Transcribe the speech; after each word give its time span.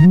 Hey 0.00 0.06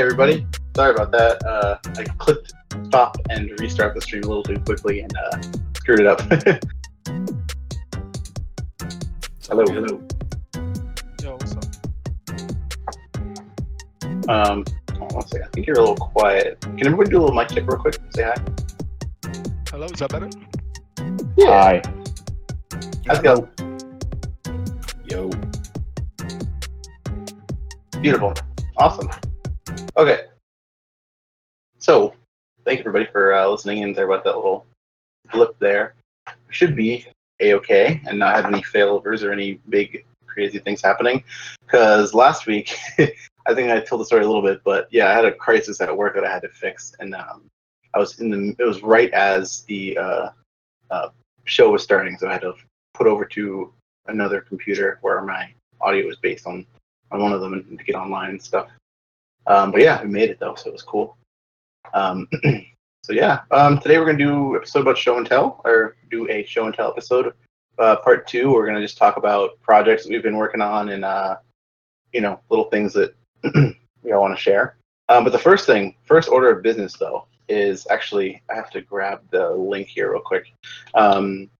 everybody, 0.00 0.44
sorry 0.74 0.92
about 0.92 1.12
that. 1.12 1.40
Uh, 1.46 1.78
I 1.96 2.02
clicked 2.18 2.52
stop 2.86 3.16
and 3.28 3.48
restart 3.60 3.94
the 3.94 4.00
stream 4.00 4.24
a 4.24 4.26
little 4.26 4.42
too 4.42 4.58
quickly 4.58 5.02
and 5.02 5.16
uh, 5.16 5.40
screwed 5.76 6.00
it 6.00 6.06
up. 6.08 6.20
hello, 9.50 9.64
hello. 9.66 10.00
Yo, 11.20 11.32
what's 11.32 11.56
up? 11.56 11.64
Um, 14.28 14.64
hold 14.92 15.02
on 15.02 15.08
one 15.08 15.26
second. 15.26 15.48
I 15.48 15.50
think 15.52 15.66
you're 15.66 15.76
a 15.76 15.80
little 15.80 15.96
quiet. 15.96 16.60
Can 16.60 16.86
everybody 16.86 17.10
do 17.10 17.18
a 17.18 17.22
little 17.22 17.34
mic 17.34 17.48
check 17.48 17.66
real 17.66 17.76
quick? 17.76 17.98
Say 18.14 18.22
hi. 18.22 18.36
Hello, 19.68 19.86
is 19.86 19.98
that 19.98 20.10
better? 20.10 20.30
Hi. 21.40 21.82
Let's 23.06 23.20
go. 23.20 23.48
Yo. 25.04 25.30
Beautiful. 28.00 28.34
Awesome. 28.76 29.10
Okay. 29.96 30.26
So, 31.78 32.14
thank 32.64 32.78
you 32.78 32.82
everybody 32.82 33.10
for 33.10 33.34
uh, 33.34 33.48
listening 33.48 33.82
and 33.82 33.96
sorry 33.96 34.06
about 34.06 34.22
that 34.22 34.36
little 34.36 34.64
blip 35.32 35.58
there. 35.58 35.96
We 36.28 36.54
should 36.54 36.76
be 36.76 37.08
a-okay 37.40 38.00
and 38.06 38.18
not 38.18 38.36
have 38.36 38.46
any 38.46 38.62
failovers 38.62 39.22
or 39.22 39.32
any 39.32 39.60
big 39.68 40.04
crazy 40.26 40.58
things 40.58 40.80
happening. 40.80 41.22
Because 41.64 42.14
last 42.14 42.46
week, 42.46 42.76
I 42.98 43.54
think 43.54 43.70
I 43.70 43.80
told 43.80 44.00
the 44.00 44.04
story 44.04 44.24
a 44.24 44.26
little 44.26 44.42
bit, 44.42 44.60
but 44.64 44.88
yeah, 44.90 45.08
I 45.08 45.12
had 45.12 45.24
a 45.24 45.32
crisis 45.32 45.80
at 45.80 45.96
work 45.96 46.14
that 46.14 46.24
I 46.24 46.30
had 46.30 46.42
to 46.42 46.48
fix, 46.48 46.94
and 47.00 47.14
um, 47.14 47.50
I 47.94 47.98
was 47.98 48.20
in 48.20 48.30
the. 48.30 48.56
It 48.58 48.64
was 48.64 48.82
right 48.82 49.10
as 49.12 49.62
the 49.62 49.98
uh, 49.98 50.30
uh, 50.90 51.08
show 51.44 51.70
was 51.70 51.82
starting, 51.82 52.16
so 52.18 52.28
I 52.28 52.32
had 52.32 52.42
to 52.42 52.54
put 52.94 53.06
over 53.06 53.24
to 53.24 53.72
another 54.06 54.40
computer 54.40 54.98
where 55.02 55.22
my 55.22 55.52
audio 55.80 56.06
was 56.06 56.16
based 56.16 56.46
on 56.46 56.66
on 57.10 57.22
one 57.22 57.32
of 57.32 57.40
them 57.40 57.54
and 57.54 57.78
to 57.78 57.84
get 57.84 57.94
online 57.96 58.30
and 58.30 58.42
stuff. 58.42 58.68
Um, 59.46 59.72
but 59.72 59.80
yeah, 59.80 60.02
we 60.02 60.08
made 60.08 60.30
it 60.30 60.38
though, 60.38 60.54
so 60.54 60.68
it 60.68 60.72
was 60.72 60.82
cool. 60.82 61.16
Um, 61.94 62.28
so 63.02 63.12
yeah, 63.12 63.40
um, 63.50 63.78
today 63.78 63.98
we're 63.98 64.06
gonna 64.06 64.18
do 64.18 64.56
episode 64.56 64.80
about 64.80 64.98
show 64.98 65.16
and 65.16 65.26
tell, 65.26 65.60
or 65.64 65.96
do 66.10 66.28
a 66.28 66.44
show 66.44 66.66
and 66.66 66.74
tell 66.74 66.90
episode. 66.90 67.32
Uh, 67.78 67.96
part 67.96 68.26
two, 68.26 68.52
we're 68.52 68.66
gonna 68.66 68.80
just 68.80 68.98
talk 68.98 69.16
about 69.16 69.60
projects 69.62 70.04
that 70.04 70.10
we've 70.10 70.22
been 70.22 70.36
working 70.36 70.60
on 70.60 70.90
and 70.90 71.04
uh, 71.04 71.36
you 72.12 72.20
know 72.20 72.40
little 72.50 72.66
things 72.66 72.92
that 72.92 73.14
we 74.02 74.12
all 74.12 74.20
want 74.20 74.36
to 74.36 74.42
share. 74.42 74.76
Um, 75.08 75.24
but 75.24 75.32
the 75.32 75.38
first 75.38 75.66
thing, 75.66 75.96
first 76.04 76.28
order 76.28 76.50
of 76.50 76.62
business 76.62 76.94
though, 76.98 77.26
is 77.48 77.86
actually 77.90 78.42
I 78.50 78.54
have 78.54 78.70
to 78.70 78.82
grab 78.82 79.22
the 79.30 79.50
link 79.50 79.88
here 79.88 80.12
real 80.12 80.20
quick. 80.20 80.52
Um, 80.94 81.50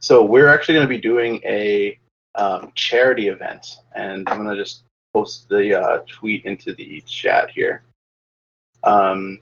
so 0.00 0.24
we're 0.24 0.48
actually 0.48 0.74
to 0.80 0.86
be 0.86 1.00
doing 1.00 1.40
a 1.44 1.98
um, 2.34 2.72
charity 2.74 3.28
event, 3.28 3.78
and 3.94 4.28
I'm 4.28 4.44
to 4.44 4.56
just 4.56 4.82
post 5.14 5.48
the 5.48 5.80
uh, 5.80 5.98
tweet 6.08 6.44
into 6.44 6.74
the 6.74 7.00
chat 7.06 7.50
here. 7.50 7.82
Um, 8.84 9.40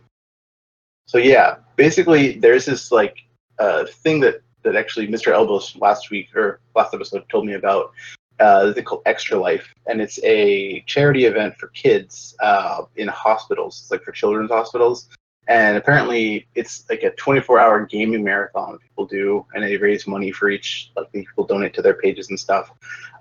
so 1.06 1.18
yeah, 1.18 1.56
basically, 1.76 2.38
there's 2.38 2.66
this 2.66 2.90
like 2.90 3.16
uh, 3.58 3.86
thing 3.86 4.20
that 4.20 4.42
that 4.62 4.76
actually 4.76 5.06
Mr. 5.06 5.28
Elbows 5.32 5.76
last 5.76 6.10
week 6.10 6.34
or 6.34 6.60
last 6.74 6.92
episode 6.92 7.24
told 7.30 7.46
me 7.46 7.54
about. 7.54 7.92
Uh, 8.38 8.70
they 8.72 8.82
call 8.82 9.00
Extra 9.06 9.38
Life, 9.38 9.72
and 9.86 9.98
it's 9.98 10.22
a 10.22 10.82
charity 10.82 11.24
event 11.24 11.56
for 11.56 11.68
kids 11.68 12.36
uh, 12.40 12.82
in 12.96 13.08
hospitals. 13.08 13.80
It's 13.80 13.90
like 13.90 14.02
for 14.02 14.12
children's 14.12 14.50
hospitals, 14.50 15.08
and 15.48 15.78
apparently 15.78 16.46
it's 16.54 16.84
like 16.90 17.02
a 17.02 17.12
24-hour 17.12 17.86
gaming 17.86 18.22
marathon 18.22 18.78
people 18.78 19.06
do, 19.06 19.46
and 19.54 19.64
they 19.64 19.78
raise 19.78 20.06
money 20.06 20.32
for 20.32 20.50
each. 20.50 20.90
Like 20.96 21.10
people 21.12 21.46
donate 21.46 21.72
to 21.74 21.82
their 21.82 21.94
pages 21.94 22.28
and 22.28 22.38
stuff. 22.38 22.70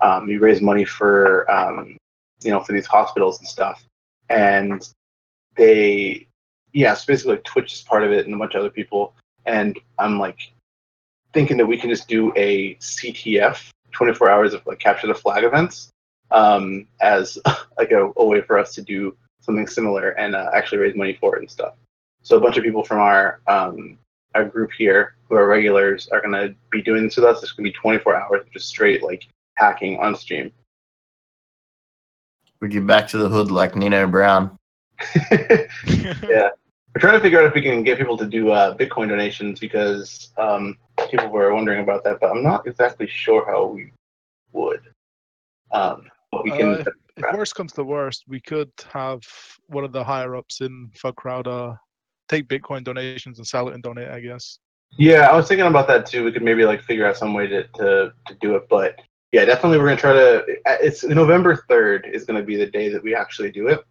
Um, 0.02 0.28
you 0.28 0.38
raise 0.38 0.60
money 0.60 0.84
for 0.84 1.50
um, 1.50 1.96
you 2.42 2.50
know 2.50 2.60
for 2.60 2.74
these 2.74 2.86
hospitals 2.86 3.38
and 3.38 3.48
stuff, 3.48 3.86
and 4.28 4.86
they 5.56 6.26
yeah, 6.76 6.92
so 6.92 7.06
basically 7.06 7.38
Twitch 7.38 7.72
is 7.72 7.80
part 7.80 8.04
of 8.04 8.12
it 8.12 8.26
and 8.26 8.34
a 8.34 8.38
bunch 8.38 8.54
of 8.54 8.60
other 8.60 8.68
people. 8.68 9.14
And 9.46 9.78
I'm 9.98 10.18
like 10.18 10.52
thinking 11.32 11.56
that 11.56 11.64
we 11.64 11.78
can 11.78 11.88
just 11.88 12.06
do 12.06 12.34
a 12.36 12.74
CTF, 12.74 13.70
24 13.92 14.30
hours 14.30 14.52
of 14.52 14.66
like 14.66 14.78
capture 14.78 15.06
the 15.06 15.14
flag 15.14 15.44
events, 15.44 15.88
um, 16.32 16.86
as 17.00 17.38
like 17.78 17.92
a, 17.92 18.12
a 18.16 18.24
way 18.24 18.42
for 18.42 18.58
us 18.58 18.74
to 18.74 18.82
do 18.82 19.16
something 19.40 19.66
similar 19.66 20.10
and 20.10 20.36
uh, 20.36 20.50
actually 20.52 20.76
raise 20.76 20.94
money 20.94 21.16
for 21.18 21.36
it 21.36 21.40
and 21.40 21.50
stuff. 21.50 21.76
So 22.20 22.36
a 22.36 22.40
bunch 22.40 22.58
of 22.58 22.62
people 22.62 22.84
from 22.84 22.98
our 22.98 23.40
um, 23.46 23.96
our 24.34 24.44
group 24.44 24.70
here 24.76 25.16
who 25.30 25.36
are 25.36 25.48
regulars 25.48 26.08
are 26.08 26.20
gonna 26.20 26.54
be 26.70 26.82
doing 26.82 27.04
this 27.04 27.16
with 27.16 27.24
us. 27.24 27.42
It's 27.42 27.52
gonna 27.52 27.70
be 27.70 27.72
24 27.72 28.14
hours 28.14 28.42
of 28.42 28.52
just 28.52 28.68
straight 28.68 29.02
like 29.02 29.26
hacking 29.54 29.98
on 29.98 30.14
stream. 30.14 30.52
We 32.60 32.68
get 32.68 32.86
back 32.86 33.08
to 33.08 33.16
the 33.16 33.30
hood 33.30 33.50
like 33.50 33.76
Nino 33.76 34.06
Brown. 34.06 34.58
yeah. 35.30 36.50
We're 36.96 37.00
trying 37.00 37.18
to 37.18 37.20
figure 37.20 37.38
out 37.38 37.44
if 37.44 37.52
we 37.52 37.60
can 37.60 37.82
get 37.82 37.98
people 37.98 38.16
to 38.16 38.24
do 38.24 38.52
uh, 38.52 38.74
Bitcoin 38.74 39.10
donations 39.10 39.60
because 39.60 40.30
um, 40.38 40.78
people 41.10 41.28
were 41.28 41.52
wondering 41.52 41.82
about 41.82 42.02
that, 42.04 42.20
but 42.20 42.30
I'm 42.30 42.42
not 42.42 42.66
exactly 42.66 43.06
sure 43.06 43.44
how 43.44 43.66
we 43.66 43.92
would. 44.52 44.80
Um, 45.72 46.08
but 46.32 46.42
we 46.42 46.52
can. 46.52 46.76
Uh, 46.76 46.84
if 47.18 47.36
worst 47.36 47.54
comes 47.54 47.74
to 47.74 47.84
worst, 47.84 48.24
we 48.26 48.40
could 48.40 48.70
have 48.90 49.20
one 49.66 49.84
of 49.84 49.92
the 49.92 50.02
higher 50.02 50.36
ups 50.36 50.62
in 50.62 50.90
Thug 50.96 51.16
Crowd 51.16 51.46
take 52.30 52.48
Bitcoin 52.48 52.82
donations 52.82 53.36
and 53.36 53.46
sell 53.46 53.68
it 53.68 53.74
and 53.74 53.82
donate, 53.82 54.08
I 54.08 54.20
guess. 54.20 54.58
Yeah, 54.96 55.28
I 55.30 55.36
was 55.36 55.48
thinking 55.48 55.66
about 55.66 55.88
that 55.88 56.06
too. 56.06 56.24
We 56.24 56.32
could 56.32 56.42
maybe 56.42 56.64
like 56.64 56.82
figure 56.82 57.06
out 57.06 57.18
some 57.18 57.34
way 57.34 57.46
to, 57.46 57.64
to, 57.74 58.14
to 58.26 58.34
do 58.40 58.56
it, 58.56 58.70
but 58.70 58.98
yeah, 59.32 59.44
definitely 59.44 59.76
we're 59.76 59.88
gonna 59.88 60.00
try 60.00 60.14
to. 60.14 60.44
It's 60.82 61.04
November 61.04 61.62
third 61.68 62.08
is 62.10 62.24
gonna 62.24 62.42
be 62.42 62.56
the 62.56 62.70
day 62.70 62.88
that 62.88 63.02
we 63.02 63.14
actually 63.14 63.50
do 63.50 63.68
it. 63.68 63.84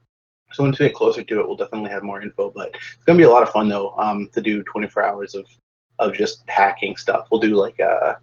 So 0.56 0.64
once 0.64 0.80
we 0.80 0.88
get 0.88 0.96
closer 0.96 1.24
to 1.24 1.40
it, 1.40 1.48
we'll 1.48 1.58
definitely 1.58 1.90
have 1.90 2.04
more 2.04 2.22
info. 2.22 2.50
But 2.50 2.70
it's 2.76 3.04
gonna 3.06 3.18
be 3.18 3.24
a 3.24 3.30
lot 3.30 3.44
of 3.44 3.50
fun 3.50 3.68
though. 3.68 3.94
Um, 3.98 4.30
to 4.34 4.42
do 4.42 4.64
24 4.64 5.04
hours 5.04 5.36
of 5.36 5.46
of 6.00 6.14
just 6.14 6.44
hacking 6.48 6.96
stuff. 6.98 7.28
We'll 7.32 7.42
do 7.42 7.56
like 7.56 7.80
uh 7.80 8.16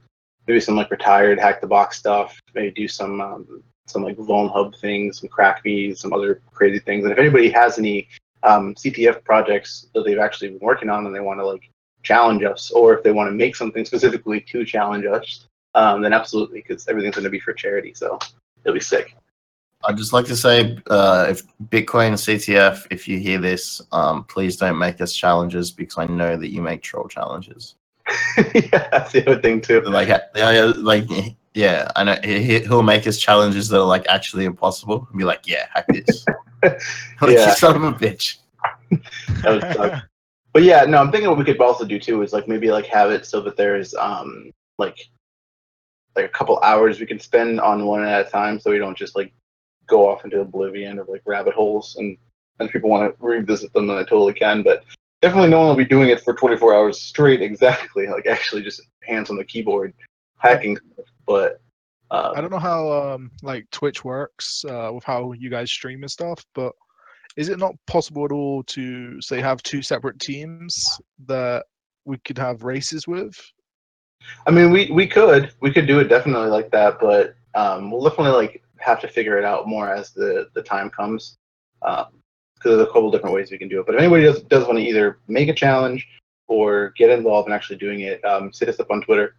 maybe 0.47 0.60
some 0.60 0.76
like 0.76 0.91
retired 0.91 1.38
hack 1.38 1.60
the 1.60 1.66
box 1.66 1.98
stuff. 1.98 2.41
Maybe 2.54 2.70
do 2.70 2.88
some 2.88 3.20
um, 3.20 3.62
some 3.87 4.03
like 4.03 4.16
Vuln 4.16 4.50
Hub 4.53 4.75
things, 4.76 5.20
some 5.20 5.28
crackmes, 5.28 6.00
some 6.00 6.12
other 6.12 6.41
crazy 6.53 6.78
things. 6.78 7.04
And 7.04 7.12
if 7.12 7.19
anybody 7.19 7.50
has 7.50 7.78
any 7.78 8.09
um, 8.43 8.75
CTF 8.75 9.25
projects 9.25 9.87
that 9.94 10.04
they've 10.04 10.19
actually 10.19 10.49
been 10.50 10.59
working 10.60 10.88
on 10.88 11.06
and 11.06 11.14
they 11.14 11.20
want 11.20 11.41
to 11.41 11.47
like 11.47 11.69
challenge 12.03 12.43
us, 12.43 12.70
or 12.70 12.94
if 12.94 13.03
they 13.03 13.12
want 13.12 13.28
to 13.28 13.34
make 13.34 13.54
something 13.56 13.84
specifically 13.84 14.41
to 14.41 14.64
challenge 14.64 15.04
us, 15.06 15.47
um, 15.75 16.03
then 16.03 16.12
absolutely, 16.12 16.60
because 16.60 16.88
everything's 16.88 17.14
going 17.14 17.25
to 17.25 17.31
be 17.31 17.41
for 17.41 17.53
charity. 17.53 17.94
So 17.94 18.19
it'll 18.64 18.75
be 18.75 18.81
sick. 18.81 19.16
I'd 19.84 19.97
just 19.97 20.12
like 20.12 20.26
to 20.26 20.37
say, 20.37 20.78
uh, 20.88 21.26
if 21.28 21.43
Bitcoin 21.69 22.12
CTF, 22.12 22.87
if 22.91 23.09
you 23.09 23.19
hear 23.19 23.38
this, 23.38 23.81
um, 23.93 24.25
please 24.25 24.56
don't 24.56 24.78
make 24.78 25.00
us 25.00 25.15
challenges 25.15 25.70
because 25.70 25.98
I 25.98 26.06
know 26.06 26.37
that 26.37 26.50
you 26.50 26.62
make 26.62 26.82
troll 26.82 27.09
challenges. 27.09 27.75
yeah, 28.54 28.88
that's 28.91 29.12
the 29.12 29.25
other 29.26 29.41
thing 29.41 29.60
too. 29.60 29.81
Like, 29.82 30.09
yeah, 30.34 30.72
like, 30.76 31.04
yeah, 31.54 31.91
I 31.97 32.04
know 32.04 32.16
he, 32.25 32.60
he'll 32.60 32.82
make 32.82 33.06
us 33.06 33.19
challenges 33.19 33.69
that 33.69 33.81
are 33.81 33.87
like 33.87 34.06
actually 34.09 34.44
impossible. 34.44 35.06
And 35.10 35.19
be 35.19 35.25
like, 35.25 35.47
yeah, 35.47 35.66
hack 35.72 35.87
this. 35.88 36.25
like, 36.62 36.81
Yeah. 37.22 37.49
you 37.49 37.54
son 37.54 37.76
of 37.76 37.82
a 37.84 37.93
bitch. 37.93 38.38
That 39.43 39.53
would 39.53 39.72
suck. 39.75 40.04
but 40.53 40.62
yeah, 40.62 40.84
no, 40.84 40.99
I'm 40.99 41.10
thinking 41.10 41.28
what 41.28 41.38
we 41.38 41.44
could 41.44 41.60
also 41.60 41.84
do 41.84 41.99
too 41.99 42.22
is 42.22 42.32
like 42.32 42.47
maybe 42.47 42.70
like 42.70 42.87
have 42.87 43.10
it 43.10 43.26
so 43.26 43.41
that 43.41 43.56
there's 43.56 43.94
um 43.94 44.53
like 44.78 45.09
like 46.14 46.26
a 46.26 46.28
couple 46.28 46.58
hours 46.61 47.00
we 47.00 47.06
can 47.06 47.19
spend 47.19 47.61
on 47.61 47.87
one 47.87 48.05
at 48.05 48.26
a 48.26 48.31
time, 48.31 48.61
so 48.61 48.70
we 48.70 48.78
don't 48.78 48.96
just 48.96 49.17
like 49.17 49.32
go 49.93 50.09
off 50.09 50.25
into 50.25 50.41
oblivion 50.41 50.99
of 50.99 51.09
like 51.09 51.23
rabbit 51.27 51.55
holes 51.55 51.97
and 51.99 52.17
and 52.59 52.69
if 52.69 52.73
people 52.73 52.91
want 52.91 53.03
to 53.12 53.25
revisit 53.25 53.73
them 53.73 53.87
then 53.87 53.97
I 53.97 54.03
totally 54.03 54.35
can 54.35 54.62
but 54.62 54.85
definitely 55.21 55.50
no 55.50 55.59
one 55.61 55.69
will 55.69 55.77
be 55.77 55.85
doing 55.85 56.09
it 56.09 56.23
for 56.23 56.35
24 56.35 56.75
hours 56.75 57.00
straight 57.00 57.43
exactly 57.50 58.06
like 58.06 58.27
actually 58.27 58.62
just 58.62 58.83
hands 59.03 59.31
on 59.31 59.37
the 59.37 59.44
keyboard 59.44 59.93
hacking 60.39 60.79
but 61.27 61.61
um, 62.12 62.35
I 62.37 62.43
don't 62.43 62.50
know 62.50 62.59
how 62.59 62.93
um, 62.93 63.31
like 63.43 63.67
Twitch 63.71 64.05
works 64.05 64.67
uh, 64.69 64.91
with 64.93 65.03
how 65.03 65.33
you 65.33 65.49
guys 65.49 65.73
stream 65.73 66.03
and 66.03 66.11
stuff, 66.11 66.45
but 66.55 66.75
is 67.38 67.49
it 67.49 67.59
not 67.59 67.75
possible 67.87 68.27
at 68.27 68.33
all 68.33 68.62
to 68.65 69.21
say 69.23 69.41
have 69.41 69.62
two 69.62 69.81
separate 69.81 70.21
teams 70.21 71.00
that 71.25 71.65
we 72.05 72.19
could 72.19 72.37
have 72.37 72.65
races 72.65 73.09
with? 73.09 73.35
I 74.47 74.50
mean, 74.50 74.71
we 74.71 74.91
we 74.91 75.06
could 75.06 75.55
we 75.61 75.73
could 75.73 75.87
do 75.87 76.00
it 76.00 76.09
definitely 76.09 76.50
like 76.50 76.71
that, 76.73 77.00
but 77.00 77.35
um, 77.55 77.91
we'll 77.91 78.05
definitely 78.05 78.33
like 78.33 78.62
have 78.82 79.00
to 79.00 79.08
figure 79.08 79.38
it 79.38 79.44
out 79.44 79.69
more 79.69 79.93
as 79.94 80.12
the 80.12 80.49
the 80.55 80.62
time 80.62 80.90
comes. 80.90 81.37
Um, 81.82 82.06
because 82.62 82.76
there's 82.76 82.88
a 82.88 82.93
couple 82.93 83.11
different 83.11 83.34
ways 83.34 83.50
we 83.50 83.58
can 83.58 83.69
do 83.69 83.81
it. 83.81 83.87
But 83.87 83.96
if 83.96 84.00
anybody 84.00 84.23
does 84.23 84.43
does 84.43 84.67
want 84.67 84.79
to 84.79 84.84
either 84.84 85.19
make 85.26 85.49
a 85.49 85.55
challenge 85.55 86.06
or 86.46 86.93
get 86.96 87.11
involved 87.11 87.49
in 87.49 87.55
actually 87.55 87.79
doing 87.79 88.00
it, 88.00 88.25
um, 88.25 88.52
hit 88.56 88.69
us 88.69 88.79
up 88.79 88.90
on 88.90 89.02
Twitter, 89.02 89.34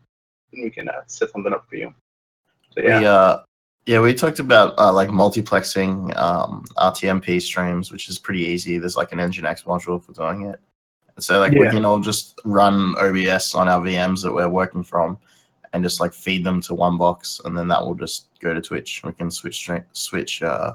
and 0.52 0.64
we 0.64 0.70
can 0.70 0.90
uh, 0.90 1.02
set 1.08 1.30
something 1.32 1.54
up 1.54 1.66
for 1.70 1.76
you. 1.76 1.94
So 2.72 2.82
yeah, 2.82 3.00
We 3.00 3.06
uh 3.06 3.38
yeah, 3.86 4.00
we 4.00 4.14
talked 4.14 4.40
about 4.40 4.78
uh, 4.78 4.94
like 4.94 5.10
multiplexing 5.10 6.16
um, 6.18 6.64
RTMP 6.78 7.42
streams, 7.42 7.92
which 7.92 8.08
is 8.08 8.18
pretty 8.18 8.42
easy. 8.42 8.78
There's 8.78 8.96
like 8.96 9.12
an 9.12 9.20
Nginx 9.20 9.66
module 9.66 10.02
for 10.02 10.14
doing 10.14 10.48
it. 10.48 10.60
So 11.20 11.40
like 11.40 11.52
we 11.52 11.70
can 11.70 11.86
all 11.86 12.00
just 12.00 12.40
run 12.44 12.96
OBS 12.98 13.54
on 13.54 13.68
our 13.68 13.82
VMs 13.82 14.24
that 14.24 14.34
we're 14.34 14.50
working 14.50 14.84
from, 14.84 15.20
and 15.74 15.84
just 15.84 16.00
like 16.00 16.14
feed 16.14 16.44
them 16.46 16.62
to 16.62 16.74
one 16.76 16.98
box, 16.98 17.42
and 17.46 17.58
then 17.58 17.68
that 17.68 17.84
will 17.84 17.96
just 17.96 18.28
go 18.40 18.54
to 18.54 18.62
Twitch. 18.62 19.02
We 19.04 19.12
can 19.14 19.30
switch 19.32 19.70
switch 19.94 20.42
uh, 20.44 20.74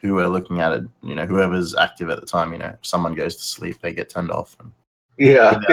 who 0.00 0.14
we're 0.14 0.26
looking 0.28 0.60
at 0.60 0.72
it. 0.72 0.84
You 1.02 1.14
know, 1.14 1.26
whoever's 1.26 1.74
active 1.76 2.10
at 2.10 2.20
the 2.20 2.26
time. 2.26 2.52
You 2.52 2.58
know, 2.58 2.66
if 2.80 2.84
someone 2.86 3.14
goes 3.14 3.36
to 3.36 3.42
sleep, 3.42 3.78
they 3.80 3.92
get 3.92 4.10
turned 4.10 4.30
off. 4.30 4.56
And, 4.60 4.72
yeah, 5.16 5.58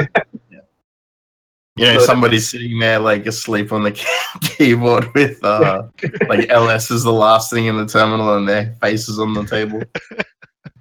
you 0.52 1.86
know, 1.86 2.00
So- 2.00 2.06
somebody's 2.06 2.48
sitting 2.50 2.80
there 2.80 3.00
like 3.00 3.26
asleep 3.26 3.72
on 3.72 3.84
the 3.84 3.92
keyboard 4.42 5.14
with 5.16 5.44
uh, 5.44 5.84
like 6.30 6.50
LS 6.50 6.92
is 6.92 7.04
the 7.04 7.14
last 7.14 7.52
thing 7.52 7.66
in 7.66 7.78
the 7.78 7.86
terminal, 7.88 8.38
and 8.38 8.48
their 8.48 8.76
faces 8.82 9.20
on 9.20 9.34
the 9.34 9.46
table. 9.46 9.82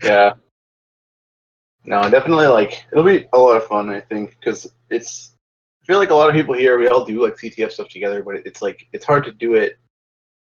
yeah. 0.02 0.34
No, 1.88 2.10
definitely. 2.10 2.48
Like 2.48 2.84
it'll 2.92 3.04
be 3.04 3.26
a 3.32 3.38
lot 3.38 3.56
of 3.56 3.64
fun. 3.66 3.88
I 3.90 4.00
think 4.00 4.36
because 4.40 4.70
it's. 4.90 5.32
I 5.86 5.92
feel 5.92 5.98
like 5.98 6.10
a 6.10 6.14
lot 6.14 6.28
of 6.28 6.34
people 6.34 6.52
here 6.52 6.76
we 6.80 6.88
all 6.88 7.04
do 7.04 7.22
like 7.22 7.36
CTF 7.36 7.70
stuff 7.70 7.88
together, 7.88 8.20
but 8.20 8.36
it's 8.44 8.60
like 8.60 8.88
it's 8.92 9.04
hard 9.04 9.22
to 9.24 9.30
do 9.30 9.54
it 9.54 9.78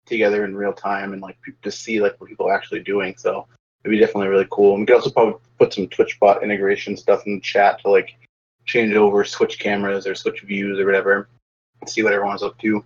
together 0.04 0.44
in 0.44 0.56
real 0.56 0.72
time 0.72 1.12
and 1.12 1.22
like 1.22 1.36
to 1.62 1.70
see 1.70 2.00
like 2.00 2.20
what 2.20 2.28
people 2.28 2.48
are 2.48 2.52
actually 2.52 2.82
doing. 2.82 3.14
So 3.16 3.46
it'd 3.84 3.96
be 3.96 4.04
definitely 4.04 4.26
really 4.26 4.48
cool. 4.50 4.72
And 4.72 4.80
we 4.80 4.86
could 4.86 4.96
also 4.96 5.10
probably 5.10 5.38
put 5.56 5.72
some 5.72 5.86
Twitch 5.86 6.18
bot 6.18 6.42
integration 6.42 6.96
stuff 6.96 7.28
in 7.28 7.36
the 7.36 7.40
chat 7.42 7.80
to 7.82 7.90
like 7.90 8.16
change 8.66 8.92
over, 8.94 9.22
switch 9.22 9.60
cameras 9.60 10.04
or 10.04 10.16
switch 10.16 10.40
views 10.40 10.80
or 10.80 10.84
whatever, 10.84 11.28
and 11.80 11.88
see 11.88 12.02
what 12.02 12.12
everyone's 12.12 12.42
up 12.42 12.58
to. 12.58 12.84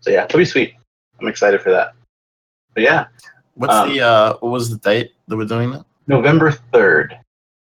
So 0.00 0.10
yeah, 0.10 0.24
it'll 0.24 0.36
be 0.36 0.44
sweet. 0.44 0.74
I'm 1.22 1.26
excited 1.26 1.62
for 1.62 1.70
that. 1.70 1.94
But 2.74 2.82
yeah, 2.82 3.06
What's 3.58 3.74
Um, 3.74 3.88
the 3.88 4.02
uh, 4.02 4.36
what 4.40 4.52
was 4.52 4.70
the 4.70 4.76
date 4.76 5.12
that 5.26 5.36
we're 5.36 5.44
doing 5.44 5.72
that? 5.72 5.84
November 6.06 6.52
third. 6.52 7.18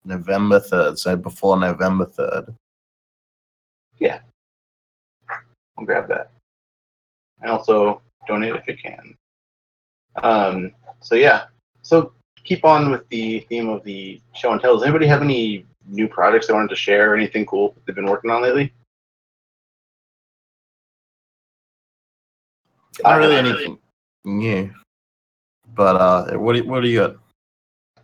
November 0.05 0.61
third. 0.61 0.99
So 0.99 1.17
before 1.17 1.59
November 1.59 2.05
third. 2.05 2.55
I'll 5.79 5.85
grab 5.85 6.09
that. 6.09 6.31
And 7.41 7.51
also 7.51 8.03
donate 8.27 8.55
if 8.57 8.67
you 8.67 8.77
can. 8.77 9.17
Um, 10.23 10.73
so 11.01 11.15
yeah. 11.15 11.45
So 11.83 12.13
keep 12.45 12.65
on 12.65 12.91
with 12.91 13.09
the 13.09 13.41
theme 13.49 13.69
of 13.69 13.85
the 13.85 14.21
show 14.35 14.53
and 14.53 14.61
tell. 14.61 14.75
Does 14.75 14.83
anybody 14.83 15.07
have 15.07 15.23
any 15.23 15.65
new 15.87 16.09
products 16.09 16.47
they 16.47 16.53
wanted 16.53 16.71
to 16.71 16.77
share 16.77 17.13
or 17.13 17.17
anything 17.17 17.47
cool 17.47 17.75
they've 17.87 17.97
been 17.97 18.07
working 18.07 18.31
on 18.31 18.43
lately? 18.43 18.73
Not 23.03 23.19
really 23.19 23.37
anything 23.37 23.79
new. 24.25 24.71
But 25.75 25.97
uh, 25.97 26.39
what 26.39 26.55
do, 26.55 26.61
you 26.61 26.69
what 26.69 26.83
do 26.83 26.89
you 26.89 26.99
got? 26.99 27.17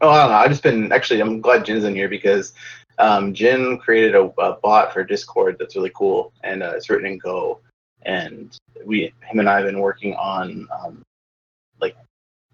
Oh, 0.01 0.11
I 0.11 0.23
don't 0.23 0.31
know. 0.31 0.37
I've 0.37 0.51
just 0.51 0.63
been 0.63 0.93
actually. 0.93 1.21
I'm 1.21 1.41
glad 1.41 1.65
Jin's 1.65 1.85
in 1.85 1.95
here 1.95 2.09
because 2.09 2.53
um, 2.99 3.35
Jin 3.35 3.79
created 3.79 4.15
a, 4.15 4.25
a 4.41 4.59
bot 4.63 4.93
for 4.93 5.05
Discord 5.05 5.57
that's 5.59 5.77
really 5.77 5.93
cool, 5.95 6.33
and 6.43 6.63
uh, 6.63 6.73
it's 6.77 6.89
written 6.91 7.07
in 7.07 7.19
Go. 7.19 7.61
And 8.03 8.57
we, 8.85 9.13
him 9.23 9.39
and 9.41 9.49
I, 9.49 9.57
have 9.57 9.67
been 9.67 9.81
working 9.81 10.15
on 10.15 10.69
um, 10.79 11.03
like 11.81 11.97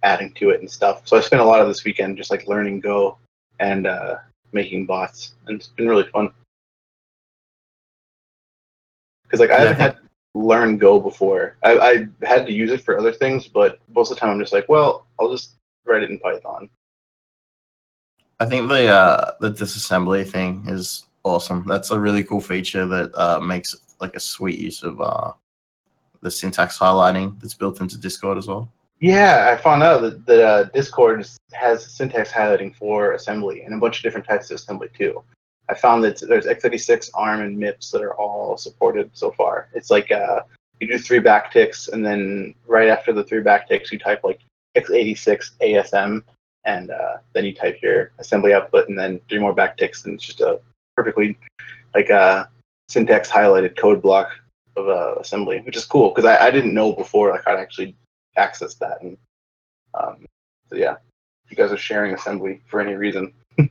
adding 0.03 0.33
to 0.35 0.51
it 0.51 0.61
and 0.61 0.71
stuff. 0.71 1.07
So 1.07 1.17
I 1.17 1.21
spent 1.21 1.43
a 1.43 1.45
lot 1.45 1.61
of 1.61 1.69
this 1.69 1.85
weekend 1.85 2.17
just 2.17 2.31
like 2.31 2.47
learning 2.47 2.81
Go 2.81 3.19
and 3.59 3.87
uh, 3.87 4.17
making 4.53 4.87
bots, 4.87 5.35
and 5.47 5.57
it's 5.57 5.69
been 5.69 5.89
really 5.89 6.09
fun. 6.09 6.31
Because 9.25 9.41
like 9.41 9.51
I 9.51 9.59
Yeah, 9.59 9.61
haven't 9.61 9.81
had 9.81 9.97
to 9.97 10.01
learn 10.35 10.79
Go 10.79 11.01
before. 11.01 11.57
I, 11.63 11.79
I 11.79 12.27
had 12.27 12.47
to 12.47 12.53
use 12.53 12.71
it 12.71 12.83
for 12.83 12.99
other 12.99 13.13
things, 13.13 13.47
but 13.49 13.79
most 13.95 14.11
of 14.11 14.17
the 14.17 14.21
time 14.21 14.31
I'm 14.31 14.41
just 14.41 14.53
like, 14.53 14.69
well, 14.69 15.07
I'll 15.19 15.31
just 15.31 15.57
write 15.85 16.03
it 16.03 16.11
in 16.11 16.19
Python. 16.19 16.71
I 18.41 18.47
think 18.47 18.69
the 18.71 18.89
uh, 18.89 19.33
the 19.41 19.51
disassembly 19.51 20.27
thing 20.27 20.65
is 20.67 21.05
awesome. 21.25 21.65
That's 21.67 21.91
a 21.91 22.01
really 22.01 22.25
cool 22.25 22.41
feature 22.41 22.87
that 22.87 23.15
uh, 23.15 23.39
makes 23.39 23.77
like 24.01 24.17
a 24.17 24.21
sweet 24.21 24.59
use 24.59 24.83
of 24.83 24.99
uh, 24.99 25.33
the 26.23 26.31
syntax 26.31 26.79
highlighting 26.79 27.39
that's 27.39 27.53
built 27.53 27.83
into 27.83 27.99
Discord 27.99 28.39
as 28.39 28.47
well. 28.47 28.73
Yeah, 28.99 29.51
I 29.53 29.63
found 29.63 29.83
out 29.83 30.01
that, 30.03 30.25
that 30.27 30.43
uh, 30.43 30.65
Discord 30.65 31.27
has 31.53 31.87
syntax 31.87 32.33
highlighting 32.33 32.75
for 32.75 33.13
assembly 33.13 33.63
and 33.63 33.75
a 33.75 33.79
bunch 33.79 33.99
of 33.99 34.03
different 34.03 34.27
types 34.27 34.51
of 34.51 34.57
assembly 34.57 34.89
too. 34.97 35.23
I 35.69 35.75
found 35.75 36.03
that 36.05 36.21
there's 36.27 36.47
x86, 36.47 37.11
ARM, 37.15 37.43
and 37.43 37.57
MIPS 37.57 37.91
that 37.93 38.03
are 38.03 38.15
all 38.15 38.57
supported 38.57 39.11
so 39.13 39.31
far. 39.31 39.69
It's 39.75 39.91
like 39.91 40.11
uh, 40.11 40.41
you 40.81 40.89
do 40.89 40.99
three 40.99 41.21
backticks, 41.21 41.93
and 41.93 42.05
then 42.05 42.55
right 42.67 42.89
after 42.89 43.13
the 43.13 43.23
three 43.23 43.43
backticks, 43.43 43.93
you 43.93 43.99
type 43.99 44.25
like 44.25 44.41
x86 44.77 45.53
ASM, 45.63 46.23
and 46.65 46.91
uh, 46.91 47.19
then 47.33 47.45
you 47.45 47.55
type 47.55 47.79
your 47.83 48.12
assembly 48.19 48.55
output, 48.55 48.89
and 48.89 48.99
then 48.99 49.21
three 49.29 49.39
more 49.39 49.55
backticks, 49.55 50.05
and 50.05 50.15
it's 50.15 50.25
just 50.25 50.41
a 50.41 50.61
perfectly 50.97 51.39
like 51.95 52.11
uh, 52.11 52.47
syntax 52.89 53.31
highlighted 53.31 53.77
code 53.77 54.03
block 54.03 54.31
of 54.77 54.89
uh, 54.89 55.15
assembly, 55.21 55.61
which 55.61 55.77
is 55.77 55.85
cool 55.85 56.11
because 56.11 56.25
I, 56.25 56.47
I 56.47 56.51
didn't 56.51 56.75
know 56.75 56.93
before 56.93 57.31
like 57.31 57.45
to 57.45 57.51
actually 57.51 57.97
access 58.37 58.75
that. 58.77 59.03
And 59.03 59.17
um, 59.95 60.27
so 60.69 60.77
yeah, 60.77 60.97
you 61.49 61.57
guys 61.57 61.73
are 61.73 61.77
sharing 61.77 62.15
assembly 62.15 62.61
for 62.69 62.81
any 62.81 62.95
reason. 62.95 63.33
so 63.59 63.67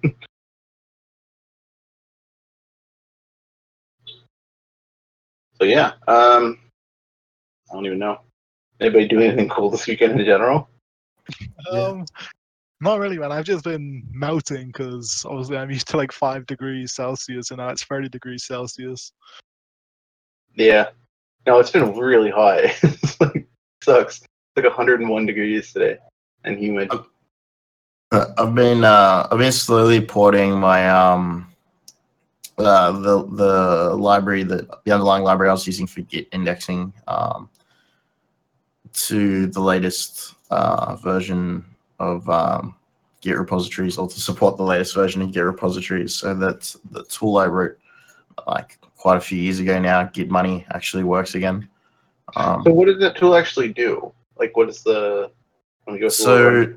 yeah, 5.61 5.93
um, 6.07 6.59
I 7.69 7.73
don't 7.73 7.85
even 7.85 7.99
know. 7.99 8.21
Anybody 8.79 9.07
do 9.07 9.19
anything 9.19 9.49
cool 9.49 9.69
this 9.69 9.87
weekend 9.87 10.19
in 10.19 10.25
general? 10.25 10.69
Yeah. 11.71 12.03
Not 12.81 12.99
really, 12.99 13.17
man. 13.17 13.31
I've 13.31 13.45
just 13.45 13.65
been 13.65 14.03
melting 14.11 14.67
because 14.67 15.25
obviously 15.27 15.57
I'm 15.57 15.69
used 15.69 15.89
to 15.89 15.97
like 15.97 16.13
five 16.13 16.45
degrees 16.45 16.93
Celsius, 16.93 17.51
and 17.51 17.57
now 17.57 17.69
it's 17.69 17.83
30 17.83 18.07
degrees 18.09 18.45
Celsius. 18.45 19.11
Yeah. 20.55 20.89
No, 21.45 21.59
it's 21.59 21.71
been 21.71 21.93
really 21.97 22.29
hot. 22.29 22.59
it's 22.63 23.19
like 23.19 23.47
sucks. 23.83 24.17
It's 24.17 24.27
like 24.55 24.65
101 24.65 25.25
degrees 25.25 25.73
today 25.73 25.97
and 26.45 26.57
humid. 26.57 26.89
Uh, 28.11 28.25
I've 28.37 28.55
been 28.55 28.83
uh, 28.83 29.27
I've 29.29 29.39
been 29.39 29.51
slowly 29.51 30.01
porting 30.01 30.57
my 30.59 30.89
um 30.89 31.53
uh, 32.57 32.91
the 32.91 33.25
the 33.25 33.95
library 33.95 34.43
that 34.43 34.83
the 34.85 34.91
underlying 34.91 35.23
library 35.23 35.49
I 35.49 35.53
was 35.53 35.67
using 35.67 35.85
for 35.85 36.01
Git 36.01 36.27
indexing 36.31 36.93
um, 37.07 37.49
to 38.93 39.47
the 39.47 39.59
latest 39.59 40.35
uh, 40.49 40.95
version 40.95 41.63
of 41.99 42.27
um, 42.29 42.75
Git 43.21 43.37
repositories 43.37 43.97
or 43.97 44.07
to 44.07 44.19
support 44.19 44.57
the 44.57 44.63
latest 44.63 44.95
version 44.95 45.21
of 45.21 45.31
Git 45.31 45.43
repositories. 45.43 46.15
So 46.15 46.33
that 46.35 46.75
the 46.91 47.03
tool 47.05 47.37
I 47.37 47.47
wrote 47.47 47.77
like 48.47 48.77
quite 48.97 49.17
a 49.17 49.21
few 49.21 49.37
years 49.37 49.59
ago 49.59 49.79
now, 49.79 50.03
Git 50.03 50.29
Money, 50.29 50.65
actually 50.73 51.03
works 51.03 51.35
again. 51.35 51.67
Um, 52.35 52.63
So 52.63 52.71
what 52.71 52.85
does 52.85 52.99
that 52.99 53.17
tool 53.17 53.35
actually 53.35 53.69
do? 53.73 54.13
Like 54.37 54.55
what 54.55 54.69
is 54.69 54.83
the 54.83 55.31
so 56.09 56.73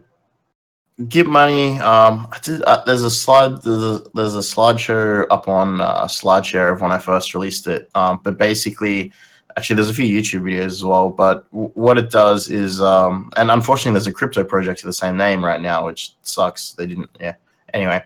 Git 1.08 1.26
money. 1.26 1.78
Um, 1.80 2.28
I 2.30 2.38
did, 2.42 2.62
uh, 2.62 2.82
there's 2.84 3.02
a 3.02 3.10
slide. 3.10 3.62
There's 3.62 3.82
a, 3.82 4.02
there's 4.14 4.36
a 4.36 4.40
slideshow 4.40 5.26
up 5.30 5.48
on 5.48 5.80
uh, 5.80 6.04
SlideShare 6.04 6.72
of 6.72 6.80
when 6.80 6.92
I 6.92 6.98
first 6.98 7.34
released 7.34 7.66
it. 7.66 7.90
Um, 7.94 8.20
but 8.22 8.38
basically, 8.38 9.12
actually, 9.56 9.76
there's 9.76 9.90
a 9.90 9.94
few 9.94 10.06
YouTube 10.06 10.42
videos 10.42 10.66
as 10.66 10.84
well. 10.84 11.08
But 11.08 11.50
w- 11.50 11.70
what 11.74 11.98
it 11.98 12.10
does 12.10 12.50
is, 12.50 12.80
um, 12.80 13.30
and 13.36 13.50
unfortunately, 13.50 13.92
there's 13.92 14.06
a 14.06 14.12
crypto 14.12 14.44
project 14.44 14.80
of 14.80 14.86
the 14.86 14.92
same 14.92 15.16
name 15.16 15.44
right 15.44 15.60
now, 15.60 15.86
which 15.86 16.14
sucks. 16.22 16.72
They 16.72 16.86
didn't. 16.86 17.10
Yeah. 17.20 17.34
Anyway, 17.74 18.02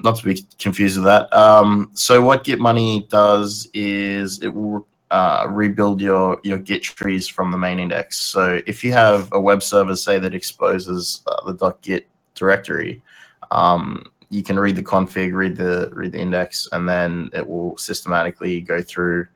not 0.00 0.16
to 0.16 0.24
be 0.24 0.44
confused 0.58 0.96
with 0.96 1.04
that. 1.06 1.32
Um, 1.32 1.90
so 1.94 2.20
what 2.20 2.44
Git 2.44 2.60
money 2.60 3.06
does 3.10 3.68
is 3.72 4.42
it 4.42 4.48
will 4.48 4.86
uh, 5.10 5.46
rebuild 5.48 6.00
your 6.00 6.40
your 6.44 6.58
Git 6.58 6.82
trees 6.82 7.28
from 7.28 7.50
the 7.50 7.58
main 7.58 7.78
index. 7.78 8.20
So 8.20 8.60
if 8.66 8.84
you 8.84 8.92
have 8.92 9.28
a 9.32 9.40
web 9.40 9.62
server, 9.62 9.96
say 9.96 10.18
that 10.18 10.34
exposes 10.34 11.22
uh, 11.26 11.52
the 11.52 11.74
.git 11.82 12.08
directory, 12.34 13.02
um, 13.50 14.04
you 14.30 14.42
can 14.42 14.58
read 14.58 14.76
the 14.76 14.82
config, 14.82 15.32
read 15.32 15.56
the 15.56 15.90
read 15.92 16.12
the 16.12 16.18
index, 16.20 16.68
and 16.72 16.88
then 16.88 17.30
it 17.32 17.46
will 17.46 17.76
systematically 17.78 18.60
go 18.60 18.82
through 18.82 19.26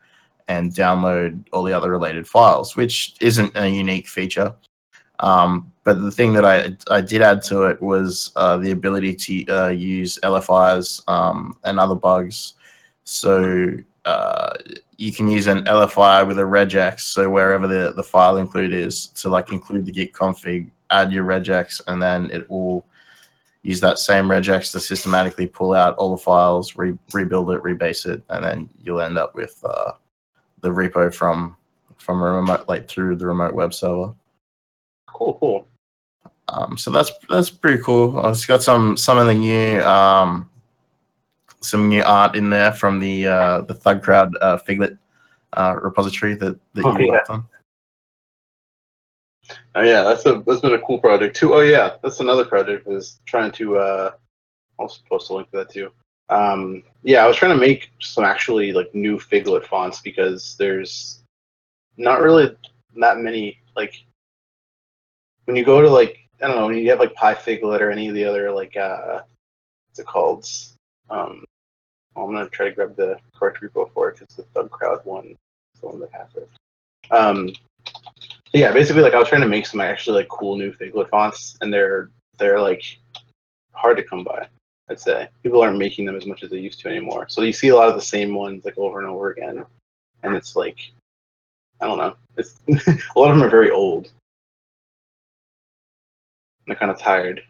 and 0.49 0.73
download 0.73 1.45
all 1.53 1.63
the 1.63 1.73
other 1.73 1.91
related 1.91 2.27
files, 2.27 2.77
which 2.77 3.15
isn't 3.21 3.57
a 3.57 3.69
unique 3.69 4.09
feature. 4.09 4.55
Um, 5.21 5.73
but 5.85 6.01
the 6.01 6.11
thing 6.11 6.33
that 6.35 6.45
I 6.45 6.77
I 6.91 7.01
did 7.01 7.23
add 7.23 7.43
to 7.45 7.65
it 7.65 7.81
was 7.83 8.33
uh, 8.37 8.57
the 8.59 8.71
ability 8.71 9.15
to 9.15 9.47
uh, 9.47 9.69
use 9.69 10.19
LFIs 10.23 11.03
um, 11.09 11.57
and 11.65 11.79
other 11.79 11.95
bugs. 11.95 12.55
So 13.05 13.75
uh, 14.05 14.55
you 14.97 15.13
can 15.13 15.29
use 15.29 15.47
an 15.47 15.65
LFI 15.65 16.27
with 16.27 16.39
a 16.39 16.43
regex. 16.43 17.01
So 17.01 17.31
wherever 17.31 17.67
the, 17.67 17.93
the 17.95 18.03
file 18.03 18.37
include 18.37 18.73
is 18.73 19.09
to 19.09 19.29
like 19.29 19.53
include 19.53 19.87
the 19.87 19.93
git 19.93 20.13
config, 20.13 20.71
add 20.91 21.13
your 21.13 21.25
regex, 21.25 21.81
and 21.87 22.03
then 22.03 22.31
it 22.31 22.49
will 22.51 22.85
use 23.63 23.81
that 23.81 23.99
same 23.99 24.27
regex 24.27 24.73
to 24.73 24.81
systematically 24.81 25.47
pull 25.47 25.73
out 25.73 25.97
all 25.97 26.11
the 26.11 26.23
files, 26.23 26.77
re- 26.77 26.99
rebuild 27.13 27.51
it, 27.51 27.63
rebase 27.63 28.07
it, 28.07 28.23
and 28.31 28.45
then 28.45 28.69
you'll 28.83 29.01
end 29.01 29.19
up 29.19 29.35
with 29.35 29.63
uh, 29.65 29.93
the 30.61 30.71
repo 30.71 31.13
from 31.15 31.57
from 31.99 32.23
a 32.23 32.33
remote, 32.33 32.69
like 32.69 32.89
through 32.89 33.17
the 33.17 33.27
remote 33.27 33.55
web 33.55 33.75
server. 33.75 34.15
Cool, 35.07 35.35
cool. 35.41 35.69
Um, 36.49 36.79
so 36.79 36.91
that's 36.91 37.11
that's 37.29 37.51
pretty 37.51 37.83
cool. 37.83 38.27
It's 38.29 38.47
got 38.47 38.63
some 38.63 38.97
some 38.97 39.19
of 39.19 39.27
the 39.27 39.35
new 39.35 39.81
um, 39.83 40.49
some 41.61 41.89
new 41.89 42.03
art 42.03 42.37
in 42.37 42.51
there 42.51 42.73
from 42.73 43.01
the 43.01 43.27
uh, 43.27 43.61
the 43.63 43.75
Thug 43.75 44.03
Crowd 44.03 44.37
uh, 44.41 44.59
Figlet 44.59 44.97
uh, 45.55 45.77
repository 45.83 46.35
that, 46.37 46.59
that 46.75 46.85
Oh, 46.85 46.99
you 46.99 47.07
yeah. 47.07 47.13
worked 47.13 47.31
on. 47.31 47.45
Oh 49.75 49.83
yeah, 49.83 50.03
that's 50.03 50.27
a 50.27 50.43
that's 50.47 50.61
been 50.61 50.75
a 50.75 50.81
cool 50.81 50.99
project 50.99 51.37
too. 51.37 51.55
Oh 51.55 51.61
yeah, 51.61 51.97
that's 52.03 52.21
another 52.21 52.45
project 52.45 52.87
is 52.89 53.21
trying 53.27 53.51
to 53.53 53.79
uh 53.79 54.11
I'll 54.79 54.95
post 55.09 55.31
a 55.31 55.35
link 55.35 55.51
to 55.51 55.59
that 55.59 55.71
too. 55.71 55.91
Um 56.31 56.83
yeah, 57.03 57.25
I 57.25 57.27
was 57.27 57.37
trying 57.37 57.53
to 57.53 57.67
make 57.67 57.91
some 58.01 58.25
actually 58.25 58.73
like 58.73 58.95
new 58.95 59.19
Figlet 59.19 59.67
fonts 59.67 60.01
because 60.01 60.57
there's 60.59 61.23
not 61.97 62.21
really 62.21 62.55
that 62.97 63.19
many 63.19 63.59
like 63.77 64.05
when 65.45 65.57
you 65.57 65.65
go 65.65 65.81
to 65.81 65.89
like 65.89 66.19
I 66.43 66.47
don't 66.47 66.57
know, 66.57 66.67
when 66.67 66.77
you 66.77 66.91
have 66.91 67.01
like 67.01 67.15
PyFiglet 67.15 67.81
or 67.81 67.91
any 67.91 68.09
of 68.09 68.15
the 68.15 68.25
other 68.25 68.51
like 68.51 68.77
uh 68.77 69.23
what's 69.89 69.99
it 69.99 70.07
called? 70.07 70.47
Um 71.11 71.45
well, 72.15 72.27
I'm 72.27 72.33
gonna 72.33 72.49
try 72.49 72.69
to 72.69 72.75
grab 72.75 72.97
the 72.97 73.19
correct 73.35 73.63
repo 73.63 73.93
for 73.93 74.11
it 74.11 74.19
because 74.19 74.37
the 74.37 74.43
Thug 74.55 74.71
Crowd 74.71 75.01
one 75.05 75.27
is 75.75 75.81
the 75.81 75.87
one 75.87 76.01
that 76.01 76.13
has 76.13 76.29
it. 76.37 76.49
Um 77.11 77.53
yeah, 78.53 78.73
basically, 78.73 79.03
like 79.03 79.15
I 79.15 79.19
was 79.19 79.29
trying 79.29 79.43
to 79.43 79.49
make 79.49 79.67
some 79.67 79.81
actually 79.81 80.21
like 80.21 80.29
cool 80.29 80.57
new 80.57 80.73
Figlet 80.73 81.11
fonts, 81.11 81.57
and 81.61 81.73
they're 81.73 82.11
they're 82.39 82.61
like 82.61 82.83
hard 83.73 83.97
to 83.99 84.03
come 84.03 84.25
by. 84.25 84.49
I'd 84.91 85.01
say 85.01 85.29
people 85.43 85.61
aren't 85.61 85.79
making 85.79 86.07
them 86.07 86.17
as 86.17 86.27
much 86.27 86.43
as 86.43 86.51
they 86.51 86.59
used 86.59 86.81
to 86.81 86.89
anymore. 86.89 87.27
So 87.29 87.43
you 87.43 87.53
see 87.53 87.69
a 87.69 87.77
lot 87.77 87.89
of 87.89 87.95
the 87.95 88.01
same 88.01 88.35
ones 88.35 88.65
like 88.65 88.79
over 88.79 89.01
and 89.01 89.09
over 89.09 89.31
again, 89.31 89.65
and 90.23 90.35
it's 90.35 90.57
like 90.57 90.79
I 91.81 91.87
don't 91.87 91.99
know. 91.99 92.17
It's 92.37 92.61
a 92.69 93.19
lot 93.19 93.31
of 93.31 93.37
them 93.37 93.43
are 93.43 93.51
very 93.51 93.71
old. 93.71 94.11
They're 96.67 96.77
kind 96.77 96.91
of 96.91 96.99
tired. 96.99 97.43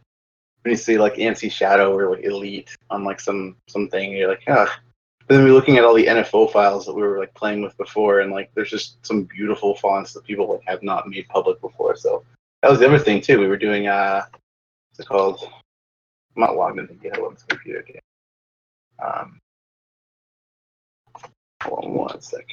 When 0.62 0.70
you 0.70 0.76
see 0.76 0.98
like 0.98 1.14
ANSI 1.14 1.50
Shadow 1.50 1.96
or 1.96 2.10
like 2.10 2.24
Elite 2.24 2.76
on 2.90 3.04
like 3.04 3.20
some 3.20 3.56
something, 3.68 4.12
you're 4.12 4.28
like, 4.28 4.42
ah. 4.48 4.80
But 5.26 5.34
then 5.34 5.44
we're 5.44 5.52
looking 5.52 5.76
at 5.76 5.84
all 5.84 5.94
the 5.94 6.06
NFO 6.06 6.50
files 6.50 6.86
that 6.86 6.94
we 6.94 7.02
were 7.02 7.18
like 7.18 7.34
playing 7.34 7.62
with 7.62 7.76
before, 7.76 8.20
and 8.20 8.32
like 8.32 8.50
there's 8.54 8.70
just 8.70 9.04
some 9.06 9.24
beautiful 9.24 9.76
fonts 9.76 10.12
that 10.14 10.24
people 10.24 10.50
like 10.50 10.62
have 10.66 10.82
not 10.82 11.08
made 11.08 11.28
public 11.28 11.60
before. 11.60 11.96
So 11.96 12.24
that 12.62 12.70
was 12.70 12.80
the 12.80 12.86
other 12.86 12.98
thing 12.98 13.20
too. 13.20 13.38
We 13.38 13.46
were 13.46 13.56
doing 13.56 13.86
uh, 13.86 14.24
what's 14.90 15.00
it 15.00 15.06
called? 15.06 15.48
I'm 16.38 16.42
not 16.42 16.56
logged 16.56 16.78
into 16.78 16.94
GitHub 16.94 17.26
on 17.26 17.34
this 17.34 17.42
computer. 17.42 17.80
again. 17.80 18.00
Um, 19.04 19.40
hold 21.64 21.84
on 21.84 21.94
one 21.94 22.20
sec. 22.20 22.46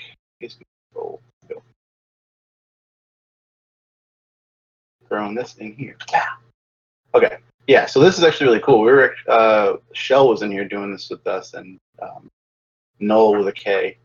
Throwing 5.08 5.36
this 5.36 5.56
in 5.58 5.76
here. 5.76 5.98
Yeah. 6.12 6.26
Okay. 7.14 7.38
Yeah. 7.68 7.86
So 7.86 8.00
this 8.00 8.18
is 8.18 8.24
actually 8.24 8.48
really 8.48 8.62
cool. 8.62 8.82
We 8.82 8.92
were 8.92 9.16
uh, 9.28 9.74
Shell 9.94 10.30
was 10.30 10.42
in 10.42 10.50
here 10.50 10.68
doing 10.68 10.92
this 10.92 11.08
with 11.12 11.26
us, 11.28 11.54
and 11.54 11.78
um, 12.02 12.32
Null 13.00 13.38
with 13.38 13.48
a 13.48 13.52
K 13.52 13.98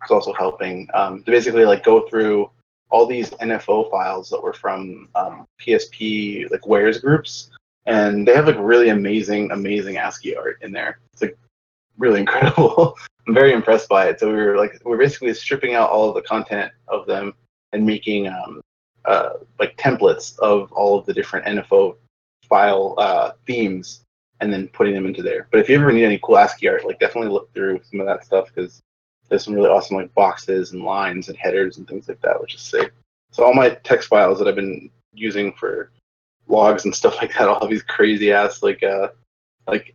was 0.00 0.10
also 0.10 0.32
helping 0.32 0.88
um, 0.94 1.22
to 1.24 1.30
basically 1.30 1.66
like 1.66 1.84
go 1.84 2.08
through 2.08 2.50
all 2.88 3.04
these 3.04 3.30
NFO 3.32 3.90
files 3.90 4.30
that 4.30 4.42
were 4.42 4.54
from 4.54 5.10
um, 5.14 5.46
PSP 5.60 6.50
like 6.50 6.66
wares 6.66 6.98
groups, 6.98 7.50
and 7.86 8.26
they 8.26 8.34
have 8.34 8.46
like 8.46 8.56
really 8.58 8.90
amazing, 8.90 9.50
amazing 9.52 9.96
ASCII 9.96 10.36
art 10.36 10.58
in 10.62 10.72
there. 10.72 10.98
It's 11.12 11.22
like 11.22 11.38
really 11.98 12.20
incredible. 12.24 12.96
I'm 13.26 13.34
very 13.34 13.52
impressed 13.52 13.88
by 13.88 14.08
it. 14.08 14.20
So 14.20 14.28
we 14.28 14.36
were 14.36 14.56
like 14.56 14.80
we're 14.84 14.98
basically 14.98 15.32
stripping 15.34 15.74
out 15.74 15.90
all 15.90 16.08
of 16.08 16.14
the 16.14 16.22
content 16.22 16.72
of 16.88 17.06
them 17.06 17.34
and 17.72 17.84
making 17.84 18.28
um, 18.28 18.60
uh, 19.04 19.30
like 19.58 19.76
templates 19.76 20.38
of 20.38 20.72
all 20.72 20.98
of 20.98 21.06
the 21.06 21.14
different 21.14 21.46
NFO 21.46 21.96
file 22.48 22.94
uh, 22.98 23.32
themes 23.46 24.02
and 24.40 24.52
then 24.52 24.68
putting 24.68 24.94
them 24.94 25.06
into 25.06 25.22
there. 25.22 25.48
But 25.50 25.60
if 25.60 25.68
you 25.68 25.76
ever 25.76 25.92
need 25.92 26.04
any 26.04 26.20
cool 26.22 26.38
ASCII 26.38 26.68
art, 26.68 26.84
like 26.84 27.00
definitely 27.00 27.30
look 27.30 27.52
through 27.54 27.80
some 27.90 28.00
of 28.00 28.06
that 28.06 28.24
stuff 28.24 28.50
because 28.54 28.82
there's 29.28 29.44
some 29.44 29.54
really 29.54 29.68
awesome 29.68 29.96
like 29.96 30.14
boxes 30.14 30.72
and 30.72 30.82
lines 30.82 31.28
and 31.28 31.38
headers 31.38 31.78
and 31.78 31.88
things 31.88 32.08
like 32.08 32.20
that, 32.20 32.40
which 32.40 32.54
is 32.54 32.60
sick. 32.60 32.92
So 33.32 33.44
all 33.44 33.54
my 33.54 33.70
text 33.70 34.08
files 34.08 34.38
that 34.38 34.46
I've 34.46 34.54
been 34.54 34.90
using 35.12 35.52
for 35.52 35.90
logs 36.48 36.84
and 36.84 36.94
stuff 36.94 37.16
like 37.20 37.32
that, 37.34 37.48
all 37.48 37.68
these 37.68 37.82
crazy 37.82 38.32
ass 38.32 38.62
like 38.62 38.82
uh 38.82 39.08
like 39.66 39.94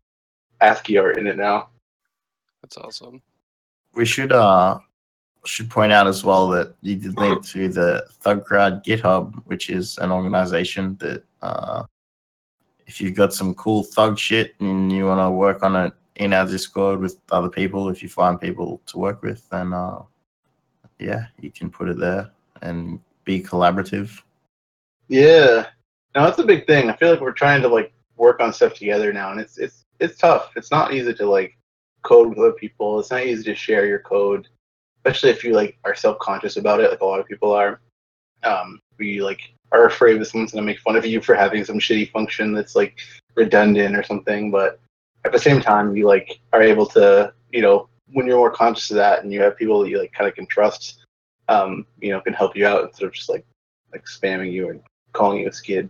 ASCII 0.61 0.97
art 0.97 1.17
in 1.17 1.27
it 1.27 1.37
now. 1.37 1.69
That's 2.61 2.77
awesome. 2.77 3.21
We 3.93 4.05
should 4.05 4.31
uh 4.31 4.79
should 5.45 5.69
point 5.69 5.91
out 5.91 6.07
as 6.07 6.23
well 6.23 6.47
that 6.49 6.75
you 6.81 6.95
did 6.95 7.17
link 7.17 7.43
to 7.47 7.67
the 7.67 8.05
Thug 8.21 8.45
Crowd 8.45 8.85
GitHub, 8.85 9.33
which 9.45 9.69
is 9.69 9.97
an 9.97 10.11
organization 10.11 10.97
that 10.99 11.23
uh 11.41 11.83
if 12.85 12.99
you've 12.99 13.15
got 13.15 13.33
some 13.33 13.55
cool 13.55 13.83
thug 13.83 14.19
shit 14.19 14.53
and 14.59 14.91
you 14.91 15.05
want 15.05 15.19
to 15.19 15.31
work 15.31 15.63
on 15.63 15.75
it 15.77 15.93
in 16.17 16.33
our 16.33 16.45
Discord 16.45 16.99
with 16.99 17.17
other 17.31 17.49
people, 17.49 17.87
if 17.87 18.03
you 18.03 18.09
find 18.09 18.39
people 18.39 18.81
to 18.87 18.97
work 18.97 19.23
with, 19.23 19.47
then 19.49 19.73
uh 19.73 20.01
yeah, 20.99 21.25
you 21.39 21.49
can 21.51 21.69
put 21.69 21.89
it 21.89 21.97
there 21.97 22.29
and 22.61 22.99
be 23.23 23.41
collaborative. 23.41 24.21
Yeah. 25.07 25.67
No, 26.15 26.25
that's 26.25 26.39
a 26.39 26.43
big 26.43 26.67
thing. 26.67 26.89
I 26.89 26.95
feel 26.95 27.11
like 27.11 27.21
we're 27.21 27.31
trying 27.31 27.61
to 27.61 27.67
like 27.67 27.93
work 28.17 28.39
on 28.39 28.53
stuff 28.53 28.73
together 28.73 29.11
now 29.11 29.31
and 29.31 29.39
it's 29.39 29.57
it's 29.57 29.85
it's 29.99 30.17
tough. 30.17 30.51
It's 30.55 30.71
not 30.71 30.93
easy 30.93 31.13
to 31.13 31.29
like 31.29 31.57
code 32.03 32.29
with 32.29 32.39
other 32.39 32.51
people. 32.51 32.99
It's 32.99 33.11
not 33.11 33.25
easy 33.25 33.43
to 33.43 33.55
share 33.55 33.85
your 33.85 33.99
code, 33.99 34.47
especially 34.97 35.29
if 35.29 35.43
you 35.43 35.53
like 35.53 35.77
are 35.83 35.95
self 35.95 36.19
conscious 36.19 36.57
about 36.57 36.81
it, 36.81 36.89
like 36.89 37.01
a 37.01 37.05
lot 37.05 37.19
of 37.19 37.27
people 37.27 37.51
are. 37.53 37.79
Um, 38.43 38.81
we 38.97 39.21
like 39.21 39.53
are 39.71 39.85
afraid 39.85 40.19
that 40.19 40.25
someone's 40.25 40.51
gonna 40.51 40.65
make 40.65 40.79
fun 40.79 40.95
of 40.95 41.05
you 41.05 41.21
for 41.21 41.35
having 41.35 41.63
some 41.63 41.79
shitty 41.79 42.11
function 42.11 42.53
that's 42.53 42.75
like 42.75 42.99
redundant 43.35 43.95
or 43.95 44.03
something. 44.03 44.51
But 44.51 44.79
at 45.23 45.31
the 45.31 45.39
same 45.39 45.61
time, 45.61 45.95
you 45.95 46.07
like 46.07 46.39
are 46.51 46.61
able 46.61 46.87
to, 46.87 47.33
you 47.51 47.61
know, 47.61 47.87
when 48.11 48.25
you're 48.25 48.37
more 48.37 48.51
conscious 48.51 48.89
of 48.91 48.97
that 48.97 49.23
and 49.23 49.31
you 49.31 49.41
have 49.41 49.57
people 49.57 49.81
that 49.81 49.89
you 49.89 49.99
like 49.99 50.11
kind 50.13 50.27
of 50.27 50.35
can 50.35 50.47
trust, 50.47 51.05
um, 51.47 51.85
you 52.01 52.09
know, 52.09 52.19
can 52.21 52.33
help 52.33 52.55
you 52.55 52.65
out 52.65 52.83
instead 52.83 53.05
of 53.05 53.13
just 53.13 53.29
like 53.29 53.45
like 53.93 54.05
spamming 54.05 54.51
you 54.51 54.69
and 54.69 54.81
calling 55.13 55.39
you 55.39 55.47
a 55.47 55.53
skid. 55.53 55.89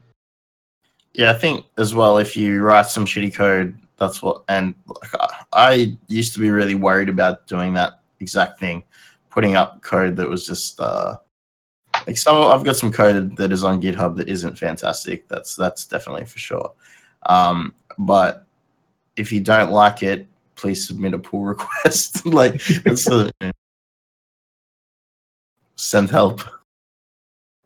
Yeah, 1.14 1.32
I 1.32 1.34
think 1.34 1.66
as 1.78 1.94
well 1.94 2.18
if 2.20 2.38
you 2.38 2.62
write 2.62 2.86
some 2.88 3.06
shitty 3.06 3.34
code, 3.34 3.78
that's 3.98 4.22
what. 4.22 4.44
And 4.48 4.74
like, 4.88 5.12
I- 5.54 5.98
used 6.08 6.34
to 6.34 6.40
be 6.40 6.50
really 6.50 6.76
worried 6.76 7.10
about 7.10 7.48
doing 7.48 7.74
that 7.74 8.00
exact 8.20 8.60
thing, 8.60 8.84
putting 9.30 9.56
up 9.56 9.82
code 9.82 10.16
that 10.16 10.30
was 10.30 10.46
just 10.46 10.80
uh, 10.80 11.18
like 12.08 12.18
some. 12.18 12.38
I've 12.38 12.64
got 12.64 12.78
some 12.78 12.92
code 12.92 13.36
that 13.38 13.52
is 13.52 13.64
on 13.64 13.82
GitHub 13.82 14.16
that 14.18 14.30
isn't 14.30 14.58
fantastic. 14.58 15.28
That's 15.28 15.56
that's 15.56 15.86
definitely 15.86 16.26
for 16.26 16.40
sure. 16.40 16.72
Um, 17.26 17.74
but 17.98 18.46
if 19.18 19.32
you 19.32 19.42
don't 19.42 19.72
like 19.72 20.04
it, 20.04 20.28
please 20.56 20.88
submit 20.88 21.14
a 21.14 21.20
pull 21.20 21.44
request. 21.46 22.26
like 22.26 22.56
it's 22.86 23.08
a, 23.10 23.32
send 25.76 26.10
help. 26.10 26.42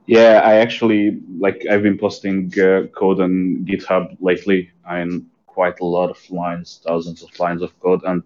Yeah, 0.06 0.42
I 0.44 0.56
actually 0.56 1.20
like 1.40 1.66
I've 1.70 1.82
been 1.82 1.98
posting 1.98 2.52
uh, 2.60 2.88
code 2.96 3.20
on 3.20 3.66
GitHub 3.68 4.18
lately 4.20 4.72
and 4.88 5.26
quite 5.48 5.80
a 5.80 5.86
lot 5.86 6.10
of 6.12 6.30
lines, 6.30 6.82
thousands 6.86 7.24
of 7.24 7.38
lines 7.40 7.62
of 7.62 7.78
code 7.80 8.02
and 8.06 8.22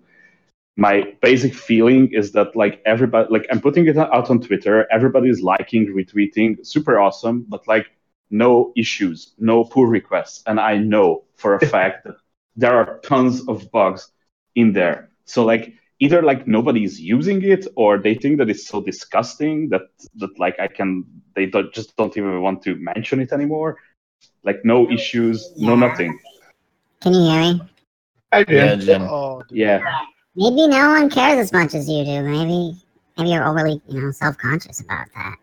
my 0.77 1.13
basic 1.21 1.53
feeling 1.55 2.11
is 2.13 2.31
that 2.33 2.55
like 2.55 2.81
everybody 2.85 3.27
like 3.31 3.47
I'm 3.51 3.61
putting 3.61 3.87
it 3.87 3.97
out 3.97 4.29
on 4.29 4.41
Twitter, 4.41 4.87
everybody's 4.91 5.41
liking, 5.41 5.87
retweeting, 5.95 6.65
super 6.65 6.99
awesome, 6.99 7.45
but 7.49 7.67
like 7.67 7.87
no 8.31 8.73
issues, 8.77 9.33
no 9.39 9.63
pull 9.65 9.85
requests. 9.87 10.43
And 10.47 10.59
I 10.59 10.77
know 10.77 11.25
for 11.35 11.55
a 11.55 11.65
fact 11.75 12.05
that 12.05 12.15
there 12.55 12.75
are 12.77 12.99
tons 13.01 13.47
of 13.47 13.71
bugs 13.71 14.11
in 14.55 14.73
there. 14.73 15.09
So 15.25 15.45
like 15.45 15.73
either 15.99 16.21
like 16.21 16.47
nobody's 16.47 16.99
using 16.99 17.43
it 17.43 17.67
or 17.75 17.97
they 17.97 18.15
think 18.15 18.37
that 18.37 18.49
it's 18.49 18.67
so 18.67 18.81
disgusting 18.81 19.69
that 19.69 19.83
that 20.15 20.37
like 20.39 20.59
I 20.59 20.67
can 20.67 21.05
they 21.35 21.45
don't 21.45 21.71
just 21.73 21.95
don't 21.97 22.15
even 22.17 22.41
want 22.41 22.63
to 22.63 22.75
mention 22.75 23.19
it 23.19 23.31
anymore. 23.31 23.77
Like 24.43 24.63
no 24.63 24.89
issues, 24.89 25.51
no 25.57 25.75
nothing. 25.75 26.17
Can 27.01 27.13
you 27.13 27.21
hear 27.21 27.41
me? 27.41 27.61
I 28.31 28.43
do. 28.43 28.55
Yeah, 28.55 28.75
Jen. 28.75 29.01
Oh. 29.03 29.43
Yeah. 29.49 29.81
Maybe 30.35 30.67
no 30.67 30.89
one 30.89 31.09
cares 31.09 31.39
as 31.39 31.51
much 31.51 31.73
as 31.73 31.89
you 31.89 32.05
do. 32.05 32.21
Maybe 32.21 32.75
maybe 33.17 33.29
you're 33.29 33.47
overly, 33.47 33.81
you 33.87 34.01
know, 34.01 34.11
self 34.11 34.37
conscious 34.37 34.79
about 34.79 35.07
that. 35.15 35.35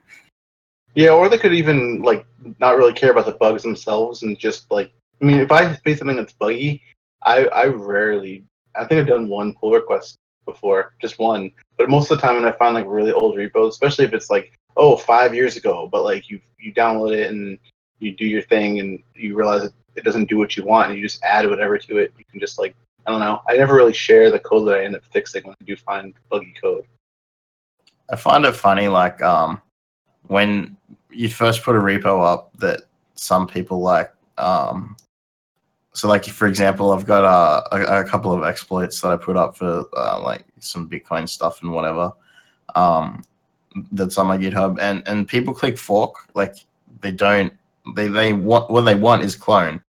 Yeah, 0.94 1.10
or 1.10 1.28
they 1.28 1.36
could 1.38 1.54
even 1.54 2.00
like 2.02 2.26
not 2.58 2.78
really 2.78 2.94
care 2.94 3.10
about 3.10 3.26
the 3.26 3.32
bugs 3.32 3.62
themselves 3.62 4.22
and 4.22 4.38
just 4.38 4.70
like 4.70 4.92
I 5.20 5.24
mean, 5.24 5.40
if 5.40 5.52
I 5.52 5.74
face 5.76 5.98
something 5.98 6.16
that's 6.16 6.32
buggy, 6.32 6.82
I 7.22 7.46
I 7.46 7.66
rarely 7.66 8.44
I 8.74 8.84
think 8.84 9.00
I've 9.00 9.06
done 9.06 9.28
one 9.28 9.54
pull 9.54 9.72
request 9.72 10.18
before, 10.46 10.94
just 11.00 11.18
one. 11.18 11.50
But 11.76 11.90
most 11.90 12.10
of 12.10 12.16
the 12.16 12.26
time 12.26 12.36
when 12.36 12.46
I 12.46 12.56
find 12.56 12.74
like 12.74 12.86
really 12.88 13.12
old 13.12 13.36
repos, 13.36 13.74
especially 13.74 14.06
if 14.06 14.14
it's 14.14 14.30
like, 14.30 14.58
oh, 14.76 14.96
five 14.96 15.34
years 15.34 15.56
ago, 15.56 15.88
but 15.90 16.04
like 16.04 16.30
you 16.30 16.40
you 16.58 16.72
download 16.72 17.14
it 17.14 17.30
and 17.30 17.58
you 17.98 18.12
do 18.12 18.24
your 18.24 18.42
thing 18.42 18.80
and 18.80 19.02
you 19.14 19.36
realize 19.36 19.64
it, 19.64 19.72
it 19.96 20.04
doesn't 20.04 20.28
do 20.28 20.38
what 20.38 20.56
you 20.56 20.64
want 20.64 20.90
and 20.90 20.98
you 20.98 21.06
just 21.06 21.22
add 21.22 21.48
whatever 21.48 21.76
to 21.76 21.98
it, 21.98 22.14
you 22.16 22.24
can 22.30 22.40
just 22.40 22.58
like 22.58 22.74
I 23.06 23.10
don't 23.10 23.20
know. 23.20 23.40
I 23.48 23.56
never 23.56 23.74
really 23.74 23.92
share 23.92 24.30
the 24.30 24.38
code 24.38 24.66
that 24.68 24.78
I 24.78 24.84
end 24.84 24.96
up 24.96 25.04
fixing 25.12 25.44
when 25.44 25.54
I 25.60 25.64
do 25.64 25.76
find 25.76 26.12
buggy 26.28 26.54
code. 26.60 26.84
I 28.10 28.16
find 28.16 28.44
it 28.44 28.52
funny, 28.52 28.88
like 28.88 29.22
um, 29.22 29.60
when 30.26 30.76
you 31.10 31.28
first 31.28 31.62
put 31.62 31.76
a 31.76 31.78
repo 31.78 32.24
up 32.24 32.50
that 32.58 32.82
some 33.14 33.46
people 33.46 33.80
like, 33.80 34.12
um, 34.38 34.96
so 35.96 36.08
like 36.08 36.26
for 36.26 36.46
example, 36.46 36.92
I've 36.92 37.06
got 37.06 37.24
uh, 37.24 37.62
a, 37.72 38.00
a 38.00 38.04
couple 38.04 38.30
of 38.30 38.44
exploits 38.44 39.00
that 39.00 39.08
I 39.08 39.16
put 39.16 39.34
up 39.34 39.56
for 39.56 39.86
uh, 39.96 40.20
like 40.20 40.44
some 40.60 40.90
Bitcoin 40.90 41.26
stuff 41.26 41.62
and 41.62 41.72
whatever. 41.72 42.12
Um, 42.74 43.24
that's 43.92 44.18
on 44.18 44.26
my 44.26 44.36
GitHub, 44.36 44.78
and 44.78 45.02
and 45.08 45.26
people 45.26 45.54
click 45.54 45.78
fork 45.78 46.28
like 46.34 46.56
they 47.00 47.12
don't 47.12 47.50
they 47.94 48.08
they 48.08 48.34
want 48.34 48.70
what 48.70 48.82
they 48.82 48.94
want 48.94 49.22
is 49.22 49.34
clone, 49.34 49.82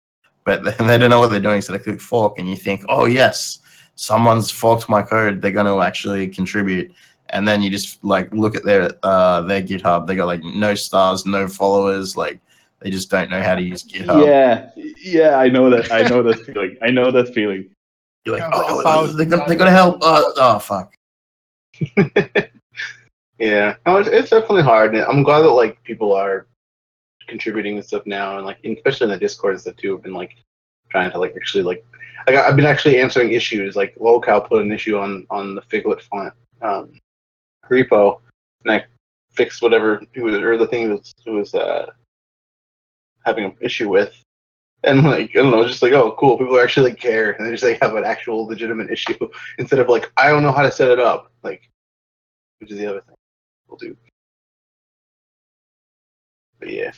but 0.44 0.64
they, 0.78 0.98
don't 1.00 1.10
know 1.10 1.20
what 1.20 1.32
they're 1.32 1.40
doing, 1.40 1.64
so 1.64 1.74
they 1.74 1.80
click 1.80 2.00
fork, 2.00 2.38
and 2.38 2.48
you 2.48 2.56
think, 2.56 2.86
oh 2.88 3.06
yes, 3.06 3.62
someone's 3.96 4.52
forked 4.52 4.88
my 4.88 5.02
code, 5.02 5.42
they're 5.42 5.52
going 5.52 5.66
to 5.66 5.82
actually 5.82 6.28
contribute, 6.28 6.94
and 7.30 7.48
then 7.48 7.64
you 7.64 7.72
just 7.72 8.04
like 8.04 8.32
look 8.32 8.56
at 8.56 8.64
their 8.64 8.92
uh 9.02 9.42
their 9.42 9.64
GitHub, 9.64 10.06
they 10.06 10.16
got 10.16 10.28
like 10.28 10.44
no 10.44 10.76
stars, 10.76 11.26
no 11.26 11.48
followers, 11.48 12.16
like 12.16 12.40
they 12.82 12.90
just 12.90 13.10
don't 13.10 13.30
know 13.30 13.42
how 13.42 13.56
to 13.56 13.62
use 13.62 13.84
GitHub. 13.84 14.26
Yeah, 14.26 14.70
yeah, 15.02 15.38
I 15.38 15.50
know 15.50 15.70
that. 15.70 15.92
I 15.92 16.04
know 16.04 16.22
that 16.24 16.40
feeling. 16.46 16.78
I 16.82 16.90
know 16.92 17.12
that 17.12 17.34
feeling. 17.34 17.70
You're 18.26 18.38
like, 18.38 18.44
Sounds 18.44 18.56
like 18.56 18.70
a 18.70 18.74
oh, 18.74 18.84
thousand 18.84 19.18
they're 19.18 19.26
gonna, 19.26 19.48
they're 19.48 19.58
gonna 19.58 19.72
help. 19.72 20.02
Uh, 20.02 20.24
oh 20.38 20.60
fuck. 20.60 20.94
Yeah, 23.38 23.76
no, 23.86 23.98
it's, 23.98 24.10
it's 24.10 24.30
definitely 24.30 24.64
hard. 24.64 24.96
And 24.96 25.04
I'm 25.04 25.24
glad 25.24 25.42
that 25.42 25.50
like 25.50 25.82
people 25.84 26.14
are 26.14 26.48
contributing 27.28 27.78
and 27.78 27.86
stuff 27.86 28.06
now, 28.06 28.38
and 28.38 28.46
like 28.46 28.58
especially 28.64 29.06
in 29.06 29.12
the 29.12 29.18
Discord 29.18 29.54
and 29.54 29.62
stuff 29.62 29.76
too. 29.76 29.94
Have 29.94 30.04
been 30.04 30.14
like 30.14 30.36
trying 30.90 31.12
to 31.12 31.20
like 31.20 31.34
actually 31.36 31.64
like 31.64 31.86
like 32.28 32.38
I've 32.38 32.56
been 32.56 32.66
actually 32.66 33.00
answering 33.00 33.34
issues. 33.34 33.76
Like 33.76 33.96
Locale 34.00 34.42
put 34.42 34.62
an 34.62 34.72
issue 34.72 34.98
on 34.98 35.28
on 35.30 35.56
the 35.56 35.62
Figlet 35.64 36.02
font 36.02 36.34
um, 36.62 36.94
repo, 37.70 38.22
and 38.64 38.72
I 38.72 38.86
fixed 39.32 39.62
whatever 39.62 40.02
he 40.14 40.22
was 40.22 40.36
or 40.36 40.58
the 40.58 40.68
thing 40.68 40.84
he 40.84 40.88
was 40.88 41.14
he 41.24 41.30
was 41.32 41.54
uh, 41.54 41.88
having 43.26 43.46
an 43.46 43.56
issue 43.62 43.90
with. 43.90 44.14
And 44.84 45.04
like 45.04 45.32
I 45.32 45.42
don't 45.42 45.52
know, 45.52 45.68
just 45.68 45.82
like 45.82 45.94
oh 45.94 46.16
cool, 46.20 46.38
people 46.38 46.60
actually 46.60 46.92
like 46.92 47.00
care 47.00 47.32
and 47.32 47.46
they 47.46 47.52
just 47.52 47.64
like 47.64 47.82
have 47.82 47.96
an 47.96 48.04
actual 48.04 48.46
legitimate 48.46 48.92
issue 48.92 49.18
instead 49.58 49.80
of 49.80 49.90
like 49.90 50.12
I 50.18 50.30
don't 50.30 50.44
know 50.44 50.52
how 50.52 50.62
to 50.62 50.72
set 50.72 50.90
it 50.90 51.00
up, 51.00 51.32
like 51.44 51.70
which 52.60 52.72
is 52.72 52.78
the 52.78 52.86
other 52.88 53.02
thing 53.02 53.16
we'll 53.68 53.78
do. 53.78 53.98
But 56.60 56.72
yeah, 56.72 56.92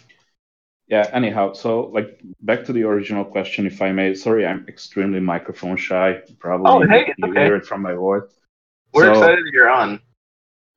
Yeah. 0.88 1.10
Anyhow, 1.14 1.54
so 1.54 1.88
like 1.94 2.20
back 2.42 2.66
to 2.66 2.74
the 2.74 2.84
original 2.84 3.24
question, 3.26 3.66
if 3.66 3.82
I 3.82 3.92
may. 3.92 4.14
Sorry, 4.16 4.46
I'm 4.46 4.66
extremely 4.68 5.20
microphone 5.20 5.78
shy. 5.78 6.22
Probably 6.40 6.70
Oh, 6.70 6.88
hey, 6.88 7.14
you 7.18 7.30
okay. 7.30 7.46
hear 7.46 7.56
it 7.56 7.66
from 7.66 7.82
my 7.82 7.94
voice. 7.94 8.24
we're 8.94 9.06
So- 9.06 9.12
excited 9.22 9.46
you're 9.54 9.70
on. 9.70 10.00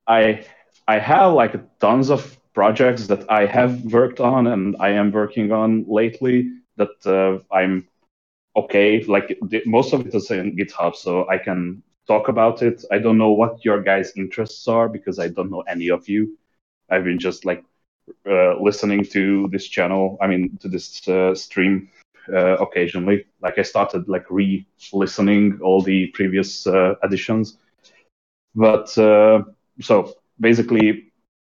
I 0.07 0.45
I 0.87 0.97
have 0.99 1.33
like 1.33 1.53
tons 1.79 2.09
of 2.09 2.37
projects 2.53 3.07
that 3.07 3.29
I 3.29 3.45
have 3.45 3.83
worked 3.85 4.19
on 4.19 4.47
and 4.47 4.75
I 4.79 4.89
am 4.89 5.11
working 5.11 5.51
on 5.51 5.85
lately 5.87 6.51
that 6.77 7.05
uh, 7.05 7.39
I'm 7.53 7.87
okay. 8.55 9.03
Like 9.03 9.37
the, 9.41 9.61
most 9.65 9.93
of 9.93 10.05
it 10.05 10.13
is 10.13 10.31
in 10.31 10.55
GitHub, 10.57 10.95
so 10.95 11.27
I 11.29 11.37
can 11.37 11.83
talk 12.07 12.27
about 12.27 12.61
it. 12.61 12.83
I 12.91 12.99
don't 12.99 13.17
know 13.17 13.31
what 13.31 13.63
your 13.63 13.81
guys' 13.81 14.13
interests 14.15 14.67
are 14.67 14.89
because 14.89 15.19
I 15.19 15.27
don't 15.29 15.51
know 15.51 15.61
any 15.61 15.89
of 15.89 16.09
you. 16.09 16.37
I've 16.89 17.03
been 17.03 17.19
just 17.19 17.45
like 17.45 17.63
uh, 18.29 18.59
listening 18.59 19.05
to 19.05 19.47
this 19.51 19.67
channel. 19.67 20.17
I 20.21 20.27
mean, 20.27 20.57
to 20.61 20.67
this 20.67 21.07
uh, 21.07 21.35
stream 21.35 21.89
uh, 22.33 22.57
occasionally. 22.57 23.25
Like 23.41 23.57
I 23.57 23.63
started 23.63 24.09
like 24.09 24.29
re-listening 24.29 25.59
all 25.61 25.81
the 25.81 26.07
previous 26.07 26.67
uh, 26.67 26.95
editions, 27.03 27.57
but. 28.55 28.97
Uh, 28.97 29.43
so 29.79 30.15
basically 30.39 31.10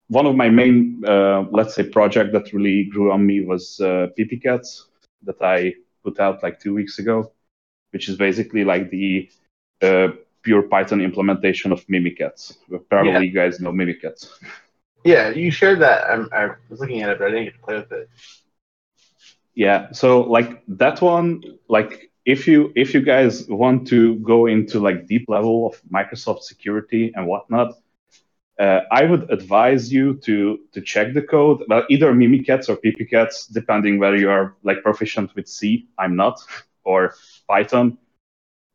one 0.08 0.26
of 0.26 0.34
my 0.36 0.48
main 0.48 1.02
uh, 1.06 1.44
let's 1.50 1.74
say 1.74 1.82
project 1.82 2.32
that 2.32 2.52
really 2.52 2.84
grew 2.84 3.12
on 3.12 3.26
me 3.26 3.40
was 3.44 3.80
uh, 3.80 4.06
pypykatz 4.18 4.84
that 5.22 5.40
i 5.42 5.74
put 6.04 6.18
out 6.20 6.42
like 6.42 6.58
two 6.60 6.74
weeks 6.74 6.98
ago 6.98 7.30
which 7.92 8.08
is 8.08 8.16
basically 8.16 8.64
like 8.64 8.90
the 8.90 9.28
uh, 9.82 10.08
pure 10.42 10.62
python 10.62 11.00
implementation 11.00 11.72
of 11.72 11.84
mimikatz 11.86 12.56
probably 12.90 13.12
Yeah. 13.12 13.20
you 13.20 13.32
guys 13.32 13.60
know 13.60 13.72
mimikatz 13.72 14.28
Yeah, 15.04 15.30
you 15.30 15.50
shared 15.52 15.78
that. 15.86 16.10
I'm, 16.10 16.28
I 16.32 16.50
was 16.68 16.80
looking 16.80 17.02
at 17.02 17.08
it, 17.10 17.18
but 17.18 17.28
I 17.28 17.30
didn't 17.30 17.44
get 17.48 17.54
to 17.54 17.64
play 17.66 17.76
with 17.76 17.92
it. 17.92 18.08
yeah 19.54 19.90
so 19.92 20.22
like 20.36 20.50
that 20.82 21.00
one 21.00 21.42
like 21.68 22.10
if 22.24 22.46
you 22.48 22.72
if 22.82 22.94
you 22.94 23.00
guys 23.02 23.46
want 23.48 23.86
to 23.88 24.16
go 24.32 24.46
into 24.46 24.80
like 24.80 25.06
deep 25.06 25.24
level 25.28 25.66
of 25.68 25.80
microsoft 25.98 26.42
security 26.42 27.12
and 27.14 27.26
whatnot 27.26 27.68
uh, 28.58 28.80
i 28.90 29.04
would 29.04 29.30
advise 29.30 29.92
you 29.92 30.14
to 30.14 30.58
to 30.72 30.80
check 30.80 31.14
the 31.14 31.22
code. 31.22 31.62
Well 31.68 31.84
either 31.90 32.12
mimikatz 32.12 32.68
or 32.68 32.76
pypykatz 32.76 33.52
depending 33.52 33.98
whether 33.98 34.16
you 34.16 34.30
are 34.30 34.54
like 34.62 34.82
proficient 34.82 35.34
with 35.34 35.48
c 35.48 35.88
i'm 35.98 36.16
not 36.16 36.40
or 36.84 37.14
python. 37.48 37.98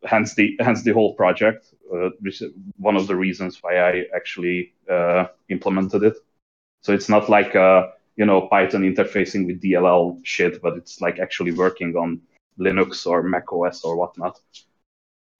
Hence 0.05 0.35
the 0.35 0.57
hence 0.59 0.83
the 0.83 0.91
whole 0.91 1.15
project 1.15 1.73
uh, 1.93 2.09
which 2.19 2.41
is 2.41 2.51
one 2.77 2.95
of 2.95 3.07
the 3.07 3.15
reasons 3.15 3.59
why 3.61 3.77
i 3.77 4.05
actually 4.15 4.73
uh, 4.89 5.27
implemented 5.49 6.03
it. 6.03 6.15
So 6.81 6.93
it's 6.93 7.09
not 7.09 7.29
like 7.29 7.55
uh, 7.55 7.87
you 8.15 8.25
know 8.25 8.47
Python 8.47 8.81
interfacing 8.81 9.47
with 9.47 9.61
DLL 9.61 10.19
shit, 10.23 10.61
but 10.61 10.77
it's 10.77 11.01
like 11.01 11.19
actually 11.19 11.53
working 11.53 11.95
on 11.95 12.21
Linux 12.59 13.07
or 13.07 13.23
Mac 13.23 13.51
OS 13.51 13.83
or 13.83 13.95
whatnot. 13.95 14.39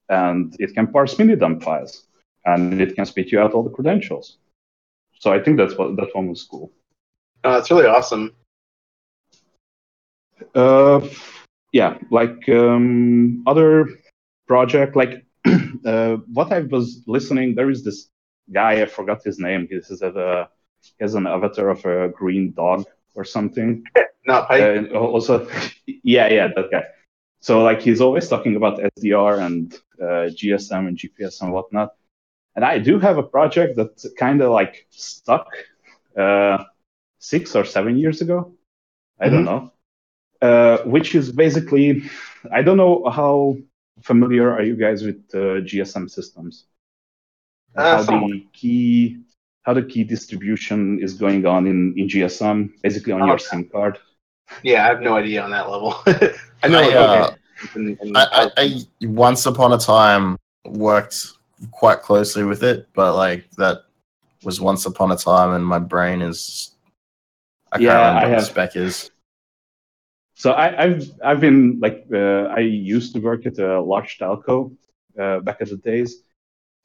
And 0.08 0.54
it 0.58 0.74
can 0.74 0.88
parse 0.88 1.14
minidump 1.14 1.62
files, 1.62 2.06
and 2.44 2.80
it 2.80 2.94
can 2.94 3.06
spit 3.06 3.32
you 3.32 3.40
out 3.40 3.52
all 3.52 3.62
the 3.62 3.70
credentials. 3.70 4.38
So 5.18 5.32
I 5.32 5.42
think 5.42 5.56
that's 5.56 5.76
what 5.76 5.96
that 5.96 6.14
one 6.14 6.28
was 6.28 6.44
cool. 6.44 6.70
No, 7.42 7.56
it's 7.56 7.70
really 7.70 7.86
awesome. 7.86 8.34
Uh, 10.54 11.00
yeah, 11.72 11.98
like 12.10 12.48
um, 12.48 13.42
other 13.46 13.88
project, 14.46 14.96
like 14.96 15.24
uh, 15.84 16.16
what 16.32 16.52
I 16.52 16.60
was 16.60 17.02
listening. 17.06 17.54
There 17.54 17.70
is 17.70 17.84
this 17.84 18.08
guy 18.52 18.82
I 18.82 18.86
forgot 18.86 19.22
his 19.24 19.38
name. 19.38 19.66
He 19.68 19.76
is 19.76 20.02
a 20.02 20.48
he 20.80 21.04
has 21.04 21.14
an 21.14 21.26
avatar 21.26 21.70
of 21.70 21.84
a 21.84 22.08
green 22.08 22.52
dog 22.52 22.84
or 23.14 23.24
something. 23.24 23.84
Not 24.26 24.48
Python. 24.48 24.88
Uh, 24.94 24.98
also, 24.98 25.48
yeah, 25.86 26.28
yeah, 26.28 26.48
that 26.54 26.70
guy. 26.70 26.84
So 27.40 27.62
like 27.62 27.82
he's 27.82 28.00
always 28.00 28.28
talking 28.28 28.56
about 28.56 28.80
SDR 28.98 29.46
and 29.46 29.74
uh, 30.00 30.30
GSM 30.32 30.88
and 30.88 30.96
GPS 30.96 31.42
and 31.42 31.52
whatnot. 31.52 31.94
And 32.56 32.64
I 32.64 32.78
do 32.78 32.98
have 33.00 33.18
a 33.18 33.22
project 33.22 33.76
that 33.76 34.04
kind 34.18 34.40
of 34.40 34.50
like 34.52 34.86
stuck 34.90 35.46
uh, 36.16 36.58
six 37.18 37.56
or 37.56 37.64
seven 37.64 37.96
years 37.96 38.20
ago. 38.20 38.54
I 39.20 39.28
don't 39.28 39.44
know. 39.44 39.72
Uh, 40.42 40.78
which 40.84 41.14
is 41.14 41.32
basically, 41.32 42.02
I 42.52 42.62
don't 42.62 42.76
know 42.76 43.08
how 43.10 43.56
familiar 44.02 44.52
are 44.52 44.62
you 44.62 44.76
guys 44.76 45.02
with 45.02 45.16
uh, 45.34 45.62
GSM 45.64 46.10
systems? 46.10 46.66
Uh, 47.76 47.96
how 47.96 48.02
the 48.02 48.46
key 48.52 49.18
how 49.62 49.72
the 49.72 49.82
key 49.82 50.04
distribution 50.04 50.98
is 51.02 51.14
going 51.14 51.46
on 51.46 51.66
in, 51.66 51.94
in 51.96 52.06
GSM, 52.06 52.70
basically 52.82 53.12
on 53.14 53.22
Oh, 53.22 53.26
your 53.26 53.38
yeah. 53.38 53.48
SIM 53.50 53.64
card. 53.70 53.98
yeah, 54.62 54.84
I 54.84 54.88
have 54.88 55.00
no 55.00 55.16
idea 55.16 55.42
on 55.42 55.50
that 55.50 55.70
level. 55.70 55.94
I 56.62 56.68
know. 56.68 56.80
I, 56.80 56.92
uh, 56.94 57.26
okay, 57.30 57.36
in- 57.76 57.98
in- 58.02 58.16
I, 58.16 58.26
I, 58.30 58.50
I 58.58 58.80
once 59.06 59.46
upon 59.46 59.72
a 59.72 59.78
time 59.78 60.36
worked 60.66 61.28
quite 61.70 62.02
closely 62.02 62.44
with 62.44 62.62
it, 62.62 62.88
but 62.94 63.14
like 63.16 63.50
that 63.52 63.82
was 64.44 64.60
once 64.60 64.86
upon 64.86 65.12
a 65.12 65.16
time, 65.16 65.54
and 65.54 65.64
my 65.66 65.78
brain 65.78 66.22
is. 66.22 66.70
I 67.72 67.78
can't 67.78 67.88
remember 67.90 68.26
I 68.26 68.30
what 68.30 68.38
the 68.38 68.44
spec 68.44 68.76
is. 68.76 69.10
So 70.36 70.52
I, 70.52 70.84
I've 70.84 71.10
I've 71.24 71.40
been 71.40 71.78
like 71.80 72.06
uh, 72.12 72.48
I 72.54 72.60
used 72.60 73.14
to 73.14 73.20
work 73.20 73.46
at 73.46 73.58
a 73.58 73.80
large 73.80 74.18
telco 74.18 74.76
uh, 75.18 75.40
back 75.40 75.60
in 75.60 75.68
the 75.68 75.76
days, 75.76 76.22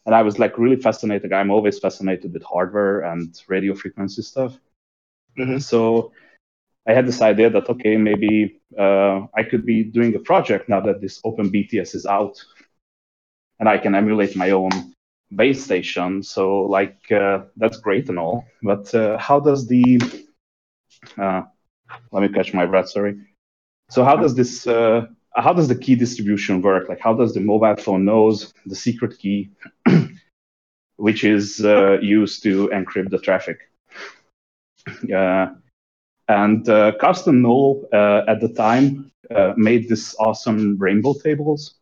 and 0.05 0.15
I 0.15 0.21
was 0.21 0.39
like 0.39 0.57
really 0.57 0.75
fascinated. 0.75 1.33
I'm 1.33 1.51
always 1.51 1.79
fascinated 1.79 2.33
with 2.33 2.43
hardware 2.43 3.01
and 3.01 3.35
radio 3.47 3.75
frequency 3.75 4.21
stuff. 4.21 4.57
Mhm. 5.37 5.61
So 5.61 6.11
I 6.87 6.93
had 6.93 7.07
this 7.07 7.21
idea 7.21 7.49
that 7.49 7.69
okay, 7.69 7.97
maybe 7.97 8.61
uh, 8.77 9.27
I 9.35 9.43
could 9.43 9.65
be 9.65 9.83
doing 9.83 10.15
a 10.15 10.19
project 10.19 10.69
now 10.69 10.79
that 10.81 11.01
this 11.01 11.19
Open 11.23 11.49
BTS 11.51 11.95
is 11.95 12.05
out, 12.05 12.43
and 13.59 13.67
I 13.69 13.77
can 13.77 13.95
emulate 13.95 14.35
my 14.35 14.51
own 14.51 14.71
base 15.35 15.63
station. 15.63 16.23
So 16.23 16.61
like 16.61 16.97
uh, 17.11 17.39
that's 17.57 17.77
great 17.77 18.09
and 18.09 18.19
all, 18.19 18.45
but 18.63 18.93
uh, 18.95 19.17
how 19.17 19.39
does 19.39 19.67
the 19.67 19.99
uh, 21.17 21.41
let 22.11 22.23
me 22.23 22.29
catch 22.29 22.53
my 22.53 22.65
breath. 22.65 22.89
Sorry. 22.89 23.15
So 23.89 24.03
how 24.03 24.15
does 24.15 24.35
this 24.35 24.67
uh, 24.67 25.07
how 25.35 25.53
does 25.53 25.67
the 25.67 25.75
key 25.75 25.95
distribution 25.95 26.61
work? 26.61 26.89
Like 26.89 26.99
how 26.99 27.13
does 27.13 27.33
the 27.33 27.39
mobile 27.39 27.75
phone 27.75 28.05
knows 28.05 28.53
the 28.65 28.75
secret 28.75 29.17
key, 29.17 29.51
which 30.97 31.23
is 31.23 31.63
uh, 31.63 31.97
used 32.01 32.43
to 32.43 32.69
encrypt 32.69 33.09
the 33.09 33.19
traffic? 33.19 33.59
Uh, 35.13 35.47
and 36.27 36.67
uh, 36.69 36.93
Karsten 36.99 37.45
uh, 37.45 38.21
at 38.27 38.39
the 38.39 38.53
time 38.55 39.11
made 39.57 39.89
this 39.89 40.15
awesome 40.19 40.77
rainbow 40.77 41.13
tables 41.13 41.78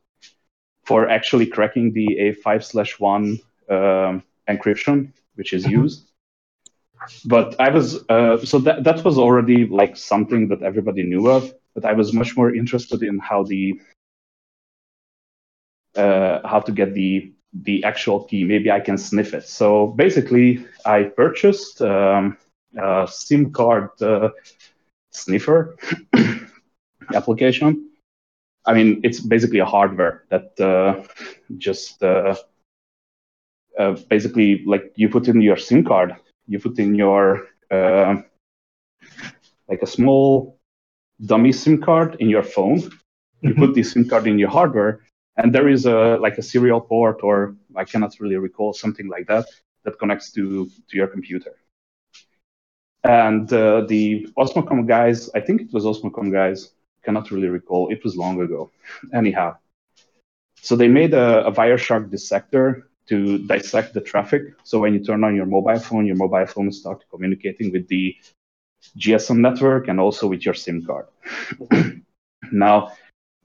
for 0.87 1.09
actually 1.09 1.45
cracking 1.45 1.91
the 1.91 2.07
A5 2.21 2.63
slash 2.63 2.97
one 2.97 3.39
um, 3.69 4.23
encryption, 4.47 5.11
which 5.35 5.51
is 5.51 5.67
used. 5.67 6.07
but 7.25 7.55
I 7.59 7.69
was 7.69 7.87
uh, 8.09 8.37
so 8.51 8.57
that 8.59 8.83
that 8.85 9.03
was 9.03 9.17
already 9.17 9.67
like 9.67 9.97
something 9.97 10.47
that 10.47 10.63
everybody 10.63 11.03
knew 11.03 11.29
of. 11.29 11.53
But 11.75 11.85
I 11.85 11.93
was 11.93 12.13
much 12.13 12.35
more 12.37 12.55
interested 12.55 13.03
in 13.03 13.19
how 13.19 13.43
the 13.43 13.79
uh, 15.95 16.39
how 16.47 16.61
to 16.61 16.71
get 16.71 16.93
the 16.93 17.33
the 17.53 17.83
actual 17.83 18.23
key. 18.23 18.43
Maybe 18.43 18.71
I 18.71 18.79
can 18.79 18.97
sniff 18.97 19.33
it. 19.33 19.47
So 19.47 19.87
basically, 19.87 20.65
I 20.85 21.03
purchased 21.03 21.81
um, 21.81 22.37
a 22.77 23.07
SIM 23.11 23.51
card 23.51 23.89
uh, 24.01 24.29
sniffer 25.11 25.75
application. 27.13 27.86
I 28.67 28.73
mean, 28.73 28.99
it's 29.03 29.21
basically 29.21 29.59
a 29.59 29.65
hardware 29.65 30.25
that 30.29 30.59
uh, 30.59 31.01
just 31.57 32.03
uh, 32.03 32.35
uh, 33.79 33.95
basically 34.09 34.63
like 34.65 34.91
you 34.95 35.07
put 35.09 35.27
in 35.29 35.41
your 35.41 35.55
SIM 35.55 35.85
card, 35.85 36.15
you 36.47 36.59
put 36.59 36.77
in 36.77 36.93
your 36.93 37.47
uh, 37.71 38.15
like 39.69 39.81
a 39.81 39.87
small 39.87 40.59
dummy 41.25 41.53
SIM 41.53 41.81
card 41.81 42.17
in 42.19 42.29
your 42.29 42.43
phone. 42.43 42.91
You 43.41 43.53
put 43.53 43.73
the 43.73 43.83
SIM 43.83 44.09
card 44.09 44.27
in 44.27 44.39
your 44.39 44.49
hardware, 44.49 45.01
and 45.37 45.53
there 45.53 45.69
is 45.69 45.85
a 45.85 46.17
like 46.19 46.37
a 46.37 46.41
serial 46.41 46.81
port, 46.81 47.19
or 47.23 47.55
I 47.75 47.85
cannot 47.85 48.19
really 48.19 48.37
recall 48.37 48.73
something 48.73 49.07
like 49.07 49.27
that 49.27 49.45
that 49.85 49.99
connects 49.99 50.31
to 50.33 50.65
to 50.89 50.97
your 50.97 51.07
computer. 51.07 51.53
And 53.03 53.51
uh, 53.53 53.81
the 53.87 54.27
Osmocom 54.37 54.87
guys, 54.87 55.29
I 55.35 55.39
think 55.39 55.61
it 55.61 55.71
was 55.71 55.85
Osmocom 55.85 56.31
guys, 56.31 56.71
cannot 57.07 57.31
really 57.31 57.51
recall. 57.59 57.83
It 57.95 58.03
was 58.03 58.13
long 58.23 58.35
ago. 58.41 58.61
Anyhow, 59.21 59.49
so 60.67 60.75
they 60.75 60.89
made 60.99 61.13
a, 61.13 61.47
a 61.49 61.51
Wireshark 61.51 62.11
dissector 62.11 62.67
to 63.09 63.17
dissect 63.53 63.93
the 63.93 64.01
traffic. 64.11 64.41
So 64.69 64.79
when 64.79 64.91
you 64.93 65.01
turn 65.09 65.23
on 65.23 65.33
your 65.39 65.45
mobile 65.45 65.79
phone, 65.79 66.05
your 66.05 66.17
mobile 66.25 66.45
phone 66.53 66.69
starts 66.71 67.05
communicating 67.09 67.71
with 67.71 67.87
the 67.87 68.15
GSM 69.01 69.37
network 69.47 69.87
and 69.87 69.97
also 70.05 70.27
with 70.27 70.41
your 70.45 70.57
SIM 70.63 70.85
card. 70.85 71.05
now, 72.51 72.91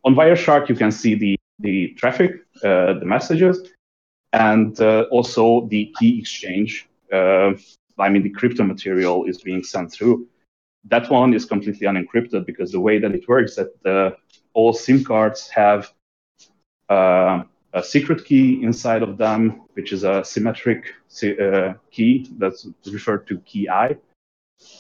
on 0.05 0.15
Wireshark, 0.17 0.69
you 0.69 0.75
can 0.75 0.91
see 0.91 1.15
the, 1.15 1.37
the 1.61 1.95
traffic, 2.01 2.33
uh, 2.65 2.95
the 3.01 3.07
messages, 3.17 3.57
and 4.33 4.81
uh, 4.81 5.05
also 5.17 5.69
the 5.69 5.95
key 5.99 6.19
exchange. 6.19 6.89
Uh, 7.13 7.53
I 7.99 8.09
mean, 8.09 8.23
the 8.25 8.35
crypto 8.39 8.65
material 8.65 9.25
is 9.31 9.41
being 9.41 9.63
sent 9.63 9.93
through. 9.93 10.27
That 10.87 11.11
one 11.11 11.35
is 11.35 11.45
completely 11.45 11.87
unencrypted 11.87 12.47
because 12.47 12.73
the 12.73 12.81
way 12.81 12.99
that 12.99 13.15
it 13.15 13.29
works, 13.29 13.53
is 13.53 13.69
that 13.83 13.91
uh, 13.91 14.17
all 14.55 14.73
SIM 14.73 15.05
cards 15.05 15.49
have 15.51 15.93
uh, 16.89 17.45
a 17.73 17.83
secret 17.83 18.25
key 18.25 18.63
inside 18.63 19.03
of 19.03 19.17
them, 19.17 19.63
which 19.75 19.93
is 19.93 20.05
a 20.05 20.25
symmetric 20.25 20.93
uh, 21.23 21.75
key 21.91 22.29
that's 22.39 22.67
referred 22.87 23.27
to 23.29 23.39
key 23.41 23.69
I. 23.69 23.97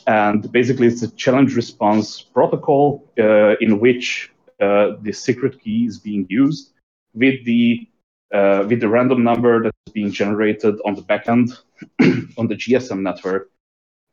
And 0.07 0.51
basically, 0.53 0.87
it's 0.87 1.03
a 1.03 1.11
challenge 1.13 1.57
response 1.57 2.21
protocol 2.21 3.05
uh, 3.19 3.57
in 3.61 3.81
which 3.81 4.33
uh, 4.61 4.93
the 5.03 5.13
secret 5.13 5.61
key 5.61 5.87
is 5.87 5.99
being 5.99 6.27
used 6.29 6.73
with 7.15 7.45
the 7.45 7.89
uh, 8.33 8.65
with 8.69 8.81
the 8.81 8.89
random 8.89 9.23
number 9.23 9.63
that's 9.63 9.93
being 9.93 10.11
generated 10.11 10.77
on 10.87 10.95
the 10.95 11.03
backend 11.03 11.51
on 12.39 12.47
the 12.47 12.55
GSM 12.55 13.01
network, 13.03 13.51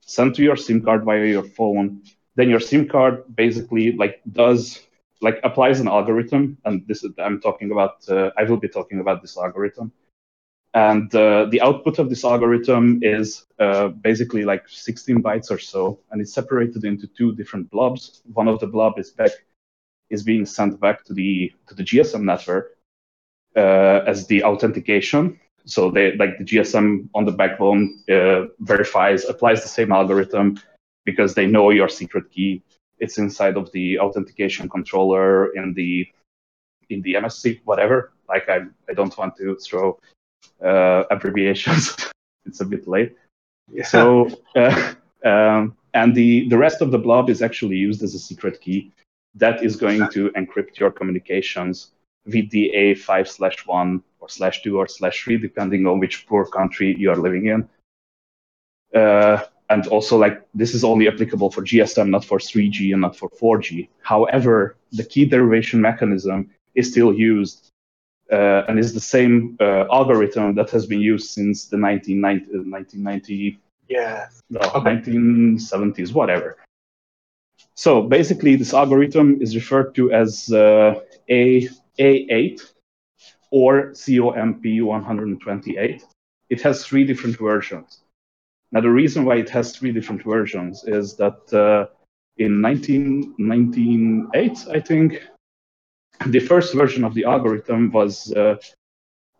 sent 0.09 0.35
to 0.35 0.43
your 0.43 0.55
SIM 0.55 0.81
card 0.81 1.03
via 1.05 1.25
your 1.25 1.43
phone. 1.43 2.01
Then 2.35 2.49
your 2.49 2.59
SIM 2.59 2.87
card 2.87 3.23
basically 3.35 3.91
like 3.93 4.21
does 4.31 4.81
like 5.21 5.39
applies 5.43 5.79
an 5.79 5.87
algorithm, 5.87 6.57
and 6.65 6.87
this 6.87 7.03
is 7.03 7.11
I'm 7.17 7.41
talking 7.41 7.71
about. 7.71 8.07
Uh, 8.09 8.31
I 8.37 8.43
will 8.43 8.57
be 8.57 8.69
talking 8.69 8.99
about 8.99 9.21
this 9.21 9.37
algorithm, 9.37 9.91
and 10.73 11.13
uh, 11.13 11.45
the 11.51 11.61
output 11.61 11.99
of 11.99 12.09
this 12.09 12.23
algorithm 12.23 12.99
is 13.01 13.45
uh, 13.59 13.89
basically 13.89 14.45
like 14.45 14.67
16 14.67 15.21
bytes 15.21 15.51
or 15.51 15.59
so, 15.59 15.99
and 16.11 16.21
it's 16.21 16.33
separated 16.33 16.85
into 16.85 17.07
two 17.07 17.35
different 17.35 17.69
blobs. 17.69 18.21
One 18.33 18.47
of 18.47 18.59
the 18.59 18.67
blob 18.67 18.97
is 18.97 19.11
back 19.11 19.31
is 20.09 20.23
being 20.23 20.45
sent 20.45 20.79
back 20.79 21.03
to 21.05 21.13
the 21.13 21.51
to 21.67 21.75
the 21.75 21.83
GSM 21.83 22.23
network 22.23 22.77
uh, 23.55 24.03
as 24.07 24.27
the 24.27 24.43
authentication. 24.43 25.39
So 25.69 25.91
they 25.91 26.15
like 26.15 26.37
the 26.37 26.43
GSM 26.43 27.09
on 27.13 27.25
the 27.25 27.31
backbone 27.31 28.03
uh, 28.09 28.45
verifies 28.59 29.25
applies 29.25 29.61
the 29.61 29.69
same 29.69 29.91
algorithm 29.91 30.59
because 31.05 31.35
they 31.35 31.45
know 31.45 31.69
your 31.69 31.89
secret 31.89 32.31
key 32.31 32.63
it's 32.99 33.17
inside 33.17 33.57
of 33.57 33.71
the 33.71 33.99
authentication 33.99 34.69
controller 34.69 35.53
in 35.55 35.73
the 35.73 36.07
in 36.89 37.01
the 37.01 37.13
MSC, 37.13 37.61
whatever. 37.65 38.11
Like 38.27 38.49
I, 38.49 38.61
I 38.89 38.93
don't 38.93 39.15
want 39.17 39.37
to 39.37 39.55
throw 39.57 39.99
uh, 40.63 41.03
abbreviations. 41.09 41.95
it's 42.45 42.61
a 42.61 42.65
bit 42.65 42.87
late. 42.87 43.15
Yeah. 43.71 43.85
So 43.85 44.29
uh, 44.55 44.93
um, 45.23 45.77
and 45.93 46.13
the 46.15 46.47
the 46.49 46.57
rest 46.57 46.81
of 46.81 46.91
the 46.91 46.97
blob 46.97 47.29
is 47.29 47.41
actually 47.41 47.77
used 47.77 48.03
as 48.03 48.13
a 48.15 48.19
secret 48.19 48.61
key 48.61 48.91
that 49.35 49.63
is 49.63 49.75
going 49.75 50.09
to 50.09 50.29
encrypt 50.31 50.79
your 50.79 50.91
communications 50.91 51.91
with 52.25 52.49
the 52.49 52.71
A5 52.75 53.27
slash 53.27 53.65
one 53.65 54.03
slash 54.29 54.61
two 54.61 54.77
or 54.77 54.87
slash 54.87 55.23
three, 55.23 55.37
depending 55.37 55.85
on 55.87 55.99
which 55.99 56.27
poor 56.27 56.45
country 56.45 56.95
you 56.97 57.11
are 57.11 57.17
living 57.17 57.47
in. 57.47 57.69
Uh, 58.99 59.43
and 59.69 59.85
also 59.87 60.17
like 60.17 60.41
this 60.53 60.73
is 60.73 60.83
only 60.83 61.07
applicable 61.07 61.51
for 61.51 61.61
GSM, 61.61 62.09
not 62.09 62.25
for 62.25 62.39
3G 62.39 62.91
and 62.91 63.01
not 63.01 63.15
for 63.15 63.29
4G. 63.29 63.87
However, 64.01 64.77
the 64.91 65.03
key 65.03 65.25
derivation 65.25 65.79
mechanism 65.79 66.49
is 66.73 66.89
still 66.89 67.13
used 67.13 67.69
uh, 68.31 68.63
and 68.67 68.79
is 68.79 68.93
the 68.93 68.99
same 68.99 69.57
uh, 69.59 69.85
algorithm 69.91 70.55
that 70.55 70.69
has 70.71 70.85
been 70.85 71.01
used 71.01 71.29
since 71.29 71.65
the 71.67 71.77
1990, 71.77 72.69
1990 72.69 73.59
Yes. 73.89 74.41
no, 74.49 74.59
Okay. 74.59 74.97
1970s, 74.97 76.13
whatever. 76.13 76.57
So 77.73 78.03
basically, 78.03 78.55
this 78.55 78.73
algorithm 78.73 79.41
is 79.41 79.55
referred 79.55 79.95
to 79.95 80.11
as 80.11 80.51
uh, 80.51 80.99
A 81.29 81.67
A8 81.97 82.61
or 83.51 83.93
COMP 83.93 84.63
128. 84.63 86.03
It 86.49 86.61
has 86.61 86.85
three 86.85 87.03
different 87.03 87.37
versions. 87.37 88.01
Now, 88.71 88.81
the 88.81 88.89
reason 88.89 89.25
why 89.25 89.37
it 89.37 89.49
has 89.49 89.75
three 89.75 89.91
different 89.91 90.23
versions 90.23 90.83
is 90.83 91.15
that 91.15 91.53
uh, 91.53 91.87
in 92.37 92.61
1998, 92.61 94.67
I 94.71 94.79
think, 94.79 95.21
the 96.27 96.39
first 96.39 96.73
version 96.73 97.03
of 97.03 97.13
the 97.13 97.25
algorithm 97.25 97.91
was 97.91 98.31
uh, 98.33 98.57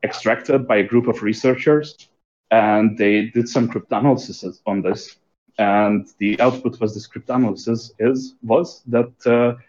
extracted 0.03 0.67
by 0.67 0.77
a 0.77 0.83
group 0.83 1.07
of 1.07 1.21
researchers, 1.21 2.09
and 2.51 2.97
they 2.97 3.27
did 3.27 3.47
some 3.47 3.69
cryptanalysis 3.69 4.59
on 4.65 4.81
this. 4.81 5.17
And 5.57 6.07
the 6.19 6.39
output 6.39 6.79
was 6.79 6.93
this 6.93 7.07
cryptanalysis 7.07 7.91
is 7.99 8.35
was 8.41 8.81
that 8.87 9.27
uh, 9.27 9.61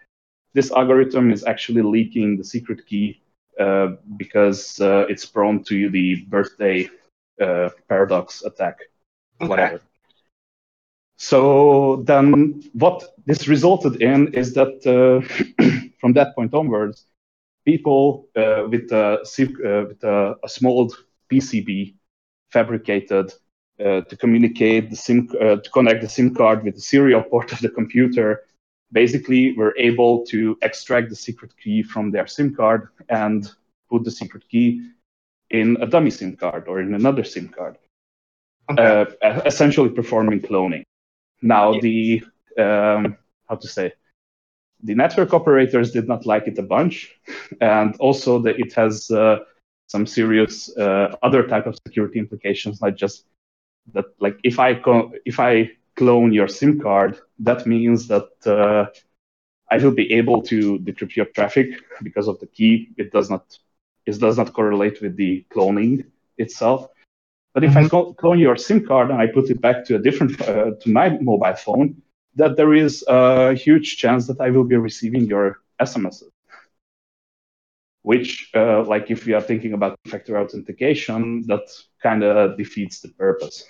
this 0.55 0.71
algorithm 0.71 1.33
is 1.33 1.45
actually 1.45 1.83
leaking 1.83 2.37
the 2.37 2.45
secret 2.45 2.87
key 2.87 3.21
because 4.17 4.81
uh, 4.81 5.07
it's 5.09 5.27
prone 5.27 5.63
to 5.65 5.91
the 5.91 6.25
birthday 6.29 6.89
uh, 7.41 7.71
paradox 7.89 8.43
attack 8.43 8.79
Okay. 9.41 9.49
whatever. 9.49 9.81
So 11.17 12.03
then, 12.07 12.63
what 12.73 13.15
this 13.27 13.49
resulted 13.49 14.03
in 14.03 14.35
is 14.35 14.55
that 14.55 14.81
uh, 14.87 15.21
from 16.01 16.13
that 16.15 16.35
point 16.35 16.55
onwards, 16.55 17.07
people 17.65 18.29
uh, 18.37 18.65
with, 18.69 18.91
a, 18.93 19.21
uh, 19.21 19.87
with 19.89 20.03
a, 20.03 20.37
a 20.43 20.49
small 20.49 20.93
PCB 21.31 21.95
fabricated 22.51 23.33
uh, 23.85 24.01
to 24.03 24.17
communicate 24.17 24.91
the 24.91 24.97
SIM, 24.97 25.29
uh, 25.41 25.57
to 25.57 25.71
connect 25.71 26.03
the 26.03 26.09
SIM 26.09 26.35
card 26.35 26.65
with 26.65 26.75
the 26.75 26.81
serial 26.81 27.23
port 27.23 27.53
of 27.53 27.61
the 27.61 27.69
computer, 27.69 28.43
basically 28.93 29.53
we 29.53 29.57
were 29.59 29.75
able 29.79 30.25
to 30.27 30.57
extract 30.63 31.09
the 31.11 31.17
secret 31.17 31.53
key 31.63 31.83
from 31.83 32.11
their 32.11 32.27
SIM 32.27 32.55
card 32.55 32.89
and 33.09 33.51
put 33.91 34.05
the 34.05 34.11
secret 34.11 34.45
key 34.49 34.83
in 35.51 35.77
a 35.81 35.87
dummy 35.87 36.11
SIM 36.11 36.37
card 36.37 36.69
or 36.69 36.81
in 36.81 36.95
another 36.95 37.25
SIM 37.25 37.49
card 37.49 37.77
Okay. 38.71 39.07
uh, 39.23 39.41
essentially 39.47 39.89
performing 39.91 40.41
cloning. 40.41 40.83
Now, 41.43 41.73
Yeah. 41.73 41.81
the 41.81 42.23
um, 42.59 43.17
how 43.49 43.57
to 43.57 43.67
say 43.69 43.93
the 44.83 44.95
network 44.95 45.33
operators 45.35 45.91
did 45.93 46.07
not 46.09 46.25
like 46.27 46.47
it 46.47 46.59
a 46.59 46.63
bunch, 46.63 47.11
and 47.61 47.97
also 47.99 48.39
that 48.41 48.59
it 48.59 48.73
has 48.75 49.11
uh, 49.11 49.39
some 49.89 50.07
serious 50.07 50.75
uh, 50.77 51.17
other 51.23 51.43
type 51.47 51.67
of 51.67 51.77
security 51.87 52.19
implications, 52.19 52.81
not 52.81 52.97
just 52.97 53.25
that. 53.93 54.07
Like 54.21 54.37
if 54.45 54.59
I 54.59 54.75
co- 54.75 55.13
if 55.25 55.41
I 55.41 55.71
clone 55.97 56.33
your 56.33 56.49
SIM 56.49 56.81
card, 56.81 57.19
that 57.41 57.67
means 57.67 58.09
that 58.09 58.31
uh, 58.47 58.87
I 59.71 59.79
will 59.79 59.93
be 59.93 60.13
able 60.15 60.43
to 60.43 60.79
decrypt 60.79 61.17
your 61.17 61.27
traffic 61.27 61.69
because 62.03 62.29
of 62.29 62.39
the 62.41 62.47
key. 62.47 62.91
It 62.97 63.13
does 63.13 63.31
not 63.31 63.59
it 64.07 64.19
does 64.19 64.39
not 64.39 64.53
correlate 64.53 65.01
with 65.03 65.17
the 65.17 65.45
cloning 65.53 66.07
itself. 66.39 66.89
But 67.55 67.65
if 67.65 67.77
I 67.77 67.89
clone 67.89 68.39
your 68.39 68.57
SIM 68.57 68.87
card 68.87 69.11
and 69.11 69.21
I 69.21 69.27
put 69.27 69.51
it 69.51 69.61
back 69.61 69.85
to 69.87 69.97
a 69.97 69.99
different 69.99 70.41
uh, 70.41 70.73
to 70.81 70.91
my 70.91 71.11
mobile 71.21 71.55
phone, 71.57 72.03
that 72.37 72.57
there 72.57 72.75
is 72.75 73.05
a 73.09 73.55
huge 73.55 73.97
chance 73.97 74.27
that 74.29 74.41
I 74.41 74.51
will 74.51 74.65
be 74.65 74.77
receiving 74.77 75.27
your 75.27 75.59
SMSs. 75.81 76.31
Which, 78.03 78.51
uh, 78.55 78.83
like, 78.85 79.11
if 79.11 79.27
we 79.27 79.35
are 79.35 79.43
thinking 79.43 79.75
about 79.75 79.99
factor 80.07 80.39
authentication, 80.39 81.47
that 81.49 81.69
kind 82.03 82.23
of 82.23 82.57
defeats 82.57 83.01
the 83.01 83.09
purpose. 83.09 83.65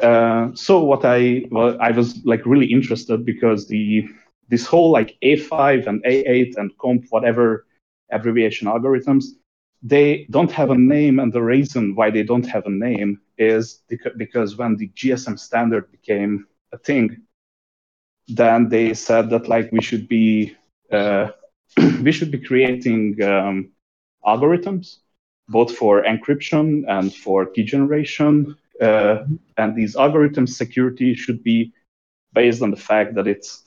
Uh, 0.00 0.48
so 0.54 0.82
what 0.84 1.04
I 1.04 1.44
well, 1.50 1.76
I 1.80 1.90
was 1.90 2.20
like 2.24 2.44
really 2.46 2.66
interested 2.72 3.24
because 3.24 3.68
the 3.68 4.04
this 4.48 4.66
whole 4.66 4.90
like 4.90 5.16
A5 5.22 5.86
and 5.86 6.02
A8 6.04 6.54
and 6.56 6.70
comp 6.78 7.04
whatever 7.10 7.66
abbreviation 8.10 8.68
algorithms 8.68 9.24
they 9.82 10.26
don't 10.30 10.50
have 10.52 10.70
a 10.70 10.76
name 10.78 11.18
and 11.18 11.32
the 11.32 11.42
reason 11.42 11.94
why 11.94 12.10
they 12.10 12.22
don't 12.22 12.46
have 12.46 12.66
a 12.66 12.70
name 12.70 13.20
is 13.38 13.82
beca- 13.90 14.16
because 14.16 14.56
when 14.56 14.76
the 14.76 14.90
GSM 14.94 15.36
standard 15.36 15.90
became 15.90 16.46
a 16.72 16.78
thing 16.78 17.16
then 18.28 18.68
they 18.68 18.94
said 18.94 19.30
that 19.30 19.48
like 19.48 19.70
we 19.72 19.80
should 19.82 20.08
be 20.08 20.54
uh, 20.92 21.28
we 22.02 22.12
should 22.12 22.30
be 22.30 22.38
creating 22.38 23.16
um, 23.22 23.70
algorithms 24.26 24.96
both 25.48 25.74
for 25.74 26.02
encryption 26.04 26.82
and 26.88 27.12
for 27.14 27.46
key 27.46 27.64
generation 27.64 28.56
and 28.80 29.74
these 29.76 29.96
algorithms 29.96 30.50
security 30.50 31.14
should 31.14 31.42
be 31.42 31.72
based 32.32 32.62
on 32.62 32.70
the 32.70 32.76
fact 32.76 33.14
that 33.14 33.26
it's 33.26 33.64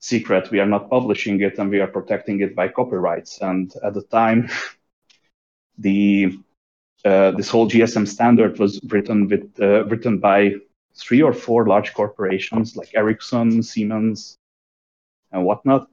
secret. 0.00 0.50
We 0.50 0.60
are 0.60 0.66
not 0.66 0.90
publishing 0.90 1.40
it 1.40 1.58
and 1.58 1.70
we 1.70 1.80
are 1.80 1.86
protecting 1.86 2.40
it 2.40 2.54
by 2.54 2.68
copyrights. 2.68 3.40
And 3.40 3.72
at 3.84 3.94
the 3.94 4.02
time 4.02 4.48
the 5.78 6.38
uh, 7.04 7.30
this 7.32 7.48
whole 7.48 7.70
gsm 7.70 8.08
standard 8.08 8.58
was 8.58 8.80
written 8.88 9.28
with 9.28 9.48
uh, 9.60 9.84
written 9.84 10.18
by 10.18 10.52
three 10.96 11.22
or 11.22 11.32
four 11.32 11.64
large 11.66 11.94
corporations 11.94 12.74
like 12.74 12.90
ericsson 12.96 13.62
siemens 13.62 14.36
and 15.30 15.44
whatnot. 15.44 15.88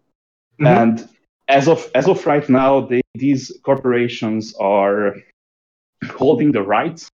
Mhm. 0.60 0.68
and 0.82 1.10
as 1.48 1.68
of 1.68 1.92
as 1.94 2.08
of 2.08 2.26
right 2.26 2.50
now 2.50 2.82
they, 2.82 3.02
these 3.14 3.52
corporations 3.62 4.56
are 4.56 5.16
holding 6.18 6.52
the 6.52 6.64
rights 6.64 7.08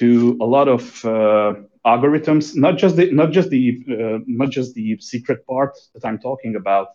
to 0.00 0.36
a 0.40 0.44
lot 0.44 0.68
of 0.68 1.04
uh, 1.04 1.54
algorithms, 1.86 2.56
not 2.56 2.78
just 2.78 2.96
the 2.96 3.10
not 3.12 3.30
just 3.30 3.50
the 3.50 3.64
uh, 3.88 4.18
not 4.26 4.50
just 4.50 4.74
the 4.74 4.98
secret 5.00 5.46
part 5.46 5.76
that 5.94 6.04
I'm 6.04 6.18
talking 6.18 6.56
about, 6.56 6.88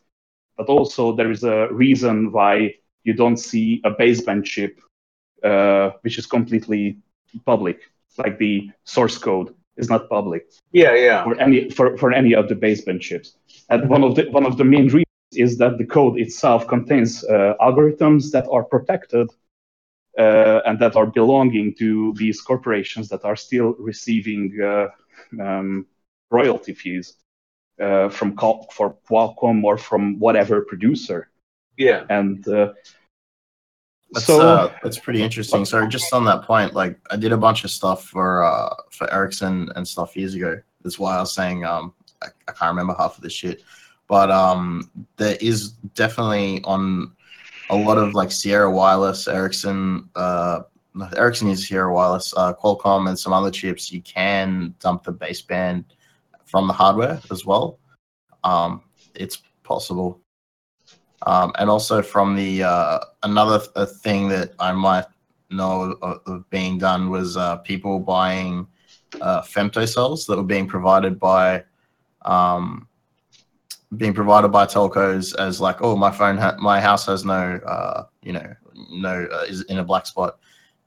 but 0.57 0.67
also 0.67 1.15
there 1.15 1.31
is 1.31 1.43
a 1.43 1.67
reason 1.71 2.31
why 2.31 2.75
you 3.03 3.13
don't 3.13 3.37
see 3.37 3.81
a 3.85 3.91
baseband 3.91 4.45
chip 4.45 4.79
uh, 5.43 5.91
which 6.01 6.17
is 6.17 6.25
completely 6.25 6.97
public, 7.45 7.77
like 8.17 8.37
the 8.39 8.71
source 8.85 9.17
code 9.17 9.53
is 9.77 9.89
not 9.89 10.09
public 10.09 10.43
Yeah, 10.71 10.95
yeah. 10.95 11.23
for 11.23 11.39
any 11.39 11.69
for, 11.69 11.97
for 11.97 12.11
any 12.11 12.33
of 12.33 12.47
the 12.49 12.55
baseband 12.55 13.01
chips. 13.01 13.37
And 13.69 13.89
one 13.89 14.03
of 14.03 14.15
the 14.15 14.23
one 14.31 14.45
of 14.45 14.57
the 14.57 14.63
main 14.63 14.85
reasons 14.85 15.05
is 15.33 15.57
that 15.57 15.77
the 15.77 15.85
code 15.85 16.17
itself 16.17 16.67
contains 16.67 17.23
uh, 17.25 17.53
algorithms 17.61 18.31
that 18.31 18.47
are 18.51 18.63
protected 18.63 19.27
and 20.17 20.79
that 20.79 20.95
are 20.95 21.05
belonging 21.05 21.75
to 21.75 22.13
these 22.17 22.41
corporations 22.41 23.09
that 23.09 23.23
are 23.25 23.35
still 23.35 23.75
receiving 23.79 24.57
uh, 24.61 24.87
um, 25.41 25.85
royalty 26.31 26.73
fees 26.73 27.15
uh, 27.81 28.09
from 28.09 28.35
Qual- 28.35 28.67
for 28.71 28.95
Qualcomm 29.09 29.63
or 29.63 29.77
from 29.77 30.17
whatever 30.19 30.61
producer. 30.61 31.29
Yeah. 31.77 32.05
And 32.09 32.47
uh, 32.47 32.73
That's 34.13 34.25
so 34.27 34.47
uh, 34.47 34.71
that's 34.81 34.99
pretty 34.99 35.21
interesting. 35.21 35.65
So 35.65 35.85
just 35.87 36.13
on 36.13 36.23
that 36.25 36.43
point, 36.43 36.73
like 36.73 36.97
I 37.11 37.17
did 37.17 37.33
a 37.33 37.37
bunch 37.37 37.65
of 37.65 37.71
stuff 37.71 38.05
for 38.05 38.43
uh 38.43 38.73
for 38.91 39.11
Ericsson 39.11 39.69
and 39.75 39.85
stuff 39.85 40.15
years 40.15 40.35
ago. 40.35 40.61
That's 40.83 40.97
why 40.97 41.17
I 41.17 41.19
was 41.19 41.33
saying 41.33 41.65
um 41.65 41.93
I, 42.21 42.27
I 42.47 42.51
can't 42.53 42.69
remember 42.69 42.95
half 42.97 43.17
of 43.17 43.23
this 43.23 43.33
shit. 43.33 43.63
But 44.07 44.31
um 44.31 44.89
there 45.17 45.37
is 45.41 45.71
definitely 45.95 46.61
on 46.63 47.14
a 47.69 47.75
lot 47.75 47.97
of 47.97 48.13
like 48.13 48.31
Sierra 48.31 48.69
Wireless, 48.69 49.27
Ericsson, 49.27 50.09
uh 50.15 50.61
Ericsson 51.17 51.49
uses 51.49 51.67
Sierra 51.67 51.93
Wireless, 51.93 52.33
uh, 52.37 52.53
Qualcomm, 52.53 53.09
and 53.09 53.19
some 53.19 53.33
other 53.33 53.51
chips. 53.51 53.91
You 53.91 54.01
can 54.01 54.73
dump 54.79 55.03
the 55.03 55.13
baseband 55.13 55.83
from 56.45 56.67
the 56.67 56.73
hardware 56.73 57.19
as 57.31 57.45
well. 57.45 57.79
Um, 58.43 58.81
it's 59.13 59.41
possible. 59.63 60.21
Um, 61.25 61.51
and 61.57 61.69
also 61.69 62.01
from 62.01 62.35
the 62.35 62.63
uh, 62.63 62.99
another 63.23 63.59
th- 63.59 63.89
thing 64.03 64.29
that 64.29 64.53
I 64.59 64.71
might 64.71 65.05
know 65.49 65.95
of, 66.01 66.21
of 66.25 66.49
being 66.49 66.77
done 66.77 67.09
was 67.09 67.35
uh, 67.35 67.57
people 67.57 67.99
buying 67.99 68.67
uh, 69.21 69.41
femtocells 69.41 70.27
that 70.27 70.37
were 70.37 70.43
being 70.43 70.67
provided 70.67 71.19
by 71.19 71.63
um, 72.23 72.87
being 73.97 74.13
provided 74.13 74.49
by 74.49 74.65
telcos 74.65 75.35
as 75.39 75.61
like, 75.61 75.81
oh, 75.81 75.95
my 75.95 76.11
phone, 76.11 76.37
ha- 76.37 76.57
my 76.59 76.81
house 76.81 77.05
has 77.05 77.23
no, 77.25 77.59
uh, 77.65 78.05
you 78.21 78.33
know, 78.33 78.53
no 78.89 79.27
uh, 79.31 79.45
is 79.47 79.61
in 79.63 79.79
a 79.79 79.83
black 79.83 80.05
spot, 80.05 80.39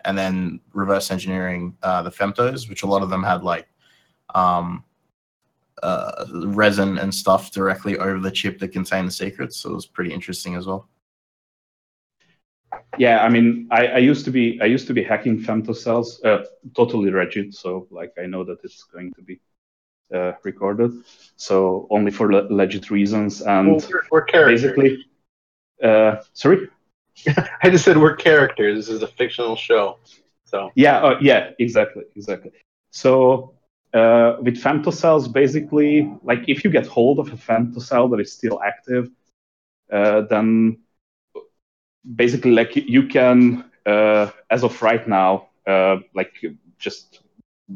and 0.04 0.16
then 0.16 0.60
reverse 0.72 1.10
engineering 1.10 1.76
uh, 1.82 2.02
the 2.02 2.10
femtos, 2.10 2.68
which 2.68 2.82
a 2.82 2.86
lot 2.86 3.02
of 3.02 3.10
them 3.10 3.22
had 3.22 3.42
like 3.42 3.68
um, 4.34 4.84
uh, 5.82 6.26
resin 6.46 6.98
and 6.98 7.14
stuff 7.14 7.50
directly 7.52 7.96
over 7.98 8.18
the 8.18 8.30
chip 8.30 8.58
that 8.58 8.68
contained 8.68 9.08
the 9.08 9.12
secrets. 9.12 9.58
So 9.58 9.70
it 9.70 9.74
was 9.74 9.86
pretty 9.86 10.12
interesting 10.12 10.54
as 10.54 10.66
well. 10.66 10.88
yeah, 12.98 13.24
I 13.24 13.28
mean, 13.28 13.68
I, 13.70 13.86
I 13.86 13.98
used 13.98 14.24
to 14.24 14.30
be 14.30 14.60
I 14.60 14.66
used 14.66 14.86
to 14.88 14.94
be 14.94 15.02
hacking 15.02 15.38
femtocells, 15.40 16.24
uh, 16.24 16.44
totally 16.76 17.10
rigid. 17.10 17.54
So 17.54 17.86
like 17.90 18.12
I 18.22 18.26
know 18.26 18.44
that 18.44 18.58
it's 18.64 18.84
going 18.84 19.12
to 19.14 19.22
be 19.22 19.40
uh, 20.14 20.32
recorded. 20.42 20.92
So 21.36 21.86
only 21.90 22.10
for 22.10 22.32
le- 22.32 22.48
legit 22.50 22.90
reasons 22.90 23.42
and 23.42 23.76
Well, 23.76 23.86
we're, 23.90 24.02
we're 24.10 24.22
characters. 24.22 24.62
basically. 24.62 25.06
Uh, 25.82 26.16
sorry. 26.32 26.68
I 27.62 27.70
just 27.70 27.84
said 27.84 27.96
we're 27.98 28.16
characters. 28.16 28.86
This 28.86 28.88
is 28.88 29.02
a 29.02 29.08
fictional 29.08 29.56
show. 29.56 29.98
So 30.44 30.70
Yeah, 30.74 30.98
uh, 30.98 31.18
yeah, 31.20 31.50
exactly, 31.58 32.04
exactly. 32.16 32.52
So 32.90 33.54
uh, 33.92 34.36
with 34.40 34.56
femtocells, 34.56 35.32
basically, 35.32 36.10
like 36.22 36.40
if 36.48 36.64
you 36.64 36.70
get 36.70 36.86
hold 36.86 37.18
of 37.18 37.28
a 37.28 37.36
femtocell 37.36 38.10
that 38.10 38.20
is 38.20 38.32
still 38.32 38.60
active, 38.62 39.10
uh, 39.92 40.22
then 40.22 40.78
basically, 42.14 42.52
like 42.52 42.76
you 42.76 43.06
can, 43.08 43.64
uh, 43.86 44.30
as 44.50 44.62
of 44.64 44.80
right 44.82 45.06
now, 45.08 45.48
uh, 45.66 45.96
like 46.14 46.32
just 46.78 47.20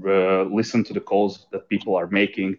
uh, 0.07 0.43
listen 0.45 0.85
to 0.85 0.93
the 0.93 1.01
calls 1.01 1.47
that 1.53 1.69
people 1.69 1.97
are 1.97 2.07
making 2.09 2.59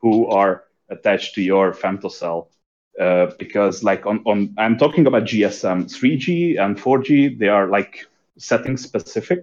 who 0.00 0.26
are 0.26 0.64
attached 0.90 1.34
to 1.34 1.42
your 1.42 1.72
femtocell. 1.72 2.46
Uh, 3.00 3.26
because 3.38 3.82
like 3.82 4.06
on, 4.06 4.22
on 4.26 4.54
I'm 4.58 4.78
talking 4.78 5.06
about 5.06 5.24
GSM 5.24 5.88
3G 5.88 6.58
and 6.58 6.78
4G, 6.78 7.28
they 7.38 7.48
are 7.48 7.68
like 7.68 8.06
setting 8.38 8.76
specific 8.76 9.40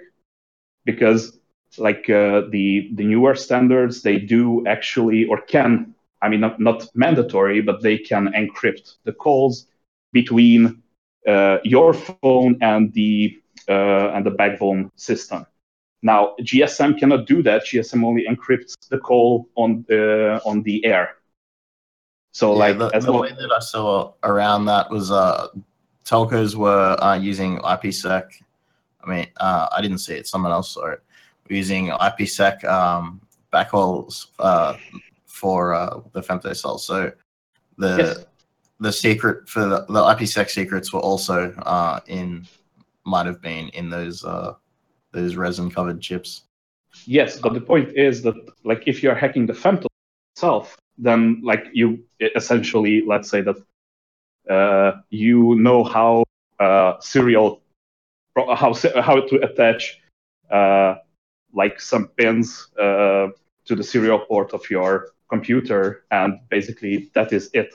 because 0.86 1.38
like 1.77 2.10
uh, 2.10 2.41
the 2.51 2.89
the 2.93 3.04
newer 3.04 3.36
standards 3.36 4.01
they 4.01 4.17
do 4.17 4.65
actually 4.67 5.25
or 5.25 5.41
can 5.41 5.93
i 6.21 6.27
mean 6.30 6.41
not, 6.41 6.60
not 6.60 6.88
mandatory 6.95 7.62
but 7.62 7.82
they 7.82 7.97
can 7.97 8.27
encrypt 8.34 8.95
the 9.06 9.13
calls 9.13 9.67
between 10.13 10.82
uh, 11.27 11.58
your 11.63 11.93
phone 11.93 12.58
and 12.62 12.93
the 12.93 13.38
uh, 13.69 14.10
and 14.15 14.25
the 14.25 14.32
backbone 14.32 14.91
system 14.95 15.45
now 16.01 16.33
gsm 16.41 16.97
cannot 16.97 17.25
do 17.25 17.43
that 17.43 17.63
gsm 17.65 18.03
only 18.03 18.25
encrypts 18.27 18.75
the 18.89 18.97
call 18.97 19.47
on 19.55 19.85
the 19.87 20.41
on 20.45 20.61
the 20.63 20.83
air 20.85 21.15
so 22.31 22.53
Yeah, 22.53 22.59
like 22.59 22.77
the, 22.77 22.87
as 22.95 23.05
the 23.05 23.13
way 23.13 23.29
that 23.29 23.51
I 23.51 23.59
saw 23.59 24.13
around 24.23 24.65
that 24.65 24.89
was 24.89 25.11
uh, 25.11 25.47
telcos 26.05 26.55
were 26.55 26.97
uh, 27.03 27.15
using 27.15 27.59
IPsec. 27.59 28.23
I 29.03 29.09
mean, 29.09 29.27
uh, 29.37 29.67
I 29.71 29.81
didn't 29.81 29.97
see 29.99 30.13
it. 30.13 30.27
Someone 30.27 30.51
else 30.51 30.73
saw 30.73 30.87
it. 30.87 31.03
Using 31.49 31.87
IPsec 31.87 32.63
um, 32.63 33.19
backhauls 33.51 34.27
uh, 34.39 34.77
for 35.25 35.73
uh, 35.73 35.99
the 36.13 36.21
femtocell. 36.21 36.79
So 36.79 37.11
the 37.77 37.97
Yes. 37.97 38.25
the 38.79 38.91
secret 38.91 39.49
for 39.49 39.65
the, 39.65 39.85
the 39.89 40.01
IPsec 40.01 40.49
secrets 40.49 40.93
were 40.93 41.01
also 41.01 41.51
uh, 41.65 41.99
in 42.07 42.47
might 43.05 43.25
have 43.25 43.41
been 43.41 43.67
in 43.69 43.89
those 43.89 44.23
uh, 44.23 44.53
those 45.12 45.36
resin 45.36 45.69
covered 45.69 46.02
chips. 46.02 46.43
Yes, 47.06 47.39
but 47.39 47.54
the 47.54 47.62
point 47.62 47.93
is 47.95 48.21
that 48.24 48.36
like 48.63 48.84
if 48.86 49.02
you're 49.02 49.15
hacking 49.15 49.45
the 49.45 49.54
femto 49.54 49.88
itself, 50.36 50.78
then 50.97 51.41
like 51.43 51.67
you 51.74 52.04
essentially 52.36 53.04
let's 53.06 53.30
say 53.30 53.41
that 53.41 53.58
uh, 54.50 55.00
you 55.10 55.56
know 55.56 55.84
how 55.84 56.24
uh, 56.60 57.00
serial 57.00 57.62
how 58.36 58.74
how 59.02 59.21
to 59.21 59.36
attach 59.41 60.00
uh, 60.52 60.95
like 61.54 61.80
some 61.80 62.08
pins 62.17 62.67
uh, 62.80 63.28
to 63.65 63.76
the 63.76 63.84
serial 63.84 64.19
port 64.19 64.54
of 64.54 64.69
your 64.69 65.10
computer, 65.30 66.04
and 66.12 66.39
basically 66.50 67.10
that 67.13 67.32
is 67.34 67.50
it. 67.54 67.74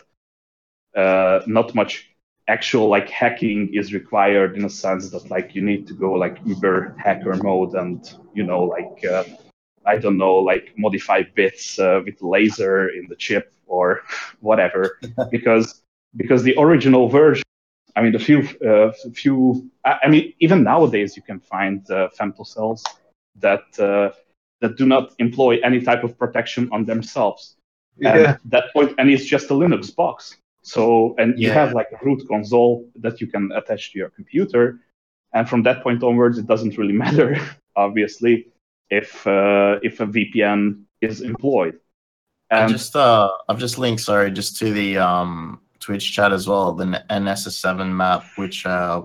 Uh, 0.95 1.41
not 1.47 1.75
much 1.75 2.11
actual 2.49 2.89
like 2.89 3.09
hacking 3.09 3.75
is 3.75 3.93
required 3.93 4.57
in 4.57 4.65
a 4.65 4.71
sense 4.71 5.11
that 5.11 5.31
like 5.31 5.55
you 5.55 5.63
need 5.63 5.87
to 5.87 5.95
go 5.95 6.13
like 6.13 6.39
uber 6.45 6.95
hacker 6.97 7.35
mode 7.43 7.75
and 7.75 8.15
you 8.35 8.45
know 8.45 8.63
like 8.63 9.05
uh, 9.05 9.25
I 9.87 9.99
don't 9.99 10.19
know, 10.19 10.35
like 10.35 10.75
modify 10.77 11.23
bits 11.35 11.79
uh, 11.79 12.01
with 12.05 12.21
laser 12.21 12.89
in 12.89 13.07
the 13.09 13.17
chip 13.17 13.53
or 13.67 14.03
whatever, 14.41 14.99
because 15.31 15.83
because 16.17 16.43
the 16.43 16.55
original 16.59 17.09
version, 17.09 17.45
I 17.95 18.03
mean, 18.03 18.13
the 18.13 18.19
few 18.19 18.41
uh, 18.69 18.93
few, 19.15 19.71
I 19.85 19.99
I 20.05 20.09
mean, 20.09 20.35
even 20.41 20.63
nowadays 20.65 21.17
you 21.17 21.23
can 21.23 21.41
find 21.41 21.89
uh, 21.91 22.09
femtocells 22.19 22.83
that 23.37 23.67
uh, 23.79 24.11
that 24.61 24.77
do 24.77 24.87
not 24.87 25.15
employ 25.19 25.59
any 25.63 25.81
type 25.81 26.03
of 26.05 26.19
protection 26.19 26.69
on 26.73 26.85
themselves. 26.85 27.57
Yeah. 27.99 28.17
And 28.17 28.39
that 28.47 28.73
point, 28.75 28.95
and 28.99 29.09
it's 29.09 29.25
just 29.25 29.51
a 29.51 29.55
Linux 29.55 29.95
box. 29.95 30.37
So, 30.67 31.15
and 31.19 31.39
you 31.39 31.49
Yeah. 31.49 31.55
have 31.55 31.75
like 31.75 31.91
a 31.93 32.05
root 32.05 32.27
console 32.29 32.91
that 32.97 33.21
you 33.21 33.29
can 33.29 33.53
attach 33.53 33.93
to 33.93 33.99
your 33.99 34.11
computer. 34.11 34.81
And 35.33 35.49
from 35.49 35.63
that 35.63 35.83
point 35.85 36.03
onwards, 36.03 36.39
it 36.39 36.47
doesn't 36.49 36.77
really 36.77 36.93
matter, 37.05 37.39
obviously, 37.77 38.49
if 38.91 39.25
uh, 39.27 39.79
if 39.83 40.01
a 40.01 40.07
VPN 40.07 40.83
is 41.01 41.21
employed. 41.21 41.79
I 42.51 42.63
And 42.63 42.71
just 42.71 42.97
uh, 42.97 43.31
I've 43.49 43.61
just 43.61 43.79
linked 43.79 44.03
sorry 44.03 44.31
just 44.33 44.59
to 44.59 44.73
the 44.73 44.99
um 44.99 45.61
Twitch 45.79 46.13
chat 46.13 46.33
as 46.33 46.49
well 46.49 46.73
the 46.73 46.85
NSS7 47.11 47.93
map, 48.03 48.25
which 48.37 48.67
uh, 48.67 49.03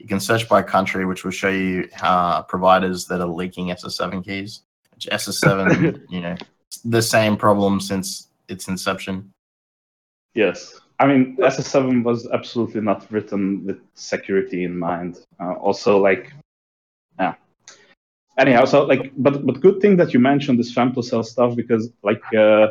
you 0.00 0.08
can 0.08 0.18
search 0.18 0.48
by 0.48 0.62
country, 0.62 1.04
which 1.06 1.22
will 1.22 1.30
show 1.42 1.50
you 1.50 1.88
uh, 2.02 2.42
providers 2.42 3.06
that 3.06 3.20
are 3.20 3.28
leaking 3.40 3.68
SS7 3.68 4.24
keys. 4.24 4.62
Which 4.94 5.06
SS7, 5.06 6.02
you 6.14 6.20
know, 6.22 6.36
the 6.84 7.02
same 7.02 7.36
problem 7.36 7.78
since 7.80 8.30
its 8.48 8.66
inception. 8.66 9.32
Yes. 10.34 10.80
I 10.98 11.06
mean, 11.06 11.36
SS7 11.38 12.04
was 12.04 12.28
absolutely 12.30 12.80
not 12.80 13.10
written 13.10 13.64
with 13.66 13.78
security 13.94 14.64
in 14.64 14.78
mind. 14.78 15.18
Uh, 15.40 15.54
also, 15.54 15.98
like, 15.98 16.32
yeah. 17.18 17.34
Anyhow, 18.38 18.64
so 18.64 18.84
like, 18.84 19.12
but 19.16 19.44
but 19.46 19.60
good 19.60 19.80
thing 19.80 19.96
that 19.96 20.12
you 20.12 20.20
mentioned 20.20 20.58
this 20.58 20.74
femtocell 20.74 21.24
stuff 21.24 21.54
because 21.56 21.90
like 22.02 22.22
uh, 22.34 22.68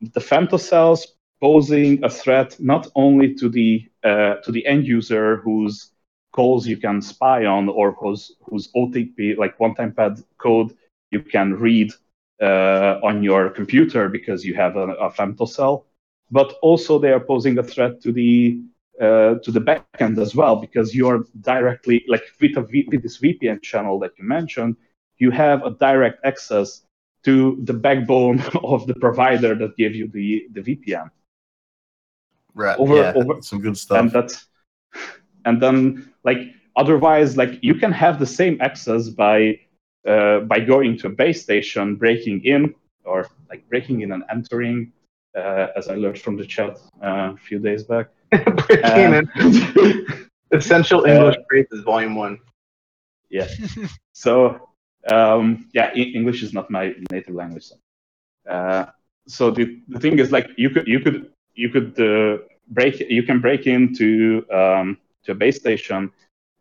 the 0.00 0.20
femtocells 0.20 1.06
posing 1.40 2.02
a 2.04 2.10
threat 2.10 2.56
not 2.60 2.88
only 2.94 3.34
to 3.34 3.48
the 3.48 3.86
uh, 4.02 4.34
to 4.44 4.52
the 4.52 4.64
end 4.66 4.86
user 4.86 5.36
whose 5.38 5.90
calls 6.32 6.66
you 6.66 6.76
can 6.76 7.00
spy 7.00 7.46
on 7.46 7.68
or 7.68 7.92
whose 7.92 8.36
whose 8.42 8.70
OTP 8.72 9.36
like 9.38 9.58
one-time 9.60 9.92
pad 9.92 10.22
code 10.38 10.74
you 11.10 11.20
can 11.20 11.54
read 11.54 11.92
uh, 12.42 12.98
on 13.02 13.22
your 13.22 13.50
computer 13.50 14.08
because 14.08 14.44
you 14.44 14.54
have 14.54 14.76
a, 14.76 14.88
a 14.94 15.10
femtocell 15.10 15.84
but 16.38 16.48
also 16.68 16.92
they 16.98 17.12
are 17.16 17.24
posing 17.32 17.54
a 17.58 17.62
threat 17.72 17.94
to 18.04 18.10
the 18.20 18.32
uh, 19.04 19.32
to 19.44 19.50
the 19.56 19.64
backend 19.68 20.16
as 20.26 20.32
well 20.40 20.54
because 20.66 20.88
you're 20.98 21.20
directly 21.52 21.96
like 22.14 22.24
with, 22.40 22.56
a 22.56 22.62
v, 22.70 22.72
with 22.90 23.02
this 23.02 23.16
VPN 23.22 23.58
channel 23.70 23.98
that 24.02 24.12
you 24.18 24.24
mentioned, 24.38 24.76
you 25.22 25.30
have 25.44 25.58
a 25.64 25.70
direct 25.88 26.18
access 26.30 26.68
to 27.26 27.34
the 27.68 27.76
backbone 27.86 28.38
of 28.74 28.86
the 28.90 28.94
provider 29.06 29.52
that 29.62 29.72
gave 29.82 29.92
you 30.00 30.06
the 30.18 30.28
the 30.56 30.62
VPN, 30.68 31.08
Right. 32.54 32.78
Over- 32.78 32.96
yeah, 32.96 33.12
over- 33.16 33.42
some 33.42 33.60
good 33.64 33.68
and 33.68 33.78
stuff. 33.86 34.12
that's 34.12 34.36
and 35.48 35.56
then 35.64 36.12
like 36.28 36.40
otherwise 36.82 37.30
like 37.36 37.52
you 37.68 37.74
can 37.82 37.92
have 38.04 38.18
the 38.24 38.30
same 38.40 38.56
access 38.68 39.02
by 39.24 39.58
uh, 40.12 40.38
by 40.52 40.58
going 40.72 40.92
to 41.00 41.06
a 41.06 41.14
base 41.22 41.40
station, 41.42 41.96
breaking 42.04 42.38
in 42.44 42.74
or 43.04 43.18
like 43.50 43.62
breaking 43.70 43.98
in 44.02 44.12
and 44.12 44.22
entering, 44.30 44.92
uh, 45.36 45.68
as 45.76 45.88
I 45.88 45.94
learned 45.96 46.18
from 46.18 46.36
the 46.36 46.46
chat 46.46 46.78
uh, 47.02 47.32
a 47.34 47.36
few 47.36 47.58
days 47.58 47.84
back. 47.84 48.08
Breaking 48.68 49.12
Um, 49.12 49.14
in. 49.14 49.28
Essential 50.52 51.04
English 51.04 51.36
phrases, 51.48 51.82
Volume 51.84 52.14
One. 52.16 52.38
Yeah. 53.30 53.48
so 54.12 54.68
um, 55.10 55.68
yeah, 55.74 55.90
E- 55.94 56.12
English 56.14 56.42
is 56.42 56.52
not 56.52 56.70
my 56.70 56.94
native 57.10 57.34
language. 57.34 57.64
So, 57.64 57.76
uh, 58.50 58.86
so 59.26 59.50
the, 59.50 59.80
the 59.88 59.98
thing 60.00 60.18
is 60.18 60.32
like 60.32 60.48
you 60.56 60.70
could 60.70 60.86
you 60.86 61.00
could 61.00 61.30
you 61.54 61.68
could 61.70 61.98
uh, 62.00 62.38
break 62.68 63.00
you 63.00 63.22
can 63.22 63.40
break 63.40 63.66
into 63.66 64.44
um, 64.52 64.98
to 65.24 65.32
a 65.32 65.34
base 65.34 65.56
station 65.56 66.10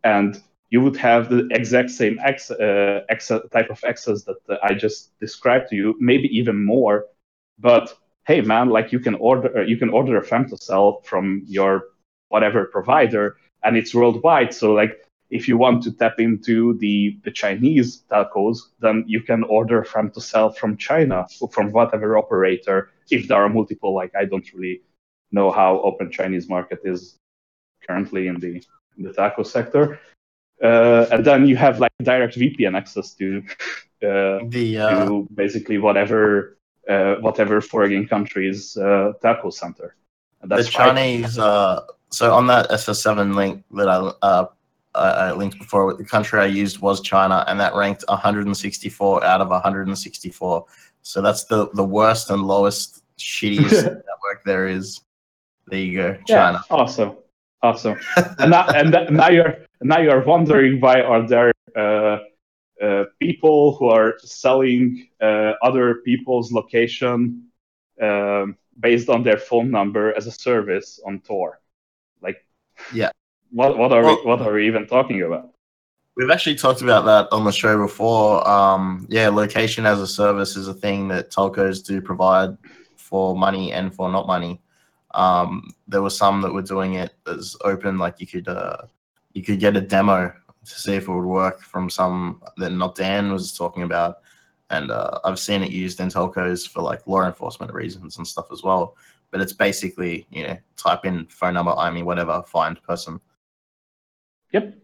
and 0.04 0.42
you 0.70 0.82
would 0.82 0.98
have 0.98 1.30
the 1.30 1.48
exact 1.52 1.90
same 1.92 2.20
ex, 2.24 2.50
uh, 2.52 3.02
access, 3.10 3.42
type 3.52 3.70
of 3.70 3.84
access 3.86 4.24
that 4.24 4.38
uh, 4.50 4.58
I 4.64 4.74
just 4.74 5.18
described 5.20 5.70
to 5.70 5.76
you, 5.76 5.96
maybe 6.00 6.28
even 6.38 6.64
more. 6.66 7.06
But 7.60 7.94
hey, 8.26 8.42
man, 8.42 8.70
like 8.70 8.92
you 8.92 9.00
can 9.00 9.16
order 9.16 9.58
uh, 9.58 9.62
you 9.62 9.78
can 9.78 9.90
order 9.90 10.18
a 10.18 10.26
femtocell 10.26 11.04
from 11.06 11.44
your 11.46 11.84
whatever 12.30 12.66
provider, 12.66 13.38
and 13.64 13.78
it's 13.78 13.94
worldwide. 13.94 14.54
So 14.54 14.74
like 14.74 15.04
if 15.34 15.48
you 15.48 15.58
want 15.58 15.82
to 15.84 15.92
tap 15.92 16.20
into 16.20 16.78
the, 16.78 17.18
the 17.24 17.32
Chinese 17.32 18.04
telcos, 18.12 18.58
then 18.80 19.04
you 19.08 19.20
can 19.22 19.44
order 19.46 19.82
femtocell 19.82 20.56
from 20.56 20.78
China 20.78 21.26
from 21.52 21.72
whatever 21.72 22.18
operator. 22.18 22.92
If 23.10 23.28
there 23.28 23.44
are 23.44 23.50
multiple, 23.50 23.96
like 23.96 24.12
I 24.16 24.26
don't 24.26 24.48
really 24.54 24.82
know 25.32 25.50
how 25.50 25.80
open 25.82 26.12
Chinese 26.12 26.48
market 26.48 26.82
is 26.84 27.18
currently 27.88 28.28
in 28.28 28.40
the 28.40 28.62
in 28.98 29.04
the 29.04 29.10
telco 29.10 29.46
sector. 29.46 30.00
Uh, 30.62 31.08
and 31.12 31.26
then 31.26 31.48
you 31.48 31.58
have 31.58 31.80
like 31.80 31.92
direct 32.04 32.38
VPN 32.38 32.78
access 32.78 33.16
to 33.16 33.44
uh, 34.04 34.40
the 34.48 34.78
uh, 34.78 35.06
to 35.06 35.28
basically 35.34 35.80
whatever 35.80 36.58
whatever 36.88 37.62
foreign 37.62 38.08
country's 38.08 38.78
uh, 38.78 39.13
telco 39.24 39.52
center. 39.52 39.96
And 40.41 40.52
the 40.52 40.58
that's. 40.58 40.69
Chinese. 40.69 41.38
Uh, 41.38 41.82
so 42.10 42.34
on 42.34 42.48
that 42.48 42.69
SS7 42.69 43.36
link 43.36 43.63
that 43.72 43.89
I 43.89 44.12
uh, 44.22 44.46
I 44.96 45.32
linked 45.32 45.58
before, 45.58 45.93
the 45.96 46.06
country 46.06 46.39
I 46.39 46.46
used 46.46 46.80
was 46.80 47.02
China, 47.02 47.43
and 47.48 47.60
that 47.60 47.74
ranked 47.74 48.04
164 48.08 49.24
out 49.24 49.41
of 49.41 49.50
164. 49.50 50.65
So 51.02 51.22
that's 51.22 51.46
the 51.46 51.69
the 51.74 51.84
worst 51.84 52.30
and 52.30 52.43
lowest, 52.43 53.04
shittiest 53.17 53.84
network 53.84 54.43
there 54.46 54.67
is. 54.67 55.02
There 55.67 55.80
you 55.80 55.98
go, 55.98 56.17
China. 56.28 56.63
Yeah, 56.69 56.76
awesome, 56.76 57.15
awesome. 57.62 57.98
and 58.38 58.52
now, 58.52 58.67
and 58.67 58.93
that, 58.93 59.12
now 59.12 59.30
you're 59.30 59.58
now 59.82 60.00
you're 60.00 60.24
wondering 60.24 60.80
why 60.80 61.02
are 61.02 61.28
there 61.28 61.52
uh, 61.76 61.80
uh, 61.80 62.19
people 63.28 63.76
who 63.78 63.88
are 63.98 64.14
selling 64.20 65.08
uh, 65.22 65.52
other 65.68 65.88
people's 66.10 66.52
location 66.60 67.18
um, 68.02 68.58
based 68.80 69.08
on 69.10 69.24
their 69.24 69.38
phone 69.50 69.70
number 69.72 70.06
as 70.18 70.26
a 70.28 70.32
service 70.32 71.00
on 71.08 71.20
Tor. 71.28 71.60
Like, 72.22 72.40
Yeah. 72.94 73.12
what 73.60 73.78
what 73.78 73.92
are 73.96 74.04
Well- 74.04 74.20
we 74.24 74.30
what 74.30 74.42
are 74.42 74.54
we 74.54 74.68
even 74.68 74.86
talking 74.88 75.22
about? 75.22 75.50
We've 76.16 76.30
actually 76.36 76.58
talked 76.66 76.84
about 76.84 77.06
that 77.06 77.26
on 77.36 77.44
the 77.44 77.52
show 77.52 77.76
before. 77.88 78.48
Um, 78.48 79.08
yeah, 79.10 79.30
location 79.30 79.84
as 79.88 80.00
a 80.00 80.06
service 80.22 80.56
is 80.56 80.68
a 80.68 80.74
thing 80.86 81.08
that 81.08 81.32
telcos 81.32 81.84
do 81.84 82.02
provide 82.02 82.52
for 83.08 83.36
money 83.36 83.72
and 83.78 83.86
for 83.96 84.12
not 84.12 84.28
money. 84.28 84.62
Um, 85.16 85.74
there 85.92 86.04
were 86.04 86.12
some 86.22 86.42
that 86.42 86.54
were 86.54 86.62
doing 86.76 86.92
it 87.04 87.12
as 87.26 87.56
open, 87.72 87.98
like 87.98 88.16
you 88.22 88.28
could 88.28 88.48
uh, 88.48 88.78
you 89.34 89.42
could 89.42 89.60
get 89.60 89.76
a 89.76 89.82
demo 89.82 90.32
to 90.65 90.80
see 90.80 90.93
if 90.93 91.08
it 91.08 91.12
would 91.12 91.26
work 91.26 91.62
from 91.62 91.89
some 91.89 92.41
that 92.58 92.71
not 92.71 92.95
Dan 92.95 93.32
was 93.32 93.56
talking 93.56 93.84
about, 93.84 94.17
and 94.69 94.91
uh, 94.91 95.19
I've 95.23 95.39
seen 95.39 95.63
it 95.63 95.71
used 95.71 95.99
in 95.99 96.10
telcos 96.10 96.67
for 96.67 96.82
like 96.82 97.06
law 97.08 97.26
enforcement 97.26 97.73
reasons 97.73 98.17
and 98.17 98.28
stuff 98.28 98.47
as 98.52 98.63
well. 98.63 98.95
But 99.32 99.41
it's 99.41 99.54
basically 99.54 100.28
you 100.30 100.43
know 100.47 100.58
type 100.78 101.06
in 101.06 101.26
phone 101.28 101.56
number, 101.56 101.71
I 101.71 101.91
mean 101.91 102.06
whatever, 102.06 102.43
find 102.47 102.82
person. 102.84 103.19
Yep, 104.52 104.76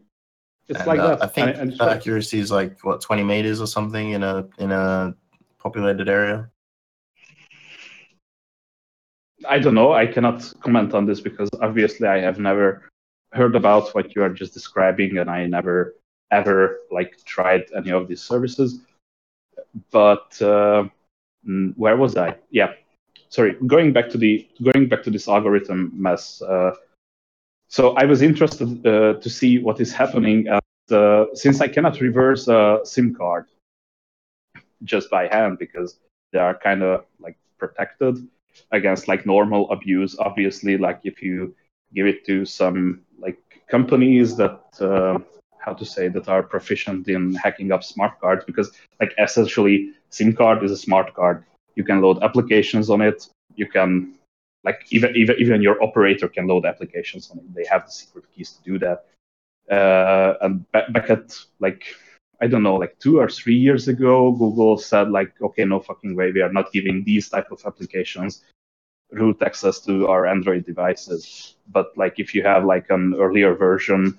it's 0.68 0.80
And, 0.80 0.88
like 0.88 1.00
uh, 1.00 1.16
that. 1.16 1.24
I 1.24 1.28
think 1.28 1.78
the 1.78 1.90
accuracy 1.90 2.40
is 2.40 2.52
like 2.52 2.84
what 2.84 3.02
twenty 3.02 3.24
meters 3.24 3.62
or 3.62 3.68
something 3.68 4.12
in 4.12 4.24
a 4.24 4.48
in 4.58 4.72
a 4.72 5.16
populated 5.60 6.10
area. 6.10 6.50
I 9.48 9.60
don't 9.60 9.74
know. 9.74 9.94
I 9.94 10.06
cannot 10.06 10.54
comment 10.62 10.94
on 10.94 11.06
this 11.06 11.22
because 11.22 11.50
obviously 11.62 12.08
I 12.08 12.20
have 12.20 12.40
never 12.40 12.90
heard 13.32 13.56
about 13.56 13.94
what 13.96 14.16
you 14.16 14.24
are 14.24 14.30
just 14.30 14.54
describing, 14.54 15.18
and 15.18 15.30
I 15.30 15.46
never 15.46 15.96
ever 16.32 16.80
like 16.92 17.24
tried 17.26 17.66
any 17.76 17.92
of 17.92 18.08
these 18.08 18.22
services. 18.22 18.80
But 19.92 20.38
uh, 20.42 20.88
mm, 21.48 21.74
where 21.78 21.98
was 21.98 22.18
I? 22.18 22.38
Yeah, 22.50 22.74
sorry. 23.30 23.56
Going 23.68 23.94
back 23.94 24.10
to 24.10 24.18
the 24.18 24.48
going 24.64 24.88
back 24.88 25.04
to 25.04 25.12
this 25.12 25.28
algorithm 25.28 25.92
mess. 25.94 26.42
Uh, 26.42 26.72
so 27.68 27.92
I 27.96 28.06
was 28.06 28.22
interested 28.22 28.86
uh, 28.86 29.14
to 29.20 29.30
see 29.30 29.60
what 29.60 29.80
is 29.80 29.94
happening. 29.94 30.48
And, 30.48 30.62
uh, 30.92 31.26
since 31.36 31.62
I 31.62 31.68
cannot 31.68 32.02
reverse 32.02 32.48
a 32.48 32.80
SIM 32.84 33.14
card 33.14 33.46
just 34.84 35.10
by 35.12 35.28
hand 35.28 35.60
because 35.60 36.00
they 36.32 36.40
are 36.40 36.58
kind 36.58 36.82
of 36.82 37.06
like 37.20 37.38
protected 37.60 38.28
against 38.72 39.08
like 39.08 39.26
normal 39.26 39.70
abuse 39.72 40.18
obviously 40.20 40.78
like 40.78 41.00
if 41.04 41.22
you 41.22 41.54
give 41.94 42.08
it 42.08 42.26
to 42.26 42.46
some 42.46 43.02
companies 43.70 44.36
that 44.38 44.62
uh, 44.82 45.20
how 45.60 45.74
to 45.74 45.86
say 45.86 46.08
that 46.08 46.28
are 46.28 46.44
proficient 46.44 47.08
in 47.08 47.36
hacking 47.36 47.72
up 47.72 47.84
smart 47.84 48.20
cards 48.20 48.44
because 48.46 48.72
like 49.00 49.14
essentially 49.20 49.92
sim 50.10 50.34
card 50.34 50.64
is 50.64 50.72
a 50.72 50.78
smart 50.78 51.14
card. 51.14 51.44
You 51.76 51.84
can 51.84 52.02
load 52.02 52.24
applications 52.24 52.90
on 52.90 53.02
it. 53.02 53.28
You 53.56 53.68
can 53.68 54.16
like 54.64 54.82
even 54.92 55.16
even 55.16 55.36
even 55.40 55.62
your 55.62 55.82
operator 55.84 56.28
can 56.28 56.48
load 56.48 56.66
applications 56.66 57.30
on 57.32 57.38
it. 57.38 57.54
They 57.54 57.66
have 57.66 57.86
the 57.86 57.92
secret 57.92 58.26
keys 58.34 58.52
to 58.52 58.64
do 58.64 58.80
that. 58.80 59.06
Uh, 59.70 60.34
and 60.42 60.70
back, 60.72 60.92
back 60.94 61.10
at 61.10 61.38
like 61.60 61.84
I 62.42 62.48
don't 62.48 62.64
know, 62.64 62.76
like 62.76 62.98
two 63.00 63.20
or 63.20 63.30
three 63.30 63.56
years 63.56 63.88
ago, 63.88 64.32
Google 64.32 64.78
said 64.78 65.12
like, 65.12 65.34
okay, 65.42 65.66
no 65.66 65.80
fucking 65.80 66.16
way, 66.16 66.32
we 66.32 66.42
are 66.42 66.52
not 66.52 66.72
giving 66.72 67.04
these 67.04 67.30
type 67.30 67.52
of 67.52 67.62
applications 67.66 68.44
root 69.12 69.42
access 69.42 69.80
to 69.82 70.08
our 70.08 70.28
Android 70.28 70.66
devices. 70.66 71.56
But 71.72 71.98
like 71.98 72.20
if 72.20 72.34
you 72.36 72.44
have 72.44 72.66
like 72.66 72.90
an 72.90 73.16
earlier 73.18 73.56
version, 73.56 74.18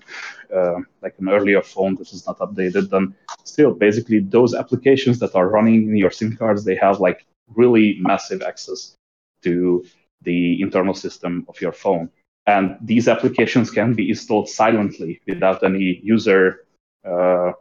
uh, 0.55 0.81
like 1.03 1.15
an 1.19 1.29
earlier 1.29 1.63
phone 1.63 1.95
that 1.97 2.13
is 2.13 2.27
not 2.27 2.39
updated, 2.39 2.91
then 2.91 3.15
still 3.45 3.73
basically 3.73 4.21
those 4.21 4.55
applications 4.55 5.19
that 5.21 5.35
are 5.35 5.49
running 5.49 5.89
in 5.89 5.97
your 5.97 6.11
SIM 6.11 6.37
cards, 6.37 6.65
they 6.65 6.77
have 6.77 7.01
like 7.01 7.25
really 7.55 7.99
massive 8.01 8.43
access 8.43 8.95
to 9.43 9.85
the 10.23 10.61
internal 10.61 10.95
system 10.95 11.45
of 11.49 11.61
your 11.61 11.73
phone. 11.73 12.11
And 12.47 12.77
these 12.81 13.09
applications 13.09 13.71
can 13.71 13.95
be 13.95 14.11
installed 14.11 14.49
silently 14.49 15.21
without 15.27 15.63
any 15.63 16.01
user 16.03 16.67
uh, 17.05 17.53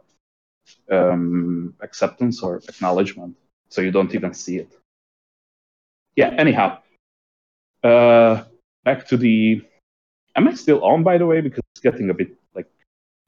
um, 0.90 1.74
acceptance 1.80 2.42
or 2.42 2.62
acknowledgement. 2.68 3.36
So 3.68 3.82
you 3.82 3.90
don't 3.90 4.14
even 4.14 4.34
see 4.34 4.58
it. 4.58 4.72
Yeah, 6.16 6.34
anyhow. 6.36 6.78
Uh, 7.82 8.44
back 8.84 9.06
to 9.08 9.16
the. 9.16 9.62
Am 10.36 10.48
I 10.48 10.54
still 10.54 10.84
on, 10.84 11.02
by 11.02 11.18
the 11.18 11.26
way? 11.26 11.40
Because 11.40 11.62
it's 11.72 11.80
getting 11.80 12.10
a 12.10 12.14
bit 12.14 12.36
like. 12.54 12.66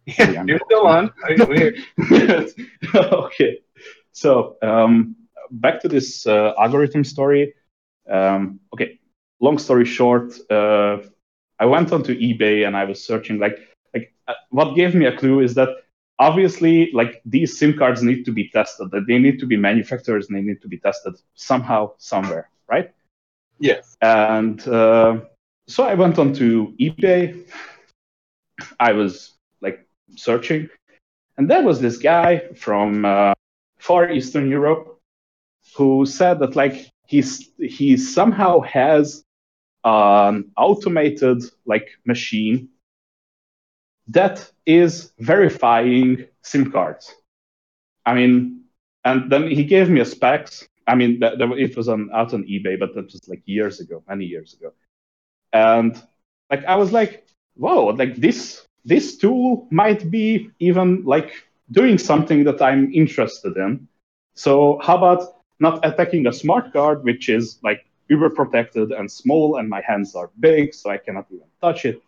Yeah, 0.07 0.45
you're 0.47 0.61
still 0.67 0.87
on. 0.87 1.13
Okay. 2.95 3.59
So 4.13 4.57
um, 4.63 5.17
back 5.51 5.81
to 5.81 5.89
this 5.89 6.27
uh, 6.27 6.53
algorithm 6.59 7.05
story. 7.05 7.55
Um, 8.09 8.61
okay, 8.73 8.99
long 9.41 9.59
story 9.59 9.85
short, 9.85 10.33
uh, 10.51 10.99
I 11.59 11.67
went 11.67 11.93
onto 11.93 12.19
eBay 12.19 12.67
and 12.67 12.77
I 12.77 12.85
was 12.85 13.05
searching. 13.05 13.39
Like, 13.39 13.59
like 13.95 14.13
uh, 14.29 14.35
what 14.51 14.75
gave 14.75 14.95
me 14.95 15.07
a 15.07 15.17
clue 15.17 15.41
is 15.41 15.55
that 15.55 15.69
obviously, 16.19 16.91
like 16.93 17.23
these 17.25 17.59
SIM 17.59 17.77
cards 17.77 18.03
need 18.03 18.25
to 18.25 18.33
be 18.33 18.49
tested. 18.49 18.91
That 18.91 19.07
they 19.07 19.19
need 19.19 19.39
to 19.41 19.47
be 19.47 19.57
manufacturers 19.57 20.29
and 20.29 20.37
they 20.37 20.43
need 20.43 20.63
to 20.63 20.69
be 20.69 20.79
tested 20.79 21.15
somehow, 21.35 21.93
somewhere, 21.99 22.51
right? 22.69 22.91
Yes. 23.63 23.97
And 24.03 24.67
uh, 24.67 25.21
so 25.69 25.85
I 25.85 25.95
went 25.95 26.19
on 26.19 26.33
to 26.35 26.75
eBay. 26.81 27.47
I 28.81 28.93
was 28.93 29.35
like 29.61 29.87
searching, 30.17 30.69
and 31.37 31.49
there 31.49 31.63
was 31.63 31.81
this 31.81 31.99
guy 31.99 32.49
from 32.57 33.05
uh, 33.05 33.35
far 33.79 34.11
Eastern 34.11 34.51
Europe 34.51 35.01
who 35.77 36.05
said 36.07 36.41
that 36.41 36.57
like 36.57 36.91
he's 37.07 37.51
he 37.59 37.97
somehow 37.97 38.61
has 38.61 39.25
an 39.85 40.51
automated 40.57 41.43
like 41.65 41.89
machine 42.05 42.69
that 44.09 44.51
is 44.67 45.13
verifying 45.21 46.27
SIM 46.43 46.73
cards. 46.73 47.15
I 48.05 48.15
mean, 48.15 48.65
and 49.05 49.31
then 49.31 49.49
he 49.49 49.65
gave 49.65 49.89
me 49.89 50.01
a 50.01 50.05
specs. 50.05 50.69
I 50.87 50.95
mean, 50.95 51.21
that, 51.21 51.39
that, 51.39 51.51
it 51.53 51.77
was 51.77 51.89
on 51.89 52.11
out 52.13 52.35
on 52.35 52.45
eBay, 52.45 52.79
but 52.79 52.95
that 52.95 53.13
was 53.13 53.29
like 53.29 53.43
years 53.47 53.81
ago, 53.81 54.03
many 54.09 54.25
years 54.25 54.55
ago. 54.55 54.73
And 55.53 56.01
like 56.51 56.65
I 56.65 56.77
was 56.77 56.93
like, 56.93 57.27
whoa, 57.55 57.87
like 57.87 58.17
this 58.17 58.67
this 58.85 59.17
tool 59.17 59.69
might 59.71 60.11
be 60.11 60.51
even 60.59 61.05
like 61.05 61.33
doing 61.71 61.99
something 61.99 62.45
that 62.45 62.61
I'm 62.61 62.93
interested 62.93 63.57
in. 63.57 63.87
So 64.35 64.81
how 64.83 64.97
about 64.97 65.43
not 65.61 65.85
attacking 65.87 66.27
a 66.27 66.33
smart 66.33 66.73
card, 66.73 67.05
which 67.05 67.29
is 67.29 67.59
like 67.63 67.87
uber 68.09 68.31
protected 68.31 68.91
and 68.93 69.11
small, 69.11 69.57
and 69.57 69.69
my 69.69 69.83
hands 69.87 70.15
are 70.15 70.31
big, 70.41 70.75
so 70.75 70.91
I 70.91 70.99
cannot 70.99 71.27
even 71.31 71.47
touch 71.61 71.85
it. 71.85 72.03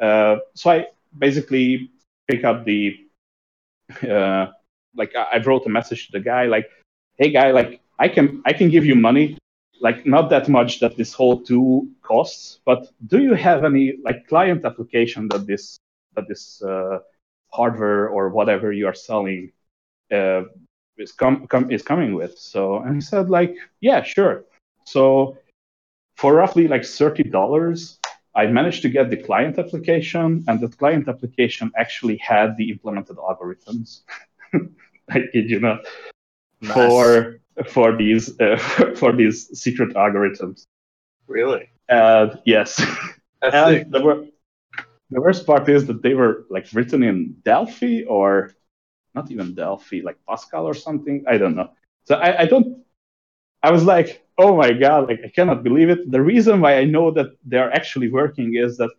Uh, 0.00 0.36
so 0.54 0.70
I 0.70 0.86
basically 1.18 1.90
pick 2.28 2.44
up 2.44 2.64
the 2.64 2.96
uh, 4.08 4.46
like 4.94 5.14
I, 5.14 5.22
I 5.34 5.38
wrote 5.38 5.66
a 5.66 5.68
message 5.68 6.06
to 6.06 6.12
the 6.12 6.20
guy 6.20 6.46
like, 6.46 6.68
hey 7.16 7.30
guy, 7.30 7.50
like 7.50 7.80
I 7.98 8.08
can 8.08 8.42
I 8.44 8.52
can 8.52 8.68
give 8.68 8.84
you 8.84 8.94
money, 8.94 9.38
like 9.80 10.06
not 10.06 10.30
that 10.30 10.48
much 10.48 10.80
that 10.80 10.96
this 10.96 11.12
whole 11.12 11.40
tool 11.40 11.86
costs, 12.02 12.60
but 12.64 12.88
do 13.06 13.22
you 13.22 13.34
have 13.34 13.64
any 13.64 13.94
like 14.04 14.26
client 14.28 14.64
application 14.64 15.28
that 15.28 15.46
this 15.46 15.78
that 16.14 16.28
this 16.28 16.62
uh, 16.62 16.98
hardware 17.52 18.08
or 18.08 18.28
whatever 18.30 18.72
you 18.72 18.86
are 18.86 18.94
selling 18.94 19.52
uh, 20.12 20.42
is 20.96 21.12
com-, 21.12 21.46
com- 21.46 21.70
is 21.70 21.82
coming 21.82 22.14
with. 22.14 22.38
So 22.38 22.78
and 22.78 22.96
he 22.96 23.00
said 23.00 23.30
like, 23.30 23.54
yeah, 23.80 24.02
sure. 24.02 24.44
So 24.84 25.36
for 26.16 26.34
roughly 26.34 26.68
like 26.68 26.84
thirty 26.84 27.22
dollars, 27.22 27.98
I 28.34 28.46
managed 28.46 28.82
to 28.82 28.88
get 28.88 29.10
the 29.10 29.16
client 29.16 29.58
application, 29.58 30.44
and 30.48 30.60
the 30.60 30.68
client 30.68 31.08
application 31.08 31.70
actually 31.76 32.16
had 32.18 32.56
the 32.56 32.70
implemented 32.70 33.16
algorithms. 33.16 34.00
I 35.10 35.20
kid 35.32 35.50
you 35.50 35.60
not. 35.60 35.80
Nice. 36.60 36.74
For 36.74 37.40
for 37.66 37.96
these 37.96 38.38
uh, 38.40 38.56
for 38.96 39.12
these 39.12 39.48
secret 39.58 39.94
algorithms. 39.94 40.66
Really? 41.26 41.68
And 41.88 42.38
yes, 42.44 42.80
and 43.42 43.90
the, 43.92 44.00
wor- 44.02 44.26
the 45.10 45.20
worst 45.20 45.46
part 45.46 45.68
is 45.68 45.86
that 45.86 46.02
they 46.02 46.14
were 46.14 46.46
like 46.50 46.66
written 46.72 47.02
in 47.02 47.36
Delphi 47.44 48.04
or 48.04 48.52
not 49.14 49.30
even 49.30 49.54
Delphi, 49.54 50.00
like 50.04 50.18
Pascal 50.28 50.66
or 50.66 50.74
something. 50.74 51.24
I 51.28 51.38
don't 51.38 51.56
know. 51.56 51.70
So 52.04 52.16
I, 52.16 52.42
I 52.42 52.46
don't. 52.46 52.84
I 53.62 53.72
was 53.72 53.84
like, 53.84 54.24
oh 54.38 54.56
my 54.56 54.72
god, 54.72 55.08
like 55.08 55.20
I 55.24 55.28
cannot 55.28 55.64
believe 55.64 55.90
it. 55.90 56.10
The 56.10 56.22
reason 56.22 56.60
why 56.60 56.78
I 56.78 56.84
know 56.84 57.10
that 57.12 57.36
they're 57.44 57.72
actually 57.72 58.10
working 58.10 58.54
is 58.54 58.76
that 58.76 58.90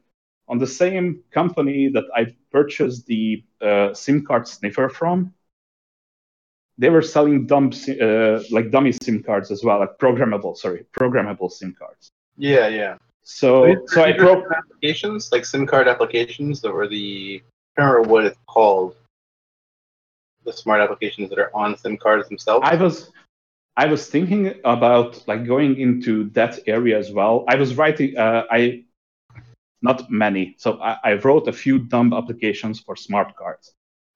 on 0.48 0.58
the 0.58 0.68
same 0.68 1.24
company 1.32 1.90
that 1.90 2.06
I 2.16 2.36
purchased 2.52 3.06
the 3.06 3.44
uh, 3.62 3.94
SIM 3.94 4.26
card 4.26 4.48
sniffer 4.48 4.90
from, 4.90 5.34
they 6.80 6.90
were 6.90 7.02
selling 7.02 7.46
dumb, 7.46 7.72
uh, 8.02 8.40
like 8.50 8.72
dummy 8.72 8.94
SIM 9.04 9.22
cards 9.22 9.52
as 9.52 9.64
well, 9.64 9.80
like 9.80 9.98
programmable, 10.00 10.56
sorry, 10.56 10.86
programmable 10.98 11.52
SIM 11.52 11.76
cards. 11.78 12.10
Yeah, 12.38 12.68
yeah. 12.70 12.96
So, 13.22 13.66
These 13.66 13.78
so 13.88 14.02
I 14.02 14.14
pro- 14.14 14.44
applications 14.58 15.32
like 15.32 15.46
SIM 15.46 15.68
card 15.68 15.88
applications 15.90 16.62
that 16.62 16.72
were 16.72 16.88
the 16.88 17.44
I 17.78 17.82
can't 17.82 17.94
remember 17.94 18.14
what 18.14 18.26
it's 18.26 18.40
called. 18.48 18.96
The 20.46 20.54
smart 20.54 20.80
applications 20.80 21.30
that 21.30 21.38
are 21.38 21.54
on 21.54 21.78
SIM 21.78 21.98
cards 21.98 22.30
themselves. 22.30 22.66
I 22.68 22.76
was 22.76 23.12
I 23.76 23.86
was 23.86 24.08
thinking 24.08 24.56
about 24.64 25.22
like 25.28 25.46
going 25.46 25.78
into 25.78 26.30
that 26.32 26.60
area 26.66 26.98
as 26.98 27.12
well. 27.12 27.44
I 27.50 27.56
was 27.56 27.76
writing 27.76 28.18
uh, 28.18 28.46
I 28.50 28.86
not 29.82 30.10
many. 30.10 30.56
So 30.58 30.80
I, 30.82 30.98
I 31.04 31.14
wrote 31.16 31.48
a 31.50 31.54
few 31.54 31.78
dumb 31.80 32.14
applications 32.14 32.80
for 32.80 32.96
smart 32.96 33.36
cards. 33.36 33.74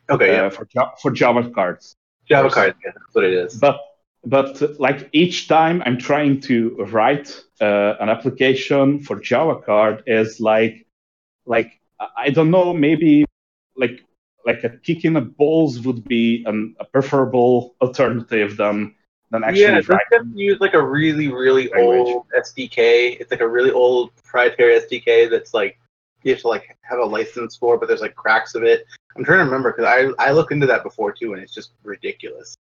okay, 0.10 0.34
yeah. 0.34 0.46
uh, 0.46 0.50
for 0.50 0.66
for 1.02 1.12
Java 1.12 1.50
cards. 1.50 1.96
Java 2.28 2.50
cards. 2.50 2.78
Yeah, 2.84 2.92
that's 2.94 3.16
what 3.16 3.24
it 3.24 3.34
is. 3.34 3.56
But 3.56 3.80
but 4.26 4.80
like 4.80 5.10
each 5.12 5.48
time 5.48 5.84
I'm 5.86 5.98
trying 5.98 6.40
to 6.42 6.76
write 6.92 7.44
uh, 7.60 7.96
an 8.00 8.10
application 8.10 9.02
for 9.02 9.20
Java 9.20 9.62
card 9.62 10.04
is 10.08 10.40
like 10.40 10.86
like 11.46 11.80
I 12.18 12.30
don't 12.30 12.52
know 12.52 12.74
maybe 12.74 13.26
like 13.76 14.04
like 14.46 14.64
a 14.64 14.70
kick 14.70 15.06
in 15.06 15.14
the 15.14 15.22
balls 15.22 15.80
would 15.82 16.04
be 16.04 16.44
an, 16.46 16.76
a 16.80 16.86
preferable 16.86 17.76
alternative 17.82 18.58
than 18.58 18.96
than 19.32 19.44
actually 19.44 19.62
yeah, 19.64 19.82
writing. 19.88 20.34
to 20.34 20.40
use 20.40 20.60
like 20.60 20.74
a 20.74 20.82
really, 20.82 21.28
really 21.28 21.70
Language. 21.70 22.14
old 22.14 22.26
SDK. 22.38 23.20
It's 23.20 23.32
like 23.32 23.42
a 23.42 23.48
really 23.48 23.72
old 23.72 24.16
proprietary 24.16 24.80
SDK 24.80 25.30
that's 25.30 25.54
like 25.54 25.80
you 26.24 26.32
have 26.32 26.42
to 26.42 26.48
like 26.48 26.78
have 26.82 27.00
a 27.00 27.06
license 27.06 27.56
for, 27.56 27.78
but 27.78 27.88
there's 27.88 28.02
like 28.02 28.16
cracks 28.16 28.56
of 28.56 28.64
it. 28.64 28.86
I'm 29.16 29.24
trying 29.24 29.40
to 29.40 29.46
remember 29.46 29.72
because 29.72 29.86
I 29.86 30.28
I 30.28 30.32
looked 30.32 30.52
into 30.52 30.68
that 30.68 30.84
before 30.84 31.12
too, 31.14 31.34
and 31.34 31.42
it's 31.42 31.54
just 31.54 31.72
ridiculous. 31.84 32.56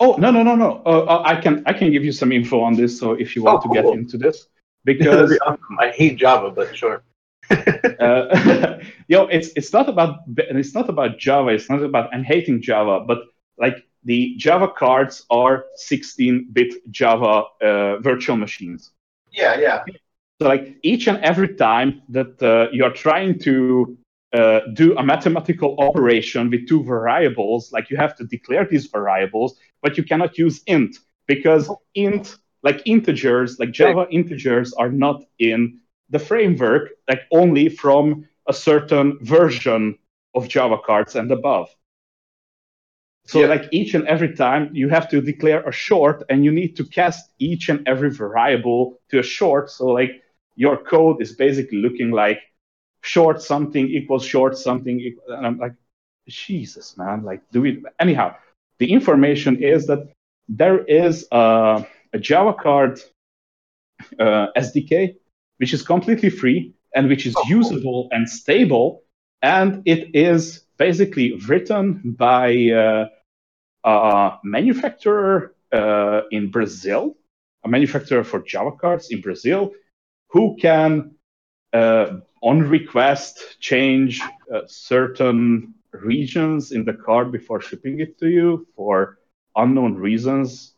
Oh 0.00 0.16
no 0.18 0.30
no 0.30 0.42
no 0.42 0.56
no! 0.56 0.82
Uh, 0.84 1.04
uh, 1.08 1.22
I 1.24 1.36
can 1.40 1.62
I 1.66 1.72
can 1.72 1.90
give 1.92 2.04
you 2.04 2.12
some 2.12 2.32
info 2.32 2.60
on 2.60 2.74
this. 2.74 2.98
So 2.98 3.12
if 3.12 3.36
you 3.36 3.42
want 3.42 3.60
Oh, 3.60 3.62
to 3.62 3.68
get 3.68 3.88
into 3.90 4.18
this, 4.18 4.46
because 4.84 5.30
be 5.30 5.38
awesome. 5.46 5.78
I 5.78 5.90
hate 5.90 6.16
Java, 6.16 6.50
but 6.50 6.74
sure. 6.76 7.02
uh, 7.50 8.78
you 9.08 9.16
know, 9.16 9.26
it's 9.28 9.50
it's 9.56 9.72
not 9.72 9.88
about 9.88 10.20
it's 10.36 10.74
not 10.74 10.88
about 10.88 11.18
Java. 11.18 11.50
It's 11.50 11.68
not 11.70 11.82
about 11.82 12.12
I'm 12.14 12.24
hating 12.24 12.62
Java, 12.62 13.04
but 13.06 13.18
like 13.58 13.76
the 14.04 14.34
Java 14.36 14.68
cards 14.68 15.24
are 15.30 15.64
16-bit 15.78 16.90
Java 16.90 17.44
uh, 17.62 17.98
virtual 17.98 18.36
machines. 18.36 18.90
Yeah, 19.32 19.58
yeah. 19.58 19.84
So 20.40 20.48
like 20.48 20.76
each 20.82 21.06
and 21.08 21.18
every 21.18 21.54
time 21.54 22.02
that 22.08 22.42
uh, 22.42 22.68
you 22.72 22.84
are 22.84 22.92
trying 22.92 23.38
to 23.40 23.96
uh, 24.32 24.60
do 24.74 24.96
a 24.96 25.02
mathematical 25.02 25.76
operation 25.78 26.50
with 26.50 26.68
two 26.68 26.82
variables, 26.82 27.72
like 27.72 27.90
you 27.90 27.96
have 27.96 28.16
to 28.16 28.24
declare 28.24 28.64
these 28.64 28.86
variables, 28.86 29.56
but 29.82 29.96
you 29.96 30.02
cannot 30.04 30.38
use 30.38 30.62
int 30.66 30.98
because 31.26 31.70
int, 31.94 32.36
like 32.62 32.82
integers, 32.86 33.58
like 33.58 33.70
Java 33.72 34.06
integers, 34.10 34.72
are 34.74 34.90
not 34.90 35.24
in 35.38 35.78
the 36.10 36.18
framework, 36.18 36.90
like 37.08 37.22
only 37.30 37.68
from 37.68 38.26
a 38.48 38.52
certain 38.52 39.18
version 39.22 39.98
of 40.34 40.48
Java 40.48 40.78
cards 40.84 41.14
and 41.16 41.30
above. 41.30 41.68
So 43.26 43.40
Yeah. 43.40 43.46
like 43.46 43.68
each 43.72 43.94
and 43.94 44.06
every 44.06 44.34
time 44.34 44.70
you 44.72 44.88
have 44.88 45.08
to 45.10 45.20
declare 45.20 45.62
a 45.68 45.72
short 45.72 46.24
and 46.28 46.44
you 46.44 46.50
need 46.50 46.76
to 46.76 46.84
cast 46.84 47.30
each 47.38 47.68
and 47.68 47.86
every 47.86 48.10
variable 48.10 49.00
to 49.10 49.18
a 49.20 49.22
short. 49.22 49.70
So 49.70 49.86
like 49.86 50.22
your 50.56 50.76
code 50.76 51.22
is 51.22 51.32
basically 51.32 51.78
looking 51.78 52.10
like 52.10 52.40
short 53.02 53.42
something 53.42 53.88
equals 53.88 54.24
short 54.24 54.56
something 54.56 55.14
and 55.28 55.46
I'm 55.46 55.58
like, 55.58 55.74
Jesus, 56.28 56.96
man, 56.96 57.24
like 57.24 57.42
do 57.50 57.64
it 57.64 57.78
anyhow. 58.00 58.34
The 58.78 58.92
information 58.92 59.62
is 59.62 59.86
that 59.86 60.12
there 60.48 60.84
is 60.84 61.26
a, 61.32 61.86
a 62.12 62.18
Java 62.18 62.54
card 62.54 63.00
uh, 64.18 64.46
SDK, 64.56 65.16
which 65.58 65.72
is 65.72 65.82
completely 65.82 66.30
free 66.30 66.74
and 66.94 67.08
which 67.08 67.26
is 67.26 67.34
usable 67.48 68.08
and 68.10 68.28
stable. 68.28 69.02
And 69.40 69.82
it 69.86 70.14
is 70.14 70.64
basically 70.78 71.34
written 71.48 72.14
by 72.18 72.70
uh, 72.70 73.08
a 73.84 74.38
manufacturer 74.44 75.54
uh, 75.72 76.22
in 76.30 76.50
Brazil, 76.50 77.16
a 77.64 77.68
manufacturer 77.68 78.24
for 78.24 78.40
Java 78.42 78.72
cards 78.72 79.10
in 79.10 79.20
Brazil, 79.20 79.72
who 80.30 80.56
can, 80.60 81.16
uh, 81.72 82.18
on 82.42 82.60
request, 82.60 83.60
change 83.60 84.20
uh, 84.52 84.62
certain 84.66 85.74
regions 85.92 86.72
in 86.72 86.84
the 86.84 86.92
card 86.92 87.30
before 87.30 87.60
shipping 87.60 88.00
it 88.00 88.18
to 88.18 88.28
you 88.28 88.66
for 88.76 89.18
unknown 89.56 89.94
reasons. 89.94 90.74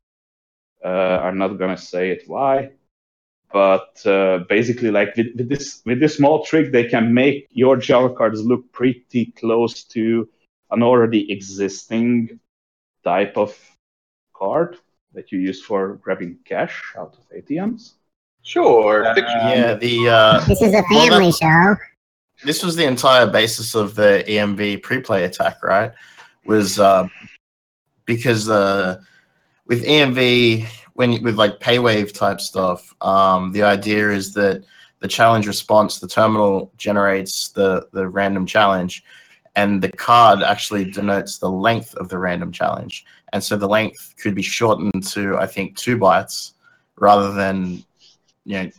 Uh, 0.85 1.21
I'm 1.23 1.39
not 1.39 1.59
gonna 1.59 1.79
say 1.79 2.11
it 2.11 2.25
why, 2.27 2.73
but 3.53 4.05
uh, 4.07 4.41
basically, 4.49 4.91
like 4.91 5.17
with, 5.17 5.29
with 5.37 5.49
this 5.49 5.81
with 5.87 6.01
this 6.01 6.17
small 6.17 6.45
trick, 6.45 6.71
they 6.71 6.85
can 6.85 7.15
make 7.15 7.49
your 7.51 7.77
Java 7.77 8.15
cards 8.15 8.45
look 8.45 8.71
pretty 8.73 9.33
close 9.39 9.85
to 9.85 10.29
an 10.71 10.83
already 10.83 11.33
existing 11.33 12.39
type 13.05 13.37
of 13.39 13.57
card 14.37 14.77
that 15.15 15.33
you 15.33 15.39
use 15.39 15.63
for 15.63 15.95
grabbing 16.03 16.39
cash 16.45 16.93
out 16.99 17.17
of 17.17 17.25
ATMs. 17.31 17.95
Sure. 18.45 19.07
Uh, 19.07 19.15
yeah, 19.17 19.75
the 19.75 20.09
uh, 20.09 20.45
This 20.45 20.61
is 20.61 20.75
a 20.75 20.83
Well, 20.91 21.09
family 21.09 21.33
show. 21.33 21.77
this 22.45 22.63
was 22.63 22.77
the 22.77 22.85
entire 22.85 23.27
basis 23.27 23.75
of 23.75 23.95
the 23.95 24.23
EMV 24.29 24.83
pre-play 24.83 25.25
attack, 25.25 25.63
right? 25.63 25.93
Was 26.45 26.79
uh, 26.79 27.09
because 28.05 28.51
uh, 28.51 29.01
with 29.67 29.83
EMV, 29.85 30.67
when 30.93 31.23
with 31.23 31.37
like 31.37 31.59
paywave 31.59 32.13
type 32.13 32.39
stuff, 32.41 32.95
um, 33.01 33.51
the 33.53 33.63
idea 33.63 34.11
is 34.11 34.35
that 34.35 34.63
the 35.01 35.09
challenge 35.09 35.47
response, 35.47 35.99
the 35.99 36.07
terminal 36.07 36.71
generates 36.77 37.49
the 37.49 37.87
the 37.93 38.07
random 38.07 38.45
challenge, 38.45 39.03
and 39.57 39.83
the 39.83 39.91
card 39.91 40.43
actually 40.43 40.85
denotes 40.91 41.39
the 41.39 41.51
length 41.51 41.95
of 41.95 42.11
the 42.11 42.19
random 42.19 42.53
challenge, 42.53 43.07
and 43.33 43.43
so 43.43 43.57
the 43.57 43.67
length 43.69 44.15
could 44.21 44.35
be 44.35 44.43
shortened 44.43 45.07
to 45.13 45.39
I 45.39 45.47
think 45.47 45.79
two 45.79 45.97
bytes 45.97 46.53
rather 46.97 47.33
than 47.33 47.83
you 48.45 48.63
know 48.63 48.71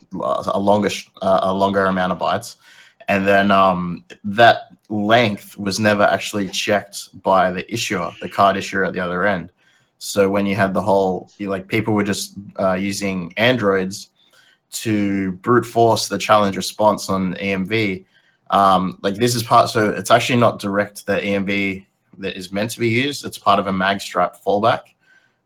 a 0.53 0.59
longer 0.59 0.89
uh, 1.21 1.39
a 1.43 1.53
longer 1.53 1.85
amount 1.85 2.11
of 2.11 2.19
bytes 2.19 2.57
and 3.07 3.27
then 3.27 3.51
um, 3.51 4.03
that 4.23 4.73
length 4.89 5.57
was 5.57 5.79
never 5.79 6.03
actually 6.03 6.49
checked 6.49 7.21
by 7.21 7.51
the 7.51 7.71
issuer, 7.71 8.11
the 8.21 8.29
card 8.29 8.57
issuer 8.57 8.83
at 8.83 8.93
the 8.93 8.99
other 8.99 9.25
end. 9.25 9.51
So 9.99 10.29
when 10.29 10.45
you 10.45 10.55
had 10.55 10.73
the 10.73 10.81
whole, 10.81 11.29
you, 11.37 11.49
like 11.49 11.67
people 11.67 11.93
were 11.93 12.03
just 12.03 12.35
uh, 12.59 12.73
using 12.73 13.33
androids 13.37 14.09
to 14.71 15.33
brute 15.33 15.65
force 15.65 16.07
the 16.07 16.17
challenge 16.17 16.57
response 16.57 17.09
on 17.09 17.35
EMV. 17.35 18.05
Um, 18.49 18.99
like 19.01 19.15
this 19.15 19.35
is 19.35 19.43
part, 19.43 19.69
so 19.69 19.89
it's 19.89 20.11
actually 20.11 20.39
not 20.39 20.59
direct 20.59 21.05
the 21.05 21.15
EMV 21.15 21.85
that 22.17 22.37
is 22.37 22.51
meant 22.51 22.71
to 22.71 22.79
be 22.79 22.89
used. 22.89 23.25
It's 23.25 23.37
part 23.37 23.59
of 23.59 23.67
a 23.67 23.71
magstripe 23.71 24.41
fallback 24.43 24.81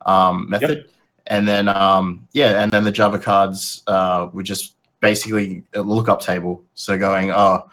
um, 0.06 0.50
method. 0.50 0.90
And 1.30 1.48
then 1.48 1.68
um, 1.68 2.28
yeah, 2.34 2.62
and 2.62 2.72
then 2.72 2.84
the 2.84 2.92
Java 2.92 3.20
cards 3.20 3.84
uh, 3.88 4.30
were 4.34 4.44
just 4.44 4.76
basically 5.00 5.64
a 5.74 5.82
lookup 5.82 6.22
table. 6.22 6.64
So 6.74 6.98
going, 6.98 7.32
oh, 7.32 7.70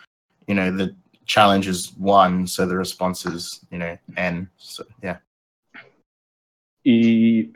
you 0.47 0.55
know, 0.55 0.71
the 0.71 0.95
challenge 1.25 1.67
is 1.67 1.93
one, 1.97 2.47
so 2.47 2.67
the 2.67 2.77
response 2.77 3.27
is, 3.27 3.65
you 3.71 3.79
know, 3.79 3.97
n. 4.17 4.49
So 4.59 4.85
yeah. 5.03 5.17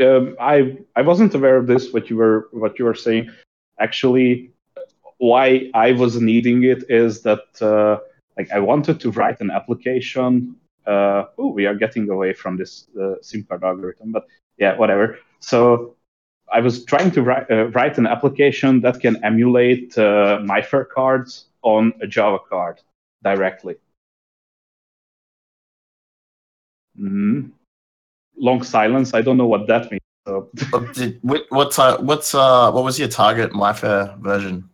Um, 0.00 0.36
I 0.40 0.78
I 0.96 1.02
wasn't 1.02 1.34
aware 1.34 1.56
of 1.56 1.66
this. 1.66 1.92
What 1.92 2.10
you 2.10 2.16
were 2.16 2.48
what 2.50 2.78
you 2.78 2.84
were 2.86 2.94
saying, 2.94 3.30
actually, 3.78 4.50
why 5.18 5.70
I 5.74 5.92
was 5.92 6.20
needing 6.20 6.64
it 6.64 6.90
is 6.90 7.22
that 7.22 7.44
uh, 7.60 7.98
like 8.36 8.50
I 8.50 8.58
wanted 8.58 8.98
to 9.00 9.10
write 9.12 9.40
an 9.40 9.50
application. 9.50 10.56
Uh, 10.86 11.26
oh, 11.38 11.48
we 11.48 11.66
are 11.66 11.74
getting 11.74 12.08
away 12.10 12.32
from 12.32 12.56
this 12.56 12.88
uh, 13.00 13.14
SIM 13.20 13.44
card 13.44 13.62
algorithm, 13.62 14.10
but 14.10 14.26
yeah, 14.58 14.76
whatever. 14.76 15.18
So 15.40 15.96
I 16.52 16.60
was 16.60 16.84
trying 16.84 17.10
to 17.12 17.22
write, 17.22 17.50
uh, 17.50 17.68
write 17.68 17.98
an 17.98 18.06
application 18.06 18.80
that 18.82 19.00
can 19.00 19.22
emulate 19.24 19.96
uh, 19.98 20.38
MyFair 20.42 20.88
cards 20.88 21.46
on 21.62 21.92
a 22.02 22.06
Java 22.06 22.38
card 22.48 22.80
directly. 23.22 23.76
Mm. 26.98 27.50
Long 28.36 28.62
silence. 28.62 29.14
I 29.14 29.22
don't 29.22 29.36
know 29.36 29.46
what 29.46 29.66
that 29.68 29.90
means. 29.90 30.00
So. 30.26 30.50
What 30.70 30.94
did 30.94 31.18
what 31.22 31.46
what's 31.48 31.78
uh, 31.78 31.96
what's 31.98 32.34
uh 32.34 32.70
what 32.72 32.84
was 32.84 32.98
your 32.98 33.08
target 33.08 33.52
MyFair 33.52 34.18
version? 34.18 34.68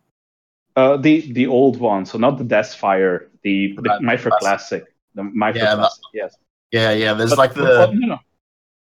Uh, 0.75 0.97
the 0.97 1.31
the 1.33 1.47
old 1.47 1.79
one, 1.79 2.05
so 2.05 2.17
not 2.17 2.37
the 2.37 2.43
Deathfire, 2.43 3.27
the, 3.43 3.73
the 3.77 3.81
MyFair 4.01 4.37
Classic. 4.37 4.39
Classic, 4.39 4.85
the 5.15 5.21
MyFair 5.23 5.55
Yeah, 5.55 5.75
that- 5.75 5.77
Classic. 5.77 6.03
Yes. 6.13 6.37
Yeah, 6.71 6.91
yeah. 6.91 7.13
There's 7.13 7.31
But- 7.31 7.37
like 7.37 7.53
the 7.53 7.87
no, 7.93 8.07
no, 8.07 8.19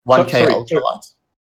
one 0.03 0.25
K. 0.25 0.45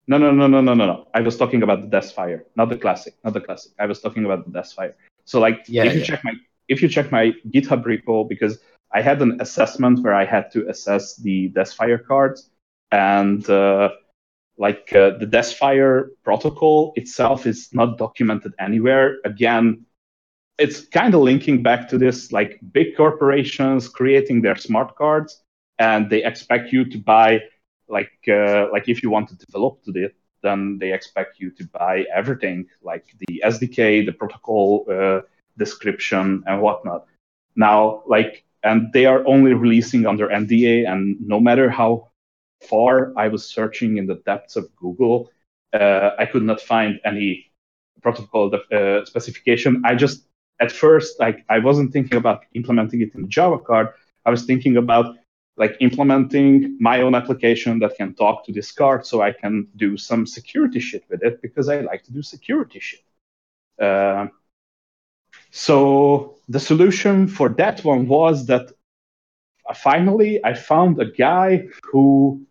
no, 0.10 0.18
no, 0.18 0.32
no, 0.32 0.47
no, 0.47 0.60
no, 0.60 0.74
no, 0.74 0.86
no. 0.88 1.07
I 1.14 1.22
was 1.22 1.38
talking 1.38 1.62
about 1.62 1.84
the 1.84 1.88
Deathfire, 1.88 2.41
not 2.55 2.70
the 2.70 2.78
Classic, 2.78 3.14
not 3.24 3.34
the 3.34 3.41
Classic. 3.41 3.72
I 3.80 3.86
was 3.86 4.01
talking 4.01 4.26
about 4.26 4.43
the 4.43 4.60
Deathfire. 4.60 4.93
So 5.26 5.39
like, 5.39 5.66
Yeah, 5.68 5.84
if 5.86 5.93
you 5.93 5.99
yeah. 5.99 6.05
check 6.05 6.24
my 6.24 6.34
if 6.68 6.82
you 6.82 6.89
check 6.89 7.12
my 7.12 7.34
GitHub 7.53 7.84
repo, 7.84 8.28
because 8.28 8.60
I 8.91 9.01
had 9.01 9.22
an 9.22 9.39
assessment 9.39 10.03
where 10.03 10.16
I 10.16 10.26
had 10.26 10.51
to 10.53 10.68
assess 10.68 11.16
the 11.18 11.51
Deathfire 11.51 12.03
cards, 12.03 12.49
and 12.91 13.47
uh, 13.49 13.89
like 14.57 14.91
uh, 14.93 15.12
the 15.20 15.28
Deathfire 15.28 16.10
protocol 16.24 16.93
itself 16.95 17.45
is 17.45 17.70
not 17.72 17.99
documented 17.99 18.53
anywhere. 18.60 19.18
Again, 19.26 19.86
it's 20.57 20.88
kind 20.88 21.14
of 21.14 21.22
linking 21.22 21.62
back 21.62 21.88
to 21.89 21.99
this 21.99 22.32
like 22.32 22.60
big 22.72 22.97
corporations 22.97 23.88
creating 23.88 24.41
their 24.41 24.55
smart 24.55 24.95
cards, 24.95 25.43
and 25.78 26.10
they 26.10 26.24
expect 26.24 26.74
you 26.74 26.84
to 26.86 26.97
buy 26.97 27.41
like 27.89 28.11
uh, 28.27 28.67
like 28.71 28.87
if 28.87 29.03
you 29.03 29.09
want 29.09 29.29
to 29.29 29.35
develop 29.35 29.83
to 29.83 29.91
it, 29.91 30.15
then 30.41 30.77
they 30.79 30.93
expect 30.93 31.39
you 31.39 31.51
to 31.51 31.67
buy 31.67 32.05
everything 32.15 32.67
like 32.81 33.05
the 33.27 33.41
SDK, 33.45 34.05
the 34.05 34.13
protocol 34.13 34.85
uh, 34.89 35.21
description, 35.57 36.43
and 36.47 36.61
whatnot. 36.61 37.05
Now, 37.55 38.03
like, 38.07 38.45
and 38.63 38.91
they 38.93 39.05
are 39.05 39.25
only 39.27 39.53
releasing 39.53 40.05
under 40.05 40.27
NDA, 40.27 40.87
and 40.87 41.17
no 41.19 41.39
matter 41.39 41.69
how 41.69 42.09
far 42.61 43.13
I 43.17 43.27
was 43.27 43.45
searching 43.45 43.97
in 43.97 44.05
the 44.05 44.15
depths 44.25 44.55
of 44.55 44.73
Google, 44.75 45.31
uh, 45.73 46.11
I 46.17 46.25
could 46.25 46.43
not 46.43 46.61
find 46.61 46.99
any 47.05 47.51
protocol 48.01 48.53
uh, 48.53 49.05
specification. 49.05 49.81
I 49.85 49.95
just 49.95 50.25
at 50.61 50.71
first 50.71 51.19
like 51.19 51.45
I 51.49 51.59
wasn't 51.59 51.93
thinking 51.93 52.17
about 52.17 52.43
implementing 52.53 53.01
it 53.01 53.13
in 53.15 53.29
Java 53.29 53.59
card. 53.59 53.89
I 54.25 54.29
was 54.29 54.45
thinking 54.45 54.77
about 54.77 55.15
like 55.60 55.76
implementing 55.82 56.78
my 56.80 57.01
own 57.01 57.14
application 57.14 57.80
that 57.80 57.95
can 57.97 58.16
talk 58.16 58.45
to 58.45 58.51
this 58.51 58.72
card 58.72 59.05
so 59.05 59.22
I 59.22 59.34
can 59.34 59.68
do 59.76 59.97
some 59.97 60.26
security 60.26 60.80
shit 60.80 61.03
with 61.10 61.22
it 61.22 61.41
because 61.41 61.68
I 61.70 61.82
like 61.82 62.03
to 62.05 62.14
do 62.14 62.22
security 62.24 62.80
shit. 62.80 63.03
Uh, 63.80 64.28
so 65.51 66.38
the 66.47 66.60
solution 66.60 67.28
for 67.28 67.49
that 67.49 67.84
one 67.84 68.07
was 68.07 68.45
that 68.47 68.72
uh, 69.70 69.74
finally 69.74 70.43
I 70.43 70.53
found 70.53 70.99
a 70.99 71.12
guy 71.12 71.68
who 71.84 72.45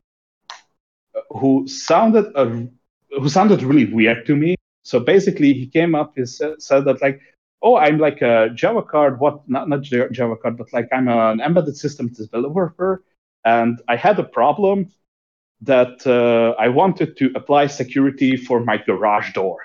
who 1.30 1.66
sounded 1.66 2.26
a, 2.34 2.68
who 3.10 3.28
sounded 3.28 3.62
really 3.62 3.92
weird 3.92 4.26
to 4.26 4.36
me. 4.36 4.54
So 4.82 5.00
basically, 5.00 5.52
he 5.52 5.66
came 5.66 5.94
up 5.94 6.16
and 6.16 6.28
said, 6.28 6.62
said 6.62 6.84
that 6.84 7.02
like, 7.02 7.20
oh, 7.62 7.76
I'm 7.76 7.98
like 7.98 8.22
a 8.22 8.50
Java 8.54 8.82
card, 8.82 9.20
what 9.20 9.48
not 9.48 9.68
not 9.68 9.82
Java 9.82 10.36
card, 10.36 10.56
but 10.56 10.72
like 10.72 10.88
I'm 10.92 11.08
an 11.08 11.40
embedded 11.40 11.76
systems 11.76 12.18
developer, 12.18 13.04
and 13.44 13.80
I 13.88 13.96
had 13.96 14.18
a 14.18 14.24
problem 14.24 14.90
that 15.62 16.06
uh, 16.06 16.54
I 16.60 16.68
wanted 16.68 17.16
to 17.18 17.32
apply 17.34 17.66
security 17.66 18.36
for 18.36 18.60
my 18.60 18.76
garage 18.78 19.32
door, 19.32 19.58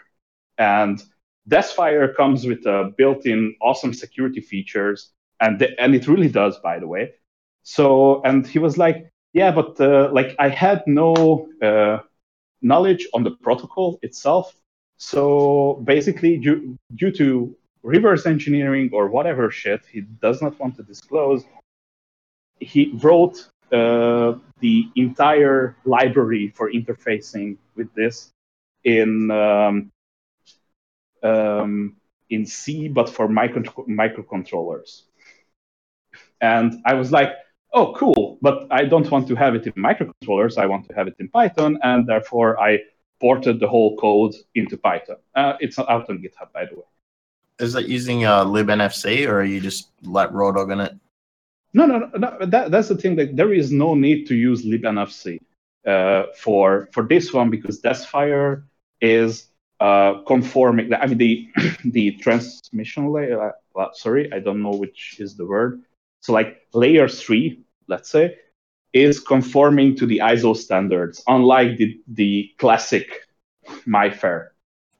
and 0.57 1.01
Deathfire 1.49 2.15
comes 2.15 2.45
with 2.47 2.65
uh, 2.65 2.91
built-in 2.97 3.55
awesome 3.61 3.93
security 3.93 4.41
features, 4.41 5.11
and 5.41 5.59
th- 5.59 5.75
and 5.79 5.93
it 5.95 6.07
really 6.07 6.29
does, 6.29 6.57
by 6.59 6.79
the 6.79 6.87
way. 6.87 7.11
So 7.63 8.21
and 8.23 8.47
he 8.47 8.59
was 8.59 8.77
like, 8.77 9.09
yeah, 9.33 9.51
but 9.51 9.79
uh, 9.79 10.09
like 10.11 10.35
I 10.39 10.49
had 10.49 10.83
no 10.87 11.49
uh, 11.61 11.99
knowledge 12.61 13.07
on 13.13 13.23
the 13.23 13.31
protocol 13.31 13.99
itself. 14.01 14.55
So 14.97 15.81
basically, 15.83 16.37
due, 16.37 16.77
due 16.95 17.11
to 17.11 17.55
reverse 17.83 18.25
engineering 18.25 18.89
or 18.93 19.07
whatever 19.07 19.51
shit 19.51 19.81
he 19.91 20.01
does 20.01 20.41
not 20.41 20.59
want 20.59 20.75
to 20.77 20.83
disclose, 20.83 21.43
he 22.59 22.91
wrote 23.03 23.49
uh, 23.71 24.33
the 24.59 24.87
entire 24.95 25.75
library 25.85 26.53
for 26.55 26.71
interfacing 26.71 27.57
with 27.75 27.93
this 27.93 28.31
in 28.83 29.29
um, 29.31 29.91
um, 31.23 31.95
in 32.29 32.45
C, 32.45 32.87
but 32.87 33.09
for 33.09 33.27
micro 33.27 33.63
microcontrollers. 33.87 35.03
And 36.41 36.81
I 36.85 36.93
was 36.93 37.11
like, 37.11 37.31
oh, 37.73 37.93
cool, 37.93 38.37
but 38.41 38.67
I 38.69 38.85
don't 38.85 39.09
want 39.09 39.27
to 39.27 39.35
have 39.35 39.55
it 39.55 39.65
in 39.65 39.73
microcontrollers. 39.73 40.57
I 40.57 40.65
want 40.65 40.87
to 40.89 40.93
have 40.93 41.07
it 41.07 41.15
in 41.19 41.29
Python, 41.29 41.79
and 41.83 42.07
therefore 42.07 42.59
I 42.59 42.79
ported 43.19 43.59
the 43.59 43.67
whole 43.67 43.95
code 43.97 44.35
into 44.53 44.77
Python. 44.77 45.17
Uh, 45.35 45.53
it's 45.59 45.77
not 45.77 45.89
out 45.89 46.09
on 46.09 46.17
GitHub, 46.19 46.51
by 46.53 46.65
the 46.65 46.75
way. 46.75 46.92
Is 47.59 47.73
that 47.73 47.87
using 47.87 48.25
uh, 48.25 48.45
libnfc 48.45 49.27
or 49.27 49.41
are 49.41 49.43
you 49.43 49.61
just 49.61 49.89
like 50.03 50.31
raw 50.31 50.51
dogging 50.51 50.79
it? 50.79 50.93
No, 51.73 51.85
no, 51.85 52.09
no. 52.15 52.37
that, 52.45 52.71
that's 52.71 52.87
the 52.87 52.95
thing. 52.97 53.15
That 53.15 53.35
there 53.35 53.53
is 53.53 53.71
no 53.71 53.95
need 53.95 54.27
to 54.27 54.35
use 54.35 54.65
libnfc 54.65 55.39
uh, 55.85 56.23
for 56.37 56.89
for 56.91 57.03
this 57.03 57.33
one 57.33 57.49
because 57.49 57.81
Deathfire 57.81 58.63
is 59.01 59.47
uh, 59.79 60.21
conforming. 60.27 60.93
I 60.93 61.07
mean, 61.07 61.17
the 61.17 61.49
the 61.85 62.11
transmission 62.11 63.09
layer. 63.09 63.53
Uh, 63.75 63.91
sorry, 63.93 64.31
I 64.31 64.39
don't 64.39 64.61
know 64.61 64.75
which 64.75 65.17
is 65.19 65.35
the 65.35 65.45
word. 65.45 65.81
So, 66.21 66.31
like 66.31 66.61
layer 66.73 67.07
three, 67.07 67.63
let's 67.87 68.09
say, 68.09 68.37
is 68.93 69.19
conforming 69.19 69.95
to 69.97 70.05
the 70.05 70.19
ISO 70.19 70.55
standards, 70.55 71.23
unlike 71.27 71.77
the 71.77 71.99
the 72.07 72.51
classic 72.59 73.27
MIFARE. 73.85 74.52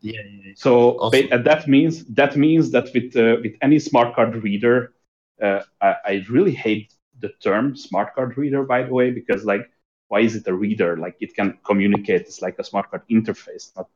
Yeah, 0.03 0.21
yeah. 0.29 0.53
So 0.55 0.99
Awesome. 0.99 1.29
ba- 1.29 1.35
uh, 1.35 1.39
that 1.43 1.67
means 1.67 2.05
that 2.07 2.37
means 2.37 2.71
that 2.71 2.89
with 2.93 3.15
uh, 3.17 3.37
with 3.43 3.55
any 3.61 3.79
smart 3.79 4.15
card 4.15 4.35
reader, 4.43 4.93
uh, 5.41 5.61
I, 5.81 5.95
I 6.05 6.25
really 6.29 6.53
hate 6.53 6.93
the 7.19 7.29
term 7.41 7.75
smart 7.77 8.15
card 8.15 8.37
reader, 8.37 8.63
by 8.63 8.83
the 8.83 8.93
way, 8.93 9.11
because 9.11 9.45
like, 9.45 9.69
why 10.09 10.21
is 10.21 10.35
it 10.35 10.47
a 10.47 10.53
reader? 10.53 10.97
Like 10.97 11.17
it 11.21 11.35
can 11.35 11.57
communicate. 11.65 12.21
It's 12.21 12.41
like 12.41 12.59
a 12.59 12.63
smart 12.65 12.91
card 12.91 13.03
interface. 13.11 13.75
Not 13.77 13.89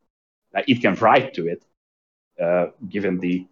like 0.53 0.69
it 0.69 0.81
can 0.81 0.95
write 0.95 1.33
to 1.35 1.47
it, 1.47 1.63
uh, 2.41 2.67
given 2.89 3.19
the 3.19 3.45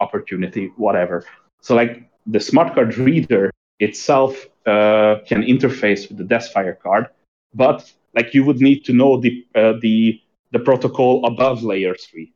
opportunity, 0.00 0.72
whatever. 0.76 1.24
So 1.62 1.74
like 1.74 2.10
the 2.26 2.40
smart 2.40 2.74
card 2.74 2.96
reader 2.98 3.50
itself 3.80 4.46
uh, 4.66 5.16
can 5.26 5.42
interface 5.42 6.08
with 6.08 6.18
the 6.18 6.24
Deathfire 6.24 6.78
card, 6.78 7.06
but 7.54 7.90
like 8.14 8.34
you 8.34 8.44
would 8.44 8.60
need 8.60 8.84
to 8.86 8.92
know 8.92 9.20
the 9.20 9.46
uh, 9.54 9.74
the 9.80 10.20
the 10.52 10.58
protocol 10.58 11.24
above 11.26 11.62
layer 11.62 11.94
three 11.94 12.32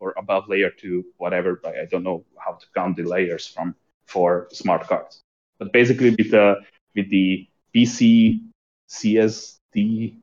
or 0.00 0.14
above 0.16 0.48
layer 0.48 0.70
two, 0.70 1.04
whatever. 1.16 1.60
I 1.64 1.82
I 1.82 1.86
don't 1.90 2.04
know 2.04 2.24
how 2.38 2.52
to 2.52 2.66
count 2.74 2.96
the 2.96 3.04
layers 3.04 3.46
from 3.46 3.74
for 4.06 4.48
smart 4.52 4.86
cards. 4.86 5.20
But 5.58 5.72
basically, 5.72 6.10
with 6.10 6.30
the 6.30 6.56
with 6.94 7.10
the 7.10 7.48
PC 7.74 8.40
CSD 8.88 10.14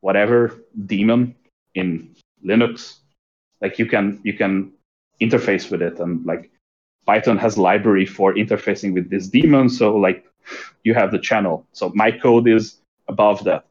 whatever 0.00 0.64
daemon 0.86 1.34
in 1.74 2.14
Linux, 2.44 2.98
like 3.60 3.78
you 3.78 3.86
can 3.86 4.20
you 4.24 4.34
can 4.34 4.72
interface 5.20 5.70
with 5.70 5.82
it, 5.82 5.98
and 6.00 6.24
like 6.24 6.50
Python 7.06 7.38
has 7.38 7.58
library 7.58 8.06
for 8.06 8.34
interfacing 8.34 8.94
with 8.94 9.10
this 9.10 9.28
daemon. 9.28 9.68
So 9.68 9.96
like 9.96 10.24
you 10.84 10.94
have 10.94 11.10
the 11.10 11.18
channel. 11.18 11.66
So 11.72 11.90
my 11.94 12.10
code 12.12 12.48
is 12.48 12.78
above 13.08 13.44
that, 13.44 13.64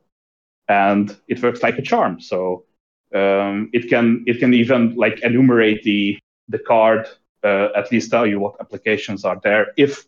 and 0.68 1.16
it 1.28 1.42
works 1.42 1.64
like 1.64 1.78
a 1.78 1.82
charm. 1.82 2.20
So 2.20 2.66
um, 3.14 3.70
it 3.74 3.90
can 3.90 4.24
it 4.28 4.40
can 4.40 4.54
even 4.54 4.96
like 4.96 5.20
enumerate 5.22 5.84
the 5.84 6.20
the 6.50 6.60
card 6.60 7.08
uh, 7.44 7.70
at 7.76 7.92
least 7.92 8.12
tell 8.12 8.26
you 8.26 8.40
what 8.40 8.56
applications 8.60 9.24
are 9.26 9.40
there 9.44 9.68
if 9.78 10.06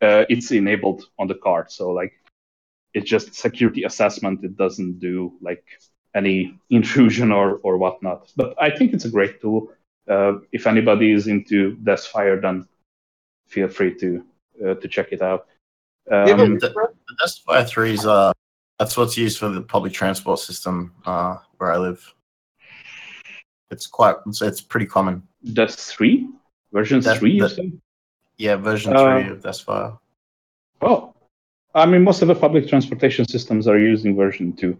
uh, 0.00 0.24
it's 0.28 0.50
enabled 0.50 1.04
on 1.18 1.28
the 1.28 1.34
card. 1.34 1.70
So 1.70 1.90
like 1.90 2.12
it's 2.94 3.08
just 3.08 3.34
security 3.34 3.84
assessment. 3.84 4.44
It 4.44 4.56
doesn't 4.56 4.98
do 4.98 5.32
like 5.40 5.64
any 6.14 6.58
intrusion 6.70 7.30
or 7.32 7.58
or 7.62 7.78
whatnot. 7.78 8.32
But 8.36 8.54
i 8.60 8.70
think 8.70 8.92
it's 8.92 9.04
a 9.04 9.10
great 9.10 9.40
tool. 9.40 9.70
Uh, 10.08 10.38
if 10.50 10.66
anybody 10.66 11.12
is 11.12 11.28
into 11.28 11.76
Deathfire, 11.84 12.40
then 12.42 12.66
feel 13.48 13.68
free 13.68 13.94
to 14.00 14.24
uh, 14.64 14.74
to 14.74 14.88
check 14.88 15.12
it 15.12 15.22
out. 15.22 15.46
Um, 16.10 16.26
Yeah, 16.28 16.36
the- 16.36 16.90
The 17.08 17.16
Deathfire 17.24 17.68
3 17.68 17.92
is 17.94 18.06
uh, 18.06 18.32
that's 18.78 18.96
what's 18.96 19.16
used 19.16 19.38
for 19.38 19.48
the 19.48 19.62
public 19.62 19.92
transport 19.92 20.40
system 20.40 20.92
uh, 21.06 21.36
where 21.58 21.70
I 21.72 21.78
live. 21.78 22.02
It's 23.72 23.86
quite, 23.86 24.16
it's, 24.26 24.42
it's 24.42 24.60
pretty 24.60 24.86
common. 24.86 25.22
Death 25.54 25.74
3 25.74 26.28
version 26.72 27.00
That- 27.00 27.18
3 27.18 27.30
you 27.32 27.48
that- 27.48 27.78
Yeah, 28.36 28.56
version 28.56 28.92
Uh, 28.94 29.22
3 29.22 29.30
of 29.32 29.42
this 29.42 29.60
file. 29.60 30.00
Oh, 30.80 31.14
I 31.74 31.86
mean, 31.86 32.02
most 32.02 32.22
of 32.22 32.28
the 32.28 32.34
public 32.34 32.68
transportation 32.68 33.26
systems 33.26 33.66
are 33.66 33.78
using 33.78 34.14
version 34.14 34.52
two. 34.52 34.76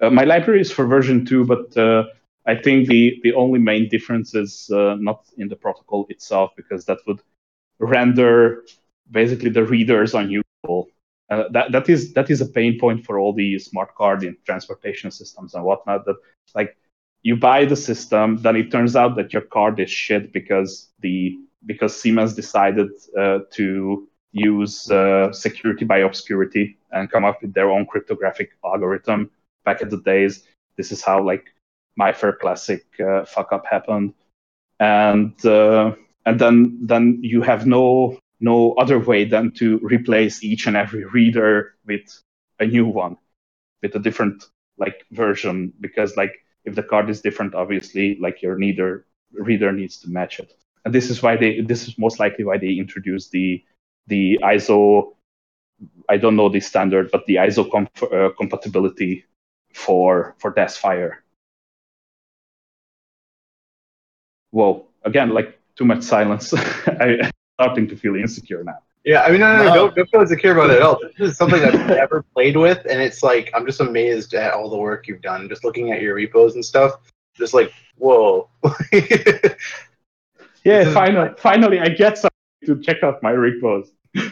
Uh, 0.00 0.10
my 0.10 0.24
library 0.24 0.60
is 0.60 0.70
for 0.70 0.86
version 0.86 1.24
two, 1.26 1.44
but 1.44 1.76
uh, 1.76 2.04
I 2.46 2.54
think 2.54 2.86
the, 2.86 3.18
the 3.24 3.34
only 3.34 3.58
main 3.58 3.88
difference 3.88 4.34
is 4.34 4.70
uh, 4.70 4.96
not 5.00 5.24
in 5.36 5.48
the 5.48 5.56
protocol 5.56 6.06
itself, 6.10 6.52
because 6.56 6.84
that 6.84 6.98
would 7.06 7.20
render 7.80 8.64
basically 9.10 9.50
the 9.50 9.64
readers 9.64 10.14
unusable. 10.14 10.88
Uh, 11.30 11.44
that 11.50 11.72
that 11.72 11.88
is 11.88 12.12
that 12.14 12.30
is 12.30 12.40
a 12.40 12.46
pain 12.46 12.78
point 12.78 13.04
for 13.04 13.18
all 13.18 13.32
the 13.32 13.58
smart 13.58 13.94
card 13.96 14.22
and 14.22 14.36
transportation 14.44 15.10
systems 15.10 15.54
and 15.54 15.64
whatnot. 15.64 16.04
That 16.04 16.16
like 16.54 16.76
you 17.28 17.36
buy 17.36 17.66
the 17.66 17.76
system, 17.76 18.38
then 18.38 18.56
it 18.56 18.70
turns 18.72 18.96
out 18.96 19.14
that 19.16 19.34
your 19.34 19.42
card 19.42 19.78
is 19.78 19.90
shit 19.90 20.32
because 20.32 20.88
the 21.00 21.36
because 21.66 21.92
Siemens 22.00 22.32
decided 22.32 22.88
uh, 23.18 23.40
to 23.52 24.08
use 24.32 24.90
uh, 24.90 25.30
security 25.30 25.84
by 25.84 25.98
obscurity 25.98 26.78
and 26.90 27.12
come 27.12 27.26
up 27.26 27.42
with 27.42 27.52
their 27.52 27.70
own 27.70 27.84
cryptographic 27.84 28.48
algorithm. 28.64 29.30
Back 29.66 29.82
in 29.82 29.90
the 29.90 30.00
days, 30.12 30.44
this 30.78 30.90
is 30.90 31.02
how 31.02 31.22
like 31.22 31.44
my 31.96 32.14
fair 32.14 32.32
classic 32.32 32.86
uh, 32.98 33.26
fuck 33.26 33.52
up 33.52 33.66
happened, 33.66 34.14
and 34.80 35.34
uh, 35.44 35.92
and 36.24 36.40
then 36.40 36.78
then 36.80 37.18
you 37.20 37.42
have 37.42 37.66
no 37.66 38.18
no 38.40 38.72
other 38.82 38.98
way 38.98 39.26
than 39.26 39.52
to 39.60 39.78
replace 39.94 40.42
each 40.42 40.66
and 40.66 40.78
every 40.78 41.04
reader 41.04 41.74
with 41.84 42.08
a 42.58 42.64
new 42.64 42.86
one, 42.86 43.18
with 43.82 43.94
a 43.96 44.04
different 44.06 44.44
like 44.78 45.04
version 45.10 45.74
because 45.78 46.16
like 46.16 46.34
if 46.68 46.76
the 46.76 46.82
card 46.84 47.10
is 47.10 47.22
different, 47.22 47.54
obviously 47.54 48.16
like 48.20 48.42
your 48.42 48.58
neither 48.58 49.06
reader 49.32 49.72
needs 49.72 49.98
to 50.00 50.10
match 50.10 50.40
it. 50.40 50.52
And 50.84 50.94
this 50.94 51.10
is 51.10 51.22
why 51.22 51.36
they 51.36 51.60
this 51.62 51.88
is 51.88 51.98
most 51.98 52.20
likely 52.20 52.44
why 52.44 52.58
they 52.58 52.72
introduced 52.74 53.32
the 53.32 53.64
the 54.08 54.38
ISO, 54.42 55.14
I 56.08 56.16
don't 56.18 56.36
know 56.36 56.48
the 56.48 56.60
standard, 56.60 57.10
but 57.12 57.26
the 57.26 57.36
ISO 57.36 57.64
uh, 58.12 58.30
compatibility 58.36 59.26
for 59.74 60.34
for 60.38 60.52
Deathfire. 60.54 61.18
Whoa! 64.50 64.86
Again, 65.04 65.30
like 65.30 65.58
too 65.76 65.84
much 65.84 66.02
silence. 66.02 66.52
I, 66.86 67.18
I'm 67.22 67.30
starting 67.54 67.88
to 67.88 67.96
feel 67.96 68.16
insecure 68.16 68.64
now. 68.64 68.78
Yeah, 69.08 69.22
I 69.22 69.30
mean, 69.30 69.40
no, 69.40 69.56
no, 69.56 69.62
no, 69.62 69.68
No. 69.68 69.74
don't, 69.74 69.94
don't 69.96 70.10
feel 70.10 70.20
insecure 70.20 70.52
about 70.52 70.68
it 70.68 70.76
at 70.76 70.82
all. 70.82 71.00
This 71.18 71.30
is 71.30 71.36
something 71.38 71.64
I've 71.64 71.72
never 71.86 72.22
played 72.34 72.58
with, 72.58 72.84
and 72.90 73.00
it's 73.00 73.22
like 73.22 73.50
I'm 73.54 73.64
just 73.64 73.80
amazed 73.80 74.34
at 74.34 74.52
all 74.52 74.68
the 74.68 74.76
work 74.76 75.08
you've 75.08 75.22
done. 75.22 75.48
Just 75.48 75.64
looking 75.64 75.92
at 75.92 76.02
your 76.02 76.14
repos 76.14 76.56
and 76.56 76.62
stuff, 76.64 76.92
just 77.34 77.54
like 77.54 77.72
whoa. 77.96 78.50
Yeah, 80.64 80.80
This 80.80 80.88
is- 80.88 80.94
finally, 80.94 81.30
finally, 81.38 81.80
I 81.80 81.88
get 81.88 82.18
something 82.18 82.30
to 82.66 82.80
check 82.82 83.02
out 83.02 83.22
my 83.22 83.30
repos. 83.30 83.90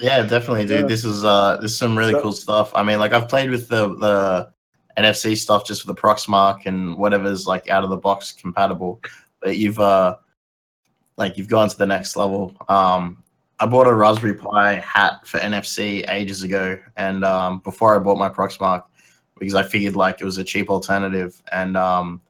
Yeah, 0.00 0.22
definitely, 0.22 0.64
dude. 0.64 0.82
Yeah. 0.82 0.86
This 0.86 1.04
is 1.04 1.24
uh, 1.24 1.56
this 1.60 1.72
is 1.72 1.76
some 1.78 1.98
really 1.98 2.12
So- 2.12 2.22
cool 2.22 2.32
stuff. 2.32 2.70
I 2.74 2.84
mean, 2.84 3.00
like 3.00 3.12
I've 3.12 3.28
played 3.28 3.50
with 3.50 3.68
the 3.68 3.94
the 3.96 4.48
NFC 4.96 5.36
stuff 5.36 5.64
just 5.66 5.82
for 5.82 5.88
the 5.88 5.94
Proxmark 5.94 6.66
and 6.66 6.96
whatever's 6.96 7.46
like 7.48 7.68
out 7.68 7.82
of 7.82 7.90
the 7.90 7.96
box 7.96 8.30
compatible. 8.32 9.00
But 9.40 9.56
you've 9.56 9.80
uh, 9.80 10.16
like 11.16 11.36
you've 11.36 11.48
gone 11.48 11.68
to 11.68 11.76
the 11.76 11.86
next 11.86 12.14
level. 12.16 12.54
Um, 12.68 13.24
I 13.60 13.66
bought 13.66 13.86
a 13.86 13.94
Raspberry 13.94 14.34
Pi 14.34 14.74
hat 14.74 15.26
for 15.26 15.38
NFC 15.38 16.08
ages 16.08 16.42
ago, 16.42 16.78
and 16.96 17.24
um, 17.24 17.58
before 17.60 17.96
I 17.96 17.98
bought 17.98 18.18
my 18.18 18.28
Proxmark, 18.28 18.84
because 19.38 19.54
I 19.54 19.62
figured 19.62 19.96
like 19.96 20.20
it 20.20 20.24
was 20.24 20.38
a 20.38 20.44
cheap 20.44 20.70
alternative, 20.70 21.40
and 21.50 21.76
um, 21.76 22.20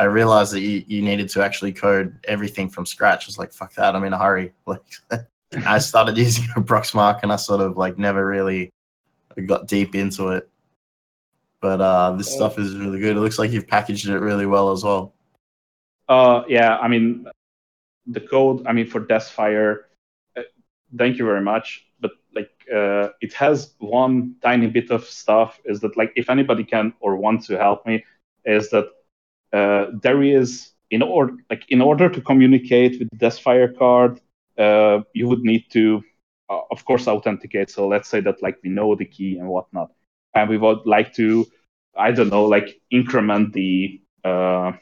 I 0.00 0.04
realized 0.04 0.52
that 0.54 0.60
you, 0.60 0.82
you 0.86 1.02
needed 1.02 1.28
to 1.30 1.42
actually 1.42 1.72
code 1.72 2.18
everything 2.24 2.70
from 2.70 2.86
scratch. 2.86 3.24
I 3.24 3.28
was 3.28 3.38
like, 3.38 3.52
fuck 3.52 3.74
that, 3.74 3.94
I'm 3.94 4.04
in 4.04 4.14
a 4.14 4.18
hurry. 4.18 4.52
Like 4.66 5.66
I 5.66 5.78
started 5.78 6.16
using 6.16 6.44
a 6.56 6.60
Proxmark 6.60 7.24
and 7.24 7.32
I 7.32 7.36
sort 7.36 7.60
of 7.60 7.76
like 7.76 7.98
never 7.98 8.24
really 8.24 8.70
got 9.46 9.66
deep 9.66 9.96
into 9.96 10.28
it. 10.28 10.48
But 11.60 11.80
uh, 11.80 12.12
this 12.12 12.32
stuff 12.32 12.58
is 12.58 12.76
really 12.76 13.00
good. 13.00 13.16
It 13.16 13.20
looks 13.20 13.38
like 13.38 13.50
you've 13.50 13.66
packaged 13.66 14.08
it 14.08 14.20
really 14.20 14.46
well 14.46 14.70
as 14.70 14.84
well. 14.84 15.12
Uh, 16.08 16.44
yeah, 16.48 16.78
I 16.78 16.88
mean, 16.88 17.26
the 18.06 18.20
code, 18.20 18.66
I 18.66 18.72
mean, 18.72 18.86
for 18.86 19.00
Deathfire, 19.00 19.80
thank 20.96 21.18
you 21.18 21.24
very 21.24 21.40
much. 21.40 21.86
But 22.00 22.12
like, 22.34 22.50
uh, 22.72 23.08
it 23.20 23.32
has 23.34 23.74
one 23.78 24.34
tiny 24.42 24.66
bit 24.66 24.90
of 24.90 25.04
stuff 25.04 25.60
is 25.64 25.80
that 25.80 25.96
like, 25.96 26.12
if 26.16 26.30
anybody 26.30 26.64
can 26.64 26.92
or 27.00 27.16
wants 27.16 27.46
to 27.48 27.58
help 27.58 27.86
me, 27.86 28.04
is 28.44 28.70
that 28.70 28.86
uh, 29.52 29.86
there 30.02 30.22
is 30.22 30.72
in 30.90 31.02
order 31.02 31.34
like 31.50 31.64
in 31.68 31.80
order 31.80 32.08
to 32.08 32.20
communicate 32.20 32.98
with 32.98 33.08
the 33.10 33.16
Deathfire 33.26 33.76
card, 33.76 34.20
uh, 34.58 35.00
you 35.14 35.28
would 35.28 35.40
need 35.40 35.64
to, 35.70 36.02
uh, 36.48 36.60
of 36.70 36.84
course, 36.84 37.06
authenticate. 37.06 37.70
So 37.70 37.86
let's 37.86 38.08
say 38.08 38.20
that 38.20 38.42
like 38.42 38.58
we 38.64 38.70
know 38.70 38.94
the 38.94 39.04
key 39.04 39.38
and 39.38 39.48
whatnot, 39.48 39.90
and 40.34 40.48
we 40.48 40.58
would 40.58 40.86
like 40.86 41.14
to, 41.14 41.46
I 41.96 42.12
don't 42.12 42.30
know, 42.30 42.44
like 42.44 42.80
increment 42.90 43.52
the 43.52 44.00
uh, 44.24 44.72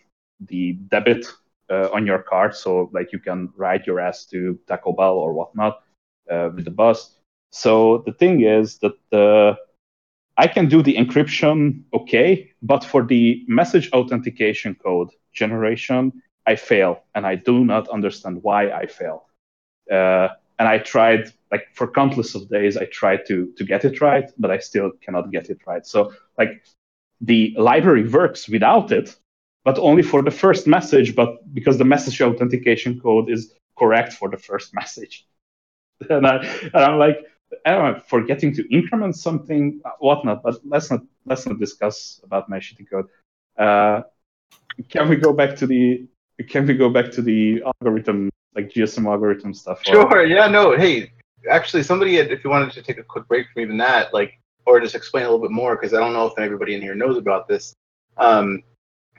the 0.41 0.75
debit 0.89 1.27
uh, 1.71 1.89
on 1.93 2.07
your 2.07 2.23
card, 2.23 2.55
so 2.55 2.91
like 2.93 3.13
you 3.13 3.19
can 3.19 3.51
ride 3.57 3.87
your 3.87 4.01
ass 4.01 4.25
to 4.27 4.59
Taco 4.69 4.93
Bell 4.93 5.15
or 5.15 5.33
whatnot 5.33 5.81
uh, 6.31 6.51
with 6.55 6.65
the 6.65 6.71
bus. 6.71 7.15
So 7.53 8.03
the 8.07 8.13
thing 8.13 8.43
is 8.43 8.79
that 8.79 8.99
uh, 9.13 9.57
I 10.37 10.47
can 10.47 10.69
do 10.69 10.83
the 10.83 10.97
encryption 10.97 11.83
okay, 11.93 12.53
but 12.63 12.85
for 12.85 13.03
the 13.05 13.45
message 13.49 13.91
authentication 13.93 14.77
code 14.77 15.11
generation, 15.33 16.23
I 16.47 16.57
fail, 16.57 17.03
and 17.15 17.27
I 17.27 17.35
do 17.35 17.65
not 17.65 17.89
understand 17.89 18.43
why 18.43 18.71
I 18.71 18.87
fail. 18.87 19.27
Uh, 19.91 20.29
and 20.59 20.69
I 20.69 20.79
tried, 20.79 21.33
like 21.53 21.69
for 21.75 21.87
countless 21.91 22.35
of 22.35 22.49
days, 22.49 22.77
I 22.77 22.87
tried 22.87 23.27
to 23.27 23.53
to 23.57 23.65
get 23.65 23.85
it 23.85 24.01
right, 24.01 24.31
but 24.39 24.51
I 24.51 24.59
still 24.59 24.91
cannot 25.05 25.31
get 25.31 25.51
it 25.51 25.61
right. 25.67 25.87
So 25.87 26.13
like 26.37 26.63
the 27.21 27.55
library 27.57 28.09
works 28.09 28.49
without 28.49 28.93
it, 28.93 29.17
but 29.65 29.79
only 29.79 30.03
for 30.03 30.23
the 30.23 30.31
first 30.31 30.67
message. 30.67 31.15
But 31.15 31.31
because 31.55 31.79
the 31.79 31.85
message 31.85 32.21
authentication 32.21 33.01
code 33.01 33.31
is 33.31 33.55
correct 33.77 34.13
for 34.13 34.29
the 34.29 34.39
first 34.39 34.75
message, 34.81 35.27
and 36.11 36.27
I 36.27 36.37
and 36.63 36.77
I'm 36.77 36.99
like, 36.99 37.19
I 37.65 37.73
don't 37.73 38.07
forgetting 38.07 38.55
to 38.55 38.75
increment 38.75 39.17
something, 39.17 39.81
whatnot. 39.99 40.43
But 40.43 40.57
let's 40.65 40.91
not 40.91 41.01
let's 41.27 41.47
not 41.47 41.59
discuss 41.59 42.21
about 42.25 42.49
my 42.49 42.59
shitty 42.59 42.89
code. 42.91 43.07
Uh, 43.57 44.03
can 44.89 45.09
we 45.09 45.17
go 45.17 45.33
back 45.33 45.57
to 45.57 45.67
the 45.67 46.07
can 46.49 46.67
we 46.67 46.75
go 46.75 46.89
back 46.89 47.11
to 47.13 47.23
the 47.23 47.63
algorithm 47.65 48.31
like 48.55 48.71
GSM 48.71 49.07
algorithm 49.07 49.55
stuff? 49.55 49.81
or- 49.89 49.93
Sure. 49.93 50.25
Yeah. 50.25 50.49
No. 50.49 50.77
Hey, 50.77 51.13
actually, 51.51 51.83
somebody, 51.83 52.17
had, 52.17 52.31
if 52.31 52.45
you 52.45 52.51
wanted 52.51 52.73
to 52.73 52.83
take 52.83 52.99
a 52.99 53.03
quick 53.03 53.27
break 53.29 53.47
from 53.53 53.63
even 53.63 53.77
that, 53.79 54.13
like, 54.13 54.39
or 54.67 54.81
just 54.81 54.95
explain 54.95 55.25
a 55.25 55.31
little 55.31 55.41
bit 55.41 55.51
more, 55.51 55.77
because 55.77 55.95
I 55.95 55.99
don't 56.01 56.13
know 56.13 56.27
if 56.27 56.39
everybody 56.39 56.75
in 56.75 56.83
here 56.83 56.95
knows 56.95 57.17
about 57.17 57.49
this. 57.49 57.75
Um, 58.17 58.63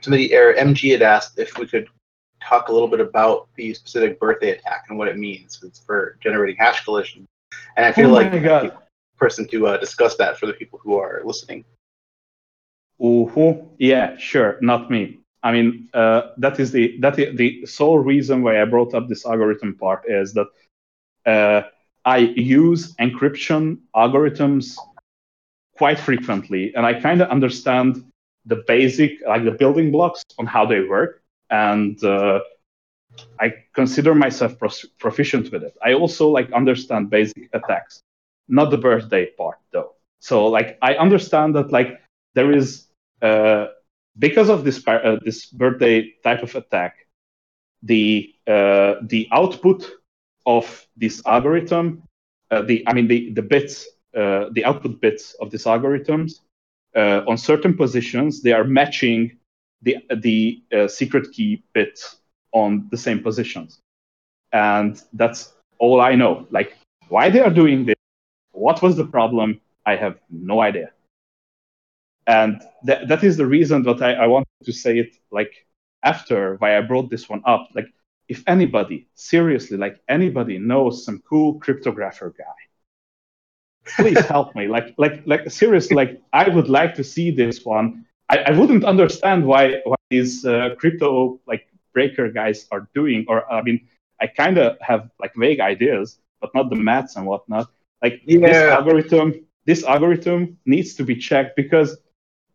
somebody, 0.00 0.34
or 0.34 0.54
MG 0.54 0.92
had 0.92 1.02
asked 1.02 1.38
if 1.38 1.58
we 1.58 1.66
could 1.66 1.88
talk 2.42 2.68
a 2.68 2.72
little 2.72 2.88
bit 2.88 3.00
about 3.00 3.48
the 3.56 3.74
specific 3.74 4.18
birthday 4.18 4.50
attack 4.50 4.86
and 4.88 4.98
what 4.98 5.08
it 5.08 5.16
means. 5.16 5.60
It's 5.62 5.80
for 5.80 6.16
generating 6.22 6.56
hash 6.56 6.84
collision, 6.84 7.26
and 7.76 7.86
I 7.86 7.92
feel 7.92 8.10
Oh 8.10 8.14
like 8.14 8.32
the 8.32 8.72
person 9.18 9.46
to 9.48 9.66
uh, 9.68 9.76
discuss 9.76 10.16
that 10.16 10.38
for 10.38 10.46
the 10.46 10.54
people 10.54 10.78
who 10.82 10.96
are 10.96 11.22
listening. 11.24 11.64
Ooh, 13.02 13.68
yeah, 13.78 14.16
sure, 14.16 14.58
not 14.60 14.90
me. 14.90 15.20
I 15.42 15.52
mean, 15.52 15.88
uh, 15.94 16.22
that 16.38 16.60
is 16.60 16.70
the 16.70 16.98
that 17.00 17.18
is 17.18 17.36
the 17.36 17.64
sole 17.66 17.98
reason 17.98 18.42
why 18.42 18.60
I 18.60 18.64
brought 18.66 18.94
up 18.94 19.08
this 19.08 19.24
algorithm 19.24 19.74
part 19.74 20.04
is 20.06 20.34
that 20.34 20.48
uh, 21.26 21.62
I 22.04 22.18
use 22.18 22.94
encryption 22.96 23.78
algorithms 23.94 24.76
quite 25.76 25.98
frequently, 25.98 26.74
and 26.74 26.84
I 26.84 27.00
kind 27.00 27.22
of 27.22 27.30
understand 27.30 28.04
the 28.46 28.62
basic, 28.66 29.12
like 29.26 29.44
the 29.44 29.50
building 29.50 29.90
blocks 29.90 30.22
on 30.38 30.46
how 30.46 30.66
they 30.66 30.80
work, 30.80 31.19
and 31.50 32.02
uh, 32.04 32.40
I 33.40 33.52
consider 33.74 34.14
myself 34.14 34.56
proficient 34.98 35.50
with 35.52 35.62
it. 35.64 35.76
I 35.82 35.94
also 35.94 36.28
like 36.28 36.52
understand 36.52 37.10
basic 37.10 37.48
attacks, 37.52 38.02
not 38.48 38.70
the 38.70 38.78
birthday 38.78 39.26
part 39.38 39.58
though. 39.72 39.92
So 40.20 40.46
like 40.46 40.78
I 40.82 40.94
understand 40.94 41.54
that 41.56 41.72
like 41.72 42.00
there 42.34 42.52
is 42.52 42.86
uh, 43.22 43.66
because 44.18 44.48
of 44.48 44.64
this 44.64 44.86
uh, 44.86 45.16
this 45.24 45.46
birthday 45.46 46.12
type 46.22 46.42
of 46.42 46.54
attack, 46.54 47.06
the 47.82 48.34
uh, 48.46 48.94
the 49.02 49.28
output 49.32 49.90
of 50.46 50.86
this 50.96 51.22
algorithm, 51.26 52.02
uh, 52.50 52.62
the 52.62 52.84
I 52.86 52.92
mean 52.92 53.08
the 53.08 53.32
the 53.32 53.42
bits, 53.42 53.88
uh, 54.16 54.46
the 54.52 54.64
output 54.64 55.00
bits 55.00 55.34
of 55.40 55.50
these 55.50 55.64
algorithms 55.64 56.40
uh, 56.96 57.22
on 57.26 57.36
certain 57.38 57.76
positions, 57.76 58.42
they 58.42 58.52
are 58.52 58.64
matching 58.64 59.38
the 59.82 59.96
the 60.16 60.62
uh, 60.72 60.88
secret 60.88 61.32
key 61.32 61.62
bit 61.72 62.00
on 62.52 62.88
the 62.90 62.96
same 62.96 63.20
positions, 63.22 63.80
and 64.52 65.00
that's 65.14 65.52
all 65.78 66.00
I 66.00 66.14
know. 66.14 66.46
Like 66.50 66.76
why 67.08 67.30
they 67.30 67.40
are 67.40 67.50
doing 67.50 67.84
this, 67.86 67.96
what 68.52 68.82
was 68.82 68.96
the 68.96 69.06
problem? 69.06 69.60
I 69.86 69.96
have 69.96 70.18
no 70.30 70.60
idea 70.60 70.90
and 72.26 72.62
that 72.84 73.08
that 73.08 73.24
is 73.24 73.36
the 73.36 73.46
reason 73.46 73.82
that 73.82 74.00
I, 74.02 74.12
I 74.14 74.26
wanted 74.26 74.46
to 74.64 74.72
say 74.72 74.98
it 74.98 75.16
like 75.30 75.66
after 76.04 76.56
why 76.56 76.76
I 76.78 76.80
brought 76.82 77.10
this 77.10 77.28
one 77.28 77.42
up. 77.46 77.68
Like 77.74 77.88
if 78.28 78.42
anybody 78.46 79.08
seriously, 79.14 79.76
like 79.76 80.00
anybody 80.08 80.58
knows 80.58 81.04
some 81.04 81.22
cool 81.28 81.58
cryptographer 81.60 82.32
guy, 82.36 82.58
please 83.96 84.24
help 84.34 84.54
me. 84.54 84.68
Like 84.68 84.94
like 84.98 85.22
like 85.26 85.50
seriously, 85.50 85.96
like 85.96 86.22
I 86.32 86.48
would 86.48 86.68
like 86.68 86.94
to 86.96 87.04
see 87.04 87.30
this 87.30 87.64
one. 87.64 88.06
I, 88.30 88.36
I 88.46 88.50
wouldn't 88.52 88.84
understand 88.84 89.44
why 89.44 89.80
why 89.84 89.96
these 90.08 90.44
uh, 90.46 90.70
crypto 90.78 91.40
like 91.46 91.66
breaker 91.92 92.30
guys 92.30 92.66
are 92.70 92.88
doing, 92.94 93.24
or 93.28 93.50
I 93.52 93.62
mean, 93.62 93.80
I 94.20 94.26
kind 94.28 94.56
of 94.58 94.76
have 94.80 95.10
like 95.18 95.32
vague 95.36 95.60
ideas, 95.60 96.18
but 96.40 96.54
not 96.54 96.70
the 96.70 96.76
maths 96.76 97.16
and 97.16 97.26
whatnot. 97.26 97.68
Like 98.02 98.22
this 98.26 98.56
algorithm, 98.78 99.28
this 99.66 99.84
algorithm 99.84 100.56
needs 100.64 100.94
to 100.94 101.04
be 101.04 101.16
checked 101.16 101.56
because 101.56 101.98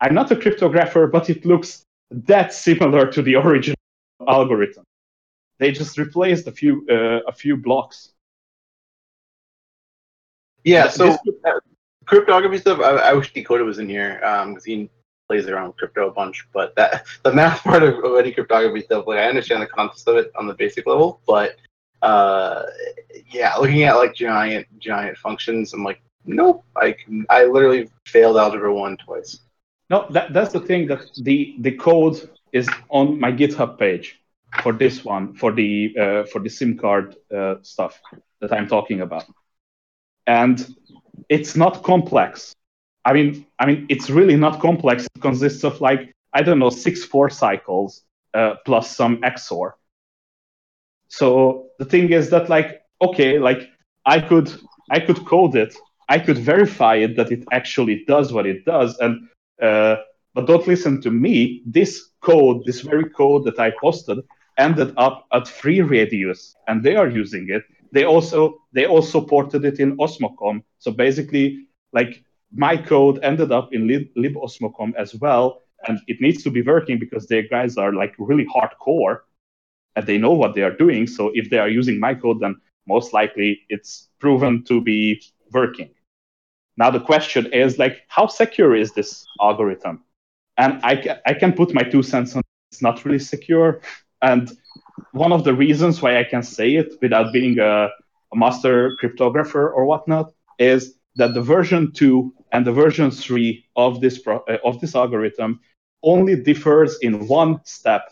I'm 0.01 0.13
not 0.13 0.31
a 0.31 0.35
cryptographer, 0.35 1.11
but 1.11 1.29
it 1.29 1.45
looks 1.45 1.83
that 2.11 2.53
similar 2.53 3.11
to 3.11 3.21
the 3.21 3.35
original 3.35 3.75
algorithm. 4.27 4.83
They 5.59 5.71
just 5.71 5.97
replaced 5.97 6.47
a 6.47 6.51
few 6.51 6.85
uh, 6.89 7.19
a 7.27 7.33
few 7.33 7.57
blocks. 7.57 8.13
Yeah. 10.63 10.87
So 10.87 11.07
this- 11.07 11.19
uh, 11.45 11.59
cryptography 12.05 12.59
stuff. 12.59 12.79
I, 12.79 12.91
I 13.09 13.13
wish 13.13 13.33
Dakota 13.33 13.63
was 13.65 13.79
in 13.79 13.89
here 13.89 14.15
because 14.47 14.63
he 14.63 14.89
plays 15.27 15.47
around 15.47 15.67
with 15.67 15.77
crypto 15.77 16.09
a 16.09 16.11
bunch. 16.11 16.47
But 16.53 16.75
that 16.75 17.05
the 17.23 17.33
math 17.33 17.63
part 17.63 17.83
of, 17.83 18.03
of 18.03 18.17
any 18.17 18.31
cryptography 18.31 18.81
stuff, 18.81 19.07
like 19.07 19.19
I 19.19 19.25
understand 19.27 19.61
the 19.61 19.67
concepts 19.67 20.07
of 20.07 20.17
it 20.17 20.31
on 20.37 20.47
the 20.47 20.53
basic 20.53 20.87
level, 20.87 21.21
but 21.25 21.55
uh, 22.01 22.63
yeah, 23.31 23.55
looking 23.55 23.83
at 23.83 23.95
like 23.95 24.13
giant 24.13 24.67
giant 24.79 25.17
functions, 25.17 25.73
I'm 25.73 25.83
like, 25.83 26.01
nope. 26.25 26.63
I 26.75 26.91
can, 26.91 27.25
I 27.29 27.45
literally 27.45 27.89
failed 28.05 28.37
algebra 28.37 28.73
one 28.73 28.97
twice. 28.97 29.39
No, 29.89 30.07
that, 30.11 30.33
that's 30.33 30.53
the 30.53 30.59
thing 30.59 30.87
that 30.87 31.07
the 31.17 31.55
the 31.59 31.71
code 31.71 32.29
is 32.51 32.69
on 32.89 33.19
my 33.19 33.31
GitHub 33.31 33.77
page 33.77 34.19
for 34.61 34.73
this 34.73 35.03
one 35.03 35.33
for 35.33 35.51
the 35.51 35.95
uh, 35.99 36.23
for 36.25 36.39
the 36.39 36.49
SIM 36.49 36.77
card 36.77 37.15
uh, 37.35 37.55
stuff 37.61 37.99
that 38.41 38.51
I'm 38.51 38.67
talking 38.67 39.01
about, 39.01 39.25
and 40.27 40.75
it's 41.29 41.55
not 41.55 41.83
complex. 41.83 42.55
I 43.05 43.13
mean, 43.13 43.45
I 43.59 43.67
mean, 43.67 43.85
it's 43.87 44.09
really 44.09 44.35
not 44.35 44.59
complex. 44.59 45.05
It 45.15 45.21
consists 45.21 45.63
of 45.63 45.79
like 45.79 46.13
I 46.33 46.41
don't 46.41 46.59
know 46.59 46.71
six 46.71 47.05
four 47.05 47.29
cycles 47.29 48.03
uh, 48.33 48.55
plus 48.65 48.95
some 48.95 49.17
XOR. 49.21 49.73
So 51.07 51.67
the 51.79 51.85
thing 51.85 52.11
is 52.11 52.29
that 52.31 52.49
like 52.49 52.81
okay, 53.01 53.39
like 53.39 53.69
I 54.05 54.19
could 54.19 54.51
I 54.89 54.99
could 54.99 55.23
code 55.25 55.55
it, 55.55 55.75
I 56.09 56.19
could 56.19 56.39
verify 56.39 56.95
it 56.95 57.15
that 57.15 57.31
it 57.31 57.45
actually 57.51 58.03
does 58.07 58.33
what 58.33 58.45
it 58.45 58.65
does, 58.65 58.97
and 58.97 59.29
uh, 59.61 59.97
but 60.33 60.47
don't 60.47 60.67
listen 60.67 61.01
to 61.01 61.11
me. 61.11 61.61
This 61.65 62.09
code, 62.21 62.65
this 62.65 62.81
very 62.81 63.09
code 63.09 63.45
that 63.45 63.59
I 63.59 63.71
posted, 63.79 64.19
ended 64.57 64.93
up 64.97 65.25
at 65.31 65.47
Free 65.47 65.81
Radius, 65.81 66.55
and 66.67 66.83
they 66.83 66.95
are 66.95 67.07
using 67.07 67.47
it. 67.49 67.63
They 67.91 68.03
also 68.03 68.61
they 68.73 68.87
also 68.87 69.21
ported 69.21 69.63
it 69.63 69.79
in 69.79 69.95
Osmocom. 69.97 70.63
So 70.79 70.91
basically, 70.91 71.67
like 71.93 72.24
my 72.55 72.77
code 72.77 73.19
ended 73.23 73.51
up 73.51 73.73
in 73.73 73.87
lib, 73.87 74.07
libosmocom 74.17 74.93
as 74.97 75.15
well, 75.15 75.61
and 75.87 75.99
it 76.07 76.21
needs 76.21 76.43
to 76.43 76.51
be 76.51 76.61
working 76.61 76.99
because 76.99 77.27
their 77.27 77.43
guys 77.47 77.77
are 77.77 77.93
like 77.93 78.15
really 78.17 78.45
hardcore, 78.45 79.19
and 79.95 80.05
they 80.07 80.17
know 80.17 80.33
what 80.33 80.55
they 80.55 80.63
are 80.63 80.75
doing. 80.75 81.07
So 81.07 81.31
if 81.33 81.49
they 81.49 81.57
are 81.59 81.69
using 81.69 81.99
my 81.99 82.15
code, 82.15 82.39
then 82.41 82.55
most 82.87 83.13
likely 83.13 83.61
it's 83.69 84.09
proven 84.19 84.63
to 84.65 84.81
be 84.81 85.21
working. 85.53 85.89
Now 86.77 86.91
the 86.91 86.99
question 86.99 87.47
is 87.53 87.79
like, 87.79 88.03
how 88.07 88.27
secure 88.27 88.75
is 88.75 88.93
this 88.93 89.25
algorithm? 89.41 90.03
And 90.57 90.79
I, 90.83 90.95
ca- 90.97 91.19
I 91.25 91.33
can 91.33 91.53
put 91.53 91.73
my 91.73 91.83
two 91.83 92.03
cents 92.03 92.35
on 92.35 92.43
it's 92.71 92.81
not 92.81 93.05
really 93.05 93.19
secure. 93.19 93.81
And 94.21 94.51
one 95.13 95.31
of 95.31 95.45
the 95.45 95.53
reasons 95.53 96.01
why 96.01 96.19
I 96.19 96.25
can 96.25 96.43
say 96.43 96.75
it 96.75 96.95
without 97.01 97.33
being 97.33 97.59
a, 97.59 97.89
a 98.33 98.35
master 98.35 98.91
cryptographer 99.01 99.73
or 99.73 99.85
whatnot 99.85 100.33
is 100.59 100.95
that 101.15 101.33
the 101.33 101.41
version 101.41 101.93
two 101.93 102.33
and 102.55 102.65
the 102.65 102.71
version 102.71 103.11
three 103.11 103.65
of 103.75 103.99
this 103.99 104.17
pro- 104.19 104.45
uh, 104.47 104.57
of 104.63 104.79
this 104.79 104.95
algorithm 104.95 105.59
only 106.03 106.35
differs 106.41 106.97
in 107.01 107.27
one 107.27 107.59
step, 107.65 108.03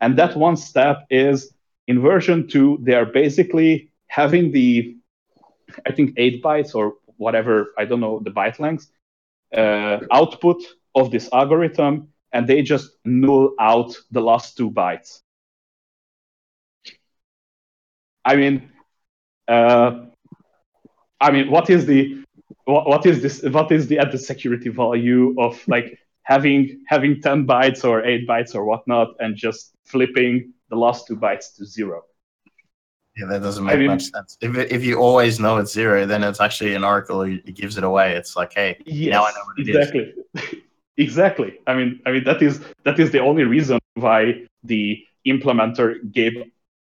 and 0.00 0.18
that 0.18 0.36
one 0.36 0.56
step 0.56 1.06
is 1.10 1.54
in 1.86 2.02
version 2.02 2.48
two 2.48 2.78
they 2.82 2.94
are 2.94 3.06
basically 3.06 3.88
having 4.08 4.50
the 4.50 4.96
I 5.86 5.92
think 5.92 6.14
eight 6.16 6.42
bytes 6.42 6.74
or 6.74 6.94
whatever, 7.18 7.72
I 7.78 7.84
don't 7.84 8.00
know 8.00 8.18
the 8.18 8.32
byte 8.32 8.58
length, 8.58 8.90
uh, 9.56 10.00
output 10.10 10.60
of 10.96 11.12
this 11.12 11.28
algorithm, 11.32 12.08
and 12.32 12.48
they 12.48 12.62
just 12.62 12.90
null 13.04 13.52
out 13.60 13.94
the 14.10 14.20
last 14.20 14.56
two 14.56 14.72
bytes. 14.72 15.20
I 18.24 18.34
mean, 18.34 18.72
uh, 19.46 20.06
I 21.20 21.30
mean, 21.30 21.48
what 21.48 21.70
is 21.70 21.86
the 21.86 22.23
what, 22.64 22.86
what 22.88 23.06
is 23.06 23.22
this? 23.22 23.42
What 23.42 23.70
is 23.72 23.86
the 23.88 23.98
added 23.98 24.18
security 24.18 24.68
value 24.70 25.34
of 25.38 25.62
like 25.68 25.98
having 26.22 26.82
having 26.88 27.20
ten 27.20 27.46
bytes 27.46 27.84
or 27.84 28.04
eight 28.04 28.26
bytes 28.28 28.54
or 28.54 28.64
whatnot, 28.64 29.08
and 29.20 29.36
just 29.36 29.74
flipping 29.84 30.52
the 30.70 30.76
last 30.76 31.06
two 31.06 31.16
bytes 31.16 31.54
to 31.56 31.64
zero? 31.66 32.02
Yeah, 33.16 33.26
that 33.26 33.42
doesn't 33.42 33.64
I 33.64 33.70
make 33.70 33.78
mean- 33.78 33.86
much 33.88 34.04
sense. 34.10 34.36
If 34.40 34.56
it, 34.56 34.72
if 34.72 34.82
you 34.84 34.96
always 34.98 35.38
know 35.38 35.58
it's 35.58 35.72
zero, 35.72 36.04
then 36.06 36.24
it's 36.24 36.40
actually 36.40 36.74
an 36.74 36.82
oracle. 36.84 37.22
It 37.22 37.54
gives 37.54 37.76
it 37.76 37.84
away. 37.84 38.14
It's 38.16 38.34
like, 38.34 38.52
hey, 38.54 38.76
Yes, 38.86 39.12
now 39.12 39.24
I 39.24 39.30
know 39.30 39.44
what 39.44 39.58
it 39.58 39.68
is. 39.68 39.76
exactly. 39.76 40.60
exactly. 40.96 41.58
I 41.66 41.74
mean, 41.74 42.00
I 42.06 42.12
mean 42.12 42.24
that 42.24 42.42
is 42.42 42.60
that 42.84 42.98
is 42.98 43.10
the 43.12 43.20
only 43.20 43.44
reason 43.44 43.78
why 43.94 44.46
the 44.64 45.04
implementer 45.26 46.10
gave 46.12 46.32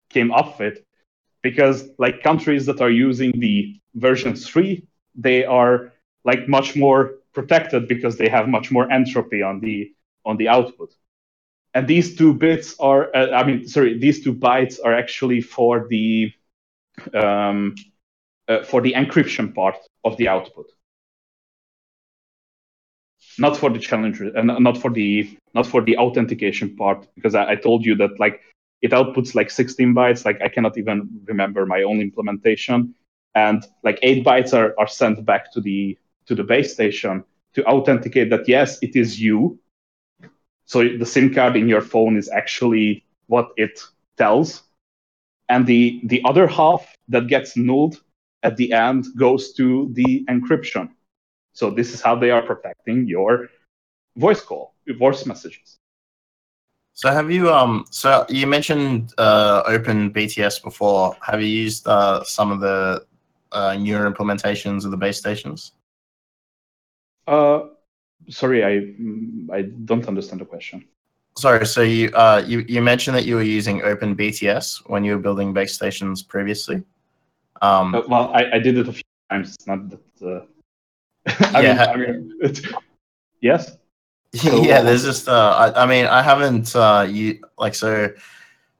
came 0.09 0.31
up 0.31 0.59
with, 0.59 0.77
because 1.41 1.89
like 1.97 2.23
countries 2.23 2.65
that 2.67 2.79
are 2.81 2.89
using 2.89 3.31
the 3.39 3.77
version 3.95 4.35
three, 4.35 4.87
they 5.15 5.45
are 5.45 5.91
like 6.23 6.47
much 6.47 6.75
more 6.75 7.15
protected 7.33 7.87
because 7.87 8.17
they 8.17 8.29
have 8.29 8.47
much 8.47 8.71
more 8.71 8.91
entropy 8.91 9.41
on 9.41 9.59
the 9.59 9.91
on 10.25 10.37
the 10.37 10.47
output. 10.49 10.93
And 11.73 11.87
these 11.87 12.15
two 12.15 12.33
bits 12.33 12.75
are, 12.79 13.15
uh, 13.15 13.31
I 13.31 13.45
mean, 13.45 13.67
sorry, 13.67 13.97
these 13.97 14.23
two 14.23 14.33
bytes 14.33 14.79
are 14.83 14.93
actually 14.93 15.41
for 15.41 15.87
the 15.89 16.31
um, 17.13 17.75
uh, 18.47 18.63
for 18.63 18.81
the 18.81 18.93
encryption 18.93 19.53
part 19.53 19.75
of 20.03 20.17
the 20.17 20.27
output 20.27 20.67
not 23.37 23.57
for 23.57 23.69
the 23.69 23.79
challenge 23.79 24.21
uh, 24.21 24.41
not 24.41 24.77
for 24.77 24.91
the 24.91 25.37
not 25.53 25.65
for 25.65 25.81
the 25.81 25.97
authentication 25.97 26.75
part 26.75 27.07
because 27.15 27.35
I, 27.35 27.51
I 27.51 27.55
told 27.55 27.85
you 27.85 27.95
that 27.95 28.19
like 28.19 28.41
it 28.81 28.91
outputs 28.91 29.35
like 29.35 29.49
16 29.49 29.93
bytes 29.93 30.25
like 30.25 30.41
i 30.41 30.47
cannot 30.49 30.77
even 30.77 31.09
remember 31.25 31.65
my 31.65 31.83
own 31.83 31.99
implementation 32.01 32.93
and 33.35 33.65
like 33.83 33.99
8 34.01 34.25
bytes 34.25 34.53
are, 34.53 34.73
are 34.79 34.87
sent 34.87 35.25
back 35.25 35.51
to 35.53 35.61
the 35.61 35.97
to 36.25 36.35
the 36.35 36.43
base 36.43 36.73
station 36.73 37.23
to 37.53 37.63
authenticate 37.65 38.29
that 38.29 38.47
yes 38.47 38.79
it 38.81 38.95
is 38.95 39.19
you 39.19 39.59
so 40.65 40.83
the 40.97 41.05
sim 41.05 41.33
card 41.33 41.55
in 41.55 41.67
your 41.67 41.81
phone 41.81 42.17
is 42.17 42.29
actually 42.29 43.05
what 43.27 43.49
it 43.57 43.79
tells 44.17 44.63
and 45.49 45.67
the 45.67 46.01
the 46.05 46.21
other 46.25 46.47
half 46.47 46.95
that 47.07 47.27
gets 47.27 47.55
nulled 47.55 48.01
at 48.43 48.57
the 48.57 48.73
end 48.73 49.05
goes 49.17 49.53
to 49.53 49.89
the 49.93 50.25
encryption 50.29 50.89
so 51.55 51.71
this 51.71 51.93
is 51.93 52.01
how 52.01 52.15
they 52.15 52.31
are 52.31 52.41
protecting 52.41 53.07
your 53.07 53.49
voice 54.17 54.41
call, 54.41 54.75
your 54.85 54.97
voice 54.97 55.25
messages. 55.25 55.79
So 56.93 57.09
have 57.11 57.31
you 57.31 57.51
um 57.51 57.85
so 57.89 58.25
you 58.29 58.45
mentioned 58.45 59.13
uh 59.17 59.63
open 59.65 60.11
BTS 60.11 60.61
before. 60.61 61.15
Have 61.21 61.41
you 61.41 61.47
used 61.47 61.87
uh 61.87 62.23
some 62.23 62.51
of 62.51 62.59
the 62.59 63.05
uh 63.55 63.75
newer 63.75 64.05
implementations 64.11 64.85
of 64.85 64.91
the 64.91 64.97
base 64.97 65.17
stations? 65.17 65.71
Uh, 67.27 67.59
sorry, 68.29 68.63
I 68.63 68.73
I 69.57 69.61
don't 69.85 70.05
understand 70.07 70.41
the 70.41 70.45
question. 70.45 70.85
Sorry, 71.37 71.65
so 71.65 71.81
you 71.81 72.09
uh 72.13 72.43
you, 72.45 72.59
you 72.67 72.81
mentioned 72.81 73.15
that 73.17 73.25
you 73.25 73.35
were 73.35 73.43
using 73.57 73.81
open 73.81 74.15
BTS 74.15 74.87
when 74.89 75.03
you 75.03 75.13
were 75.15 75.21
building 75.27 75.53
base 75.53 75.73
stations 75.73 76.21
previously. 76.23 76.83
Um 77.61 77.95
Uh, 77.95 78.03
well, 78.07 78.31
I, 78.33 78.41
I 78.55 78.59
did 78.59 78.77
it 78.77 78.87
a 78.87 78.93
few 78.93 79.03
times. 79.31 79.55
It's 79.55 79.67
not 79.67 79.89
that. 79.89 80.05
Uh, 80.21 80.45
I 81.57 81.61
Yeah. 81.61 81.73
mean, 81.73 81.79
I 81.93 81.95
mean, 81.97 82.53
yes. 83.41 83.77
So, 84.35 84.63
yeah, 84.67 84.79
uh, 84.79 84.83
there's 84.83 85.03
just 85.03 85.27
uh 85.29 85.53
I, 85.63 85.83
I 85.83 85.85
mean 85.87 86.05
I 86.05 86.21
haven't 86.21 86.75
uh 86.75 87.07
you 87.09 87.39
like 87.57 87.75
so 87.75 88.09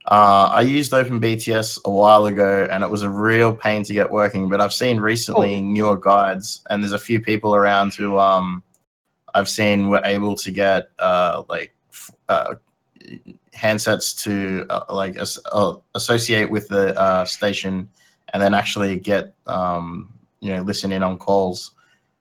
uh 0.08 0.50
I 0.54 0.62
used 0.62 0.92
OpenBTS 0.92 1.82
a 1.86 1.90
while 1.90 2.26
ago 2.28 2.68
and 2.72 2.84
it 2.84 2.90
was 2.90 3.02
a 3.02 3.10
real 3.10 3.56
pain 3.56 3.84
to 3.84 3.94
get 3.94 4.10
working, 4.12 4.50
but 4.50 4.62
I've 4.62 4.74
seen 4.74 5.00
recently 5.00 5.62
newer 5.62 5.98
guides 5.98 6.62
and 6.70 6.82
there's 6.84 6.92
a 6.94 7.00
few 7.00 7.20
people 7.20 7.56
around 7.56 7.94
who 7.96 8.18
um 8.20 8.62
I've 9.34 9.50
seen 9.50 9.90
were 9.90 10.02
able 10.06 10.36
to 10.36 10.52
get 10.52 10.90
uh 11.00 11.44
like 11.50 11.74
f- 11.92 12.12
uh 12.30 12.56
handsets 13.54 14.22
to 14.24 14.66
uh, 14.70 14.84
like 14.94 15.16
as, 15.18 15.40
uh, 15.52 15.76
associate 15.96 16.50
with 16.52 16.68
the 16.68 16.98
uh 17.00 17.26
station 17.26 17.90
and 18.34 18.42
then 18.42 18.54
actually 18.54 18.98
get 19.00 19.34
um 19.48 20.12
you 20.40 20.52
know 20.54 20.62
listen 20.62 20.92
in 20.92 21.04
on 21.04 21.18
calls 21.18 21.72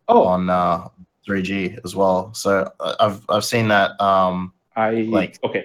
Oh, 0.07 0.25
on 0.25 0.51
uh 0.51 0.89
3G 1.27 1.79
as 1.87 1.97
well. 1.97 2.33
So 2.35 2.71
uh, 2.81 2.95
I've 3.01 3.25
I've 3.31 3.45
seen 3.45 3.69
that 3.69 3.99
um 4.01 4.53
I 4.77 4.91
like- 5.09 5.39
okay. 5.43 5.65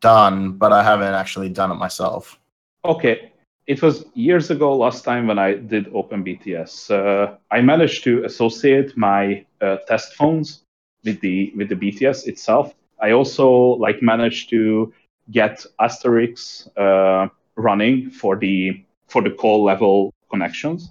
Done, 0.00 0.52
but 0.52 0.72
I 0.72 0.82
haven't 0.82 1.14
actually 1.14 1.48
done 1.48 1.70
it 1.70 1.76
myself. 1.76 2.38
Okay, 2.84 3.32
it 3.66 3.82
was 3.82 4.04
years 4.14 4.50
ago 4.50 4.76
last 4.76 5.04
time 5.04 5.26
when 5.26 5.38
I 5.38 5.54
did 5.54 5.86
OpenBTS. 5.92 6.90
Uh, 6.90 7.36
I 7.50 7.60
managed 7.60 8.04
to 8.04 8.24
associate 8.24 8.96
my 8.96 9.44
uh, 9.60 9.76
test 9.88 10.14
phones 10.14 10.62
with 11.04 11.20
the 11.20 11.52
with 11.56 11.68
the 11.68 11.76
BTS 11.76 12.26
itself. 12.26 12.74
I 13.00 13.10
also 13.12 13.48
like 13.50 14.02
managed 14.02 14.50
to 14.50 14.92
get 15.30 15.64
Asterix 15.80 16.68
uh, 16.78 17.28
running 17.56 18.10
for 18.10 18.36
the 18.36 18.84
for 19.08 19.22
the 19.22 19.30
call 19.30 19.64
level 19.64 20.12
connections, 20.30 20.90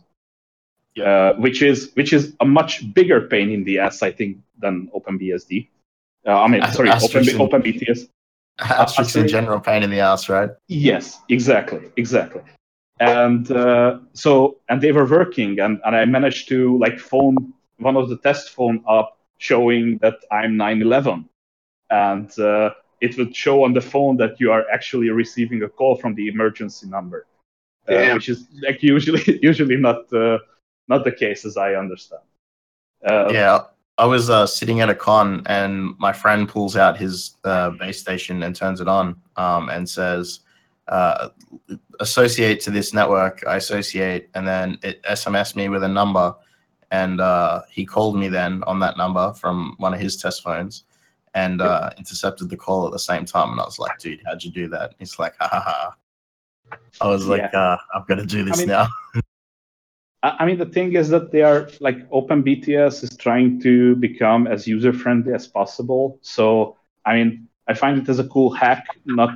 uh, 1.04 1.34
which 1.34 1.62
is 1.62 1.92
which 1.96 2.14
is 2.14 2.34
a 2.40 2.46
much 2.46 2.94
bigger 2.94 3.22
pain 3.22 3.52
in 3.52 3.64
the 3.64 3.80
ass, 3.80 4.02
I 4.04 4.12
think, 4.12 4.38
than 4.60 4.90
OpenBSD. 4.96 5.68
Uh, 6.28 6.42
I 6.42 6.48
mean, 6.48 6.62
As- 6.62 6.76
sorry, 6.76 6.90
Open, 6.90 7.00
Asterix 7.00 7.32
and- 7.32 7.40
OpenBTS. 7.40 8.10
Asterix 8.60 9.20
in 9.20 9.28
general 9.28 9.60
pain 9.60 9.84
in 9.84 9.90
the 9.90 10.00
ass, 10.00 10.30
right? 10.30 10.50
Yes, 10.68 11.20
exactly, 11.30 11.92
exactly. 11.98 12.42
And 13.00 13.52
uh, 13.52 14.00
so, 14.14 14.58
and 14.70 14.82
they 14.82 14.94
were 14.94 15.06
working, 15.06 15.60
and, 15.60 15.82
and 15.86 15.96
I 15.96 16.06
managed 16.06 16.48
to 16.50 16.78
like 16.80 16.98
phone 16.98 17.54
one 17.78 17.98
of 17.98 18.08
the 18.08 18.18
test 18.18 18.52
phone 18.52 18.82
up 18.88 19.18
showing 19.38 19.98
that 19.98 20.16
I'm 20.32 20.56
911, 20.56 21.28
and 21.90 22.40
uh, 22.40 22.70
it 23.02 23.18
would 23.18 23.36
show 23.36 23.66
on 23.66 23.74
the 23.74 23.82
phone 23.82 24.16
that 24.18 24.40
you 24.40 24.52
are 24.52 24.64
actually 24.72 25.10
receiving 25.10 25.62
a 25.64 25.68
call 25.68 25.98
from 25.98 26.16
the 26.16 26.30
emergency 26.30 26.88
number, 26.88 27.28
uh, 27.90 28.14
which 28.14 28.30
is 28.30 28.48
like 28.62 28.82
usually 28.96 29.40
usually 29.42 29.76
not 29.76 30.12
uh, 30.14 30.38
not 30.88 31.04
the 31.04 31.12
case 31.12 31.44
as 31.44 31.58
I 31.58 31.76
understand. 31.76 32.24
Uh, 33.06 33.30
yeah. 33.34 33.64
I 33.98 34.06
was 34.06 34.30
uh, 34.30 34.46
sitting 34.46 34.82
at 34.82 34.90
a 34.90 34.96
con 34.96 35.42
and 35.46 35.98
my 36.00 36.12
friend 36.12 36.50
pulls 36.50 36.76
out 36.76 36.98
his 36.98 37.38
uh, 37.46 37.70
base 37.72 38.00
station 38.00 38.44
and 38.44 38.56
turns 38.56 38.82
it 38.82 38.88
on 38.88 39.16
um, 39.38 39.70
and 39.70 39.88
says, 39.88 40.42
uh, 40.88 41.30
associate 42.00 42.60
to 42.62 42.72
this 42.72 42.94
network. 42.94 43.44
I 43.48 43.56
associate, 43.56 44.30
and 44.36 44.48
then 44.48 44.78
it 44.84 45.02
SMS 45.04 45.56
me 45.56 45.70
with 45.70 45.84
a 45.84 45.88
number. 45.88 46.36
And 46.92 47.20
uh, 47.20 47.62
he 47.72 47.86
called 47.86 48.18
me 48.18 48.28
then 48.28 48.64
on 48.64 48.80
that 48.80 48.98
number 48.98 49.34
from 49.34 49.76
one 49.78 49.94
of 49.94 50.00
his 50.00 50.18
test 50.18 50.44
phones 50.44 50.84
and 51.34 51.62
uh, 51.62 51.90
intercepted 51.98 52.50
the 52.50 52.56
call 52.56 52.86
at 52.86 52.92
the 52.92 53.00
same 53.00 53.26
time. 53.26 53.52
And 53.52 53.60
I 53.60 53.66
was 53.66 53.80
like, 53.80 53.98
dude, 54.00 54.22
how'd 54.26 54.44
you 54.44 54.52
do 54.52 54.70
that? 54.70 54.94
He's 55.00 55.20
like, 55.20 55.36
ha 55.40 55.48
ha 55.48 55.60
ha. 55.60 56.78
I 57.02 57.08
was 57.08 57.28
like, 57.28 57.54
uh, 57.54 57.78
I've 57.94 58.08
got 58.08 58.16
to 58.16 58.26
do 58.26 58.44
this 58.44 58.60
mean, 58.60 58.70
now. 58.70 58.88
I 60.40 60.46
mean, 60.46 60.58
the 60.58 60.66
thing 60.66 60.94
is 60.94 61.10
that 61.10 61.32
they 61.32 61.42
are 61.42 61.70
like 61.80 62.10
OpenBTS 62.10 63.04
is 63.04 63.18
trying 63.18 63.60
to 63.62 63.96
become 63.98 64.48
as 64.48 64.68
user 64.68 64.94
friendly 64.94 65.34
as 65.34 65.48
possible. 65.48 66.20
So, 66.22 66.78
I 67.06 67.16
mean, 67.16 67.48
I 67.68 67.74
find 67.74 67.98
it 68.02 68.10
as 68.10 68.20
a 68.20 68.28
cool 68.28 68.52
hack. 68.54 68.86
Not 69.06 69.30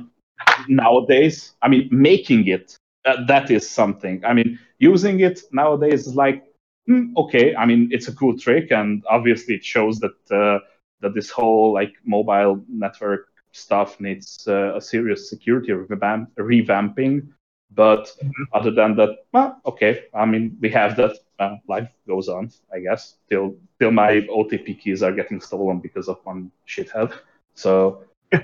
nowadays. 0.68 1.54
I 1.62 1.68
mean, 1.68 1.88
making 1.90 2.46
it 2.48 2.76
uh, 3.04 3.24
that 3.26 3.50
is 3.50 3.68
something. 3.68 4.24
I 4.24 4.32
mean, 4.34 4.58
using 4.78 5.20
it 5.20 5.40
nowadays 5.52 6.06
is 6.06 6.14
like 6.16 6.44
hmm, 6.86 7.12
okay. 7.16 7.54
I 7.54 7.66
mean, 7.66 7.88
it's 7.92 8.08
a 8.08 8.14
cool 8.14 8.38
trick, 8.38 8.70
and 8.70 9.02
obviously 9.08 9.54
it 9.54 9.64
shows 9.64 10.00
that 10.00 10.16
uh, 10.30 10.58
that 11.00 11.14
this 11.14 11.30
whole 11.30 11.72
like 11.72 11.92
mobile 12.04 12.62
network 12.68 13.26
stuff 13.52 14.00
needs 14.00 14.46
uh, 14.48 14.76
a 14.76 14.80
serious 14.80 15.28
security 15.28 15.72
revamp- 15.72 16.34
revamping. 16.36 17.28
But 17.74 18.10
other 18.52 18.70
than 18.70 18.96
that, 18.96 19.10
well, 19.32 19.60
okay. 19.66 20.04
I 20.14 20.26
mean, 20.26 20.56
we 20.60 20.70
have 20.70 20.96
that. 20.96 21.16
Uh, 21.38 21.56
life 21.68 21.88
goes 22.06 22.28
on, 22.28 22.50
I 22.74 22.80
guess. 22.80 23.16
Till 23.28 23.56
till 23.78 23.90
my 23.92 24.26
OTP 24.30 24.74
keys 24.74 25.02
are 25.02 25.12
getting 25.12 25.40
stolen 25.40 25.78
because 25.80 26.08
of 26.08 26.18
one 26.24 26.50
shithead. 26.68 27.12
So 27.54 28.04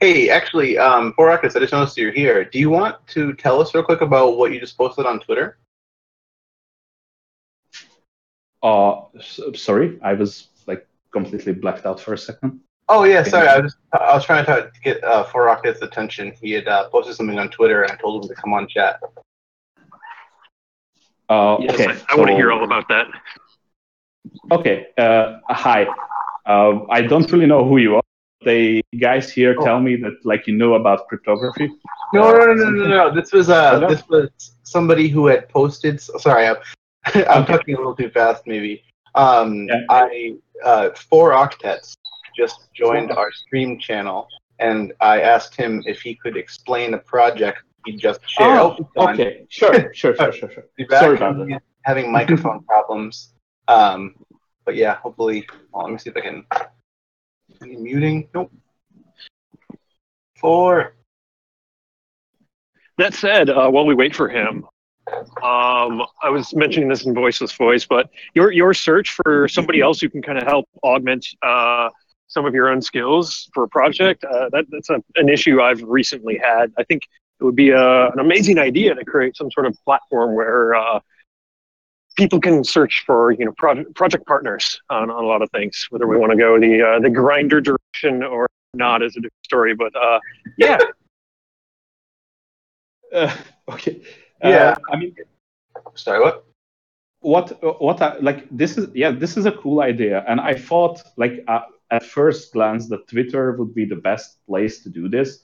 Hey, 0.00 0.30
actually, 0.30 0.76
um, 0.78 1.14
Borakis, 1.18 1.54
I 1.56 1.60
just 1.60 1.72
noticed 1.72 1.96
you're 1.96 2.12
here. 2.12 2.44
Do 2.44 2.58
you 2.58 2.70
want 2.70 2.96
to 3.08 3.32
tell 3.34 3.60
us 3.60 3.74
real 3.74 3.84
quick 3.84 4.00
about 4.00 4.36
what 4.36 4.52
you 4.52 4.58
just 4.60 4.76
posted 4.76 5.06
on 5.06 5.20
Twitter? 5.20 5.58
Uh, 8.62 9.02
s- 9.18 9.40
sorry, 9.54 9.98
I 10.02 10.14
was 10.14 10.48
like 10.66 10.86
completely 11.12 11.52
blacked 11.52 11.86
out 11.86 12.00
for 12.00 12.12
a 12.14 12.18
second. 12.18 12.60
Oh 12.94 13.04
yeah, 13.04 13.22
sorry. 13.22 13.48
I 13.48 13.58
was 13.58 13.74
I 13.94 14.14
was 14.14 14.26
trying 14.26 14.44
to 14.44 14.70
get 14.84 15.02
uh, 15.02 15.24
Borakis' 15.24 15.80
attention. 15.80 16.34
He 16.42 16.52
had 16.52 16.68
uh, 16.68 16.90
posted 16.90 17.16
something 17.16 17.38
on 17.38 17.48
Twitter, 17.48 17.82
and 17.84 17.90
I 17.90 17.96
told 17.96 18.22
him 18.22 18.28
to 18.28 18.34
come 18.34 18.52
on 18.52 18.68
chat. 18.68 19.00
Uh, 21.30 21.56
Yes, 21.60 21.74
okay, 21.74 21.86
I, 21.86 22.12
I 22.12 22.16
want 22.16 22.28
to 22.28 22.36
hear 22.36 22.52
all 22.52 22.64
about 22.64 22.86
that. 22.88 23.06
Okay, 24.50 24.88
uh, 24.98 25.38
hi. 25.48 25.86
Uh, 26.44 26.80
I 26.90 27.00
don't 27.00 27.30
really 27.32 27.46
know 27.46 27.64
who 27.66 27.78
you 27.78 27.96
are. 27.96 28.02
The 28.44 28.82
guys 29.00 29.32
here 29.32 29.56
Oh. 29.58 29.64
tell 29.64 29.80
me 29.80 29.96
that 29.96 30.14
like 30.24 30.46
you 30.46 30.54
know 30.54 30.74
about 30.74 31.08
cryptography. 31.08 31.70
No, 32.12 32.30
no, 32.30 32.44
no, 32.44 32.54
no, 32.54 32.70
no, 32.70 32.86
no. 32.88 33.14
This 33.14 33.32
was 33.32 33.48
uh, 33.48 33.70
Hello? 33.70 33.88
this 33.88 34.06
was 34.10 34.28
somebody 34.64 35.08
who 35.08 35.28
had 35.28 35.48
posted. 35.48 35.98
Sorry, 36.02 36.46
I'm, 36.46 36.56
I'm 37.14 37.42
Okay. 37.44 37.52
talking 37.56 37.74
a 37.74 37.78
little 37.78 37.96
too 37.96 38.10
fast, 38.10 38.46
maybe. 38.46 38.82
Um, 39.14 39.66
Yeah. 39.68 39.80
I 39.88 40.34
uh, 40.62 40.90
four 41.10 41.30
octets 41.32 41.94
just 42.36 42.68
joined 42.74 43.12
our 43.12 43.30
stream 43.32 43.78
channel, 43.78 44.28
and 44.58 44.92
I 45.00 45.20
asked 45.20 45.54
him 45.56 45.82
if 45.86 46.00
he 46.00 46.14
could 46.14 46.36
explain 46.36 46.94
a 46.94 46.98
project 46.98 47.62
he 47.84 47.96
just 47.96 48.20
shared. 48.28 48.58
Oh, 48.58 48.88
okay. 48.96 49.46
Sure, 49.48 49.72
sure, 49.94 50.14
sure, 50.14 50.32
sure, 50.32 50.50
sure. 50.50 50.88
Sorry 50.88 51.16
about 51.16 51.48
He's 51.48 51.58
having 51.82 52.12
microphone 52.12 52.62
problems. 52.68 53.34
Um, 53.68 54.14
but 54.64 54.76
yeah, 54.76 54.94
hopefully. 54.94 55.46
Well, 55.72 55.84
let 55.84 55.92
me 55.92 55.98
see 55.98 56.10
if 56.10 56.16
I 56.16 56.20
can. 56.20 56.44
Any 57.62 57.76
muting? 57.76 58.28
Nope. 58.34 58.52
Four. 60.38 60.94
That 62.98 63.14
said, 63.14 63.50
uh, 63.50 63.68
while 63.70 63.86
we 63.86 63.94
wait 63.94 64.14
for 64.14 64.28
him, 64.28 64.66
um, 65.42 66.02
I 66.22 66.30
was 66.30 66.54
mentioning 66.54 66.88
this 66.88 67.04
in 67.04 67.14
voiceless 67.14 67.52
voice, 67.52 67.84
but 67.84 68.10
your 68.34 68.52
your 68.52 68.74
search 68.74 69.12
for 69.12 69.48
somebody 69.48 69.80
else 69.80 70.00
who 70.00 70.08
can 70.08 70.22
kind 70.22 70.38
of 70.38 70.44
help 70.44 70.68
augment 70.84 71.26
uh, 71.42 71.88
some 72.32 72.46
of 72.46 72.54
your 72.54 72.68
own 72.68 72.80
skills 72.80 73.50
for 73.52 73.64
a 73.64 73.68
project 73.68 74.24
uh, 74.24 74.48
that, 74.50 74.64
that's 74.70 74.90
a, 74.90 75.02
an 75.16 75.28
issue 75.28 75.60
I've 75.60 75.82
recently 75.82 76.38
had. 76.38 76.72
I 76.78 76.84
think 76.84 77.02
it 77.40 77.44
would 77.44 77.56
be 77.56 77.70
a, 77.70 78.08
an 78.08 78.18
amazing 78.18 78.58
idea 78.58 78.94
to 78.94 79.04
create 79.04 79.36
some 79.36 79.50
sort 79.50 79.66
of 79.66 79.76
platform 79.84 80.34
where 80.34 80.74
uh, 80.74 81.00
people 82.16 82.40
can 82.40 82.64
search 82.64 83.02
for 83.06 83.32
you 83.32 83.44
know 83.44 83.52
project 83.52 83.94
project 83.94 84.26
partners 84.26 84.80
on, 84.90 85.10
on 85.10 85.24
a 85.24 85.26
lot 85.26 85.42
of 85.42 85.50
things. 85.50 85.86
Whether 85.90 86.06
we 86.06 86.16
want 86.16 86.32
to 86.32 86.38
go 86.38 86.58
the 86.58 86.82
uh, 86.82 87.00
the 87.00 87.10
grinder 87.10 87.60
direction 87.60 88.22
or 88.22 88.48
not 88.74 89.02
is 89.02 89.12
a 89.16 89.20
different 89.20 89.44
story, 89.44 89.74
but 89.74 89.94
uh, 89.94 90.18
yeah, 90.56 90.78
Uh, 93.12 93.34
okay. 93.68 94.00
Yeah. 94.42 94.70
Uh, 94.70 94.74
I 94.90 94.96
mean, 94.96 95.14
Sorry, 95.94 96.18
what? 96.18 96.46
what 97.20 97.80
what 97.80 98.02
I, 98.02 98.18
like 98.18 98.48
this 98.50 98.76
is 98.76 98.88
yeah 98.94 99.12
this 99.12 99.36
is 99.36 99.46
a 99.46 99.52
cool 99.52 99.80
idea 99.80 100.24
and 100.26 100.40
i 100.40 100.54
thought 100.54 101.00
like 101.16 101.44
uh, 101.46 101.60
at 101.92 102.04
first 102.04 102.52
glance 102.54 102.88
that 102.88 103.08
twitter 103.08 103.52
would 103.56 103.74
be 103.74 103.86
the 103.86 103.96
best 104.10 104.44
place 104.46 104.82
to 104.82 104.90
do 104.90 105.08
this 105.08 105.40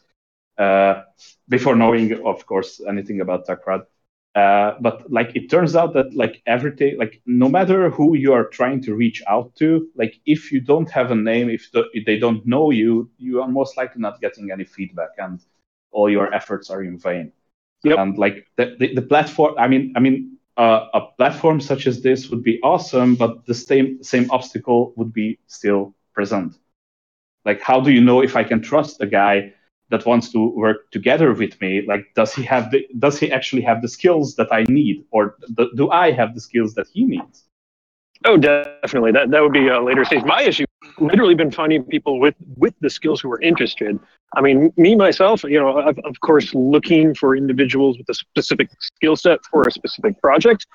uh, 0.59 1.03
before 1.49 1.77
knowing 1.77 2.13
of 2.27 2.47
course 2.47 2.81
anything 2.89 3.21
about 3.21 3.47
techrad 3.47 3.83
uh, 4.37 4.75
but 4.81 5.11
like 5.11 5.35
it 5.37 5.51
turns 5.51 5.77
out 5.77 5.95
that 5.95 6.15
like 6.15 6.43
everything 6.47 6.97
like 6.99 7.23
no 7.27 7.49
matter 7.49 7.91
who 7.91 8.17
you 8.17 8.33
are 8.33 8.47
trying 8.49 8.81
to 8.83 8.95
reach 8.95 9.23
out 9.29 9.55
to 9.57 9.89
like 9.97 10.21
if 10.27 10.53
you 10.53 10.61
don't 10.61 10.91
have 10.91 11.11
a 11.13 11.17
name 11.17 11.51
if, 11.51 11.71
the, 11.73 11.85
if 11.95 12.07
they 12.07 12.19
don't 12.19 12.47
know 12.47 12.71
you 12.71 13.11
you 13.19 13.41
are 13.43 13.49
most 13.49 13.77
likely 13.77 14.01
not 14.01 14.21
getting 14.21 14.51
any 14.53 14.65
feedback 14.65 15.11
and 15.19 15.41
all 15.93 16.11
your 16.11 16.33
efforts 16.35 16.71
are 16.71 16.83
in 16.83 16.99
vain 16.99 17.33
Yep. 17.85 17.99
and 17.99 18.19
like 18.19 18.47
the, 18.57 18.77
the, 18.79 18.95
the 18.95 19.03
platform 19.03 19.55
i 19.59 19.69
mean 19.69 19.93
i 19.97 20.01
mean 20.01 20.37
uh, 20.57 20.87
a 20.95 21.01
platform 21.19 21.61
such 21.61 21.87
as 21.87 22.03
this 22.03 22.31
would 22.31 22.43
be 22.43 22.61
awesome, 22.63 23.15
but 23.15 23.47
the 23.47 23.55
same 23.55 24.03
same 24.03 24.31
obstacle 24.31 24.93
would 24.97 25.13
be 25.13 25.39
still 25.47 25.95
present. 26.19 26.53
Like, 27.49 27.61
how 27.69 27.79
do 27.87 27.91
you 27.97 28.03
know 28.09 28.19
if 28.29 28.35
I 28.41 28.45
can 28.51 28.61
trust 28.71 28.95
a 29.07 29.09
guy 29.21 29.35
that 29.93 30.03
wants 30.11 30.27
to 30.35 30.41
work 30.65 30.81
together 30.97 31.29
with 31.43 31.55
me? 31.63 31.73
Like, 31.93 32.05
does 32.19 32.31
he 32.37 32.43
have 32.55 32.65
the 32.73 32.81
does 33.05 33.17
he 33.23 33.27
actually 33.39 33.65
have 33.71 33.79
the 33.85 33.91
skills 33.97 34.27
that 34.39 34.51
I 34.59 34.61
need, 34.79 34.97
or 35.17 35.23
th- 35.57 35.73
do 35.81 35.85
I 36.05 36.07
have 36.21 36.31
the 36.37 36.43
skills 36.49 36.71
that 36.79 36.87
he 36.95 37.05
needs? 37.15 37.37
Oh, 38.29 38.37
definitely. 38.37 39.13
That 39.13 39.31
that 39.33 39.41
would 39.45 39.57
be 39.63 39.69
a 39.69 39.81
later 39.89 40.05
stage. 40.05 40.25
My 40.37 40.43
issue, 40.51 40.67
literally, 41.11 41.37
been 41.45 41.57
finding 41.63 41.85
people 41.95 42.15
with 42.25 42.37
with 42.65 42.75
the 42.85 42.91
skills 42.99 43.19
who 43.23 43.31
are 43.35 43.43
interested. 43.51 43.95
I 44.37 44.41
mean, 44.47 44.57
me 44.85 44.91
myself, 45.07 45.45
you 45.45 45.61
know, 45.63 45.71
I've, 45.87 46.01
of 46.11 46.17
course, 46.29 46.49
looking 46.75 47.15
for 47.21 47.29
individuals 47.43 47.97
with 47.99 48.09
a 48.15 48.17
specific 48.25 48.69
skill 48.91 49.17
set 49.25 49.39
for 49.51 49.61
a 49.69 49.73
specific 49.81 50.15
project, 50.27 50.67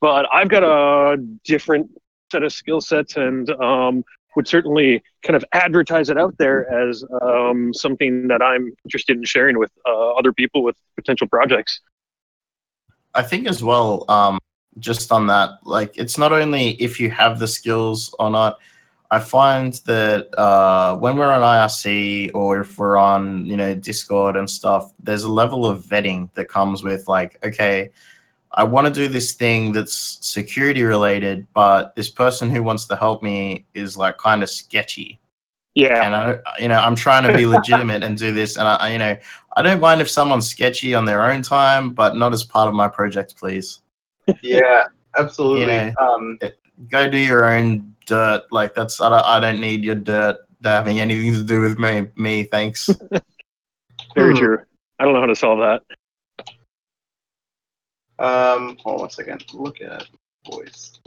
but 0.00 0.22
I've 0.38 0.50
got 0.56 0.64
a 0.64 1.18
different 1.52 1.86
set 2.32 2.42
of 2.42 2.52
skill 2.52 2.80
sets, 2.80 3.12
and 3.16 3.44
um, 3.70 4.04
would 4.36 4.46
certainly 4.46 5.02
kind 5.22 5.34
of 5.34 5.44
advertise 5.52 6.10
it 6.10 6.18
out 6.18 6.36
there 6.38 6.70
as 6.72 7.04
um, 7.22 7.72
something 7.74 8.28
that 8.28 8.42
I'm 8.42 8.72
interested 8.84 9.16
in 9.16 9.24
sharing 9.24 9.58
with 9.58 9.72
uh, 9.86 10.12
other 10.12 10.32
people 10.32 10.62
with 10.62 10.76
potential 10.94 11.26
projects. 11.26 11.80
I 13.14 13.22
think 13.22 13.48
as 13.48 13.64
well, 13.64 14.04
um, 14.10 14.38
just 14.78 15.10
on 15.10 15.26
that, 15.28 15.58
like 15.64 15.96
it's 15.96 16.18
not 16.18 16.32
only 16.32 16.72
if 16.72 17.00
you 17.00 17.10
have 17.10 17.38
the 17.38 17.48
skills 17.48 18.14
or 18.18 18.30
not. 18.30 18.58
I 19.08 19.20
find 19.20 19.72
that 19.86 20.36
uh, 20.36 20.96
when 20.96 21.16
we're 21.16 21.30
on 21.30 21.40
IRC 21.40 22.32
or 22.34 22.60
if 22.60 22.76
we're 22.76 22.96
on, 22.96 23.46
you 23.46 23.56
know, 23.56 23.72
Discord 23.72 24.34
and 24.34 24.50
stuff, 24.50 24.92
there's 25.00 25.22
a 25.22 25.30
level 25.30 25.64
of 25.64 25.84
vetting 25.84 26.28
that 26.34 26.48
comes 26.48 26.82
with 26.82 27.06
like, 27.06 27.38
okay, 27.44 27.90
I 28.56 28.64
want 28.64 28.86
to 28.86 28.92
do 28.92 29.06
this 29.06 29.34
thing 29.34 29.72
that's 29.72 30.18
security 30.26 30.82
related, 30.82 31.46
but 31.52 31.94
this 31.94 32.08
person 32.10 32.48
who 32.50 32.62
wants 32.62 32.86
to 32.86 32.96
help 32.96 33.22
me 33.22 33.66
is 33.74 33.96
like 33.96 34.16
kind 34.18 34.42
of 34.42 34.48
sketchy. 34.50 35.20
Yeah, 35.74 36.02
And 36.06 36.16
I, 36.16 36.38
you 36.58 36.68
know, 36.68 36.78
I'm 36.78 36.96
trying 36.96 37.24
to 37.30 37.36
be 37.36 37.44
legitimate 37.44 38.02
and 38.02 38.16
do 38.16 38.32
this, 38.32 38.56
and 38.56 38.66
I, 38.66 38.76
I, 38.76 38.92
you 38.92 38.98
know, 38.98 39.14
I 39.58 39.62
don't 39.62 39.78
mind 39.78 40.00
if 40.00 40.08
someone's 40.08 40.48
sketchy 40.48 40.94
on 40.94 41.04
their 41.04 41.30
own 41.30 41.42
time, 41.42 41.90
but 41.90 42.16
not 42.16 42.32
as 42.32 42.44
part 42.44 42.66
of 42.68 42.74
my 42.74 42.88
project, 42.88 43.36
please. 43.36 43.82
Yeah, 44.40 44.84
absolutely. 45.18 45.66
Yeah. 45.66 45.92
Um, 46.00 46.38
go 46.88 47.10
do 47.10 47.18
your 47.18 47.44
own 47.44 47.94
dirt. 48.06 48.44
Like 48.50 48.74
that's 48.74 49.02
I 49.02 49.10
don't, 49.10 49.24
I 49.26 49.38
don't 49.38 49.60
need 49.60 49.84
your 49.84 49.96
dirt 49.96 50.38
having 50.64 50.98
anything 50.98 51.34
to 51.34 51.42
do 51.42 51.60
with 51.60 51.78
me. 51.78 52.06
Me, 52.16 52.44
thanks. 52.44 52.88
very 54.14 54.32
Hmm. 54.32 54.38
true. 54.38 54.58
I 54.98 55.04
don't 55.04 55.12
know 55.12 55.20
how 55.20 55.26
to 55.26 55.36
solve 55.36 55.58
that. 55.58 55.82
Um, 58.18 58.76
hold 58.82 58.96
on 58.96 59.00
one 59.00 59.10
second. 59.10 59.44
Look 59.52 59.80
at 59.80 60.06
voice. 60.50 60.98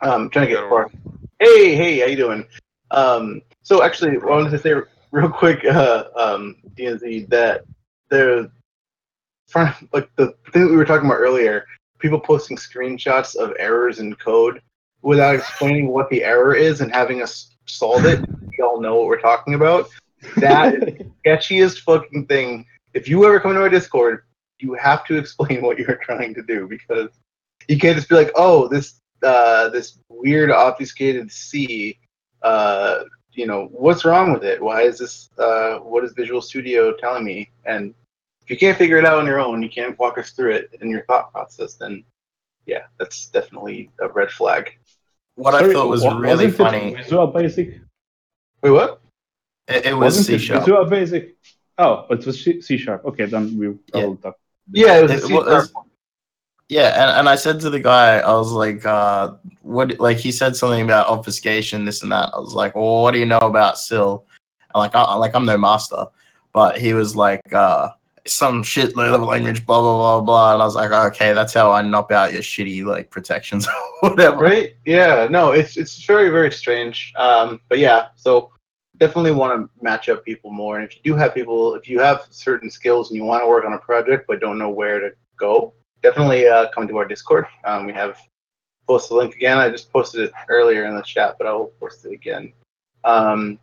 Um, 0.00 0.30
trying 0.30 0.48
to 0.48 0.52
get 0.52 0.68
far. 0.68 0.90
Hey, 1.38 1.74
hey, 1.74 2.00
how 2.00 2.06
you 2.06 2.16
doing? 2.16 2.46
Um, 2.90 3.42
so 3.62 3.82
actually, 3.82 4.16
I 4.16 4.24
wanted 4.24 4.50
to 4.50 4.58
say 4.58 4.74
real 5.10 5.28
quick, 5.28 5.64
uh, 5.64 6.04
um, 6.16 6.56
DNZ, 6.76 7.28
that 7.30 7.64
the 8.10 8.50
front, 9.48 9.74
like 9.92 10.08
the 10.16 10.34
thing 10.52 10.64
that 10.64 10.70
we 10.70 10.76
were 10.76 10.84
talking 10.84 11.06
about 11.06 11.18
earlier, 11.18 11.66
people 11.98 12.20
posting 12.20 12.56
screenshots 12.56 13.34
of 13.34 13.54
errors 13.58 13.98
in 13.98 14.14
code 14.16 14.60
without 15.02 15.34
explaining 15.34 15.88
what 15.88 16.10
the 16.10 16.24
error 16.24 16.54
is 16.54 16.80
and 16.80 16.92
having 16.92 17.22
us 17.22 17.54
solve 17.66 18.04
it. 18.04 18.24
We 18.40 18.64
all 18.64 18.80
know 18.80 18.96
what 18.96 19.06
we're 19.06 19.20
talking 19.20 19.54
about. 19.54 19.88
That 20.36 20.74
sketchiest 21.26 21.80
fucking 21.80 22.26
thing. 22.26 22.66
If 22.94 23.08
you 23.08 23.24
ever 23.26 23.40
come 23.40 23.54
to 23.54 23.60
our 23.60 23.68
Discord, 23.68 24.24
you 24.60 24.74
have 24.74 25.04
to 25.06 25.16
explain 25.22 25.62
what 25.62 25.78
you're 25.78 25.96
trying 25.96 26.34
to 26.34 26.42
do 26.42 26.66
because 26.66 27.10
you 27.68 27.78
can't 27.78 27.96
just 27.96 28.08
be 28.08 28.14
like, 28.14 28.30
oh, 28.34 28.68
this 28.68 29.00
uh, 29.22 29.68
this 29.70 29.98
weird 30.08 30.50
obfuscated 30.50 31.32
C, 31.32 31.98
uh, 32.42 33.04
you 33.32 33.46
know, 33.46 33.68
what's 33.72 34.04
wrong 34.04 34.32
with 34.32 34.44
it? 34.44 34.62
Why 34.62 34.82
is 34.82 34.98
this? 34.98 35.30
Uh, 35.38 35.78
what 35.78 36.04
is 36.04 36.12
Visual 36.12 36.40
Studio 36.40 36.94
telling 36.94 37.24
me? 37.24 37.50
And 37.64 37.94
if 38.42 38.50
you 38.50 38.56
can't 38.56 38.76
figure 38.78 38.98
it 38.98 39.04
out 39.04 39.18
on 39.18 39.26
your 39.26 39.40
own, 39.40 39.62
you 39.62 39.68
can't 39.70 39.98
walk 39.98 40.18
us 40.18 40.30
through 40.30 40.52
it 40.52 40.70
in 40.80 40.90
your 40.90 41.04
thought 41.06 41.32
process. 41.32 41.74
Then, 41.74 42.04
yeah, 42.66 42.84
that's 42.98 43.26
definitely 43.28 43.90
a 44.00 44.08
red 44.08 44.30
flag. 44.30 44.78
What 45.34 45.54
I 45.54 45.72
thought 45.72 45.88
was 45.88 46.02
wa- 46.02 46.16
really 46.16 46.46
wasn't 46.46 46.56
funny. 46.56 46.94
Visual 46.94 47.26
Basic. 47.26 47.80
Wait, 48.62 48.70
what? 48.70 49.00
It, 49.68 49.86
it 49.86 49.92
was 49.94 50.16
Wasn't 50.16 50.26
C 50.26 50.34
it 50.34 50.38
sharp. 50.38 50.60
Visual 50.60 50.84
Basic? 50.84 51.36
Oh, 51.78 52.06
it 52.10 52.24
was 52.24 52.42
C 52.44 52.60
C 52.60 52.76
sharp. 52.78 53.04
Okay, 53.04 53.26
then 53.26 53.58
we 53.58 53.74
Yeah. 53.92 54.06
will 54.06 54.16
talk. 54.16 54.38
Yeah, 54.72 54.98
it 54.98 55.02
was 55.10 55.30
It 55.30 55.32
was- 55.32 55.72
Yeah, 56.68 57.00
and, 57.00 57.20
and 57.20 57.28
I 57.28 57.36
said 57.36 57.60
to 57.60 57.70
the 57.70 57.78
guy, 57.80 58.18
I 58.18 58.32
was 58.32 58.50
like, 58.50 58.84
uh, 58.84 59.32
what 59.62 59.98
like 60.00 60.16
he 60.16 60.32
said 60.32 60.56
something 60.56 60.82
about 60.82 61.08
obfuscation, 61.08 61.84
this 61.84 62.02
and 62.02 62.10
that. 62.12 62.30
I 62.34 62.38
was 62.38 62.54
like, 62.54 62.74
Well, 62.74 63.02
what 63.02 63.12
do 63.12 63.18
you 63.20 63.26
know 63.26 63.38
about 63.38 63.78
CIL? 63.78 64.24
And 64.74 64.80
like 64.80 64.94
I 64.94 65.14
like 65.14 65.34
I'm 65.34 65.44
no 65.46 65.56
master. 65.58 66.06
But 66.52 66.78
he 66.78 66.94
was 66.94 67.14
like, 67.14 67.52
uh, 67.52 67.90
some 68.26 68.62
shit 68.64 68.96
low 68.96 69.10
level 69.10 69.28
language, 69.28 69.64
blah 69.66 69.80
blah 69.80 69.96
blah 69.96 70.20
blah. 70.22 70.52
And 70.54 70.62
I 70.62 70.64
was 70.64 70.74
like, 70.74 70.90
okay, 70.90 71.32
that's 71.32 71.54
how 71.54 71.70
I 71.70 71.82
knock 71.82 72.10
out 72.10 72.32
your 72.32 72.42
shitty 72.42 72.84
like 72.84 73.10
protections 73.10 73.68
or 74.02 74.10
whatever. 74.10 74.38
Right? 74.38 74.74
Yeah. 74.84 75.28
No, 75.30 75.52
it's 75.52 75.76
it's 75.76 76.02
very 76.04 76.30
very 76.30 76.50
strange. 76.50 77.12
Um, 77.16 77.60
but 77.68 77.78
yeah, 77.78 78.08
so 78.16 78.50
definitely 78.98 79.32
want 79.32 79.60
to 79.60 79.84
match 79.84 80.08
up 80.08 80.24
people 80.24 80.50
more. 80.50 80.78
And 80.78 80.88
if 80.88 80.96
you 80.96 81.12
do 81.12 81.16
have 81.16 81.34
people, 81.34 81.74
if 81.74 81.88
you 81.88 82.00
have 82.00 82.26
certain 82.30 82.70
skills 82.70 83.10
and 83.10 83.16
you 83.16 83.24
want 83.24 83.42
to 83.42 83.48
work 83.48 83.64
on 83.64 83.72
a 83.72 83.78
project 83.78 84.26
but 84.26 84.40
don't 84.40 84.58
know 84.58 84.70
where 84.70 85.00
to 85.00 85.10
go, 85.38 85.72
definitely 86.02 86.46
uh, 86.46 86.68
come 86.70 86.88
to 86.88 86.96
our 86.96 87.06
Discord. 87.06 87.46
Um, 87.64 87.86
we 87.86 87.92
have 87.92 88.18
post 88.86 89.08
the 89.08 89.14
link 89.16 89.34
again. 89.34 89.58
I 89.58 89.68
just 89.68 89.92
posted 89.92 90.22
it 90.22 90.32
earlier 90.48 90.86
in 90.86 90.94
the 90.94 91.02
chat, 91.02 91.36
but 91.38 91.46
I 91.46 91.52
will 91.52 91.72
post 91.80 92.04
it 92.04 92.12
again. 92.12 92.52
Um, 93.04 93.58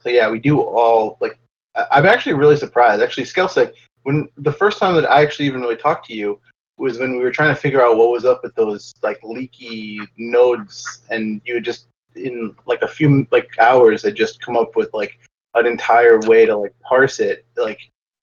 so 0.00 0.08
yeah, 0.08 0.30
we 0.30 0.38
do 0.38 0.60
all 0.60 1.16
like. 1.20 1.38
I- 1.74 1.86
I'm 1.92 2.06
actually 2.06 2.34
really 2.34 2.56
surprised. 2.56 3.02
Actually, 3.02 3.24
Skelsec, 3.24 3.72
when 4.02 4.28
the 4.38 4.52
first 4.52 4.78
time 4.78 4.94
that 4.96 5.10
I 5.10 5.22
actually 5.22 5.46
even 5.46 5.60
really 5.60 5.76
talked 5.76 6.06
to 6.06 6.14
you 6.14 6.40
was 6.76 6.98
when 6.98 7.12
we 7.12 7.22
were 7.22 7.30
trying 7.30 7.54
to 7.54 7.60
figure 7.60 7.84
out 7.84 7.96
what 7.96 8.10
was 8.10 8.24
up 8.24 8.42
with 8.42 8.54
those 8.54 8.92
like 9.02 9.20
leaky 9.22 10.00
nodes, 10.16 11.02
and 11.10 11.40
you 11.44 11.54
had 11.54 11.64
just 11.64 11.86
in 12.16 12.54
like 12.66 12.82
a 12.82 12.88
few 12.88 13.26
like 13.30 13.48
hours 13.58 14.02
had 14.02 14.16
just 14.16 14.40
come 14.40 14.56
up 14.56 14.76
with 14.76 14.92
like 14.92 15.18
an 15.54 15.66
entire 15.66 16.20
way 16.20 16.46
to 16.46 16.56
like 16.56 16.74
parse 16.80 17.20
it, 17.20 17.46
like 17.56 17.80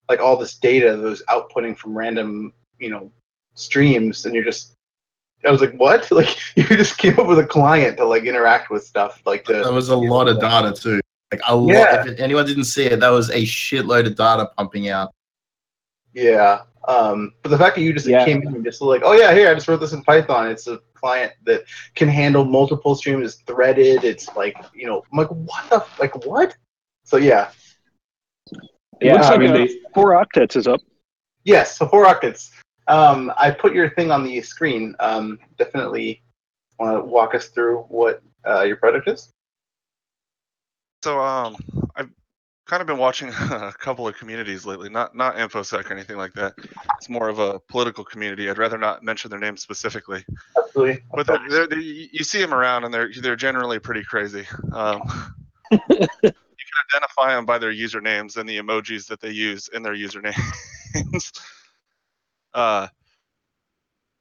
like 0.10 0.20
all 0.20 0.38
this 0.38 0.56
data 0.56 0.96
that 0.96 1.04
was 1.04 1.24
outputting 1.30 1.78
from 1.78 1.98
random 1.98 2.54
you 2.80 2.90
know 2.90 3.12
streams, 3.56 4.26
and 4.26 4.34
you're 4.36 4.44
just 4.44 4.74
I 5.46 5.52
was 5.52 5.62
like, 5.62 5.74
what? 5.74 6.10
Like 6.12 6.38
you 6.56 6.64
just 6.64 6.98
came 6.98 7.20
up 7.20 7.28
with 7.28 7.40
a 7.40 7.46
client 7.46 7.98
to 7.98 8.06
like 8.06 8.24
interact 8.24 8.70
with 8.72 8.86
stuff 8.86 9.22
like 9.26 9.46
There 9.46 9.64
the 9.64 9.72
was 9.72 9.90
a 9.90 9.96
lot 9.96 10.28
of 10.28 10.40
data 10.40 10.74
too. 10.74 11.00
Like 11.32 11.42
a 11.48 11.54
Yeah. 11.54 11.96
lot. 11.96 12.08
If 12.08 12.20
anyone 12.20 12.46
didn't 12.46 12.66
see 12.66 12.86
it, 12.86 13.00
that 13.02 13.10
was 13.10 13.30
a 13.30 13.42
shitload 13.44 14.08
of 14.08 14.16
data 14.16 14.50
pumping 14.58 14.90
out. 14.90 15.14
Yeah. 16.14 16.62
Um, 16.88 17.34
but 17.44 17.50
the 17.50 17.58
fact 17.58 17.76
that 17.76 17.82
you 17.82 17.92
just 17.94 18.08
Yeah. 18.08 18.24
came 18.24 18.42
in 18.42 18.56
and 18.56 18.64
just 18.64 18.82
like, 18.82 19.02
oh 19.04 19.12
yeah, 19.12 19.34
here 19.34 19.50
I 19.50 19.54
just 19.54 19.68
wrote 19.68 19.82
this 19.82 19.92
in 19.94 20.02
Python. 20.04 20.50
It's 20.50 20.68
a 20.68 20.80
client 20.98 21.34
that 21.46 21.64
can 21.96 22.08
handle 22.08 22.44
multiple 22.46 22.96
streams. 22.96 23.34
It's 23.34 23.42
threaded. 23.44 24.04
It's 24.04 24.28
like 24.36 24.56
you 24.74 24.88
know, 24.88 25.04
I'm 25.12 25.18
like 25.20 25.30
what 25.30 25.70
the 25.70 25.86
like 26.00 26.26
what? 26.26 26.56
So 27.04 27.18
yeah, 27.18 27.52
Yeah, 29.02 29.14
looks 29.14 29.28
I 29.28 29.32
like 29.32 29.40
mean, 29.40 29.50
a- 29.52 29.68
they, 29.68 29.80
Four 29.94 30.12
octets 30.12 30.56
is 30.56 30.68
up. 30.68 30.82
yes. 31.44 31.78
So 31.78 31.88
four 31.88 32.06
octets. 32.06 32.50
Um, 32.88 33.32
I 33.38 33.52
put 33.52 33.74
your 33.74 33.90
thing 33.92 34.12
on 34.12 34.24
the 34.24 34.42
screen. 34.42 34.96
Um, 35.00 35.40
definitely 35.58 36.22
want 36.80 36.98
to 36.98 37.04
walk 37.04 37.36
us 37.36 37.48
through 37.48 37.80
what 37.90 38.22
uh, 38.48 38.64
your 38.64 38.78
product 38.78 39.08
is. 39.10 39.30
So 41.04 41.20
um, 41.20 41.56
I've 41.96 42.10
kind 42.68 42.82
of 42.82 42.88
been 42.88 42.98
watching 42.98 43.30
a 43.52 43.74
couple 43.78 44.08
of 44.08 44.18
communities 44.18 44.66
lately. 44.66 44.90
Not 44.90 45.16
not 45.16 45.36
infosec 45.36 45.90
or 45.90 45.94
anything 45.94 46.18
like 46.18 46.34
that. 46.34 46.54
It's 46.98 47.10
more 47.10 47.30
of 47.30 47.40
a 47.40 47.60
political 47.60 48.04
community. 48.04 48.50
I'd 48.50 48.58
rather 48.58 48.78
not 48.78 49.04
mention 49.04 49.30
their 49.32 49.40
names 49.40 49.62
specifically. 49.62 50.24
Absolutely. 50.58 51.04
But 51.14 51.28
they're, 51.28 51.50
they're, 51.50 51.68
they 51.68 51.78
you 52.12 52.24
see 52.24 52.40
them 52.40 52.54
around, 52.54 52.84
and 52.84 52.94
they're 52.94 53.10
they're 53.22 53.36
generally 53.36 53.80
pretty 53.80 54.04
crazy. 54.04 54.46
Um, 54.72 55.02
you 55.72 55.80
can 55.90 56.34
identify 56.94 57.36
them 57.36 57.46
by 57.46 57.58
their 57.58 57.74
usernames 57.74 58.38
and 58.38 58.48
the 58.48 58.58
emojis 58.58 59.08
that 59.08 59.22
they 59.22 59.32
use 59.32 59.70
in 59.70 59.82
their 59.82 59.96
usernames. 59.96 60.36
uh, 62.54 62.88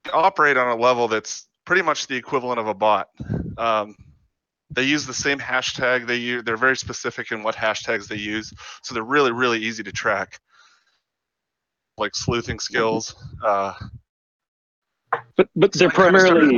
they 0.05 0.11
operate 0.12 0.57
on 0.57 0.68
a 0.68 0.80
level 0.80 1.09
that's 1.09 1.49
pretty 1.64 1.82
much 1.82 2.07
the 2.07 2.16
equivalent 2.16 2.61
of 2.61 2.68
a 2.68 2.74
bot. 2.74 3.09
Um, 3.59 3.97
they 4.76 4.84
use 4.84 5.04
the 5.06 5.14
same 5.14 5.38
hashtag. 5.38 6.06
They 6.06 6.16
use, 6.16 6.44
they're 6.44 6.56
very 6.56 6.76
specific 6.76 7.32
in 7.32 7.42
what 7.42 7.56
hashtags 7.56 8.06
they 8.06 8.16
use, 8.16 8.52
so 8.82 8.94
they're 8.94 9.02
really 9.02 9.32
really 9.32 9.58
easy 9.58 9.82
to 9.82 9.90
track. 9.92 10.38
Like 11.98 12.14
sleuthing 12.14 12.60
skills. 12.60 13.14
Uh, 13.44 13.72
But 15.36 15.48
but 15.56 15.72
they're 15.72 15.90
primarily 15.90 16.56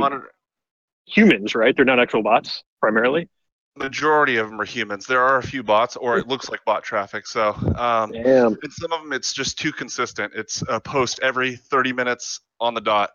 humans, 1.05 1.55
right? 1.55 1.75
They're 1.75 1.85
not 1.85 1.99
actual 1.99 2.21
bots, 2.21 2.63
primarily. 2.81 3.29
majority 3.77 4.35
of 4.35 4.49
them 4.49 4.59
are 4.59 4.65
humans. 4.65 5.05
There 5.07 5.21
are 5.21 5.37
a 5.37 5.43
few 5.43 5.63
bots, 5.63 5.95
or 5.95 6.17
it 6.17 6.27
looks 6.27 6.49
like 6.49 6.59
bot 6.65 6.83
traffic. 6.83 7.25
So, 7.25 7.53
um, 7.77 8.11
Damn. 8.11 8.57
and 8.61 8.73
some 8.73 8.91
of 8.91 9.01
them 9.01 9.13
it's 9.13 9.31
just 9.33 9.57
too 9.57 9.71
consistent. 9.71 10.33
It's 10.35 10.61
a 10.67 10.79
post 10.81 11.19
every 11.23 11.55
30 11.55 11.93
minutes 11.93 12.41
on 12.59 12.73
the 12.73 12.81
dot. 12.81 13.11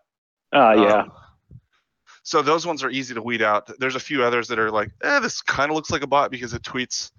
Ah, 0.53 0.73
yeah. 0.73 0.93
Um, 1.01 1.11
so 2.25 2.41
those 2.41 2.65
ones 2.65 2.83
are 2.83 2.89
easy 2.89 3.13
to 3.13 3.21
weed 3.21 3.43
out. 3.43 3.69
There's 3.77 3.95
a 3.95 3.99
few 3.99 4.23
others 4.23 4.47
that 4.47 4.57
are 4.57 4.71
like, 4.71 4.89
eh, 5.03 5.19
this 5.19 5.43
kind 5.43 5.69
of 5.69 5.75
looks 5.75 5.91
like 5.91 6.01
a 6.01 6.07
bot 6.07 6.31
because 6.31 6.55
it 6.55 6.63
tweets 6.63 7.11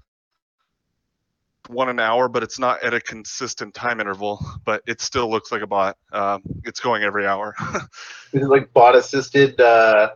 one 1.69 1.89
an 1.89 2.01
hour, 2.01 2.29
but 2.29 2.43
it's 2.43 2.59
not 2.59 2.83
at 2.83 2.93
a 2.93 3.01
consistent 3.01 3.73
time 3.73 4.01
interval. 4.01 4.45
But 4.65 4.83
it 4.85 5.01
still 5.01 5.31
looks 5.31 5.53
like 5.53 5.63
a 5.63 5.67
bot. 5.67 5.97
Um, 6.13 6.43
it's 6.65 6.81
going 6.81 7.05
every 7.05 7.25
hour. 7.25 7.55
Is 8.33 8.49
like 8.49 8.73
bot 8.73 8.97
assisted 8.97 9.61
uh, 9.61 10.15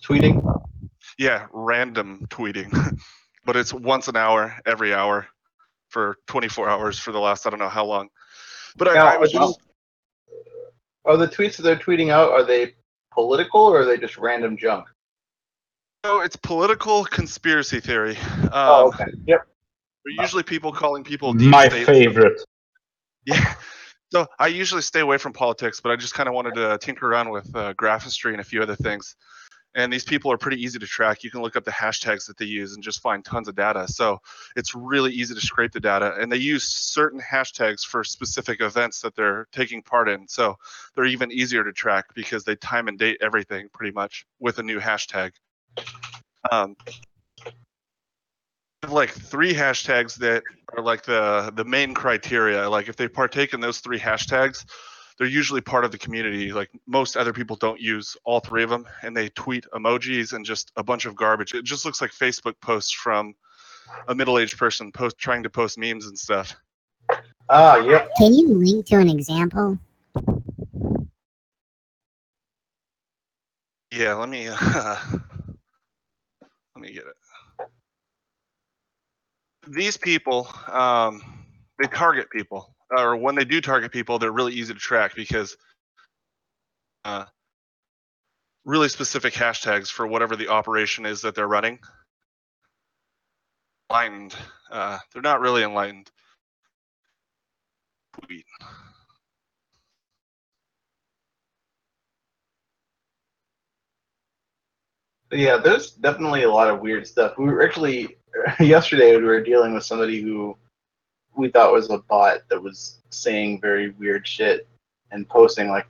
tweeting. 0.00 0.40
yeah, 1.18 1.46
random 1.52 2.28
tweeting, 2.30 2.96
but 3.44 3.56
it's 3.56 3.74
once 3.74 4.06
an 4.06 4.16
hour, 4.16 4.56
every 4.64 4.94
hour, 4.94 5.26
for 5.88 6.16
24 6.28 6.68
hours 6.68 7.00
for 7.00 7.10
the 7.10 7.18
last 7.18 7.44
I 7.44 7.50
don't 7.50 7.58
know 7.58 7.68
how 7.68 7.86
long. 7.86 8.08
But 8.76 8.86
I, 8.86 8.94
Now, 8.94 9.06
I 9.06 9.18
was 9.18 9.32
just 9.32 9.58
Are 11.04 11.16
the 11.16 11.26
tweets 11.26 11.56
that 11.56 11.62
they're 11.62 11.74
tweeting 11.74 12.10
out 12.10 12.30
are 12.30 12.44
they 12.44 12.74
political 13.14 13.62
or 13.62 13.82
are 13.82 13.84
they 13.84 13.96
just 13.96 14.18
random 14.18 14.56
junk? 14.56 14.86
so 16.04 16.20
it's 16.20 16.36
political 16.36 17.04
conspiracy 17.04 17.80
theory. 17.80 18.16
Um, 18.18 18.50
oh, 18.52 18.88
okay. 18.88 19.06
Yep. 19.26 19.46
They're 20.04 20.22
usually 20.22 20.42
people 20.42 20.70
calling 20.70 21.02
people 21.02 21.32
deep 21.32 21.48
my 21.48 21.68
state. 21.68 21.86
favorite. 21.86 22.40
Yeah. 23.24 23.54
So 24.12 24.26
I 24.38 24.48
usually 24.48 24.82
stay 24.82 25.00
away 25.00 25.16
from 25.16 25.32
politics, 25.32 25.80
but 25.80 25.90
I 25.90 25.96
just 25.96 26.12
kind 26.12 26.28
of 26.28 26.34
wanted 26.34 26.54
to 26.56 26.78
tinker 26.78 27.10
around 27.10 27.30
with 27.30 27.56
uh, 27.56 27.72
graphistry 27.72 28.32
and 28.32 28.40
a 28.40 28.44
few 28.44 28.62
other 28.62 28.76
things. 28.76 29.16
And 29.74 29.92
these 29.92 30.04
people 30.04 30.30
are 30.30 30.38
pretty 30.38 30.62
easy 30.62 30.78
to 30.78 30.86
track. 30.86 31.24
You 31.24 31.30
can 31.30 31.42
look 31.42 31.56
up 31.56 31.64
the 31.64 31.70
hashtags 31.72 32.26
that 32.26 32.36
they 32.38 32.44
use 32.44 32.74
and 32.74 32.82
just 32.82 33.02
find 33.02 33.24
tons 33.24 33.48
of 33.48 33.56
data. 33.56 33.88
So 33.88 34.18
it's 34.54 34.74
really 34.74 35.12
easy 35.12 35.34
to 35.34 35.40
scrape 35.40 35.72
the 35.72 35.80
data. 35.80 36.14
And 36.18 36.30
they 36.30 36.36
use 36.36 36.64
certain 36.64 37.20
hashtags 37.20 37.84
for 37.84 38.04
specific 38.04 38.60
events 38.60 39.00
that 39.00 39.16
they're 39.16 39.48
taking 39.52 39.82
part 39.82 40.08
in. 40.08 40.28
So 40.28 40.56
they're 40.94 41.06
even 41.06 41.32
easier 41.32 41.64
to 41.64 41.72
track 41.72 42.06
because 42.14 42.44
they 42.44 42.54
time 42.56 42.86
and 42.86 42.98
date 42.98 43.18
everything 43.20 43.68
pretty 43.72 43.92
much 43.92 44.26
with 44.38 44.58
a 44.58 44.62
new 44.62 44.78
hashtag. 44.78 45.32
Um, 46.52 46.76
like 48.88 49.10
three 49.10 49.54
hashtags 49.54 50.16
that 50.16 50.42
are 50.76 50.82
like 50.82 51.04
the 51.04 51.52
the 51.54 51.64
main 51.64 51.94
criteria. 51.94 52.68
Like 52.68 52.88
if 52.88 52.96
they 52.96 53.08
partake 53.08 53.54
in 53.54 53.60
those 53.60 53.80
three 53.80 53.98
hashtags, 53.98 54.64
they're 55.18 55.26
usually 55.28 55.60
part 55.60 55.84
of 55.84 55.92
the 55.92 55.98
community. 55.98 56.52
Like 56.52 56.70
most 56.86 57.16
other 57.16 57.32
people 57.32 57.56
don't 57.56 57.80
use 57.80 58.16
all 58.24 58.40
three 58.40 58.62
of 58.62 58.70
them, 58.70 58.86
and 59.02 59.16
they 59.16 59.28
tweet 59.30 59.66
emojis 59.72 60.32
and 60.32 60.44
just 60.44 60.72
a 60.76 60.82
bunch 60.82 61.04
of 61.04 61.14
garbage. 61.14 61.54
It 61.54 61.64
just 61.64 61.84
looks 61.84 62.00
like 62.00 62.10
Facebook 62.10 62.54
posts 62.60 62.92
from 62.92 63.34
a 64.08 64.14
middle-aged 64.14 64.58
person 64.58 64.90
post 64.90 65.18
trying 65.18 65.42
to 65.42 65.50
post 65.50 65.78
memes 65.78 66.06
and 66.06 66.18
stuff. 66.18 66.54
Ah, 67.48 67.76
yep. 67.76 68.10
Can 68.18 68.32
you 68.32 68.48
link 68.48 68.86
to 68.86 68.96
an 68.96 69.08
example? 69.08 69.78
Yeah, 73.92 74.14
let 74.14 74.28
me 74.28 74.48
uh, 74.48 74.56
let 76.74 76.80
me 76.80 76.92
get 76.92 77.04
it. 77.04 77.68
These 79.68 79.96
people, 79.96 80.48
um, 80.70 81.22
they 81.78 81.86
target 81.86 82.28
people, 82.30 82.73
or 82.90 83.16
when 83.16 83.34
they 83.34 83.44
do 83.44 83.60
target 83.60 83.92
people, 83.92 84.18
they're 84.18 84.32
really 84.32 84.52
easy 84.54 84.72
to 84.74 84.80
track 84.80 85.14
because 85.14 85.56
uh, 87.04 87.24
really 88.64 88.88
specific 88.88 89.34
hashtags 89.34 89.88
for 89.88 90.06
whatever 90.06 90.36
the 90.36 90.48
operation 90.48 91.06
is 91.06 91.22
that 91.22 91.34
they're 91.34 91.48
running. 91.48 91.78
Enlightened, 93.90 94.34
uh, 94.70 94.98
they're 95.12 95.22
not 95.22 95.40
really 95.40 95.62
enlightened. 95.62 96.10
Tweet. 98.22 98.44
Yeah, 105.32 105.56
there's 105.56 105.90
definitely 105.90 106.44
a 106.44 106.50
lot 106.50 106.70
of 106.70 106.80
weird 106.80 107.06
stuff. 107.06 107.36
We 107.36 107.46
were 107.46 107.64
actually 107.64 108.16
yesterday 108.60 109.16
we 109.16 109.24
were 109.24 109.42
dealing 109.42 109.74
with 109.74 109.84
somebody 109.84 110.20
who 110.20 110.56
we 111.36 111.48
thought 111.48 111.72
was 111.72 111.90
a 111.90 111.98
bot 111.98 112.40
that 112.48 112.62
was 112.62 112.98
saying 113.10 113.60
very 113.60 113.90
weird 113.90 114.26
shit 114.26 114.66
and 115.10 115.28
posting 115.28 115.68
like 115.68 115.88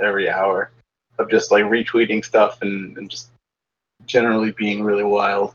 every 0.00 0.28
hour 0.28 0.70
of 1.18 1.30
just 1.30 1.50
like 1.50 1.64
retweeting 1.64 2.24
stuff 2.24 2.60
and, 2.62 2.96
and 2.98 3.10
just 3.10 3.30
generally 4.04 4.52
being 4.52 4.82
really 4.82 5.04
wild. 5.04 5.54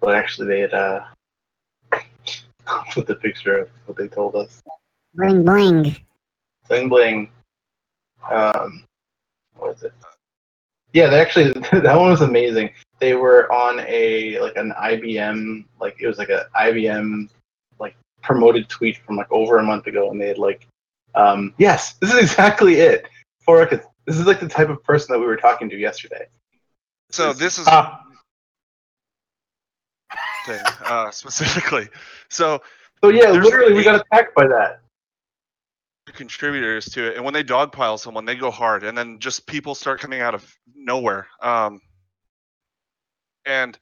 But 0.00 0.14
actually 0.14 0.48
they 0.48 0.60
had 0.60 0.74
uh 0.74 1.04
put 2.92 3.06
the 3.06 3.16
picture 3.16 3.58
of 3.58 3.68
what 3.86 3.96
they 3.96 4.08
told 4.08 4.36
us. 4.36 4.62
Bling 5.14 5.44
bling. 5.44 5.96
Bling 6.68 6.88
bling. 6.88 7.30
Um, 8.30 8.84
what 9.56 9.74
was 9.74 9.82
it? 9.82 9.92
Yeah, 10.92 11.08
they 11.08 11.20
actually 11.20 11.52
that 11.80 11.98
one 11.98 12.10
was 12.10 12.22
amazing. 12.22 12.70
They 12.98 13.14
were 13.14 13.52
on 13.52 13.80
a 13.80 14.38
like 14.40 14.56
an 14.56 14.72
IBM 14.72 15.64
like 15.80 15.96
it 16.00 16.06
was 16.06 16.18
like 16.18 16.30
a 16.30 16.46
IBM 16.56 17.28
promoted 18.22 18.68
tweet 18.68 18.98
from 18.98 19.16
like 19.16 19.30
over 19.30 19.58
a 19.58 19.62
month 19.62 19.86
ago, 19.86 20.10
and 20.10 20.20
they 20.20 20.28
had 20.28 20.38
like, 20.38 20.66
um, 21.14 21.54
yes, 21.58 21.94
this 22.00 22.12
is 22.12 22.18
exactly 22.18 22.74
it. 22.74 23.06
For 23.40 23.66
this 23.66 24.16
is 24.16 24.26
like 24.26 24.40
the 24.40 24.48
type 24.48 24.68
of 24.68 24.82
person 24.84 25.12
that 25.12 25.18
we 25.18 25.26
were 25.26 25.36
talking 25.36 25.68
to 25.70 25.76
yesterday. 25.76 26.26
So 27.10 27.32
this 27.32 27.58
is 27.58 27.66
Ah, 27.68 28.02
thing 30.46 30.60
uh, 30.84 31.10
specifically. 31.10 31.88
So 32.28 32.62
so 33.02 33.10
yeah, 33.10 33.30
literally, 33.30 33.74
we 33.74 33.82
got 33.82 34.00
attacked 34.00 34.34
by 34.34 34.46
that. 34.46 34.80
contributors 36.14 36.86
to 36.86 37.08
it, 37.10 37.16
and 37.16 37.24
when 37.24 37.34
they 37.34 37.44
dogpile 37.44 37.98
someone, 37.98 38.24
they 38.24 38.34
go 38.36 38.50
hard, 38.50 38.84
and 38.84 38.96
then 38.96 39.18
just 39.18 39.46
people 39.46 39.74
start 39.74 40.00
coming 40.00 40.20
out 40.20 40.34
of 40.34 40.56
nowhere. 40.74 41.26
Um, 41.40 41.80
and 43.44 43.78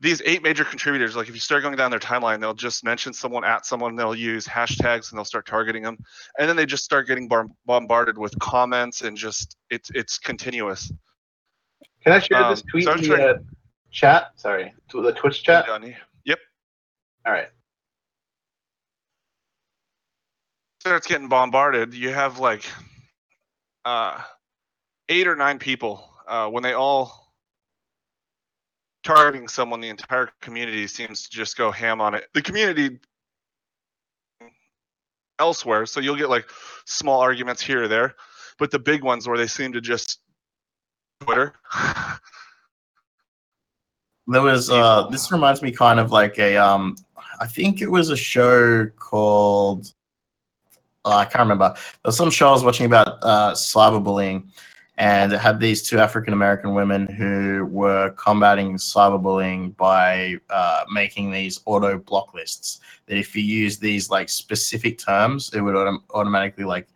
these 0.00 0.22
eight 0.24 0.42
major 0.42 0.64
contributors, 0.64 1.16
like 1.16 1.28
if 1.28 1.34
you 1.34 1.40
start 1.40 1.62
going 1.62 1.74
down 1.76 1.90
their 1.90 1.98
timeline, 2.00 2.40
they'll 2.40 2.54
just 2.54 2.84
mention 2.84 3.12
someone 3.12 3.44
at 3.44 3.66
someone, 3.66 3.96
they'll 3.96 4.14
use 4.14 4.46
hashtags, 4.46 5.10
and 5.10 5.18
they'll 5.18 5.24
start 5.24 5.44
targeting 5.46 5.82
them, 5.82 5.98
and 6.38 6.48
then 6.48 6.54
they 6.56 6.66
just 6.66 6.84
start 6.84 7.06
getting 7.08 7.26
bar- 7.26 7.48
bombarded 7.66 8.16
with 8.16 8.38
comments, 8.38 9.02
and 9.02 9.16
just 9.16 9.56
it's 9.70 9.90
it's 9.94 10.18
continuous. 10.18 10.92
Can 12.04 12.12
I 12.12 12.20
share 12.20 12.48
this 12.50 12.60
Um, 12.60 12.66
tweet 12.70 12.84
so 12.84 12.92
in 12.92 13.00
the 13.02 13.06
trying- 13.08 13.28
uh, 13.28 13.38
chat? 13.90 14.32
Sorry, 14.36 14.72
to 14.90 15.02
the 15.02 15.12
Twitch 15.12 15.42
chat. 15.42 15.66
Yep. 16.24 16.38
All 17.26 17.32
right. 17.32 17.48
starts 20.80 21.06
getting 21.08 21.28
bombarded, 21.28 21.92
you 21.92 22.10
have 22.10 22.38
like 22.38 22.64
uh, 23.84 24.22
eight 25.08 25.26
or 25.26 25.36
nine 25.36 25.58
people 25.58 26.08
uh, 26.26 26.48
when 26.48 26.62
they 26.62 26.72
all 26.72 27.27
targeting 29.04 29.48
someone. 29.48 29.80
The 29.80 29.88
entire 29.88 30.30
community 30.40 30.86
seems 30.86 31.28
to 31.28 31.30
just 31.30 31.56
go 31.56 31.70
ham 31.70 32.00
on 32.00 32.14
it. 32.14 32.28
The 32.34 32.42
community 32.42 32.98
elsewhere. 35.38 35.86
So 35.86 36.00
you'll 36.00 36.16
get 36.16 36.30
like 36.30 36.48
small 36.84 37.20
arguments 37.20 37.62
here 37.62 37.84
or 37.84 37.88
there, 37.88 38.14
but 38.58 38.70
the 38.70 38.78
big 38.78 39.02
ones 39.02 39.28
where 39.28 39.38
they 39.38 39.46
seem 39.46 39.72
to 39.72 39.80
just 39.80 40.20
Twitter. 41.20 41.54
There 44.30 44.42
was 44.42 44.68
uh 44.68 45.08
this 45.08 45.32
reminds 45.32 45.62
me 45.62 45.72
kind 45.72 45.98
of 45.98 46.12
like 46.12 46.38
a 46.38 46.54
um 46.58 46.96
I 47.40 47.46
think 47.46 47.80
it 47.80 47.90
was 47.90 48.10
a 48.10 48.16
show 48.16 48.86
called 48.98 49.94
uh, 51.06 51.16
I 51.16 51.24
can't 51.24 51.40
remember. 51.40 51.72
There 51.72 51.80
was 52.04 52.18
some 52.18 52.30
show 52.30 52.48
I 52.48 52.52
was 52.52 52.62
watching 52.62 52.84
about 52.84 53.08
uh 53.22 53.52
cyberbullying 53.52 54.50
and 54.98 55.32
it 55.32 55.38
had 55.38 55.60
these 55.60 55.80
two 55.82 56.00
African 56.00 56.32
American 56.32 56.74
women 56.74 57.06
who 57.06 57.64
were 57.70 58.10
combating 58.10 58.76
cyberbullying 58.76 59.76
by 59.76 60.36
uh, 60.50 60.84
making 60.92 61.30
these 61.30 61.60
auto 61.66 61.98
block 61.98 62.34
lists. 62.34 62.80
That 63.06 63.16
if 63.16 63.34
you 63.34 63.42
use 63.42 63.78
these 63.78 64.10
like 64.10 64.28
specific 64.28 64.98
terms 64.98 65.50
it 65.54 65.60
would 65.60 65.76
autom- 65.76 66.02
automatically 66.12 66.64
like 66.64 66.88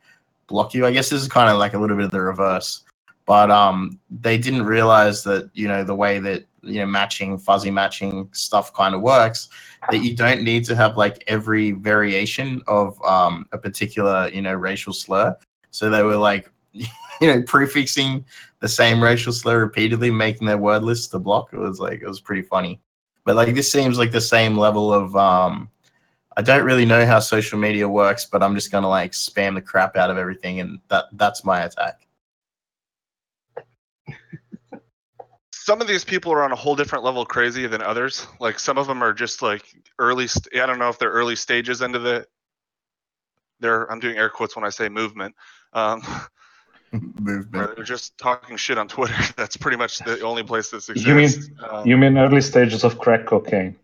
block 0.48 0.74
you. 0.74 0.84
I 0.84 0.90
guess 0.90 1.08
this 1.08 1.22
is 1.22 1.28
kind 1.28 1.48
of 1.48 1.58
like 1.58 1.74
a 1.74 1.78
little 1.78 1.96
bit 1.96 2.06
of 2.06 2.10
the 2.10 2.20
reverse. 2.20 2.82
But 3.24 3.52
um 3.52 4.00
they 4.10 4.36
didn't 4.36 4.64
realize 4.64 5.22
that 5.22 5.48
you 5.54 5.68
know 5.68 5.84
the 5.84 5.94
way 5.94 6.18
that 6.18 6.44
you 6.62 6.80
know 6.80 6.86
matching 6.86 7.38
fuzzy 7.38 7.70
matching 7.70 8.28
stuff 8.32 8.74
kind 8.74 8.94
of 8.96 9.00
works 9.00 9.48
that 9.90 9.98
you 9.98 10.14
don't 10.14 10.42
need 10.42 10.64
to 10.64 10.76
have 10.76 10.96
like 10.96 11.22
every 11.28 11.72
variation 11.72 12.62
of 12.66 13.00
um 13.04 13.46
a 13.52 13.58
particular 13.58 14.28
you 14.34 14.42
know 14.42 14.54
racial 14.54 14.92
slur. 14.92 15.36
So 15.70 15.88
they 15.88 16.02
were 16.02 16.16
like 16.16 16.50
you 16.72 16.86
know 17.22 17.42
prefixing 17.42 18.24
the 18.60 18.68
same 18.68 19.02
racial 19.02 19.32
slur 19.32 19.60
repeatedly 19.60 20.10
making 20.10 20.46
their 20.46 20.58
word 20.58 20.82
list 20.82 21.10
to 21.10 21.18
block 21.18 21.52
it 21.52 21.58
was 21.58 21.80
like 21.80 22.00
it 22.00 22.08
was 22.08 22.20
pretty 22.20 22.42
funny 22.42 22.80
but 23.24 23.36
like 23.36 23.54
this 23.54 23.70
seems 23.70 23.98
like 23.98 24.12
the 24.12 24.20
same 24.20 24.56
level 24.56 24.92
of 24.92 25.14
um 25.16 25.68
I 26.36 26.42
don't 26.42 26.64
really 26.64 26.86
know 26.86 27.04
how 27.04 27.20
social 27.20 27.58
media 27.58 27.88
works, 27.88 28.24
but 28.24 28.42
I'm 28.42 28.54
just 28.54 28.70
gonna 28.70 28.88
like 28.88 29.12
spam 29.12 29.54
the 29.54 29.60
crap 29.60 29.96
out 29.96 30.10
of 30.10 30.16
everything, 30.16 30.60
and 30.60 30.80
that 30.88 31.06
that's 31.12 31.44
my 31.44 31.62
attack. 31.62 32.06
some 35.52 35.80
of 35.80 35.86
these 35.86 36.04
people 36.04 36.32
are 36.32 36.42
on 36.42 36.52
a 36.52 36.56
whole 36.56 36.74
different 36.74 37.04
level 37.04 37.24
crazy 37.24 37.66
than 37.66 37.82
others. 37.82 38.26
Like 38.40 38.58
some 38.58 38.78
of 38.78 38.86
them 38.86 39.02
are 39.02 39.12
just 39.12 39.42
like 39.42 39.64
early. 39.98 40.26
St- 40.26 40.60
I 40.60 40.66
don't 40.66 40.78
know 40.78 40.88
if 40.88 40.98
they're 40.98 41.12
early 41.12 41.36
stages 41.36 41.82
into 41.82 41.98
the. 41.98 42.26
They're. 43.60 43.90
I'm 43.90 44.00
doing 44.00 44.16
air 44.16 44.30
quotes 44.30 44.56
when 44.56 44.64
I 44.64 44.70
say 44.70 44.88
movement. 44.88 45.34
Um, 45.72 46.02
Movement. 47.20 47.70
or 47.70 47.74
they're 47.74 47.84
just 47.84 48.16
talking 48.18 48.56
shit 48.56 48.78
on 48.78 48.88
Twitter. 48.88 49.14
That's 49.36 49.56
pretty 49.56 49.76
much 49.76 49.98
the 50.00 50.20
only 50.20 50.42
place 50.42 50.70
this 50.70 50.88
exists. 50.88 51.08
You 51.08 51.14
mean- 51.14 51.58
Um, 51.70 51.86
You 51.86 51.96
mean 51.96 52.18
early 52.18 52.40
stages 52.40 52.84
of 52.84 52.98
crack 52.98 53.26
cocaine? 53.26 53.76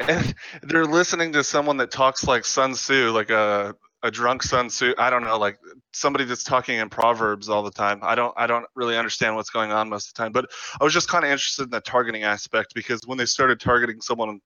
and 0.00 0.34
they're 0.62 0.86
listening 0.86 1.32
to 1.32 1.44
someone 1.44 1.76
that 1.76 1.90
talks 1.90 2.26
like 2.26 2.44
Sun 2.44 2.72
Tzu, 2.72 3.10
like 3.10 3.30
a 3.30 3.74
a 4.04 4.10
drunk 4.10 4.42
Sun 4.44 4.68
Tzu. 4.68 4.94
I 4.96 5.10
don't 5.10 5.24
know, 5.24 5.38
like 5.38 5.58
somebody 5.92 6.24
that's 6.24 6.44
talking 6.44 6.78
in 6.78 6.88
proverbs 6.88 7.48
all 7.48 7.62
the 7.62 7.70
time. 7.70 8.00
I 8.02 8.14
don't 8.14 8.32
I 8.36 8.46
don't 8.46 8.66
really 8.74 8.96
understand 8.96 9.36
what's 9.36 9.50
going 9.50 9.72
on 9.72 9.88
most 9.88 10.08
of 10.08 10.14
the 10.14 10.22
time. 10.22 10.32
But 10.32 10.46
I 10.80 10.84
was 10.84 10.92
just 10.94 11.08
kind 11.08 11.24
of 11.24 11.30
interested 11.30 11.64
in 11.64 11.70
the 11.70 11.80
targeting 11.80 12.22
aspect 12.22 12.74
because 12.74 13.00
when 13.06 13.18
they 13.18 13.26
started 13.26 13.60
targeting 13.60 14.00
someone, 14.00 14.40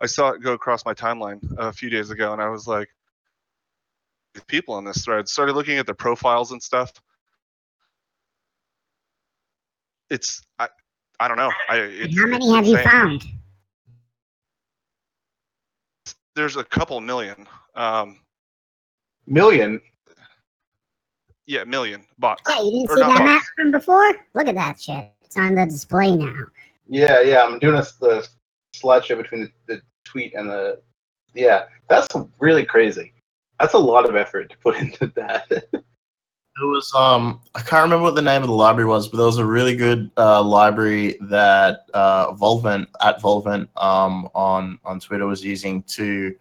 I 0.00 0.06
saw 0.06 0.30
it 0.30 0.42
go 0.42 0.52
across 0.52 0.84
my 0.84 0.94
timeline 0.94 1.38
a 1.58 1.72
few 1.72 1.90
days 1.90 2.10
ago, 2.10 2.32
and 2.32 2.40
I 2.42 2.48
was 2.48 2.66
like, 2.66 2.88
"These 2.88 2.93
people 4.46 4.74
on 4.74 4.84
this 4.84 5.04
thread." 5.04 5.28
Started 5.28 5.54
looking 5.54 5.78
at 5.78 5.86
their 5.86 5.94
profiles 5.94 6.52
and 6.52 6.62
stuff. 6.62 6.92
It's 10.10 10.42
I 10.58 10.68
I 11.20 11.28
don't 11.28 11.36
know. 11.36 11.50
I 11.68 11.76
it's, 11.78 12.18
How 12.18 12.26
many 12.26 12.52
have 12.52 12.66
you 12.66 12.78
found? 12.78 13.24
There's 16.34 16.56
a 16.56 16.64
couple 16.64 17.00
million. 17.00 17.46
Um, 17.76 18.18
Million. 19.26 19.80
yeah, 21.46 21.64
million 21.64 22.02
bots. 22.18 22.42
Yeah, 22.48 22.60
you 22.62 22.70
didn't 22.72 22.90
Or 22.90 22.96
see 22.96 23.00
that 23.02 23.08
bots. 23.08 23.20
map 23.24 23.42
from 23.56 23.70
before? 23.70 24.14
Look 24.34 24.48
at 24.48 24.54
that 24.56 24.80
shit. 24.80 25.12
It's 25.22 25.36
on 25.38 25.54
the 25.54 25.64
display 25.64 26.14
now. 26.14 26.34
Yeah, 26.88 27.20
yeah. 27.22 27.42
I'm 27.44 27.58
doing 27.58 27.76
this 27.76 27.92
the 27.92 28.28
slideshow 28.76 29.16
between 29.16 29.42
the, 29.42 29.50
the 29.76 29.82
tweet 30.04 30.34
and 30.34 30.48
the. 30.50 30.80
Yeah, 31.34 31.64
that's 31.88 32.08
really 32.38 32.64
crazy. 32.64 33.12
That's 33.60 33.74
a 33.74 33.78
lot 33.78 34.08
of 34.08 34.16
effort 34.16 34.50
to 34.50 34.58
put 34.58 34.76
into 34.80 35.06
that. 35.16 35.46
it 35.50 36.66
was 36.66 36.92
um 36.94 37.40
I 37.54 37.60
can't 37.60 37.82
remember 37.82 38.02
what 38.02 38.14
the 38.14 38.22
name 38.22 38.42
of 38.42 38.48
the 38.48 38.54
library 38.54 38.88
was, 38.88 39.08
but 39.08 39.18
there 39.18 39.26
was 39.26 39.38
a 39.38 39.46
really 39.46 39.76
good 39.76 40.10
uh, 40.16 40.42
library 40.42 41.16
that 41.22 41.86
uh, 41.94 42.32
Volvent 42.32 42.86
at 43.00 43.20
Volvent 43.20 43.68
um 43.76 44.28
on 44.34 44.78
on 44.84 45.00
Twitter 45.00 45.26
was 45.26 45.44
using 45.44 45.82
to 45.84 46.34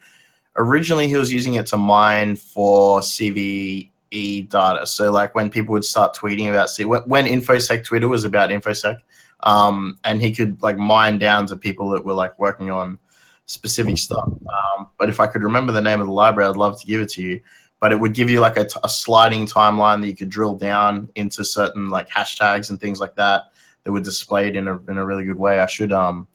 originally 0.55 1.07
he 1.07 1.15
was 1.15 1.33
using 1.33 1.55
it 1.55 1.65
to 1.67 1.77
mine 1.77 2.35
for 2.35 2.99
CVE 2.99 4.49
data. 4.49 4.85
So 4.85 5.11
like 5.11 5.33
when 5.35 5.49
people 5.49 5.73
would 5.73 5.85
start 5.85 6.15
tweeting 6.15 6.49
about 6.49 6.69
C 6.69 6.85
when, 6.85 7.01
when 7.03 7.25
InfoSec 7.25 7.83
Twitter 7.83 8.07
was 8.07 8.23
about 8.23 8.49
InfoSec, 8.49 8.97
um, 9.41 9.97
and 10.03 10.21
he 10.21 10.33
could 10.33 10.61
like 10.61 10.77
mine 10.77 11.17
down 11.17 11.47
to 11.47 11.55
people 11.55 11.89
that 11.89 12.05
were 12.05 12.13
like 12.13 12.37
working 12.39 12.69
on 12.69 12.99
specific 13.45 13.97
stuff. 13.97 14.27
Um, 14.27 14.87
but 14.97 15.09
if 15.09 15.19
I 15.19 15.27
could 15.27 15.43
remember 15.43 15.71
the 15.71 15.81
name 15.81 16.01
of 16.01 16.07
the 16.07 16.13
library, 16.13 16.49
I'd 16.49 16.57
love 16.57 16.79
to 16.79 16.87
give 16.87 17.01
it 17.01 17.09
to 17.11 17.21
you 17.21 17.41
but 17.83 17.91
it 17.91 17.99
would 17.99 18.13
give 18.13 18.29
you 18.29 18.39
like 18.39 18.55
a, 18.55 18.63
t- 18.63 18.79
a 18.85 18.87
sliding 18.87 19.45
timeline 19.45 19.99
that 19.99 20.07
you 20.07 20.15
could 20.15 20.29
drill 20.29 20.55
down 20.55 21.09
into 21.15 21.43
certain 21.43 21.89
like 21.89 22.07
hashtags 22.07 22.69
and 22.69 22.79
things 22.79 23.01
like 23.01 23.13
that 23.13 23.51
that 23.83 23.91
were 23.91 23.99
displayed 23.99 24.55
in 24.55 24.69
a 24.69 24.79
in 24.87 24.97
a 24.97 25.05
really 25.05 25.25
good 25.25 25.37
way. 25.37 25.59
I 25.59 25.65
should 25.65 25.91
um 25.91 26.25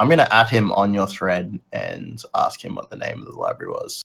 I'm 0.00 0.08
gonna 0.08 0.26
add 0.32 0.48
him 0.48 0.72
on 0.72 0.92
your 0.92 1.06
thread 1.06 1.60
and 1.72 2.20
ask 2.34 2.64
him 2.64 2.74
what 2.74 2.90
the 2.90 2.96
name 2.96 3.20
of 3.20 3.26
the 3.26 3.38
library 3.38 3.70
was. 3.70 4.02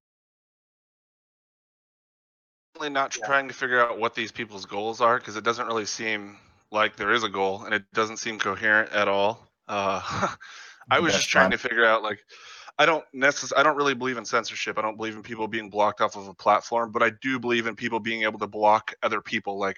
Definitely 2.75 2.93
not 2.93 3.09
trying 3.09 3.47
to 3.47 3.53
figure 3.55 3.83
out 3.83 3.97
what 3.97 4.13
these 4.13 4.31
people's 4.31 4.65
goals 4.65 5.01
are 5.01 5.17
because 5.17 5.37
it 5.37 5.43
doesn't 5.43 5.65
really 5.65 5.87
seem 5.87 6.37
like 6.69 6.95
there 6.95 7.13
is 7.13 7.23
a 7.23 7.29
goal 7.29 7.63
and 7.63 7.73
it 7.73 7.83
doesn't 7.95 8.17
seem 8.17 8.37
coherent 8.37 8.91
at 8.91 9.07
all. 9.07 9.47
Uh, 9.67 10.27
I 10.91 10.99
was 10.99 11.13
just 11.13 11.29
trying 11.29 11.45
fine. 11.45 11.51
to 11.51 11.57
figure 11.57 11.85
out 11.85 12.03
like 12.03 12.19
I 12.77 12.85
don't 12.85 13.03
necess- 13.13 13.51
I 13.57 13.63
don't 13.63 13.75
really 13.75 13.93
believe 13.93 14.17
in 14.17 14.23
censorship. 14.25 14.77
I 14.77 14.81
don't 14.81 14.95
believe 14.95 15.15
in 15.15 15.21
people 15.23 15.47
being 15.47 15.69
blocked 15.69 15.99
off 16.01 16.15
of 16.15 16.27
a 16.27 16.33
platform, 16.33 16.91
but 16.91 17.03
I 17.03 17.11
do 17.21 17.37
believe 17.39 17.67
in 17.67 17.75
people 17.75 17.99
being 17.99 18.23
able 18.23 18.39
to 18.39 18.47
block 18.47 18.93
other 19.03 19.21
people 19.21 19.57
like 19.59 19.77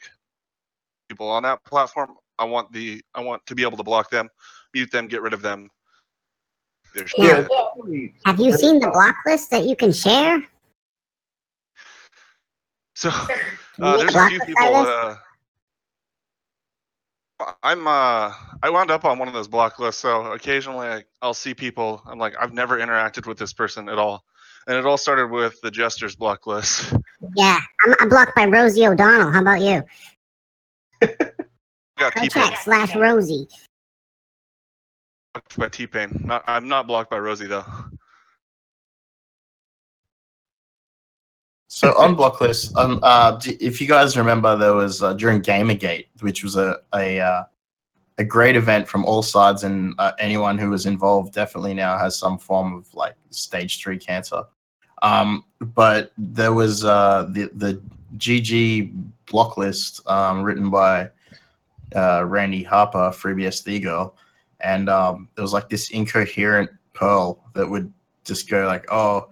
people 1.10 1.28
on 1.28 1.44
that 1.44 1.64
platform. 1.66 2.16
I 2.40 2.46
want 2.46 2.72
the 2.72 3.02
I 3.16 3.22
want 3.22 3.46
to 3.48 3.56
be 3.56 3.64
able 3.64 3.78
to 3.78 3.84
block 3.84 4.10
them, 4.12 4.30
mute 4.74 4.92
them, 4.92 5.08
get 5.08 5.22
rid 5.22 5.34
of 5.34 5.42
them. 5.42 5.70
There's 6.94 7.14
Yeah. 7.18 7.48
shit. 7.48 8.14
Have 8.26 8.40
you 8.40 8.52
seen 8.56 8.80
the 8.80 8.90
block 8.90 9.16
list 9.26 9.50
that 9.52 9.66
you 9.66 9.76
can 9.76 9.92
share? 9.92 10.44
So 12.96 13.10
Uh, 13.82 13.98
there's 13.98 14.14
a 14.14 14.28
few 14.30 14.40
people. 14.42 14.64
out 14.64 14.74
of 14.76 14.86
this? 14.86 14.94
Uh, 14.96 15.18
I'm. 17.64 17.88
Uh, 17.88 18.34
I 18.64 18.70
wound 18.70 18.92
up 18.92 19.06
on 19.06 19.20
one 19.20 19.28
of 19.28 19.34
those 19.34 19.48
block 19.48 19.80
lists, 19.80 20.02
so 20.02 20.32
occasionally 20.32 20.88
I, 20.88 21.04
I'll 21.22 21.34
see 21.34 21.54
people. 21.54 22.02
I'm 22.06 22.20
like, 22.20 22.36
I've 22.40 22.54
never 22.54 22.78
interacted 22.78 23.26
with 23.26 23.38
this 23.38 23.54
person 23.54 23.90
at 23.90 23.98
all, 23.98 24.24
and 24.68 24.78
it 24.78 24.86
all 24.86 24.98
started 24.98 25.32
with 25.32 25.60
the 25.62 25.72
Jester's 25.72 26.16
block 26.16 26.48
list. 26.48 26.94
Yeah, 27.36 27.60
I'm, 27.86 27.96
I'm 28.00 28.10
blocked 28.10 28.36
by 28.36 28.46
Rosie 28.46 28.86
O'Donnell. 28.86 29.32
How 29.32 29.42
about 29.42 29.62
you? 29.62 29.84
Got 31.98 32.16
T 32.16 32.30
Pain 32.30 32.54
slash 32.62 32.96
Rosie. 32.96 33.48
blocked 35.34 35.58
by 35.58 35.70
T 35.70 35.88
Pain. 35.88 36.22
Not, 36.24 36.44
I'm 36.48 36.68
not 36.68 36.88
blocked 36.88 37.10
by 37.10 37.20
Rosie 37.20 37.48
though. 37.48 37.66
So 41.74 41.98
on 41.98 42.18
Blocklist, 42.18 42.76
um, 42.76 43.00
uh, 43.02 43.40
if 43.46 43.80
you 43.80 43.88
guys 43.88 44.18
remember, 44.18 44.58
there 44.58 44.74
was 44.74 45.02
uh, 45.02 45.14
during 45.14 45.42
Gamergate, 45.42 46.08
which 46.20 46.44
was 46.44 46.58
a 46.58 46.80
a 46.94 47.22
uh, 47.22 47.44
a 48.18 48.26
great 48.26 48.58
event 48.58 48.90
from 48.90 49.06
all 49.06 49.24
sides, 49.24 49.64
and 49.64 49.96
uh, 49.98 50.12
anyone 50.20 50.58
who 50.58 50.70
was 50.70 50.86
involved 50.86 51.34
definitely 51.34 51.74
now 51.74 51.98
has 51.98 52.20
some 52.20 52.38
form 52.38 52.74
of 52.74 52.94
like 52.94 53.16
stage 53.30 53.82
three 53.82 53.98
cancer. 53.98 54.44
Um, 55.02 55.46
but 55.62 56.12
there 56.18 56.52
was 56.52 56.84
uh, 56.84 57.30
the 57.30 57.50
the 57.54 57.82
GG 58.18 58.94
Blocklist 59.28 60.06
um, 60.12 60.44
written 60.44 60.70
by 60.70 61.10
uh, 61.96 62.26
Randi 62.26 62.64
Harper, 62.64 63.12
FreeBSD 63.12 63.82
girl, 63.82 64.18
and 64.60 64.90
um, 64.90 65.30
there 65.36 65.42
was 65.42 65.54
like 65.54 65.70
this 65.70 65.90
incoherent 65.92 66.70
Perl 66.92 67.42
that 67.54 67.66
would 67.66 67.94
just 68.26 68.50
go 68.50 68.68
like, 68.68 68.92
oh 68.92 69.30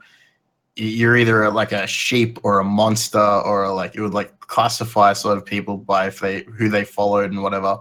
you're 0.79 1.17
either 1.17 1.49
like 1.51 1.71
a 1.71 1.85
sheep 1.85 2.39
or 2.43 2.59
a 2.59 2.63
monster 2.63 3.19
or 3.19 3.71
like 3.73 3.95
it 3.95 4.01
would 4.01 4.13
like 4.13 4.39
classify 4.39 5.13
sort 5.13 5.37
of 5.37 5.45
people 5.45 5.77
by 5.77 6.07
if 6.07 6.19
they 6.19 6.43
who 6.57 6.69
they 6.69 6.83
followed 6.83 7.31
and 7.31 7.43
whatever 7.43 7.77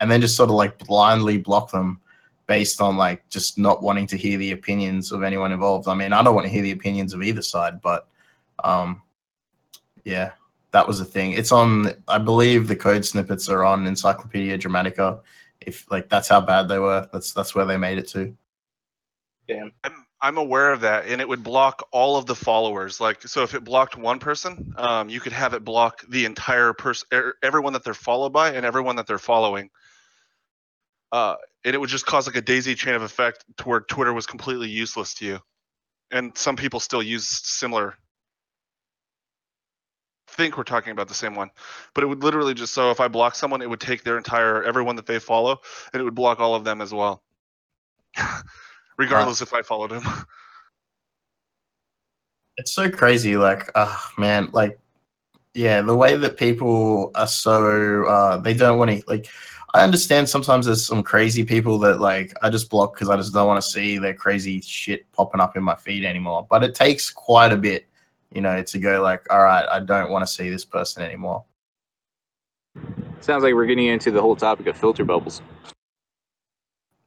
and 0.00 0.10
then 0.10 0.20
just 0.20 0.36
sort 0.36 0.50
of 0.50 0.56
like 0.56 0.78
blindly 0.78 1.38
block 1.38 1.70
them 1.70 2.00
based 2.46 2.80
on 2.80 2.96
like 2.96 3.26
just 3.28 3.58
not 3.58 3.82
wanting 3.82 4.06
to 4.06 4.16
hear 4.16 4.36
the 4.36 4.50
opinions 4.50 5.12
of 5.12 5.22
anyone 5.22 5.52
involved. 5.52 5.88
I 5.88 5.94
mean 5.94 6.12
i 6.12 6.22
don't 6.22 6.34
want 6.34 6.46
to 6.46 6.52
hear 6.52 6.62
the 6.62 6.72
opinions 6.72 7.14
of 7.14 7.22
either 7.22 7.42
side 7.42 7.80
but 7.80 8.08
um 8.64 9.02
yeah 10.04 10.32
that 10.72 10.88
was 10.88 10.98
the 10.98 11.04
thing. 11.04 11.32
It's 11.32 11.52
on 11.52 11.90
i 12.08 12.18
believe 12.18 12.66
the 12.66 12.76
code 12.76 13.04
snippets 13.04 13.48
are 13.48 13.64
on 13.64 13.86
encyclopedia 13.86 14.58
dramatica. 14.58 15.20
If 15.60 15.88
like 15.90 16.08
that's 16.08 16.28
how 16.28 16.40
bad 16.40 16.68
they 16.68 16.80
were 16.80 17.08
that's 17.12 17.32
that's 17.32 17.54
where 17.54 17.66
they 17.66 17.76
made 17.76 17.98
it 17.98 18.08
to. 18.08 18.34
Damn. 19.48 19.72
I'm 19.84 20.01
I'm 20.24 20.38
aware 20.38 20.72
of 20.72 20.82
that, 20.82 21.06
and 21.06 21.20
it 21.20 21.28
would 21.28 21.42
block 21.42 21.88
all 21.90 22.16
of 22.16 22.26
the 22.26 22.36
followers. 22.36 23.00
Like, 23.00 23.22
so 23.22 23.42
if 23.42 23.54
it 23.54 23.64
blocked 23.64 23.96
one 23.96 24.20
person, 24.20 24.72
um, 24.76 25.08
you 25.08 25.18
could 25.18 25.32
have 25.32 25.52
it 25.52 25.64
block 25.64 26.04
the 26.08 26.26
entire 26.26 26.72
person, 26.72 27.08
everyone 27.42 27.72
that 27.72 27.82
they're 27.82 27.92
followed 27.92 28.32
by, 28.32 28.52
and 28.52 28.64
everyone 28.64 28.96
that 28.96 29.08
they're 29.08 29.18
following. 29.18 29.68
Uh, 31.10 31.34
and 31.64 31.74
it 31.74 31.78
would 31.78 31.90
just 31.90 32.06
cause 32.06 32.28
like 32.28 32.36
a 32.36 32.40
daisy 32.40 32.76
chain 32.76 32.94
of 32.94 33.02
effect 33.02 33.44
to 33.56 33.68
where 33.68 33.80
Twitter 33.80 34.12
was 34.12 34.26
completely 34.26 34.68
useless 34.68 35.14
to 35.14 35.26
you. 35.26 35.40
And 36.12 36.38
some 36.38 36.54
people 36.54 36.78
still 36.78 37.02
use 37.02 37.26
similar. 37.26 37.96
Think 40.28 40.56
we're 40.56 40.62
talking 40.62 40.92
about 40.92 41.08
the 41.08 41.14
same 41.14 41.34
one, 41.34 41.50
but 41.94 42.04
it 42.04 42.06
would 42.06 42.22
literally 42.22 42.54
just 42.54 42.72
so 42.72 42.92
if 42.92 43.00
I 43.00 43.08
block 43.08 43.34
someone, 43.34 43.60
it 43.60 43.68
would 43.68 43.80
take 43.80 44.04
their 44.04 44.16
entire 44.16 44.62
everyone 44.62 44.96
that 44.96 45.06
they 45.06 45.18
follow, 45.18 45.60
and 45.92 46.00
it 46.00 46.04
would 46.04 46.14
block 46.14 46.38
all 46.38 46.54
of 46.54 46.62
them 46.62 46.80
as 46.80 46.94
well. 46.94 47.24
regardless 48.96 49.42
if 49.42 49.52
I 49.52 49.62
followed 49.62 49.92
him. 49.92 50.02
It's 52.58 52.72
so 52.72 52.90
crazy. 52.90 53.36
Like, 53.36 53.70
oh 53.74 54.10
man, 54.18 54.50
like, 54.52 54.78
yeah, 55.54 55.80
the 55.80 55.96
way 55.96 56.16
that 56.16 56.36
people 56.36 57.10
are 57.14 57.26
so 57.26 58.04
uh, 58.04 58.36
they 58.38 58.54
don't 58.54 58.78
want 58.78 58.90
to 58.90 59.02
like. 59.06 59.26
I 59.74 59.82
understand 59.82 60.28
sometimes 60.28 60.66
there's 60.66 60.86
some 60.86 61.02
crazy 61.02 61.44
people 61.44 61.78
that 61.78 61.98
like 61.98 62.34
I 62.42 62.50
just 62.50 62.68
block 62.68 62.92
because 62.92 63.08
I 63.08 63.16
just 63.16 63.32
don't 63.32 63.46
want 63.46 63.62
to 63.62 63.68
see 63.68 63.96
their 63.96 64.12
crazy 64.12 64.60
shit 64.60 65.10
popping 65.12 65.40
up 65.40 65.56
in 65.56 65.62
my 65.62 65.74
feed 65.74 66.04
anymore. 66.04 66.46
But 66.50 66.62
it 66.62 66.74
takes 66.74 67.08
quite 67.08 67.52
a 67.52 67.56
bit, 67.56 67.86
you 68.34 68.42
know, 68.42 68.62
to 68.62 68.78
go 68.78 69.00
like, 69.00 69.24
all 69.30 69.42
right, 69.42 69.66
I 69.70 69.80
don't 69.80 70.10
want 70.10 70.26
to 70.26 70.30
see 70.30 70.50
this 70.50 70.66
person 70.66 71.02
anymore. 71.02 71.42
Sounds 73.20 73.42
like 73.44 73.54
we're 73.54 73.66
getting 73.66 73.86
into 73.86 74.10
the 74.10 74.20
whole 74.20 74.36
topic 74.36 74.66
of 74.66 74.76
filter 74.76 75.06
bubbles. 75.06 75.40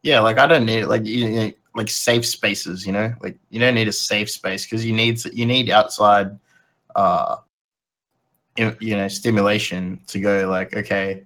Yeah, 0.02 0.22
like 0.22 0.40
I 0.40 0.48
don't 0.48 0.66
need 0.66 0.86
like 0.86 1.06
you 1.06 1.30
know, 1.30 1.52
like 1.76 1.90
safe 1.90 2.26
spaces, 2.26 2.86
you 2.86 2.94
know, 2.94 3.14
like 3.22 3.38
you 3.50 3.60
don't 3.60 3.76
need 3.76 3.88
a 3.88 3.94
safe 3.94 4.32
space 4.32 4.66
because 4.66 4.86
you 4.86 4.94
need 4.94 5.24
you 5.34 5.46
need 5.46 5.70
outside, 5.70 6.40
uh, 6.96 7.38
you 8.58 8.96
know, 8.96 9.08
stimulation 9.10 10.00
to 10.08 10.20
go 10.20 10.50
like, 10.50 10.76
okay, 10.76 11.24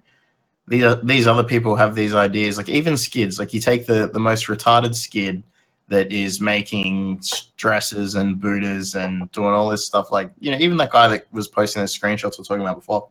these 0.67 0.95
these 1.03 1.27
other 1.27 1.43
people 1.43 1.75
have 1.75 1.93
these 1.95 2.15
ideas. 2.15 2.57
Like 2.57 2.69
even 2.69 2.97
skids, 2.97 3.37
like 3.37 3.53
you 3.53 3.61
take 3.61 3.85
the 3.85 4.09
the 4.11 4.19
most 4.19 4.47
retarded 4.47 4.95
skid 4.95 5.43
that 5.87 6.11
is 6.11 6.41
making 6.41 7.21
dresses 7.57 8.15
and 8.15 8.39
Buddhas 8.39 8.95
and 8.95 9.31
doing 9.31 9.49
all 9.49 9.69
this 9.69 9.85
stuff. 9.85 10.11
Like 10.11 10.31
you 10.39 10.51
know, 10.51 10.57
even 10.57 10.77
that 10.77 10.91
guy 10.91 11.07
that 11.09 11.31
was 11.31 11.47
posting 11.47 11.81
those 11.81 11.97
screenshots 11.97 12.37
we 12.37 12.41
are 12.41 12.45
talking 12.45 12.61
about 12.61 12.77
before, 12.77 13.07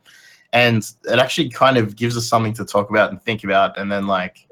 and 0.53 0.85
it 1.05 1.21
actually 1.21 1.51
kind 1.51 1.77
of 1.77 1.95
gives 1.95 2.17
us 2.17 2.27
something 2.27 2.55
to 2.55 2.65
talk 2.65 2.91
about 2.91 3.11
and 3.11 3.23
think 3.23 3.45
about, 3.45 3.79
and 3.79 3.91
then 3.91 4.09
like 4.09 4.48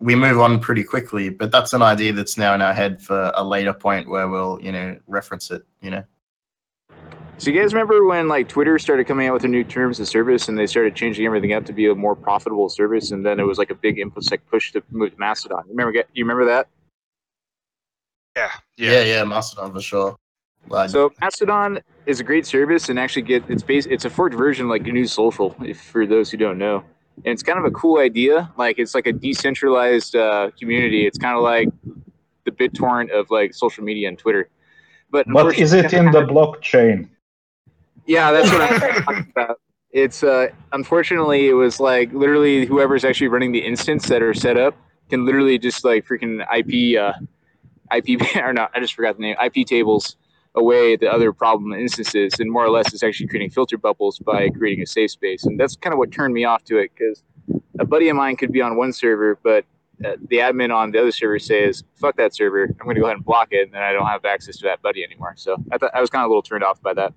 we 0.00 0.14
move 0.14 0.40
on 0.40 0.58
pretty 0.60 0.82
quickly, 0.82 1.28
but 1.28 1.52
that's 1.52 1.72
an 1.74 1.82
idea 1.82 2.12
that's 2.12 2.38
now 2.38 2.54
in 2.54 2.62
our 2.62 2.72
head 2.72 3.02
for 3.02 3.32
a 3.34 3.44
later 3.44 3.74
point 3.74 4.08
where 4.08 4.28
we'll, 4.28 4.58
you 4.62 4.72
know, 4.72 4.98
reference 5.06 5.50
it, 5.50 5.62
you 5.82 5.90
know. 5.90 6.04
So 7.36 7.50
you 7.50 7.60
guys 7.60 7.72
remember 7.72 8.04
when 8.04 8.28
like 8.28 8.48
Twitter 8.48 8.78
started 8.78 9.06
coming 9.06 9.28
out 9.28 9.34
with 9.34 9.42
their 9.42 9.50
new 9.50 9.64
terms 9.64 10.00
of 10.00 10.08
service 10.08 10.48
and 10.48 10.58
they 10.58 10.66
started 10.66 10.94
changing 10.94 11.24
everything 11.24 11.52
up 11.52 11.64
to 11.66 11.72
be 11.72 11.86
a 11.86 11.94
more 11.94 12.14
profitable 12.14 12.68
service 12.68 13.12
and 13.12 13.24
then 13.24 13.38
it 13.38 13.44
was 13.44 13.56
like 13.56 13.70
a 13.70 13.74
big 13.74 13.96
infosec 13.96 14.40
push 14.50 14.72
to 14.72 14.82
move 14.90 15.12
to 15.12 15.18
Mastodon. 15.18 15.64
Remember 15.68 15.92
you 16.12 16.24
remember 16.24 16.44
that? 16.46 16.68
Yeah. 18.36 18.50
Yeah, 18.76 18.92
yeah, 18.92 19.04
yeah 19.04 19.24
Mastodon 19.24 19.72
for 19.72 19.80
sure. 19.80 20.16
Glad. 20.68 20.90
So 20.90 21.12
Mastodon 21.20 21.80
is 22.04 22.20
a 22.20 22.24
great 22.24 22.46
service 22.46 22.90
and 22.90 22.98
actually 22.98 23.22
get 23.22 23.42
it's 23.48 23.62
based 23.62 23.88
it's 23.90 24.04
a 24.04 24.10
forked 24.10 24.34
version 24.34 24.68
like 24.68 24.82
GNU 24.82 25.06
social 25.06 25.56
if 25.62 25.80
for 25.80 26.06
those 26.06 26.30
who 26.30 26.36
don't 26.36 26.58
know 26.58 26.84
and 27.24 27.32
it's 27.32 27.42
kind 27.42 27.58
of 27.58 27.64
a 27.64 27.70
cool 27.70 27.98
idea. 27.98 28.52
Like 28.56 28.78
it's 28.78 28.94
like 28.94 29.06
a 29.06 29.12
decentralized 29.12 30.16
uh, 30.16 30.50
community. 30.58 31.06
It's 31.06 31.18
kind 31.18 31.36
of 31.36 31.42
like 31.42 31.68
the 32.44 32.50
BitTorrent 32.50 33.10
of 33.10 33.30
like 33.30 33.54
social 33.54 33.84
media 33.84 34.08
and 34.08 34.18
Twitter. 34.18 34.48
But 35.10 35.26
but 35.32 35.58
is 35.58 35.72
it 35.72 35.92
in 35.92 36.06
the 36.12 36.22
blockchain? 36.22 37.08
Yeah, 38.06 38.32
that's 38.32 38.50
what 38.50 38.60
I'm 38.62 39.02
talking 39.02 39.32
about. 39.36 39.60
It's 39.90 40.22
uh, 40.22 40.48
unfortunately 40.72 41.48
it 41.48 41.54
was 41.54 41.80
like 41.80 42.12
literally 42.12 42.64
whoever's 42.64 43.04
actually 43.04 43.28
running 43.28 43.52
the 43.52 43.58
instance 43.58 44.06
that 44.06 44.22
are 44.22 44.34
set 44.34 44.56
up 44.56 44.76
can 45.08 45.26
literally 45.26 45.58
just 45.58 45.84
like 45.84 46.06
freaking 46.06 46.40
IP 46.56 46.98
uh, 46.98 47.12
IP 47.94 48.20
or 48.42 48.52
not 48.52 48.70
I 48.74 48.80
just 48.80 48.94
forgot 48.94 49.16
the 49.16 49.22
name 49.22 49.36
iptables 49.36 50.14
away 50.54 50.96
the 50.96 51.10
other 51.10 51.32
problem 51.32 51.72
instances 51.72 52.40
and 52.40 52.50
more 52.50 52.64
or 52.64 52.70
less 52.70 52.92
it's 52.92 53.02
actually 53.02 53.28
creating 53.28 53.50
filter 53.50 53.78
bubbles 53.78 54.18
by 54.18 54.48
creating 54.50 54.82
a 54.82 54.86
safe 54.86 55.10
space. 55.10 55.44
And 55.44 55.58
that's 55.58 55.76
kind 55.76 55.92
of 55.92 55.98
what 55.98 56.10
turned 56.10 56.34
me 56.34 56.44
off 56.44 56.64
to 56.64 56.78
it 56.78 56.90
because 56.94 57.22
a 57.78 57.84
buddy 57.84 58.08
of 58.08 58.16
mine 58.16 58.36
could 58.36 58.52
be 58.52 58.60
on 58.60 58.76
one 58.76 58.92
server 58.92 59.38
but 59.42 59.64
uh, 60.04 60.16
the 60.28 60.38
admin 60.38 60.74
on 60.74 60.90
the 60.90 60.98
other 60.98 61.12
server 61.12 61.38
says 61.38 61.84
fuck 61.94 62.16
that 62.16 62.34
server. 62.34 62.64
I'm 62.64 62.84
going 62.84 62.94
to 62.94 63.00
go 63.00 63.06
ahead 63.06 63.16
and 63.16 63.24
block 63.24 63.48
it 63.50 63.62
and 63.64 63.74
then 63.74 63.82
i 63.82 63.92
don't 63.92 64.06
have 64.06 64.24
access 64.24 64.56
to 64.58 64.64
that 64.64 64.82
buddy 64.82 65.04
anymore. 65.04 65.34
So 65.36 65.56
i, 65.72 65.78
thought 65.78 65.90
I 65.94 66.00
was 66.00 66.10
kind 66.10 66.22
of 66.22 66.26
a 66.26 66.28
little 66.28 66.42
turned 66.42 66.64
off 66.64 66.80
by 66.82 66.94
that. 66.94 67.12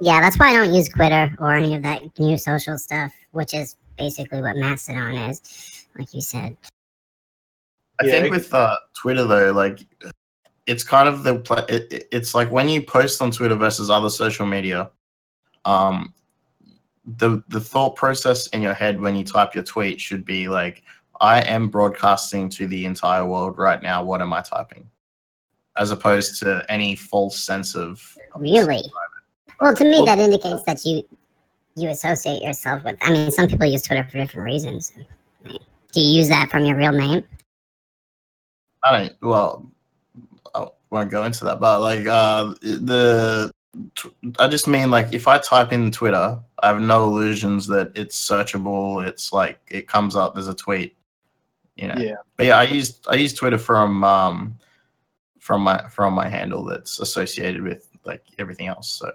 Yeah 0.00 0.20
that's 0.20 0.38
why 0.38 0.48
i 0.48 0.52
don't 0.54 0.74
use 0.74 0.88
twitter 0.88 1.34
or 1.38 1.54
any 1.54 1.74
of 1.74 1.82
that 1.82 2.02
GNU 2.18 2.38
social 2.38 2.78
stuff 2.78 3.12
which 3.30 3.54
is 3.54 3.76
basically 3.96 4.40
what 4.40 4.56
mastodon 4.56 5.14
is 5.14 5.82
like 5.98 6.12
you 6.14 6.20
said. 6.20 6.56
I 8.00 8.06
yeah, 8.06 8.12
think 8.12 8.30
with 8.32 8.52
uh, 8.52 8.76
Twitter 8.94 9.24
though, 9.24 9.52
like 9.52 9.80
it's 10.66 10.84
kind 10.84 11.08
of 11.08 11.24
the 11.24 11.34
it, 11.68 12.06
it's 12.12 12.34
like 12.34 12.50
when 12.50 12.68
you 12.68 12.82
post 12.82 13.20
on 13.20 13.30
Twitter 13.30 13.54
versus 13.54 13.90
other 13.90 14.10
social 14.10 14.46
media, 14.46 14.90
um, 15.64 16.14
the 17.04 17.42
the 17.48 17.60
thought 17.60 17.96
process 17.96 18.46
in 18.48 18.62
your 18.62 18.74
head 18.74 19.00
when 19.00 19.16
you 19.16 19.24
type 19.24 19.54
your 19.54 19.64
tweet 19.64 20.00
should 20.00 20.24
be 20.24 20.48
like, 20.48 20.82
I 21.20 21.40
am 21.42 21.68
broadcasting 21.68 22.48
to 22.50 22.66
the 22.66 22.84
entire 22.84 23.26
world 23.26 23.58
right 23.58 23.82
now. 23.82 24.04
What 24.04 24.22
am 24.22 24.32
I 24.32 24.42
typing? 24.42 24.88
As 25.76 25.90
opposed 25.90 26.38
to 26.40 26.64
any 26.68 26.94
false 26.94 27.38
sense 27.38 27.74
of 27.74 28.16
really. 28.36 28.82
Well, 29.60 29.74
to 29.74 29.84
me, 29.84 29.90
well, 29.90 30.06
that 30.06 30.18
indicates 30.18 30.62
that 30.64 30.84
you 30.84 31.02
you 31.74 31.88
associate 31.88 32.42
yourself 32.42 32.84
with. 32.84 32.96
I 33.00 33.10
mean, 33.12 33.30
some 33.30 33.48
people 33.48 33.66
use 33.66 33.82
Twitter 33.82 34.04
for 34.04 34.18
different 34.18 34.44
reasons. 34.44 34.92
Do 35.44 36.00
you 36.00 36.18
use 36.18 36.28
that 36.28 36.50
from 36.50 36.64
your 36.64 36.76
real 36.76 36.92
name? 36.92 37.24
I 38.84 38.98
don't. 38.98 39.12
Well, 39.22 39.70
won't 40.92 41.10
go 41.10 41.24
into 41.24 41.44
that, 41.46 41.58
but 41.58 41.80
like 41.80 42.06
uh, 42.06 42.54
the 42.62 43.50
I 44.38 44.48
just 44.48 44.68
mean 44.68 44.90
like 44.90 45.12
if 45.14 45.26
I 45.26 45.38
type 45.38 45.72
in 45.72 45.90
Twitter, 45.90 46.38
I 46.62 46.66
have 46.66 46.80
no 46.80 47.04
illusions 47.04 47.66
that 47.68 47.90
it's 47.94 48.20
searchable. 48.20 49.04
It's 49.04 49.32
like 49.32 49.58
it 49.68 49.88
comes 49.88 50.14
up. 50.14 50.34
There's 50.34 50.48
a 50.48 50.54
tweet, 50.54 50.94
you 51.76 51.88
know. 51.88 51.94
Yeah. 51.96 52.16
But 52.36 52.46
yeah, 52.46 52.58
I 52.58 52.64
use 52.64 53.00
I 53.08 53.14
use 53.14 53.32
Twitter 53.32 53.56
from 53.56 54.04
um 54.04 54.58
from 55.40 55.62
my 55.62 55.88
from 55.88 56.12
my 56.12 56.28
handle 56.28 56.62
that's 56.62 57.00
associated 57.00 57.62
with 57.62 57.88
like 58.04 58.22
everything 58.38 58.66
else. 58.66 58.92
So. 58.92 59.10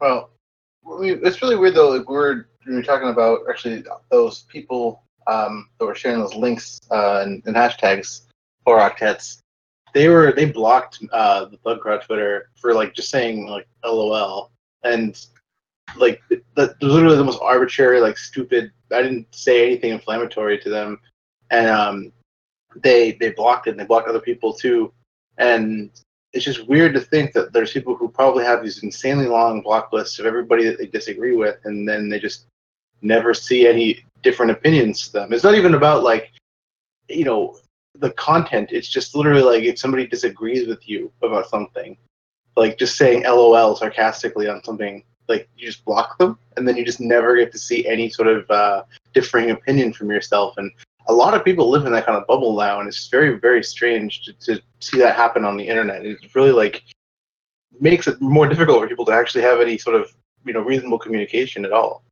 Well, 0.00 0.30
it's 0.86 1.42
really 1.42 1.56
weird 1.56 1.74
though. 1.74 1.90
Like 1.90 2.08
we're 2.08 2.46
we 2.64 2.76
are 2.76 2.82
talking 2.82 3.08
about 3.08 3.40
actually 3.50 3.82
those 4.10 4.42
people 4.42 5.02
um, 5.26 5.68
that 5.80 5.86
were 5.86 5.94
sharing 5.96 6.20
those 6.20 6.34
links 6.34 6.80
uh, 6.92 7.22
and, 7.24 7.42
and 7.46 7.56
hashtags 7.56 8.22
for 8.64 8.78
octets 8.78 9.42
they 9.96 10.10
were 10.10 10.30
they 10.30 10.44
blocked 10.44 11.02
uh, 11.10 11.46
the 11.46 11.56
Bugcrowd 11.64 12.04
Twitter 12.04 12.50
for 12.60 12.74
like 12.74 12.92
just 12.92 13.08
saying 13.08 13.46
like 13.46 13.66
LOL 13.82 14.50
and 14.84 15.18
like 15.96 16.20
the, 16.28 16.42
the 16.54 16.76
literally 16.82 17.16
the 17.16 17.24
most 17.24 17.40
arbitrary 17.40 17.98
like 17.98 18.18
stupid. 18.18 18.70
I 18.92 19.00
didn't 19.00 19.34
say 19.34 19.64
anything 19.64 19.92
inflammatory 19.92 20.58
to 20.58 20.68
them, 20.68 21.00
and 21.50 21.68
um, 21.68 22.12
they 22.82 23.12
they 23.12 23.30
blocked 23.30 23.68
it. 23.68 23.70
and 23.70 23.80
They 23.80 23.86
blocked 23.86 24.06
other 24.06 24.20
people 24.20 24.52
too, 24.52 24.92
and 25.38 25.90
it's 26.34 26.44
just 26.44 26.68
weird 26.68 26.92
to 26.92 27.00
think 27.00 27.32
that 27.32 27.54
there's 27.54 27.72
people 27.72 27.96
who 27.96 28.10
probably 28.10 28.44
have 28.44 28.62
these 28.62 28.82
insanely 28.82 29.26
long 29.26 29.62
block 29.62 29.94
lists 29.94 30.18
of 30.18 30.26
everybody 30.26 30.64
that 30.66 30.76
they 30.76 30.86
disagree 30.86 31.34
with, 31.34 31.56
and 31.64 31.88
then 31.88 32.10
they 32.10 32.18
just 32.18 32.44
never 33.00 33.32
see 33.32 33.66
any 33.66 34.04
different 34.22 34.52
opinions 34.52 35.06
to 35.06 35.12
them. 35.14 35.32
It's 35.32 35.44
not 35.44 35.54
even 35.54 35.72
about 35.72 36.02
like, 36.02 36.32
you 37.08 37.24
know, 37.24 37.56
the 38.00 38.10
content. 38.12 38.70
It's 38.72 38.88
just 38.88 39.14
literally 39.14 39.42
like 39.42 39.62
if 39.64 39.78
somebody 39.78 40.06
disagrees 40.06 40.66
with 40.66 40.88
you 40.88 41.12
about 41.22 41.48
something, 41.48 41.96
like 42.56 42.78
just 42.78 42.96
saying 42.96 43.24
LOL 43.24 43.76
sarcastically 43.76 44.48
on 44.48 44.62
something, 44.64 45.02
like 45.28 45.48
you 45.56 45.66
just 45.66 45.84
block 45.84 46.18
them, 46.18 46.38
and 46.56 46.66
then 46.66 46.76
you 46.76 46.84
just 46.84 47.00
never 47.00 47.36
get 47.36 47.52
to 47.52 47.58
see 47.58 47.86
any 47.86 48.08
sort 48.08 48.28
of 48.28 48.50
uh, 48.50 48.82
differing 49.12 49.50
opinion 49.50 49.92
from 49.92 50.10
yourself. 50.10 50.54
And 50.56 50.70
a 51.08 51.12
lot 51.12 51.34
of 51.34 51.44
people 51.44 51.70
live 51.70 51.86
in 51.86 51.92
that 51.92 52.06
kind 52.06 52.18
of 52.18 52.26
bubble 52.26 52.56
now, 52.56 52.80
and 52.80 52.88
it's 52.88 53.08
very, 53.08 53.38
very 53.38 53.62
strange 53.62 54.22
to, 54.24 54.32
to 54.32 54.62
see 54.80 54.98
that 54.98 55.16
happen 55.16 55.44
on 55.44 55.56
the 55.56 55.66
internet. 55.66 56.04
It 56.04 56.18
really 56.34 56.52
like 56.52 56.82
makes 57.80 58.06
it 58.06 58.20
more 58.20 58.48
difficult 58.48 58.80
for 58.80 58.88
people 58.88 59.04
to 59.06 59.12
actually 59.12 59.42
have 59.42 59.60
any 59.60 59.76
sort 59.78 59.96
of 59.96 60.12
you 60.44 60.52
know 60.52 60.60
reasonable 60.60 60.98
communication 60.98 61.64
at 61.64 61.72
all 61.72 62.05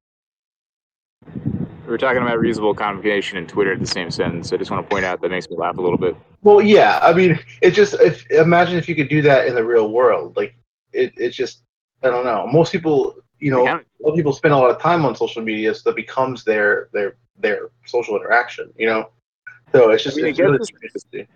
we're 1.87 1.99
talking 1.99 2.23
about 2.23 2.39
reasonable 2.39 2.75
communication 2.75 3.39
and 3.39 3.49
Twitter 3.49 3.73
at 3.73 3.81
the 3.81 3.87
same 3.87 4.11
sentence. 4.11 4.53
I 4.53 4.57
just 4.57 4.71
want 4.71 4.89
to 4.89 4.91
point 4.93 5.05
out 5.05 5.21
that 5.21 5.31
makes 5.31 5.49
me 5.49 5.57
laugh 5.57 5.77
a 5.77 5.81
little 5.81 5.99
bit. 5.99 6.17
Well, 6.43 6.61
yeah, 6.61 6.99
I 7.03 7.13
mean, 7.13 7.39
it's 7.63 7.77
just 7.77 7.95
if 7.95 8.29
imagine 8.31 8.77
if 8.77 8.89
you 8.89 8.95
could 8.95 9.09
do 9.09 9.23
that 9.23 9.47
in 9.47 9.55
the 9.55 9.65
real 9.65 9.91
world. 9.91 10.37
Like, 10.37 10.55
it, 10.93 11.13
it's 11.17 11.37
just 11.37 11.63
I 12.03 12.11
don't 12.11 12.25
know. 12.25 12.47
Most 12.47 12.73
people, 12.73 13.17
you 13.39 13.51
know, 13.51 13.67
a 13.67 13.85
lot 14.01 14.11
of 14.11 14.15
people 14.15 14.33
spend 14.33 14.55
a 14.55 14.57
lot 14.57 14.71
of 14.71 14.81
time 14.81 15.05
on 15.05 15.17
social 15.17 15.43
media, 15.43 15.75
so 15.75 15.91
that 15.91 15.97
becomes 15.97 16.45
their 16.45 16.89
their 16.93 17.17
their 17.39 17.71
social 17.87 18.17
interaction. 18.17 18.73
You 18.77 18.87
know, 18.87 19.11
so 19.73 19.91
it's 19.91 20.05
just 20.05 20.19
I 20.19 20.23
mean, 20.23 20.31
it's 20.31 20.39
really 20.39 21.29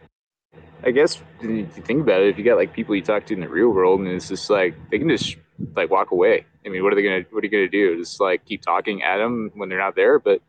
I 0.85 0.91
guess 0.93 1.21
if 1.41 1.51
you 1.51 1.67
think 1.67 2.03
about 2.03 2.23
it, 2.23 2.29
if 2.29 2.39
you 2.39 2.45
got 2.45 2.57
like 2.57 2.73
people 2.73 2.95
you 2.95 3.03
talk 3.03 3.27
to 3.27 3.35
in 3.35 3.41
the 3.41 3.49
real 3.49 3.71
world, 3.71 4.01
and 4.01 4.09
it's 4.09 4.29
just 4.29 4.49
like 4.49 4.75
they 4.91 4.99
can 4.99 5.09
just 5.09 5.37
like 5.75 5.91
walk 5.91 6.11
away. 6.13 6.45
I 6.65 6.69
mean, 6.69 6.83
what 6.83 6.93
are 6.93 6.97
they 6.97 7.03
gonna 7.03 7.25
what 7.31 7.43
are 7.43 7.47
you 7.47 7.51
gonna 7.51 7.69
do? 7.69 7.97
Just 7.97 8.21
like 8.21 8.45
keep 8.45 8.63
talking 8.63 9.03
at 9.03 9.19
them 9.19 9.51
when 9.55 9.69
they're 9.69 9.79
not 9.79 9.97
there? 9.97 10.19
But 10.19 10.41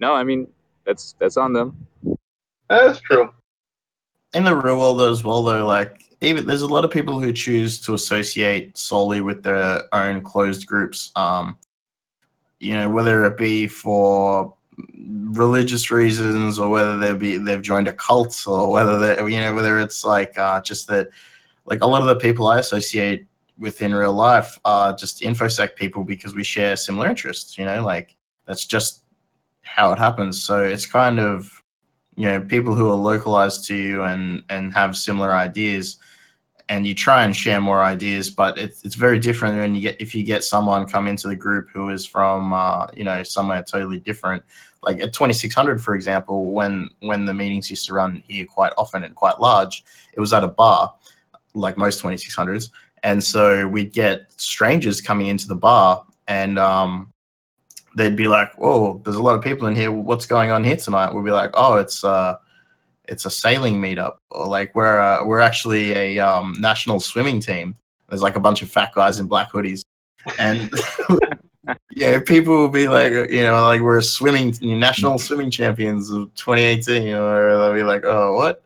no, 0.00 0.14
I 0.14 0.24
mean 0.24 0.46
that's 0.84 1.14
that's 1.18 1.36
on 1.36 1.52
them. 1.52 1.86
That's 2.68 3.00
true. 3.00 3.30
in 4.34 4.44
the 4.44 4.54
real 4.54 4.78
world 4.78 5.00
as 5.02 5.24
well 5.24 5.42
though 5.42 5.66
like 5.66 6.04
even 6.20 6.46
there's 6.46 6.62
a 6.62 6.66
lot 6.66 6.84
of 6.84 6.90
people 6.90 7.20
who 7.20 7.32
choose 7.32 7.80
to 7.80 7.94
associate 7.94 8.76
solely 8.76 9.20
with 9.20 9.42
their 9.42 9.82
own 9.94 10.20
closed 10.20 10.66
groups 10.66 11.10
um 11.16 11.56
you 12.60 12.74
know 12.74 12.90
whether 12.90 13.24
it 13.24 13.38
be 13.38 13.66
for 13.66 14.52
religious 15.30 15.90
reasons 15.90 16.58
or 16.58 16.68
whether 16.68 16.98
they 16.98 17.14
be 17.14 17.38
they've 17.38 17.62
joined 17.62 17.88
a 17.88 17.92
cult 17.92 18.44
or 18.46 18.70
whether 18.70 18.98
they 18.98 19.16
you 19.32 19.40
know 19.40 19.54
whether 19.54 19.78
it's 19.80 20.04
like 20.04 20.36
uh 20.38 20.60
just 20.60 20.86
that 20.88 21.08
like 21.64 21.82
a 21.82 21.86
lot 21.86 22.02
of 22.02 22.08
the 22.08 22.16
people 22.16 22.48
i 22.48 22.58
associate 22.58 23.26
with 23.58 23.82
in 23.82 23.94
real 23.94 24.12
life 24.12 24.58
are 24.64 24.94
just 24.94 25.22
infosec 25.22 25.74
people 25.74 26.04
because 26.04 26.34
we 26.34 26.44
share 26.44 26.76
similar 26.76 27.08
interests 27.08 27.58
you 27.58 27.64
know 27.64 27.84
like 27.84 28.16
that's 28.46 28.64
just 28.64 29.02
how 29.68 29.92
it 29.92 29.98
happens. 29.98 30.42
So 30.42 30.64
it's 30.64 30.86
kind 30.86 31.20
of 31.20 31.62
you 32.16 32.26
know 32.26 32.40
people 32.40 32.74
who 32.74 32.88
are 32.90 32.96
localized 32.96 33.66
to 33.68 33.76
you 33.76 34.02
and 34.02 34.42
and 34.48 34.72
have 34.74 34.96
similar 34.96 35.32
ideas 35.32 35.98
and 36.68 36.86
you 36.86 36.94
try 36.94 37.24
and 37.24 37.34
share 37.34 37.60
more 37.60 37.82
ideas 37.82 38.28
but 38.28 38.58
it's, 38.58 38.84
it's 38.84 38.94
very 38.94 39.18
different 39.18 39.56
when 39.56 39.74
you 39.74 39.80
get 39.80 40.00
if 40.00 40.14
you 40.14 40.22
get 40.24 40.44
someone 40.44 40.84
come 40.84 41.06
into 41.06 41.28
the 41.28 41.36
group 41.36 41.68
who 41.72 41.90
is 41.90 42.04
from 42.04 42.52
uh, 42.52 42.86
you 42.94 43.04
know 43.04 43.22
somewhere 43.22 43.62
totally 43.62 44.00
different. 44.00 44.42
Like 44.82 45.00
at 45.00 45.12
2600 45.12 45.82
for 45.82 45.94
example 45.94 46.46
when 46.46 46.88
when 47.00 47.24
the 47.24 47.34
meetings 47.34 47.70
used 47.70 47.86
to 47.86 47.94
run 47.94 48.22
here 48.26 48.46
quite 48.46 48.72
often 48.78 49.04
and 49.04 49.14
quite 49.14 49.40
large 49.40 49.84
it 50.14 50.20
was 50.20 50.32
at 50.32 50.44
a 50.44 50.48
bar 50.48 50.94
like 51.54 51.76
most 51.76 52.02
2600s 52.02 52.70
and 53.02 53.22
so 53.22 53.66
we'd 53.68 53.92
get 53.92 54.30
strangers 54.36 55.00
coming 55.00 55.26
into 55.26 55.46
the 55.48 55.54
bar 55.54 56.04
and 56.28 56.58
um, 56.58 57.12
they'd 57.96 58.16
be 58.16 58.28
like, 58.28 58.56
"Whoa, 58.56 59.00
there's 59.04 59.16
a 59.16 59.22
lot 59.22 59.34
of 59.34 59.42
people 59.42 59.66
in 59.66 59.74
here. 59.74 59.90
What's 59.90 60.26
going 60.26 60.50
on 60.50 60.62
here 60.62 60.76
tonight?" 60.76 61.12
We'd 61.12 61.24
be 61.24 61.30
like, 61.30 61.50
"Oh, 61.54 61.76
it's 61.76 62.04
uh, 62.04 62.36
it's 63.08 63.26
a 63.26 63.30
sailing 63.30 63.80
meetup, 63.80 64.16
or 64.30 64.46
like 64.46 64.74
we're 64.74 65.00
uh, 65.00 65.24
we're 65.24 65.40
actually 65.40 65.92
a 65.92 66.18
um, 66.18 66.54
national 66.60 67.00
swimming 67.00 67.40
team. 67.40 67.74
There's 68.08 68.22
like 68.22 68.36
a 68.36 68.40
bunch 68.40 68.62
of 68.62 68.70
fat 68.70 68.92
guys 68.94 69.18
in 69.18 69.26
black 69.26 69.50
hoodies, 69.50 69.84
and 70.38 70.70
yeah, 71.90 72.20
people 72.20 72.56
will 72.56 72.68
be 72.68 72.88
like, 72.88 73.12
you 73.12 73.42
know, 73.42 73.62
like 73.62 73.80
we're 73.80 74.00
swimming 74.00 74.54
national 74.62 75.18
swimming 75.18 75.50
champions 75.50 76.10
of 76.10 76.32
2018, 76.34 77.14
or 77.14 77.58
they'll 77.58 77.74
be 77.74 77.82
like, 77.82 78.04
"Oh, 78.04 78.34
what?" 78.34 78.62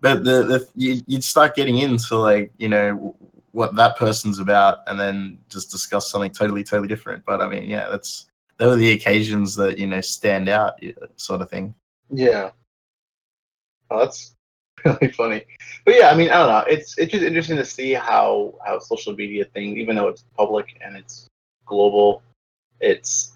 But 0.00 0.24
the, 0.24 0.44
the 0.44 0.68
you, 0.74 1.00
you'd 1.06 1.24
start 1.24 1.56
getting 1.56 1.78
into 1.78 2.16
like 2.16 2.52
you 2.58 2.68
know 2.68 3.16
what 3.56 3.74
that 3.74 3.96
person's 3.96 4.38
about, 4.38 4.80
and 4.86 5.00
then 5.00 5.38
just 5.48 5.70
discuss 5.70 6.10
something 6.10 6.30
totally 6.30 6.62
totally 6.62 6.88
different. 6.88 7.24
But 7.24 7.40
I 7.40 7.48
mean, 7.48 7.64
yeah, 7.64 7.88
that's 7.88 8.26
those 8.58 8.76
are 8.76 8.78
the 8.78 8.92
occasions 8.92 9.56
that 9.56 9.78
you 9.78 9.86
know 9.86 10.02
stand 10.02 10.50
out, 10.50 10.78
sort 11.16 11.40
of 11.40 11.48
thing. 11.48 11.74
Yeah. 12.10 12.50
Oh, 13.90 14.00
that's 14.00 14.34
really 14.84 15.10
funny. 15.10 15.42
But 15.86 15.94
yeah, 15.96 16.10
I 16.10 16.14
mean, 16.14 16.28
I 16.28 16.34
don't 16.34 16.48
know. 16.48 16.64
It's 16.70 16.98
it's 16.98 17.10
just 17.10 17.24
interesting 17.24 17.56
to 17.56 17.64
see 17.64 17.94
how 17.94 18.54
how 18.62 18.78
social 18.78 19.14
media 19.14 19.46
thing, 19.46 19.78
even 19.78 19.96
though 19.96 20.08
it's 20.08 20.26
public 20.36 20.78
and 20.84 20.94
it's 20.94 21.26
global, 21.64 22.22
it's 22.80 23.32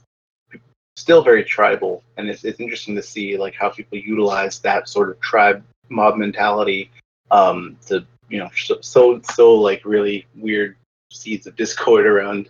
still 0.97 1.23
very 1.23 1.45
tribal, 1.45 2.05
and 2.19 2.29
it's 2.29 2.45
it's 2.45 2.61
interesting 2.61 2.95
to 2.97 3.03
see 3.03 3.39
like 3.39 3.55
how 3.55 3.71
people 3.71 3.97
utilize 3.97 4.59
that 4.61 4.87
sort 4.87 5.09
of 5.09 5.19
tribe 5.21 5.65
mob 5.89 6.19
mentality 6.19 6.91
um, 7.31 7.79
to 7.87 8.05
you 8.31 8.39
know 8.39 8.49
so 8.55 9.21
so, 9.23 9.55
like 9.55 9.85
really 9.85 10.27
weird 10.37 10.77
seeds 11.11 11.47
of 11.47 11.57
discord 11.57 12.07
around. 12.07 12.49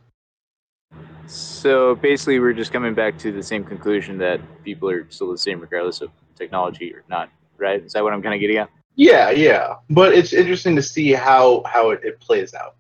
So 1.27 1.95
basically, 1.97 2.39
we're 2.39 2.53
just 2.53 2.73
coming 2.73 2.95
back 2.95 3.19
to 3.19 3.33
the 3.33 3.43
same 3.43 3.65
conclusion 3.65 4.19
that 4.19 4.41
people 4.65 4.91
are 4.91 5.07
still 5.11 5.31
the 5.31 5.39
same 5.39 5.61
regardless 5.61 6.01
of 6.01 6.11
technology 6.37 6.93
or 6.93 7.03
not, 7.09 7.31
right? 7.57 7.83
Is 7.83 7.93
that 7.93 8.03
what 8.03 8.13
I'm 8.13 8.23
kind 8.23 8.35
of 8.35 8.41
getting 8.41 8.57
at? 8.59 8.69
Yeah, 8.97 9.31
yeah. 9.31 9.77
But 9.89 10.13
it's 10.13 10.33
interesting 10.33 10.77
to 10.77 10.83
see 10.83 11.13
how 11.13 11.63
how 11.67 11.91
it, 11.91 12.01
it 12.05 12.21
plays 12.21 12.55
out. 12.55 12.77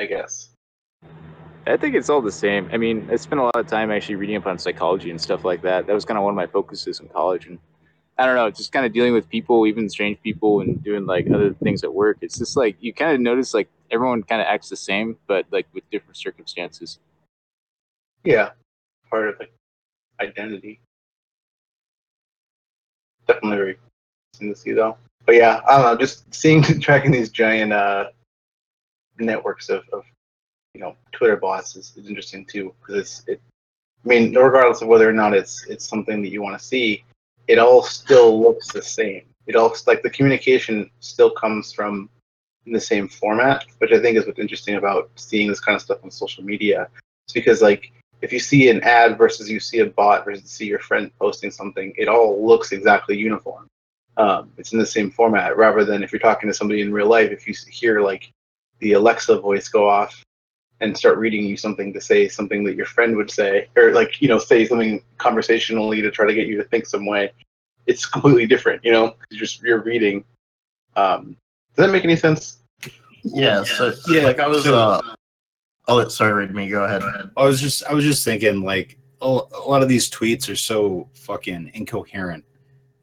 I 0.00 0.06
guess. 0.06 0.50
I 1.64 1.76
think 1.76 1.94
it's 1.94 2.10
all 2.10 2.20
the 2.20 2.32
same. 2.32 2.68
I 2.72 2.76
mean, 2.76 3.08
I 3.12 3.16
spent 3.16 3.40
a 3.40 3.44
lot 3.44 3.54
of 3.54 3.68
time 3.68 3.92
actually 3.92 4.16
reading 4.16 4.34
up 4.34 4.46
on 4.46 4.58
psychology 4.58 5.10
and 5.10 5.20
stuff 5.20 5.44
like 5.44 5.62
that. 5.62 5.86
That 5.86 5.92
was 5.92 6.04
kind 6.04 6.18
of 6.18 6.24
one 6.24 6.32
of 6.32 6.36
my 6.36 6.46
focuses 6.46 6.98
in 6.98 7.08
college, 7.08 7.46
and 7.46 7.58
I 8.22 8.26
don't 8.26 8.36
know, 8.36 8.48
just 8.52 8.70
kind 8.70 8.86
of 8.86 8.92
dealing 8.92 9.14
with 9.14 9.28
people, 9.28 9.66
even 9.66 9.90
strange 9.90 10.22
people, 10.22 10.60
and 10.60 10.80
doing 10.84 11.06
like 11.06 11.28
other 11.28 11.54
things 11.54 11.82
at 11.82 11.92
work. 11.92 12.18
It's 12.20 12.38
just 12.38 12.56
like 12.56 12.76
you 12.78 12.94
kind 12.94 13.10
of 13.10 13.20
notice 13.20 13.52
like 13.52 13.68
everyone 13.90 14.22
kind 14.22 14.40
of 14.40 14.46
acts 14.46 14.68
the 14.68 14.76
same, 14.76 15.16
but 15.26 15.44
like 15.50 15.66
with 15.72 15.82
different 15.90 16.16
circumstances. 16.16 17.00
Yeah, 18.22 18.50
part 19.10 19.28
of 19.28 19.38
the 19.38 19.48
identity. 20.24 20.78
Definitely 23.26 23.74
interesting 24.34 24.54
to 24.54 24.56
see 24.56 24.70
though. 24.70 24.98
But 25.26 25.34
yeah, 25.34 25.60
I 25.68 25.78
don't 25.78 25.86
know. 25.86 25.98
Just 25.98 26.32
seeing 26.32 26.62
tracking 26.80 27.10
these 27.10 27.30
giant 27.30 27.72
uh, 27.72 28.10
networks 29.18 29.68
of, 29.68 29.82
of 29.92 30.04
you 30.74 30.80
know 30.80 30.94
Twitter 31.10 31.36
bots 31.36 31.74
is, 31.74 31.92
is 31.96 32.06
interesting 32.06 32.46
too 32.46 32.72
because 32.78 33.00
it's 33.00 33.24
it. 33.26 33.40
I 34.04 34.08
mean, 34.08 34.32
regardless 34.32 34.80
of 34.80 34.86
whether 34.86 35.08
or 35.08 35.12
not 35.12 35.34
it's 35.34 35.66
it's 35.66 35.88
something 35.88 36.22
that 36.22 36.28
you 36.28 36.40
want 36.40 36.56
to 36.56 36.64
see, 36.64 37.04
it 37.48 37.58
all 37.58 37.82
still 37.82 38.40
looks 38.40 38.72
the 38.72 38.82
same. 38.82 39.22
It 39.46 39.56
all 39.56 39.74
like 39.86 40.02
the 40.02 40.10
communication 40.10 40.90
still 41.00 41.30
comes 41.30 41.72
from 41.72 42.08
in 42.66 42.72
the 42.72 42.80
same 42.80 43.08
format, 43.08 43.64
which 43.78 43.92
I 43.92 44.00
think 44.00 44.16
is 44.16 44.26
what's 44.26 44.38
interesting 44.38 44.76
about 44.76 45.10
seeing 45.16 45.48
this 45.48 45.60
kind 45.60 45.74
of 45.74 45.82
stuff 45.82 45.98
on 46.04 46.10
social 46.10 46.44
media. 46.44 46.88
It's 47.26 47.32
because 47.32 47.60
like 47.60 47.92
if 48.20 48.32
you 48.32 48.38
see 48.38 48.70
an 48.70 48.80
ad 48.82 49.18
versus 49.18 49.50
you 49.50 49.58
see 49.58 49.80
a 49.80 49.86
bot 49.86 50.24
versus 50.24 50.48
see 50.48 50.66
your 50.66 50.78
friend 50.78 51.10
posting 51.18 51.50
something, 51.50 51.92
it 51.96 52.08
all 52.08 52.46
looks 52.46 52.72
exactly 52.72 53.16
uniform. 53.16 53.66
Um, 54.16 54.52
it's 54.58 54.72
in 54.72 54.78
the 54.78 54.86
same 54.86 55.10
format 55.10 55.56
rather 55.56 55.84
than 55.84 56.02
if 56.02 56.12
you're 56.12 56.20
talking 56.20 56.48
to 56.48 56.54
somebody 56.54 56.82
in 56.82 56.92
real 56.92 57.08
life, 57.08 57.30
if 57.30 57.48
you 57.48 57.54
hear 57.70 58.00
like 58.00 58.30
the 58.78 58.92
Alexa 58.92 59.40
voice 59.40 59.68
go 59.68 59.88
off 59.88 60.22
and 60.82 60.96
start 60.96 61.16
reading 61.16 61.44
you 61.46 61.56
something 61.56 61.92
to 61.92 62.00
say 62.00 62.28
something 62.28 62.64
that 62.64 62.74
your 62.74 62.86
friend 62.86 63.16
would 63.16 63.30
say, 63.30 63.68
or 63.76 63.92
like, 63.92 64.20
you 64.20 64.28
know, 64.28 64.38
say 64.38 64.66
something 64.66 65.02
conversationally 65.18 66.02
to 66.02 66.10
try 66.10 66.26
to 66.26 66.34
get 66.34 66.48
you 66.48 66.56
to 66.56 66.64
think 66.64 66.86
some 66.86 67.06
way, 67.06 67.32
it's 67.86 68.04
completely 68.04 68.46
different, 68.46 68.84
you 68.84 68.90
know, 68.92 69.14
you're 69.30 69.38
just, 69.38 69.62
you're 69.62 69.82
reading. 69.82 70.24
Um, 70.96 71.36
does 71.74 71.86
that 71.86 71.92
make 71.92 72.04
any 72.04 72.16
sense? 72.16 72.58
Yeah. 73.22 73.62
So 73.62 73.94
Yeah, 74.08 74.22
like 74.24 74.40
I 74.40 74.48
was. 74.48 74.64
so- 74.64 74.76
uh, 74.76 75.00
I'll 75.88 76.08
sorry, 76.10 76.32
read 76.32 76.54
me. 76.54 76.68
Go 76.68 76.84
ahead. 76.84 77.02
I 77.36 77.44
was 77.44 77.60
just 77.60 77.84
I 77.86 77.92
was 77.92 78.04
just 78.04 78.24
thinking 78.24 78.62
like 78.62 78.98
a 79.20 79.26
a 79.26 79.66
lot 79.66 79.82
of 79.82 79.88
these 79.88 80.08
tweets 80.08 80.48
are 80.48 80.54
so 80.56 81.08
fucking 81.14 81.72
incoherent 81.74 82.44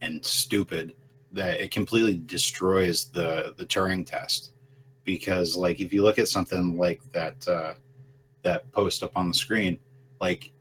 and 0.01 0.23
stupid 0.23 0.93
that 1.33 1.59
it 1.59 1.71
completely 1.71 2.21
destroys 2.25 3.05
the 3.05 3.53
the 3.57 3.65
Turing 3.65 4.05
test. 4.05 4.51
Because 5.09 5.57
like 5.57 5.79
if 5.79 5.91
you 5.91 6.03
look 6.03 6.19
at 6.19 6.27
something 6.27 6.77
like 6.77 7.01
that 7.13 7.47
uh, 7.47 7.73
that 8.43 8.71
post 8.71 9.01
up 9.01 9.11
on 9.15 9.29
the 9.29 9.33
screen, 9.33 9.79
like 10.21 10.51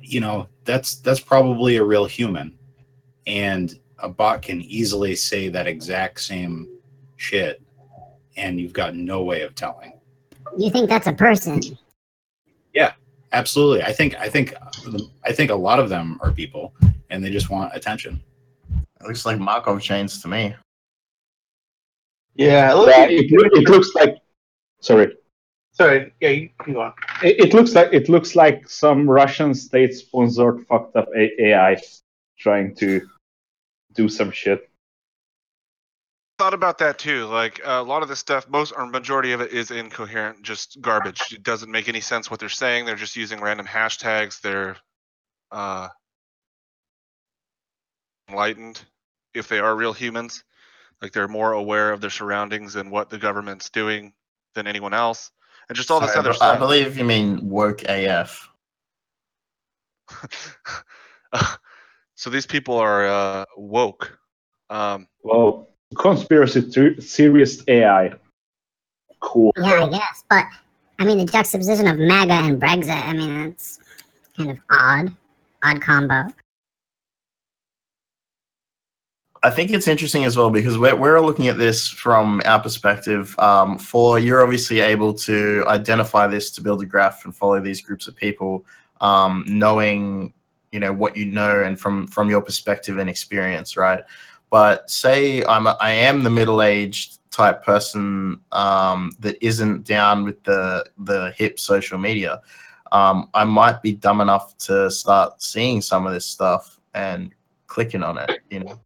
you 0.00 0.20
know 0.20 0.48
that's 0.64 0.96
that's 0.96 1.20
probably 1.20 1.76
a 1.76 1.84
real 1.84 2.06
human, 2.06 2.56
and 3.26 3.78
a 3.98 4.08
bot 4.08 4.40
can 4.40 4.62
easily 4.62 5.14
say 5.14 5.50
that 5.50 5.66
exact 5.66 6.20
same 6.20 6.66
shit, 7.16 7.60
and 8.38 8.58
you've 8.58 8.72
got 8.72 8.96
no 8.96 9.22
way 9.22 9.42
of 9.42 9.54
telling. 9.54 9.92
You 10.56 10.70
think 10.70 10.88
that's 10.88 11.06
a 11.06 11.12
person? 11.12 11.60
Yeah, 12.72 12.92
absolutely. 13.32 13.82
I 13.82 13.92
think 13.92 14.14
I 14.14 14.30
think 14.30 14.54
I 15.24 15.32
think 15.32 15.50
a 15.50 15.54
lot 15.54 15.78
of 15.78 15.90
them 15.90 16.18
are 16.22 16.32
people 16.32 16.72
and 17.10 17.22
they 17.22 17.30
just 17.30 17.50
want 17.50 17.76
attention. 17.76 18.18
It 18.72 19.06
looks 19.06 19.26
like 19.26 19.38
Markov 19.38 19.82
chains 19.82 20.22
to 20.22 20.28
me. 20.28 20.54
Yeah, 22.36 22.72
it 22.72 22.74
looks 22.76 22.92
Yeah, 22.96 23.02
like- 23.02 23.10
it, 23.10 23.32
it 23.62 23.68
looks 23.68 23.94
like. 23.94 24.16
Sorry. 24.80 25.16
sorry, 25.72 26.12
yeah, 26.20 26.28
you 26.30 26.50
can 26.60 26.74
go 26.74 26.80
on. 26.82 26.92
It, 27.22 27.40
it 27.46 27.54
looks 27.54 27.74
like 27.74 27.92
it 27.92 28.08
looks 28.08 28.36
like 28.36 28.68
some 28.68 29.08
Russian 29.08 29.54
state-sponsored 29.54 30.66
fucked 30.68 30.96
up 30.96 31.08
A- 31.16 31.42
AI 31.46 31.76
trying 32.38 32.74
to 32.76 33.00
do 33.94 34.08
some 34.08 34.30
shit. 34.30 34.68
Thought 36.38 36.52
about 36.52 36.76
that 36.78 36.98
too. 36.98 37.24
Like 37.24 37.60
uh, 37.66 37.80
a 37.80 37.82
lot 37.82 38.02
of 38.02 38.08
this 38.10 38.18
stuff, 38.18 38.46
most 38.50 38.72
or 38.76 38.86
majority 38.86 39.32
of 39.32 39.40
it 39.40 39.52
is 39.52 39.70
incoherent, 39.70 40.42
just 40.42 40.78
garbage. 40.82 41.22
It 41.32 41.42
doesn't 41.42 41.70
make 41.70 41.88
any 41.88 42.00
sense 42.02 42.30
what 42.30 42.38
they're 42.38 42.50
saying. 42.50 42.84
They're 42.84 42.94
just 42.94 43.16
using 43.16 43.40
random 43.40 43.66
hashtags. 43.66 44.42
They're 44.42 44.76
uh, 45.50 45.88
enlightened 48.28 48.82
if 49.34 49.48
they 49.48 49.58
are 49.58 49.74
real 49.74 49.94
humans. 49.94 50.44
Like 51.02 51.12
they're 51.12 51.28
more 51.28 51.52
aware 51.52 51.92
of 51.92 52.00
their 52.00 52.10
surroundings 52.10 52.76
and 52.76 52.90
what 52.90 53.10
the 53.10 53.18
government's 53.18 53.68
doing 53.70 54.12
than 54.54 54.66
anyone 54.66 54.94
else, 54.94 55.30
and 55.68 55.76
just 55.76 55.90
all 55.90 56.00
this 56.00 56.16
other 56.16 56.30
I 56.30 56.36
stuff. 56.36 56.56
I 56.56 56.58
believe 56.58 56.96
you 56.96 57.04
mean 57.04 57.48
woke 57.48 57.82
AF. 57.84 58.48
so 62.14 62.30
these 62.30 62.46
people 62.46 62.78
are 62.78 63.06
uh, 63.06 63.44
woke. 63.56 64.18
Um, 64.70 65.06
Well, 65.22 65.68
conspiracy 65.96 66.62
th- 66.62 67.02
theorist 67.02 67.68
AI. 67.68 68.12
Cool. 69.20 69.52
Yeah, 69.58 69.84
I 69.84 69.88
guess. 69.88 70.24
But 70.28 70.46
I 70.98 71.04
mean, 71.04 71.18
the 71.18 71.26
juxtaposition 71.26 71.86
of 71.86 71.98
MAGA 71.98 72.32
and 72.32 72.60
Brexit. 72.60 73.04
I 73.04 73.12
mean, 73.12 73.44
that's 73.44 73.78
kind 74.36 74.50
of 74.50 74.58
odd, 74.70 75.12
odd 75.62 75.82
combo. 75.82 76.32
I 79.46 79.50
think 79.50 79.70
it's 79.70 79.86
interesting 79.86 80.24
as 80.24 80.36
well 80.36 80.50
because 80.50 80.76
we're, 80.76 80.96
we're 80.96 81.20
looking 81.20 81.46
at 81.46 81.56
this 81.56 81.86
from 81.86 82.42
our 82.44 82.60
perspective. 82.60 83.38
Um, 83.38 83.78
for 83.78 84.18
you're 84.18 84.42
obviously 84.42 84.80
able 84.80 85.14
to 85.14 85.62
identify 85.68 86.26
this 86.26 86.50
to 86.50 86.60
build 86.60 86.82
a 86.82 86.84
graph 86.84 87.24
and 87.24 87.32
follow 87.32 87.60
these 87.60 87.80
groups 87.80 88.08
of 88.08 88.16
people, 88.16 88.66
um, 89.00 89.44
knowing 89.46 90.34
you 90.72 90.80
know 90.80 90.92
what 90.92 91.16
you 91.16 91.26
know 91.26 91.62
and 91.62 91.78
from 91.78 92.08
from 92.08 92.28
your 92.28 92.40
perspective 92.40 92.98
and 92.98 93.08
experience, 93.08 93.76
right? 93.76 94.02
But 94.50 94.90
say 94.90 95.44
I'm 95.44 95.68
a, 95.68 95.76
I 95.80 95.92
am 95.92 96.24
the 96.24 96.30
middle 96.30 96.60
aged 96.60 97.20
type 97.30 97.62
person 97.62 98.40
um, 98.50 99.12
that 99.20 99.36
isn't 99.40 99.84
down 99.84 100.24
with 100.24 100.42
the 100.42 100.84
the 100.98 101.32
hip 101.36 101.60
social 101.60 101.98
media. 101.98 102.42
Um, 102.90 103.30
I 103.32 103.44
might 103.44 103.80
be 103.80 103.92
dumb 103.92 104.20
enough 104.20 104.58
to 104.66 104.90
start 104.90 105.40
seeing 105.40 105.80
some 105.82 106.04
of 106.04 106.12
this 106.12 106.26
stuff 106.26 106.80
and 106.94 107.32
clicking 107.68 108.02
on 108.02 108.18
it. 108.18 108.40
You 108.50 108.64
know. 108.64 108.80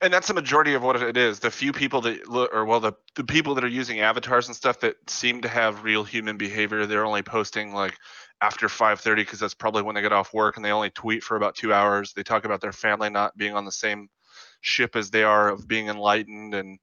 And 0.00 0.12
that's 0.12 0.28
the 0.28 0.34
majority 0.34 0.74
of 0.74 0.82
what 0.82 1.00
it 1.00 1.16
is. 1.16 1.40
The 1.40 1.50
few 1.50 1.72
people 1.72 2.00
that, 2.02 2.28
lo- 2.28 2.48
or 2.52 2.64
well, 2.64 2.80
the 2.80 2.94
the 3.14 3.24
people 3.24 3.54
that 3.54 3.64
are 3.64 3.68
using 3.68 4.00
avatars 4.00 4.48
and 4.48 4.56
stuff 4.56 4.80
that 4.80 4.96
seem 5.08 5.42
to 5.42 5.48
have 5.48 5.84
real 5.84 6.04
human 6.04 6.36
behavior, 6.36 6.86
they're 6.86 7.06
only 7.06 7.22
posting 7.22 7.72
like 7.72 7.96
after 8.40 8.68
5:30 8.68 9.16
because 9.16 9.40
that's 9.40 9.54
probably 9.54 9.82
when 9.82 9.94
they 9.94 10.02
get 10.02 10.12
off 10.12 10.34
work, 10.34 10.56
and 10.56 10.64
they 10.64 10.72
only 10.72 10.90
tweet 10.90 11.22
for 11.24 11.36
about 11.36 11.54
two 11.56 11.72
hours. 11.72 12.12
They 12.12 12.22
talk 12.22 12.44
about 12.44 12.60
their 12.60 12.72
family 12.72 13.10
not 13.10 13.36
being 13.36 13.54
on 13.54 13.64
the 13.64 13.72
same 13.72 14.08
ship 14.60 14.96
as 14.96 15.10
they 15.10 15.22
are 15.22 15.48
of 15.50 15.68
being 15.68 15.88
enlightened 15.88 16.54
and 16.54 16.78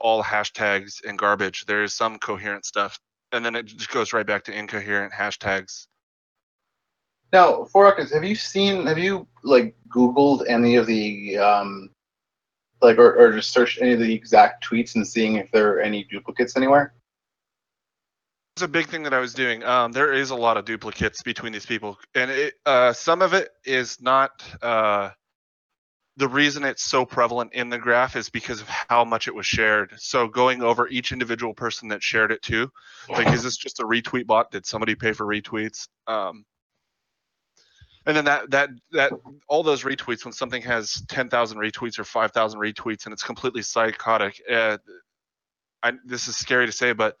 all 0.00 0.22
hashtags 0.22 1.04
and 1.06 1.18
garbage. 1.18 1.66
There 1.66 1.82
is 1.82 1.94
some 1.94 2.18
coherent 2.18 2.64
stuff, 2.64 2.98
and 3.32 3.44
then 3.44 3.54
it 3.56 3.66
just 3.66 3.90
goes 3.90 4.12
right 4.12 4.26
back 4.26 4.44
to 4.44 4.52
incoherent 4.56 5.12
hashtags. 5.12 5.86
Now, 7.32 7.68
Forakas, 7.72 8.12
have 8.12 8.24
you 8.24 8.34
seen? 8.34 8.86
Have 8.86 8.98
you 8.98 9.26
like 9.44 9.76
Googled 9.88 10.48
any 10.48 10.76
of 10.76 10.86
the 10.86 11.38
um, 11.38 11.90
like, 12.82 12.98
or, 12.98 13.14
or 13.14 13.32
just 13.32 13.52
searched 13.52 13.80
any 13.80 13.92
of 13.92 14.00
the 14.00 14.12
exact 14.12 14.66
tweets 14.68 14.94
and 14.94 15.06
seeing 15.06 15.36
if 15.36 15.50
there 15.52 15.72
are 15.74 15.80
any 15.80 16.04
duplicates 16.04 16.56
anywhere? 16.56 16.94
It's 18.56 18.62
a 18.62 18.68
big 18.68 18.88
thing 18.88 19.04
that 19.04 19.14
I 19.14 19.20
was 19.20 19.32
doing. 19.32 19.62
Um, 19.62 19.92
there 19.92 20.12
is 20.12 20.30
a 20.30 20.34
lot 20.34 20.56
of 20.56 20.64
duplicates 20.64 21.22
between 21.22 21.52
these 21.52 21.66
people, 21.66 21.98
and 22.14 22.30
it, 22.30 22.54
uh, 22.66 22.92
some 22.92 23.22
of 23.22 23.32
it 23.32 23.50
is 23.64 24.00
not. 24.00 24.44
Uh, 24.60 25.10
the 26.16 26.28
reason 26.28 26.64
it's 26.64 26.82
so 26.82 27.06
prevalent 27.06 27.54
in 27.54 27.70
the 27.70 27.78
graph 27.78 28.14
is 28.14 28.28
because 28.28 28.60
of 28.60 28.68
how 28.68 29.04
much 29.04 29.26
it 29.26 29.34
was 29.34 29.46
shared. 29.46 29.94
So 29.96 30.28
going 30.28 30.60
over 30.62 30.86
each 30.88 31.12
individual 31.12 31.54
person 31.54 31.88
that 31.88 32.02
shared 32.02 32.30
it 32.30 32.42
too, 32.42 32.70
like 33.08 33.28
is 33.28 33.42
this 33.42 33.56
just 33.56 33.80
a 33.80 33.84
retweet 33.84 34.26
bot? 34.26 34.50
Did 34.50 34.66
somebody 34.66 34.94
pay 34.94 35.12
for 35.12 35.24
retweets? 35.24 35.88
Um, 36.06 36.44
and 38.10 38.16
then 38.16 38.24
that 38.24 38.50
that 38.50 38.70
that 38.90 39.12
all 39.48 39.62
those 39.62 39.84
retweets 39.84 40.24
when 40.24 40.32
something 40.32 40.62
has 40.62 41.02
10,000 41.08 41.58
retweets 41.58 41.98
or 41.98 42.04
5,000 42.04 42.58
retweets 42.58 43.06
and 43.06 43.12
it's 43.12 43.22
completely 43.22 43.62
psychotic. 43.62 44.42
Uh, 44.50 44.78
I, 45.82 45.92
this 46.04 46.26
is 46.26 46.36
scary 46.36 46.66
to 46.66 46.72
say, 46.72 46.92
but 46.92 47.16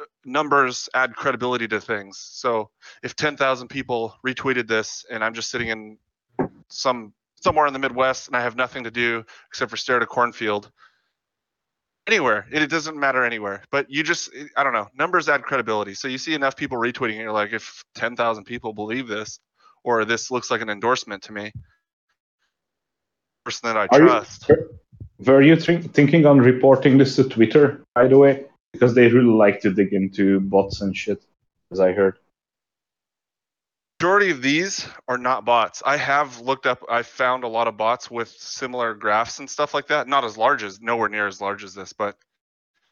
uh, 0.00 0.04
numbers 0.24 0.88
add 0.94 1.16
credibility 1.16 1.66
to 1.68 1.80
things. 1.80 2.18
So 2.18 2.70
if 3.02 3.16
10,000 3.16 3.66
people 3.66 4.14
retweeted 4.24 4.68
this 4.68 5.04
and 5.10 5.24
I'm 5.24 5.34
just 5.34 5.50
sitting 5.50 5.68
in 5.68 5.98
some 6.68 7.12
somewhere 7.42 7.66
in 7.66 7.72
the 7.72 7.80
Midwest 7.80 8.28
and 8.28 8.36
I 8.36 8.42
have 8.42 8.54
nothing 8.54 8.84
to 8.84 8.92
do 8.92 9.24
except 9.48 9.70
for 9.72 9.76
stare 9.76 9.96
at 9.96 10.02
a 10.02 10.06
cornfield, 10.06 10.70
anywhere, 12.06 12.46
it, 12.52 12.62
it 12.62 12.70
doesn't 12.70 12.96
matter 12.96 13.24
anywhere. 13.24 13.64
But 13.72 13.90
you 13.90 14.04
just, 14.04 14.30
I 14.56 14.62
don't 14.62 14.72
know, 14.72 14.86
numbers 14.96 15.28
add 15.28 15.42
credibility. 15.42 15.94
So 15.94 16.06
you 16.06 16.18
see 16.18 16.34
enough 16.34 16.56
people 16.56 16.78
retweeting 16.78 17.16
it, 17.16 17.22
you're 17.22 17.32
like, 17.32 17.52
if 17.52 17.84
10,000 17.96 18.44
people 18.44 18.72
believe 18.72 19.08
this, 19.08 19.40
or 19.86 20.04
this 20.04 20.30
looks 20.32 20.50
like 20.50 20.60
an 20.60 20.68
endorsement 20.68 21.22
to 21.22 21.32
me, 21.32 21.52
person 23.44 23.68
that 23.68 23.76
I 23.76 23.86
Are 23.92 24.00
you- 24.02 24.08
trust. 24.08 24.50
Were 25.24 25.40
you 25.40 25.56
think 25.56 25.94
thinking 25.94 26.26
on 26.26 26.38
reporting 26.40 26.98
this 26.98 27.16
to 27.16 27.24
Twitter, 27.24 27.82
by 27.94 28.06
the 28.08 28.18
way? 28.18 28.44
Because 28.72 28.94
they 28.94 29.08
really 29.08 29.32
like 29.32 29.60
to 29.60 29.72
dig 29.72 29.94
into 29.94 30.40
bots 30.40 30.82
and 30.82 30.94
shit, 30.94 31.24
as 31.72 31.80
I 31.80 31.92
heard. 31.92 32.18
majority 33.98 34.30
of 34.30 34.42
these 34.42 34.86
are 35.08 35.16
not 35.16 35.46
bots. 35.46 35.82
I 35.86 35.96
have 35.96 36.40
looked 36.40 36.66
up, 36.66 36.84
I 36.90 37.02
found 37.02 37.44
a 37.44 37.48
lot 37.48 37.66
of 37.66 37.78
bots 37.78 38.10
with 38.10 38.28
similar 38.28 38.92
graphs 38.92 39.38
and 39.38 39.48
stuff 39.48 39.72
like 39.72 39.86
that. 39.86 40.06
Not 40.06 40.22
as 40.22 40.36
large 40.36 40.62
as, 40.62 40.82
nowhere 40.82 41.08
near 41.08 41.26
as 41.26 41.40
large 41.40 41.64
as 41.64 41.72
this, 41.72 41.94
but 41.94 42.18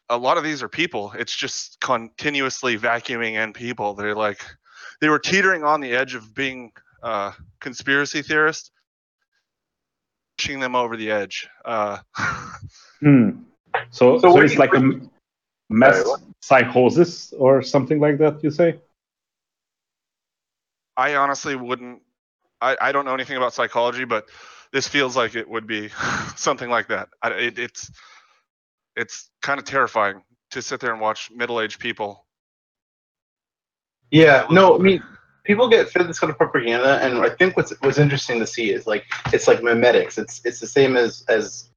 a 0.09 0.17
lot 0.17 0.37
of 0.37 0.43
these 0.43 0.63
are 0.63 0.67
people. 0.67 1.13
It's 1.15 1.35
just 1.35 1.79
continuously 1.79 2.75
vacuuming 2.75 3.33
in 3.33 3.53
people. 3.53 3.93
They're 3.93 4.15
like, 4.15 4.41
they 4.99 5.09
were 5.09 5.19
teetering 5.19 5.63
on 5.63 5.79
the 5.79 5.93
edge 5.93 6.15
of 6.15 6.33
being 6.33 6.71
uh, 7.05 7.31
conspiracy 7.61 8.21
theorists, 8.23 8.71
pushing 10.37 10.59
them 10.59 10.75
over 10.75 10.97
the 10.97 11.11
edge. 11.11 11.47
Uh, 11.63 11.99
Hmm. 12.99 13.43
So, 13.91 14.17
So 14.19 14.31
so, 14.33 14.39
it's 14.41 14.51
do 14.51 14.53
you- 14.55 14.59
like 14.59 14.73
a 14.73 14.77
m- 14.77 15.09
mass 15.69 16.03
psychosis 16.41 17.33
or 17.33 17.61
something 17.61 17.99
like 17.99 18.17
that. 18.19 18.43
You 18.43 18.49
say? 18.51 18.79
I 20.97 21.15
honestly 21.15 21.55
wouldn't. 21.55 22.01
I, 22.61 22.77
I 22.81 22.91
don't 22.93 23.05
know 23.05 23.13
anything 23.13 23.37
about 23.37 23.53
psychology, 23.53 24.05
but 24.05 24.29
this 24.71 24.87
feels 24.87 25.15
like 25.15 25.35
it 25.35 25.47
would 25.49 25.67
be 25.67 25.89
something 26.35 26.69
like 26.69 26.87
that. 26.87 27.09
I, 27.21 27.29
it, 27.31 27.59
it's 27.59 27.91
it's 28.95 29.29
kind 29.41 29.59
of 29.59 29.65
terrifying 29.65 30.23
to 30.51 30.61
sit 30.61 30.79
there 30.79 30.91
and 30.93 31.01
watch 31.01 31.29
middle-aged 31.35 31.79
people. 31.79 32.25
Yeah, 34.09 34.47
no, 34.49 34.75
I 34.75 34.77
mean, 34.79 35.03
people 35.45 35.69
get 35.69 35.89
fed 35.89 36.07
this 36.07 36.19
kind 36.19 36.31
of 36.31 36.37
propaganda, 36.37 36.99
and 37.01 37.19
I 37.19 37.29
think 37.29 37.55
what's 37.55 37.71
what's 37.81 37.97
interesting 37.97 38.39
to 38.39 38.47
see 38.47 38.71
is 38.71 38.85
like 38.85 39.05
it's 39.31 39.47
like 39.47 39.61
memetics. 39.61 40.17
It's 40.17 40.41
it's 40.43 40.59
the 40.59 40.67
same 40.67 40.97
as 40.97 41.23
as 41.29 41.69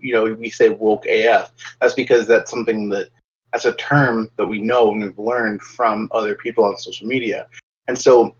you 0.00 0.12
know 0.12 0.34
we 0.34 0.50
say 0.50 0.68
woke 0.68 1.06
AF. 1.06 1.52
That's 1.80 1.94
because 1.94 2.26
that's 2.26 2.50
something 2.50 2.88
that 2.90 3.08
that's 3.52 3.64
a 3.64 3.74
term 3.74 4.30
that 4.36 4.46
we 4.46 4.60
know 4.60 4.92
and 4.92 5.02
we've 5.02 5.18
learned 5.18 5.62
from 5.62 6.08
other 6.12 6.34
people 6.34 6.64
on 6.64 6.76
social 6.76 7.06
media, 7.06 7.46
and 7.88 7.98
so 7.98 8.36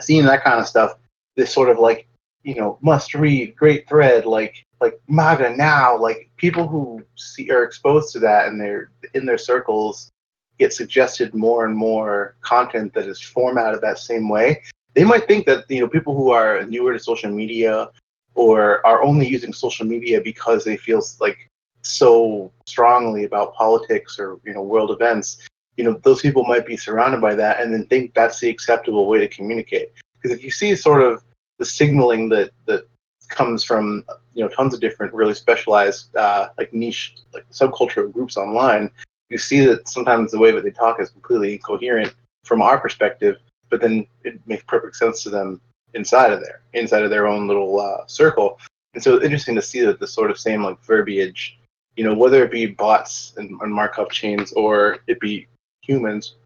seeing 0.00 0.24
that 0.26 0.44
kind 0.44 0.60
of 0.60 0.68
stuff, 0.68 0.94
this 1.36 1.52
sort 1.52 1.70
of 1.70 1.78
like 1.78 2.06
you 2.44 2.54
know 2.54 2.78
must 2.82 3.14
read, 3.14 3.56
great 3.56 3.88
thread, 3.88 4.26
like 4.26 4.64
like 4.80 5.00
MAGA 5.08 5.56
now, 5.56 5.98
like 5.98 6.30
people 6.36 6.68
who 6.68 7.02
see 7.16 7.50
are 7.50 7.64
exposed 7.64 8.12
to 8.12 8.20
that 8.20 8.46
and 8.46 8.60
they're 8.60 8.90
in 9.14 9.26
their 9.26 9.38
circles 9.38 10.12
get 10.58 10.72
suggested 10.72 11.34
more 11.34 11.64
and 11.64 11.76
more 11.76 12.36
content 12.40 12.92
that 12.94 13.06
is 13.06 13.20
formatted 13.20 13.80
that 13.80 13.98
same 13.98 14.28
way, 14.28 14.62
they 14.94 15.04
might 15.04 15.26
think 15.26 15.46
that 15.46 15.64
you 15.70 15.80
know 15.80 15.88
people 15.88 16.14
who 16.16 16.30
are 16.30 16.64
newer 16.64 16.92
to 16.92 16.98
social 16.98 17.30
media 17.30 17.90
or 18.34 18.84
are 18.86 19.02
only 19.02 19.26
using 19.26 19.52
social 19.52 19.86
media 19.86 20.20
because 20.20 20.64
they 20.64 20.76
feel 20.76 21.02
like 21.20 21.38
so 21.82 22.52
strongly 22.66 23.24
about 23.24 23.54
politics 23.54 24.18
or 24.18 24.38
you 24.44 24.54
know 24.54 24.62
world 24.62 24.90
events, 24.90 25.48
you 25.76 25.84
know 25.84 25.94
those 26.02 26.20
people 26.20 26.44
might 26.44 26.66
be 26.66 26.76
surrounded 26.76 27.20
by 27.20 27.34
that 27.34 27.60
and 27.60 27.72
then 27.72 27.86
think 27.86 28.14
that's 28.14 28.40
the 28.40 28.48
acceptable 28.48 29.06
way 29.06 29.18
to 29.18 29.28
communicate. 29.28 29.92
Because 30.20 30.36
if 30.36 30.44
you 30.44 30.50
see 30.50 30.74
sort 30.74 31.02
of 31.02 31.22
the 31.58 31.64
signaling 31.64 32.28
that 32.30 32.50
that 32.66 32.88
comes 33.28 33.62
from 33.62 34.04
you 34.34 34.42
know 34.42 34.48
tons 34.48 34.74
of 34.74 34.80
different 34.80 35.12
really 35.12 35.34
specialized 35.34 36.14
uh, 36.16 36.48
like 36.58 36.72
niche 36.72 37.14
like 37.34 37.48
subcultural 37.50 38.10
groups 38.12 38.36
online 38.36 38.90
you 39.30 39.38
see 39.38 39.64
that 39.66 39.88
sometimes 39.88 40.30
the 40.30 40.38
way 40.38 40.50
that 40.50 40.64
they 40.64 40.70
talk 40.70 41.00
is 41.00 41.10
completely 41.10 41.52
incoherent 41.54 42.14
from 42.44 42.62
our 42.62 42.78
perspective, 42.78 43.36
but 43.70 43.80
then 43.80 44.06
it 44.24 44.40
makes 44.46 44.64
perfect 44.64 44.96
sense 44.96 45.22
to 45.22 45.30
them 45.30 45.60
inside 45.94 46.32
of 46.32 46.40
there, 46.40 46.62
inside 46.72 47.02
of 47.02 47.10
their 47.10 47.26
own 47.26 47.46
little 47.46 47.80
uh, 47.80 48.06
circle. 48.06 48.58
And 48.94 49.02
so 49.02 49.14
it's 49.14 49.24
interesting 49.24 49.54
to 49.56 49.62
see 49.62 49.80
that 49.82 50.00
the 50.00 50.06
sort 50.06 50.30
of 50.30 50.38
same 50.38 50.62
like 50.62 50.82
verbiage, 50.82 51.58
you 51.96 52.04
know, 52.04 52.14
whether 52.14 52.42
it 52.42 52.50
be 52.50 52.66
bots 52.66 53.34
and, 53.36 53.60
and 53.60 53.72
Markov 53.72 54.10
chains 54.10 54.52
or 54.52 54.98
it 55.06 55.20
be 55.20 55.46
humans, 55.82 56.36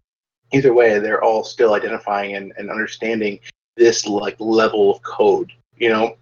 either 0.51 0.73
way, 0.73 0.99
they're 0.99 1.23
all 1.23 1.43
still 1.43 1.73
identifying 1.73 2.35
and, 2.35 2.53
and 2.57 2.69
understanding 2.69 3.39
this 3.75 4.05
like 4.05 4.35
level 4.39 4.91
of 4.91 5.01
code, 5.03 5.51
you 5.77 5.89
know. 5.89 6.15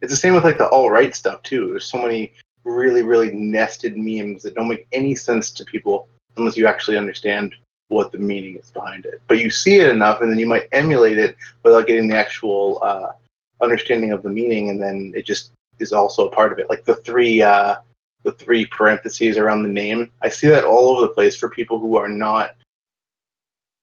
It's 0.00 0.12
the 0.12 0.16
same 0.16 0.34
with 0.34 0.44
like 0.44 0.58
the 0.58 0.68
all 0.68 0.90
right 0.90 1.14
stuff 1.14 1.42
too. 1.42 1.68
There's 1.68 1.84
so 1.84 2.00
many 2.00 2.32
really, 2.64 3.02
really 3.02 3.32
nested 3.32 3.96
memes 3.96 4.42
that 4.42 4.54
don't 4.54 4.68
make 4.68 4.86
any 4.92 5.14
sense 5.14 5.50
to 5.52 5.64
people 5.64 6.08
unless 6.36 6.56
you 6.56 6.66
actually 6.66 6.96
understand 6.96 7.54
what 7.88 8.12
the 8.12 8.18
meaning 8.18 8.56
is 8.56 8.70
behind 8.70 9.04
it. 9.04 9.20
But 9.26 9.38
you 9.38 9.50
see 9.50 9.76
it 9.76 9.88
enough, 9.88 10.20
and 10.20 10.30
then 10.30 10.38
you 10.38 10.46
might 10.46 10.68
emulate 10.72 11.18
it 11.18 11.36
without 11.62 11.86
getting 11.86 12.08
the 12.08 12.16
actual 12.16 12.78
uh, 12.82 13.12
understanding 13.60 14.12
of 14.12 14.22
the 14.22 14.30
meaning, 14.30 14.70
and 14.70 14.80
then 14.80 15.12
it 15.14 15.26
just 15.26 15.52
is 15.78 15.92
also 15.92 16.28
a 16.28 16.30
part 16.30 16.52
of 16.52 16.58
it. 16.58 16.70
Like 16.70 16.84
the 16.84 16.96
three, 16.96 17.42
uh, 17.42 17.76
the 18.22 18.32
three 18.32 18.66
parentheses 18.66 19.38
around 19.38 19.62
the 19.62 19.68
name. 19.68 20.10
I 20.22 20.28
see 20.28 20.48
that 20.48 20.64
all 20.64 20.90
over 20.90 21.02
the 21.02 21.08
place 21.08 21.36
for 21.36 21.48
people 21.48 21.78
who 21.78 21.96
are 21.96 22.08
not 22.08 22.54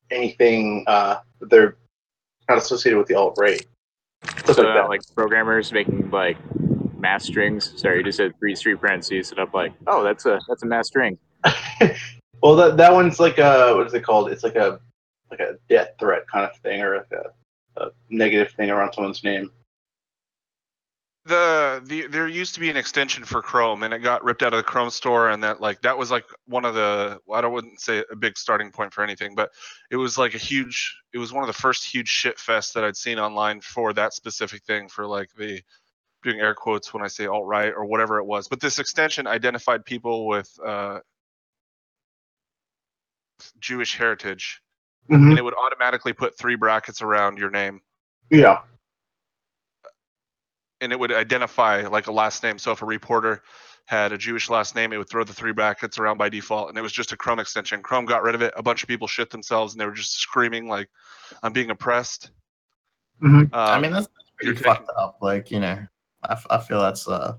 anything. 0.10 0.86
Uh, 0.88 1.18
they're 1.42 1.76
not 2.48 2.58
associated 2.58 2.98
with 2.98 3.08
the 3.08 3.16
alt 3.16 3.36
right. 3.38 3.66
So 4.46 4.62
like 4.62 4.88
like 4.88 5.02
programmers 5.16 5.72
making 5.72 6.10
like 6.12 6.38
mass 7.00 7.26
strings. 7.26 7.74
Sorry, 7.80 7.98
you 7.98 8.04
just 8.04 8.18
said 8.18 8.34
three 8.40 8.56
three 8.56 8.76
parentheses, 8.76 9.32
and 9.32 9.40
I'm 9.40 9.52
like, 9.54 9.74
oh, 9.88 10.04
that's 10.04 10.26
a 10.26 10.40
that's 10.48 10.64
a 10.64 10.68
mass 10.68 10.88
string. 10.88 11.18
Well, 12.44 12.56
that 12.58 12.78
that 12.78 12.94
one's 12.94 13.20
like 13.20 13.40
a 13.40 13.74
what 13.76 13.88
is 13.88 13.94
it 13.94 14.04
called? 14.04 14.30
It's 14.30 14.44
like 14.44 14.56
a 14.56 14.80
like 15.32 15.40
a 15.40 15.56
death 15.70 15.90
threat 16.00 16.24
kind 16.32 16.46
of 16.46 16.56
thing, 16.62 16.82
or 16.82 16.98
like 16.98 17.12
a, 17.12 17.82
a 17.82 17.90
negative 18.10 18.54
thing 18.54 18.70
around 18.70 18.94
someone's 18.94 19.24
name. 19.24 19.52
the 21.28 21.82
the 21.86 22.08
there 22.08 22.28
used 22.28 22.54
to 22.54 22.60
be 22.60 22.70
an 22.70 22.78
extension 22.78 23.24
for 23.24 23.42
Chrome, 23.42 23.84
and 23.84 23.94
it 23.94 24.00
got 24.00 24.24
ripped 24.24 24.44
out 24.44 24.54
of 24.54 24.58
the 24.58 24.64
Chrome 24.64 24.90
store, 24.90 25.30
and 25.30 25.44
that 25.44 25.62
like 25.62 25.82
that 25.82 25.98
was 25.98 26.10
like 26.10 26.26
one 26.46 26.66
of 26.66 26.74
the 26.74 27.20
I 27.34 27.42
don't 27.42 27.54
wouldn't 27.54 27.82
say 27.82 28.04
a 28.12 28.16
big 28.16 28.38
starting 28.38 28.72
point 28.72 28.94
for 28.94 29.04
anything, 29.04 29.36
but 29.36 29.52
it 29.92 29.98
was 29.98 30.18
like 30.18 30.36
a 30.36 30.40
huge. 30.40 30.96
It 31.14 31.18
was 31.18 31.34
one 31.34 31.44
of 31.44 31.48
the 31.48 31.62
first 31.62 31.86
huge 31.86 32.08
shit 32.08 32.40
fest 32.40 32.74
that 32.74 32.84
I'd 32.84 32.98
seen 32.98 33.20
online 33.20 33.62
for 33.62 33.94
that 33.94 34.14
specific 34.14 34.64
thing 34.64 34.88
for 34.88 35.06
like 35.06 35.30
the 35.38 35.62
doing 36.24 36.40
air 36.40 36.54
quotes 36.56 36.94
when 36.94 37.04
I 37.04 37.08
say 37.08 37.28
alt 37.28 37.46
right 37.46 37.74
or 37.74 37.86
whatever 37.86 38.18
it 38.20 38.26
was. 38.26 38.48
But 38.48 38.60
this 38.60 38.80
extension 38.80 39.28
identified 39.28 39.86
people 39.86 40.28
with 40.28 40.50
uh, 40.66 41.00
Jewish 43.60 43.96
heritage, 43.98 44.62
Mhm. 45.10 45.30
and 45.30 45.38
it 45.38 45.44
would 45.44 45.54
automatically 45.54 46.14
put 46.14 46.38
three 46.38 46.56
brackets 46.56 47.02
around 47.02 47.38
your 47.38 47.50
name 47.52 47.82
Yeah. 48.30 48.64
and 50.82 50.92
it 50.92 51.00
would 51.00 51.12
identify 51.12 51.82
like 51.88 52.08
a 52.08 52.12
last 52.12 52.44
name. 52.44 52.58
So 52.60 52.72
if 52.72 52.82
a 52.82 52.86
reporter 52.86 53.44
had 53.86 54.12
a 54.12 54.18
Jewish 54.18 54.50
last 54.50 54.76
name, 54.76 54.92
it 54.94 54.98
would 54.98 55.10
throw 55.10 55.24
the 55.24 55.34
three 55.34 55.54
brackets 55.54 55.98
around 55.98 56.18
by 56.18 56.30
default, 56.30 56.70
and 56.70 56.78
it 56.78 56.82
was 56.82 56.92
just 56.92 57.14
a 57.14 57.18
Chrome 57.18 57.40
extension. 57.40 57.82
Chrome 57.82 58.06
got 58.06 58.22
rid 58.22 58.36
of 58.36 58.42
it. 58.42 58.54
A 58.58 58.62
bunch 58.64 58.84
of 58.84 58.90
people 58.90 59.08
shit 59.08 59.30
themselves, 59.30 59.74
and 59.74 59.82
they 59.82 59.86
were 59.86 59.94
just 59.94 60.14
screaming 60.20 60.68
like, 60.68 60.90
"I'm 61.42 61.54
being 61.54 61.70
oppressed." 61.70 62.32
Mhm. 63.22 63.50
I 63.54 63.76
Um, 63.76 63.82
mean, 63.82 63.92
that's 63.94 64.08
you're 64.42 64.54
pretty 64.54 64.64
taking- 64.64 64.86
fucked 64.86 64.98
up. 64.98 65.18
Like, 65.22 65.50
you 65.52 65.60
know, 65.62 65.88
I, 66.28 66.34
f- 66.34 66.48
I 66.50 66.58
feel 66.60 66.82
that's 66.82 67.08
uh, 67.08 67.36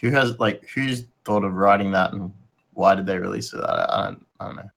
who 0.00 0.10
has 0.10 0.38
like 0.38 0.68
who's 0.74 1.04
thought 1.24 1.44
of 1.44 1.54
writing 1.54 1.92
that 1.92 2.12
and 2.12 2.32
why 2.72 2.94
did 2.94 3.06
they 3.06 3.18
release 3.18 3.52
it? 3.54 3.60
I, 3.60 3.86
I 3.88 4.04
don't, 4.06 4.26
I 4.40 4.46
don't 4.46 4.56
know. 4.56 4.70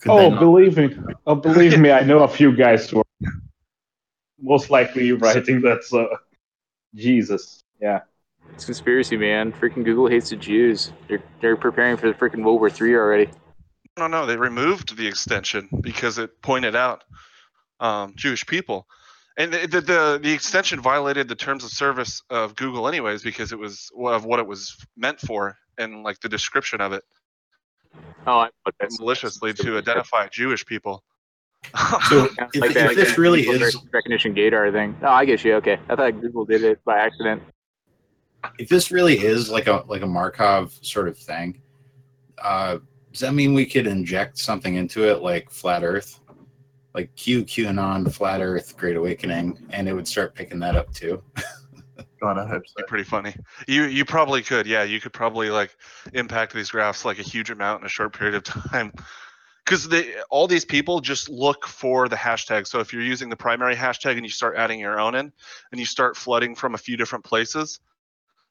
Could 0.00 0.10
Oh, 0.12 0.30
not- 0.30 0.40
believe 0.40 0.76
me, 0.76 0.96
oh, 1.26 1.34
believe 1.34 1.78
me, 1.78 1.90
I 1.92 2.00
know 2.02 2.20
a 2.24 2.28
few 2.28 2.54
guys 2.56 2.88
who 2.90 3.00
are 3.00 3.04
most 4.40 4.70
likely 4.70 5.12
writing 5.12 5.60
that. 5.62 5.84
So, 5.84 6.08
Jesus, 6.94 7.62
yeah. 7.80 8.00
It's 8.52 8.64
conspiracy, 8.66 9.16
man. 9.16 9.52
Freaking 9.52 9.84
Google 9.84 10.06
hates 10.06 10.30
the 10.30 10.36
Jews. 10.36 10.92
They're 11.08 11.22
they're 11.40 11.56
preparing 11.56 11.96
for 11.96 12.08
the 12.08 12.14
freaking 12.14 12.44
World 12.44 12.60
War 12.60 12.70
Three 12.70 12.94
already. 12.94 13.30
no, 13.96 14.06
no, 14.06 14.26
they 14.26 14.36
removed 14.36 14.96
the 14.96 15.06
extension 15.06 15.68
because 15.80 16.18
it 16.18 16.40
pointed 16.42 16.76
out 16.76 17.04
um, 17.80 18.12
Jewish 18.16 18.46
people, 18.46 18.86
and 19.36 19.52
the, 19.52 19.66
the 19.66 19.80
the 19.80 20.20
the 20.22 20.32
extension 20.32 20.80
violated 20.80 21.28
the 21.28 21.34
terms 21.34 21.64
of 21.64 21.70
service 21.70 22.22
of 22.30 22.54
Google 22.56 22.88
anyways 22.88 23.22
because 23.22 23.52
it 23.52 23.58
was 23.58 23.90
of 23.96 24.24
what 24.24 24.38
it 24.38 24.46
was 24.46 24.76
meant 24.96 25.20
for 25.20 25.56
and 25.78 26.02
like 26.02 26.20
the 26.20 26.28
description 26.28 26.80
of 26.80 26.92
it 26.92 27.02
Oh, 28.26 28.38
I 28.38 28.48
but 28.64 28.74
that's 28.80 28.98
maliciously 28.98 29.52
to 29.54 29.78
identify 29.78 30.28
Jewish 30.28 30.64
people. 30.64 31.04
So 32.08 32.24
if, 32.54 32.56
like 32.56 32.70
if 32.70 32.74
that, 32.74 32.96
this 32.96 33.18
really 33.18 33.42
is 33.42 33.76
recognition 33.92 34.34
gaydar 34.34 34.72
thing. 34.72 34.96
Oh, 35.02 35.08
I 35.08 35.24
get 35.24 35.44
you. 35.44 35.54
Okay, 35.56 35.78
I 35.88 35.96
thought 35.96 36.20
Google 36.20 36.44
did 36.44 36.62
it 36.62 36.82
by 36.84 36.98
accident. 36.98 37.42
if 38.58 38.68
this 38.68 38.90
really 38.90 39.18
is 39.18 39.50
like 39.50 39.66
a 39.66 39.84
like 39.86 40.02
a 40.02 40.06
Markov 40.06 40.72
sort 40.80 41.08
of 41.08 41.18
thing, 41.18 41.60
uh, 42.42 42.78
does 43.12 43.20
that 43.20 43.34
mean 43.34 43.52
we 43.52 43.66
could 43.66 43.86
inject 43.86 44.38
something 44.38 44.74
into 44.76 45.08
it 45.10 45.22
like 45.22 45.50
flat 45.50 45.84
Earth, 45.84 46.20
like 46.94 47.14
Q 47.16 47.44
QAnon, 47.44 48.10
flat 48.12 48.40
Earth, 48.40 48.76
Great 48.76 48.96
Awakening, 48.96 49.58
and 49.70 49.88
it 49.88 49.92
would 49.92 50.06
start 50.06 50.34
picking 50.34 50.58
that 50.60 50.76
up 50.76 50.92
too? 50.94 51.22
God, 52.20 52.38
I 52.38 52.46
hope 52.46 52.66
so. 52.66 52.74
be 52.78 52.84
pretty 52.86 53.04
funny. 53.04 53.34
You 53.66 53.84
you 53.84 54.04
probably 54.04 54.42
could, 54.42 54.66
yeah. 54.66 54.84
You 54.84 55.00
could 55.00 55.12
probably 55.12 55.50
like 55.50 55.76
impact 56.12 56.54
these 56.54 56.70
graphs 56.70 57.04
like 57.04 57.18
a 57.18 57.22
huge 57.22 57.50
amount 57.50 57.82
in 57.82 57.86
a 57.86 57.90
short 57.90 58.16
period 58.16 58.34
of 58.34 58.44
time. 58.70 58.92
Because 59.64 59.88
they 59.88 60.14
all 60.30 60.46
these 60.46 60.64
people 60.64 61.00
just 61.00 61.28
look 61.28 61.66
for 61.66 62.08
the 62.08 62.16
hashtag. 62.16 62.66
So 62.66 62.80
if 62.80 62.92
you're 62.92 63.02
using 63.02 63.28
the 63.28 63.36
primary 63.36 63.74
hashtag 63.74 64.12
and 64.12 64.24
you 64.24 64.30
start 64.30 64.56
adding 64.56 64.78
your 64.78 65.00
own 65.00 65.14
in, 65.14 65.32
and 65.72 65.80
you 65.80 65.86
start 65.86 66.16
flooding 66.16 66.54
from 66.54 66.74
a 66.74 66.78
few 66.78 66.96
different 66.96 67.24
places, 67.24 67.80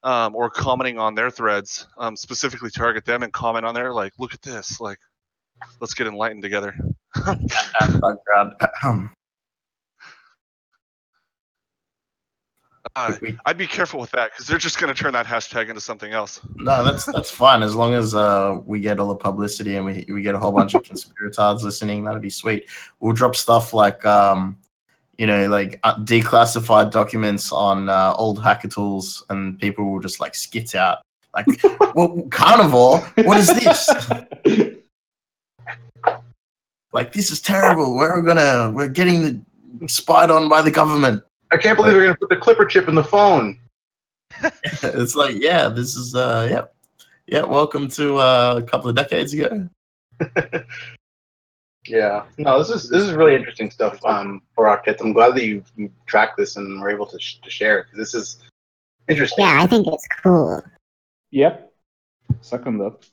um, 0.04 0.36
or 0.36 0.50
commenting 0.50 1.00
on 1.00 1.16
their 1.16 1.32
threads, 1.32 1.88
um, 1.98 2.16
specifically 2.16 2.70
target 2.70 3.06
them 3.06 3.24
and 3.24 3.32
comment 3.32 3.66
on 3.66 3.74
there, 3.74 3.94
like, 3.94 4.14
look 4.20 4.34
at 4.34 4.42
this, 4.42 4.82
like, 4.82 5.00
let's 5.80 5.94
get 5.94 6.08
enlightened 6.08 6.44
together. 6.44 6.76
Uh, 12.96 13.14
I'd 13.46 13.58
be 13.58 13.66
careful 13.66 14.00
with 14.00 14.12
that 14.12 14.32
because 14.32 14.46
they're 14.46 14.60
just 14.60 14.80
going 14.80 14.94
to 14.94 15.02
turn 15.02 15.14
that 15.14 15.26
hashtag 15.26 15.70
into 15.70 15.82
something 15.82 16.12
else. 16.12 16.42
No, 16.58 16.84
that's 16.84 17.06
that's 17.06 17.32
fine 17.32 17.64
as 17.64 17.74
long 17.74 17.94
as 17.96 18.14
uh 18.14 18.60
we 18.66 18.82
get 18.82 19.00
all 19.00 19.08
the 19.08 19.16
publicity 19.16 19.78
and 19.78 19.86
we 19.86 20.06
we 20.10 20.22
get 20.22 20.36
a 20.36 20.40
whole 20.40 20.52
bunch 20.52 20.76
of 20.76 20.84
conspirators 20.90 21.64
listening. 21.64 22.04
That'd 22.04 22.22
be 22.22 22.30
sweet. 22.30 22.70
We'll 23.00 23.14
drop 23.14 23.36
stuff 23.36 23.74
like 23.74 24.06
um, 24.06 24.58
you 25.18 25.26
know, 25.26 25.48
like 25.48 25.80
uh, 25.84 25.96
declassified 26.00 26.92
documents 26.92 27.52
on 27.52 27.90
uh, 27.90 28.14
old 28.18 28.44
hacker 28.44 28.68
tools, 28.68 29.26
and 29.30 29.58
people 29.60 29.90
will 29.90 30.02
just 30.02 30.20
like 30.20 30.36
skit 30.36 30.76
out 30.76 31.00
like, 31.34 31.48
well, 31.96 32.22
carnivore. 32.30 33.00
What 33.24 33.38
is 33.38 33.48
this? 33.48 33.90
like 36.94 37.12
this 37.12 37.32
is 37.32 37.42
terrible. 37.42 37.96
We're 37.96 38.22
gonna 38.22 38.72
we're 38.74 38.88
getting 38.88 39.46
the, 39.80 39.88
spied 39.88 40.32
on 40.32 40.48
by 40.48 40.62
the 40.62 40.72
government. 40.72 41.24
I 41.52 41.58
can't 41.58 41.76
believe 41.76 41.94
they're 41.94 42.04
gonna 42.04 42.18
put 42.18 42.30
the 42.30 42.38
clipper 42.38 42.66
chip 42.66 42.88
in 42.88 42.96
the 42.96 43.04
phone. 43.04 43.60
it's 44.84 45.16
like, 45.16 45.36
yeah, 45.38 45.68
this 45.70 45.96
is 45.96 46.16
uh 46.16 46.48
yep. 46.50 46.76
Yeah, 47.26 47.44
welcome 47.44 47.88
to 47.90 48.18
uh, 48.18 48.56
a 48.58 48.64
couple 48.64 48.90
of 48.90 48.96
decades 48.96 49.34
ago. 49.34 49.70
Yeah. 51.88 52.26
No, 52.38 52.60
this 52.60 52.70
is 52.70 52.90
this 52.90 53.04
is 53.04 53.12
really 53.14 53.36
interesting 53.36 53.70
stuff 53.70 54.04
um, 54.06 54.42
for 54.56 54.68
our 54.68 54.80
kids. 54.80 55.02
I'm 55.02 55.14
glad 55.14 55.36
that 55.36 55.46
you, 55.46 55.64
you 55.76 55.92
tracked 56.06 56.38
this 56.38 56.56
and 56.56 56.82
were 56.82 56.90
able 56.90 57.06
to, 57.08 57.20
sh- 57.20 57.40
to 57.42 57.50
share 57.50 57.80
it 57.80 57.88
this 57.94 58.14
is 58.14 58.40
interesting. 59.10 59.46
Yeah, 59.46 59.62
I 59.62 59.68
think 59.68 59.88
it's 59.88 60.08
cool. 60.22 60.64
Yep. 61.32 61.72
Second 62.42 62.78
that. 62.80 63.06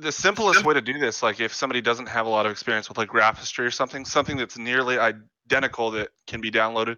The 0.00 0.12
simplest 0.12 0.64
way 0.64 0.74
to 0.74 0.80
do 0.80 0.98
this, 0.98 1.22
like 1.22 1.40
if 1.40 1.54
somebody 1.54 1.80
doesn't 1.80 2.08
have 2.08 2.26
a 2.26 2.28
lot 2.28 2.46
of 2.46 2.52
experience 2.52 2.88
with 2.88 2.98
like 2.98 3.08
graph 3.08 3.38
history 3.38 3.66
or 3.66 3.70
something, 3.70 4.04
something 4.04 4.36
that's 4.36 4.58
nearly 4.58 4.98
identical 4.98 5.90
that 5.92 6.08
can 6.26 6.40
be 6.40 6.50
downloaded 6.50 6.96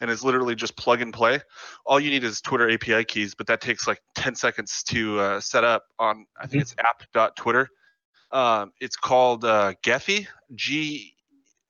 and 0.00 0.10
is 0.10 0.24
literally 0.24 0.54
just 0.54 0.76
plug 0.76 1.00
and 1.00 1.12
play. 1.12 1.40
All 1.86 2.00
you 2.00 2.10
need 2.10 2.24
is 2.24 2.40
Twitter 2.40 2.70
API 2.70 3.04
keys, 3.04 3.34
but 3.34 3.46
that 3.46 3.60
takes 3.60 3.86
like 3.86 4.00
10 4.16 4.34
seconds 4.34 4.82
to 4.84 5.20
uh, 5.20 5.40
set 5.40 5.64
up 5.64 5.84
on, 5.98 6.26
I 6.40 6.46
think 6.46 6.62
it's 6.62 6.74
app.twitter. 6.78 7.68
Um, 8.32 8.72
it's 8.80 8.96
called 8.96 9.44
uh, 9.44 9.74
Gephi, 9.82 10.26
G 10.54 11.14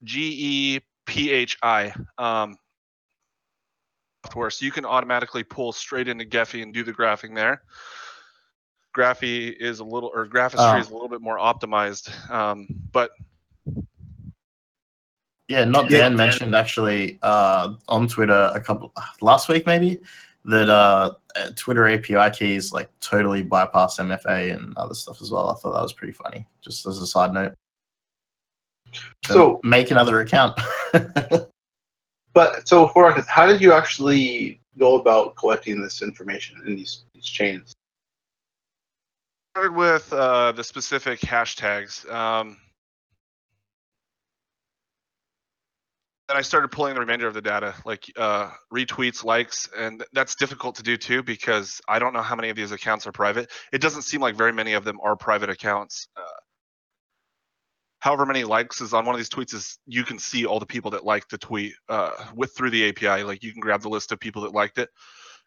G 0.05 0.20
E 0.20 0.81
P 1.07 1.31
H 1.31 1.57
I. 1.62 1.93
Um, 2.19 2.57
software. 4.24 4.51
So 4.51 4.65
you 4.65 4.73
can 4.73 4.85
automatically 4.85 5.44
pull 5.44 5.73
straight 5.73 6.09
into 6.09 6.24
Gephi 6.24 6.62
and 6.62 6.73
do 6.73 6.85
the 6.85 6.93
graphing 6.93 7.35
there. 7.35 7.62
Graphy 8.97 9.55
is 9.59 9.81
a 9.81 9.85
little, 9.85 10.10
or 10.14 10.27
Graphistry 10.27 10.77
Oh. 10.77 10.78
is 10.78 10.90
a 10.90 10.93
little 10.93 11.09
bit 11.09 11.20
more 11.20 11.39
optimized. 11.39 12.10
Um, 12.31 12.66
but 12.93 13.10
Yeah, 15.48 15.64
not 15.64 15.90
Yeah. 15.90 15.98
Dan 15.98 16.16
mentioned 16.16 16.55
actually 16.55 17.19
uh, 17.23 17.74
on 17.89 18.09
Twitter 18.09 18.51
a 18.55 18.60
couple 18.60 18.93
last 19.20 19.48
week 19.48 19.66
maybe 19.66 20.01
that 20.44 20.69
uh, 20.69 21.12
uh, 21.36 21.51
Twitter 21.56 21.86
API 21.89 22.31
keys 22.36 22.73
like 22.73 22.89
totally 23.01 23.43
bypass 23.43 23.98
MFA 23.98 24.55
and 24.55 24.77
other 24.77 24.94
stuff 24.94 25.20
as 25.20 25.31
well. 25.31 25.51
I 25.51 25.55
thought 25.55 25.73
that 25.74 25.82
was 25.82 25.93
pretty 25.93 26.12
funny. 26.14 26.47
Just 26.62 26.86
as 26.86 26.98
a 27.01 27.06
side 27.06 27.32
note. 27.32 27.55
So- 29.24 29.60
make 29.62 29.90
another 29.90 30.20
account. 30.20 30.59
But 32.35 32.66
so 32.66 32.89
for 32.89 33.12
how 33.28 33.47
did 33.47 33.60
you 33.60 33.73
actually 33.74 34.60
go 34.78 34.98
about 34.98 35.36
collecting 35.36 35.82
this 35.82 36.01
information 36.01 36.62
in 36.66 36.77
these, 36.77 37.05
these 37.14 37.27
chains? 37.27 37.74
Started 39.52 39.76
with 39.76 40.10
uh, 40.14 40.52
the 40.52 40.64
specific 40.64 41.20
hashtags. 41.20 42.10
Um, 42.10 42.56
and 46.30 46.38
I 46.38 46.40
started 46.40 46.68
pulling 46.68 46.94
the 46.94 47.00
remainder 47.00 47.26
of 47.26 47.34
the 47.34 47.42
data, 47.42 47.74
like 47.84 48.10
uh, 48.16 48.50
retweets, 48.72 49.24
likes, 49.24 49.68
and 49.76 50.02
that's 50.14 50.36
difficult 50.36 50.76
to 50.76 50.82
do 50.82 50.96
too 50.96 51.22
because 51.22 51.82
I 51.86 51.98
don't 51.98 52.14
know 52.14 52.22
how 52.22 52.34
many 52.34 52.48
of 52.48 52.56
these 52.56 52.72
accounts 52.72 53.06
are 53.06 53.12
private. 53.12 53.50
It 53.74 53.82
doesn't 53.82 54.02
seem 54.02 54.22
like 54.22 54.36
very 54.36 54.54
many 54.54 54.72
of 54.72 54.84
them 54.84 54.98
are 55.02 55.16
private 55.16 55.50
accounts. 55.50 56.08
Uh, 56.16 56.22
however 57.98 58.24
many 58.24 58.44
likes 58.44 58.80
is 58.80 58.94
on 58.94 59.04
one 59.04 59.14
of 59.14 59.18
these 59.18 59.28
tweets 59.28 59.52
is 59.52 59.78
you 59.86 60.02
can 60.02 60.18
see 60.18 60.46
all 60.46 60.60
the 60.60 60.66
people 60.66 60.92
that 60.92 61.04
liked 61.04 61.30
the 61.30 61.36
tweet 61.36 61.74
uh, 61.90 62.12
with 62.34 62.56
through 62.56 62.70
the 62.70 62.88
API. 62.88 63.22
Like 63.22 63.42
you 63.42 63.52
can 63.52 63.60
grab 63.60 63.82
the 63.82 63.90
list 63.90 64.12
of 64.12 64.18
people 64.18 64.40
that 64.42 64.54
liked 64.54 64.78
it 64.78 64.88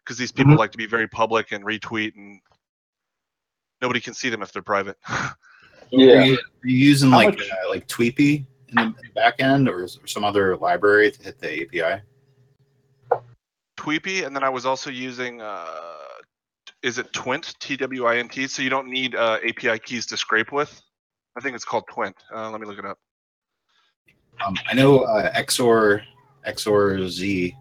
because 0.04 0.20
these 0.20 0.32
people 0.32 0.54
Mhm. 0.54 0.60
like 0.60 0.72
to 0.74 0.78
be 0.78 0.86
very 0.86 1.08
public 1.08 1.52
and 1.52 1.66
retweet 1.66 2.14
and 2.16 2.40
nobody 3.86 4.00
can 4.00 4.16
see 4.16 4.30
them 4.30 4.42
if 4.42 4.52
they're 4.52 4.64
private. 4.64 4.98
Are 5.94 6.00
you, 6.00 6.12
are 6.12 6.24
you 6.24 6.38
using 6.64 7.12
How 7.12 7.18
like 7.18 7.38
much- 7.38 7.48
uh, 7.52 7.70
like 7.70 7.88
Tweepy 7.88 8.44
in 8.70 8.76
the 8.76 8.94
back 9.14 9.36
end 9.40 9.70
or 9.70 9.84
is 9.84 9.96
there 9.98 10.08
some 10.08 10.24
other 10.24 10.58
library 10.58 11.12
to 11.12 11.24
hit 11.24 11.40
the 11.40 11.62
API? 11.62 12.02
Tweepy, 13.78 14.26
and 14.26 14.36
then 14.36 14.44
I 14.44 14.50
was 14.50 14.66
also 14.66 14.90
using. 14.90 15.42
Uh, 15.42 15.68
is 16.82 16.98
it 16.98 17.14
Twint? 17.14 17.56
T 17.60 17.78
W 17.78 18.06
I 18.06 18.18
N 18.18 18.28
T. 18.28 18.48
So 18.48 18.64
you 18.64 18.70
don't 18.72 18.88
need 18.88 19.14
uh, 19.14 19.38
API 19.48 19.78
keys 19.78 20.08
to 20.08 20.18
scrape 20.18 20.52
with. 20.52 20.82
I 21.38 21.42
think 21.42 21.56
it's 21.56 21.66
called 21.66 21.84
Twint. 21.88 22.16
Uh, 22.34 22.50
let 22.50 22.60
me 22.60 22.66
look 22.66 22.80
it 22.80 22.86
up. 22.86 22.98
Um, 24.46 24.56
I 24.68 24.74
know 24.74 25.02
uh, 25.02 25.32
XOR 25.34 26.02
XOR 26.48 27.08
Z 27.08 27.56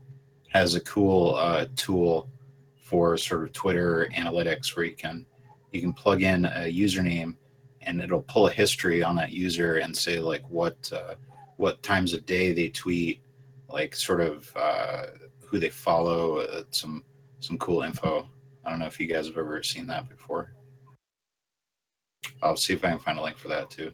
has 0.49 0.75
a 0.77 0.81
cool 0.81 1.35
uh, 1.35 1.67
tool 1.77 2.31
for 2.83 3.19
sort 3.19 3.43
of 3.43 3.53
Twitter 3.53 4.09
analytics 4.17 4.75
where 4.75 4.87
you 4.87 4.97
can 4.97 5.27
you 5.75 5.81
can 5.81 5.93
plug 5.93 6.23
in 6.23 6.45
a 6.45 6.73
username 6.73 7.35
and 7.83 8.01
it'll 8.01 8.23
pull 8.23 8.47
a 8.47 8.53
history 8.53 9.03
on 9.03 9.17
that 9.17 9.33
user 9.33 9.79
and 9.79 9.95
say 9.97 10.19
like 10.19 10.49
what 10.49 10.91
uh, 10.93 11.15
what 11.57 11.83
times 11.83 12.15
of 12.15 12.27
day 12.27 12.53
they 12.53 12.69
tweet, 12.69 13.23
like 13.69 13.95
sort 13.95 14.21
of 14.21 14.51
uh, 14.57 15.07
who 15.47 15.59
they 15.59 15.71
follow, 15.71 16.39
uh, 16.39 16.63
some 16.71 17.05
some 17.41 17.59
cool 17.59 17.83
info. 17.83 18.29
I 18.65 18.71
don't 18.71 18.79
know 18.79 18.87
if 18.87 18.99
you 18.99 19.07
guys 19.07 19.27
have 19.27 19.37
ever 19.37 19.63
seen 19.63 19.87
that 19.89 20.09
before. 20.09 20.55
I'll 22.43 22.57
see 22.57 22.73
if 22.73 22.85
I 22.85 22.91
can 22.91 22.99
find 22.99 23.19
a 23.19 23.23
link 23.23 23.37
for 23.37 23.49
that 23.49 23.71
too. 23.71 23.93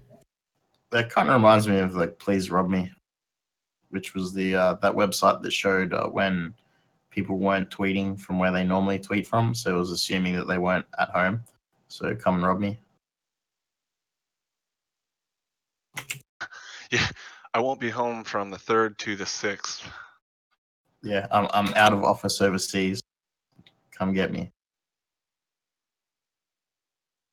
That 0.93 1.11
kind 1.11 1.29
of 1.29 1.35
reminds 1.35 1.69
me 1.69 1.79
of 1.79 1.95
like 1.95 2.19
Please 2.19 2.51
Rob 2.51 2.69
Me, 2.69 2.91
which 3.91 4.15
was 4.15 4.33
the 4.33 4.55
uh, 4.55 4.75
that 4.75 4.95
website 4.95 5.43
that 5.43 5.53
showed 5.53 5.93
uh, 5.93 6.07
when 6.07 6.55
people 7.11 7.39
weren't 7.39 7.71
tweeting 7.71 8.19
from 8.19 8.39
where 8.39 8.53
they 8.53 8.65
normally 8.65 8.99
tweet 8.99 9.27
from. 9.27 9.55
So 9.55 9.75
it 9.75 9.79
was 9.79 9.91
assuming 9.91 10.37
that 10.37 10.47
they 10.47 10.59
weren't 10.59 10.87
at 10.99 11.11
home. 11.11 11.43
So 11.91 12.15
come 12.15 12.37
and 12.37 12.47
rob 12.47 12.61
me. 12.61 12.79
Yeah, 16.93 17.07
I 17.55 17.61
won't 17.61 17.79
be 17.79 17.89
home 17.89 18.25
from 18.25 18.51
the 18.51 18.59
third 18.59 18.99
to 18.99 19.15
the 19.15 19.25
sixth. 19.25 19.89
Yeah, 21.05 21.29
I'm 21.31 21.47
I'm 21.53 21.73
out 21.75 21.93
of 21.93 22.03
office 22.03 22.41
overseas. 22.41 23.01
Come 23.93 24.13
get 24.13 24.33
me. 24.33 24.51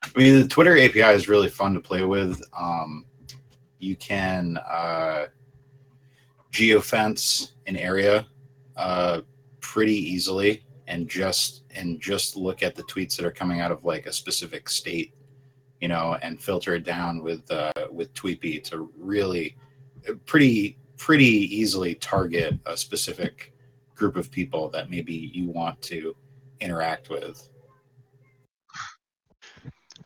I 0.04 0.10
mean, 0.16 0.40
the 0.42 0.48
Twitter 0.48 0.78
API 0.78 1.16
is 1.16 1.28
really 1.28 1.50
fun 1.50 1.74
to 1.74 1.80
play 1.80 2.04
with. 2.04 2.40
Um, 2.56 3.06
you 3.80 3.96
can 3.96 4.58
uh, 4.58 5.26
geofence 6.52 7.54
an 7.66 7.78
area 7.78 8.28
uh, 8.76 9.22
pretty 9.60 9.96
easily, 9.96 10.64
and 10.88 11.08
just 11.10 11.64
and 11.76 12.00
just 12.00 12.36
look 12.36 12.64
at 12.64 12.76
the 12.76 12.84
tweets 12.84 13.16
that 13.18 13.26
are 13.26 13.32
coming 13.32 13.60
out 13.60 13.72
of 13.72 13.84
like 13.84 14.06
a 14.06 14.14
specific 14.14 14.70
state, 14.70 15.14
you 15.82 15.88
know, 15.88 16.18
and 16.22 16.42
filter 16.42 16.76
it 16.76 16.84
down 16.84 17.22
with 17.22 17.50
uh, 17.52 17.72
with 17.92 18.14
Tweepy 18.14 18.64
to 18.66 18.92
really 18.98 19.56
pretty 20.26 20.78
pretty 20.98 21.26
easily 21.26 21.96
target 21.96 22.58
a 22.66 22.76
specific 22.76 23.54
group 23.96 24.16
of 24.16 24.32
people 24.32 24.70
that 24.70 24.90
maybe 24.90 25.32
you 25.34 25.48
want 25.48 25.82
to 25.82 26.16
interact 26.60 27.10
with. 27.10 27.50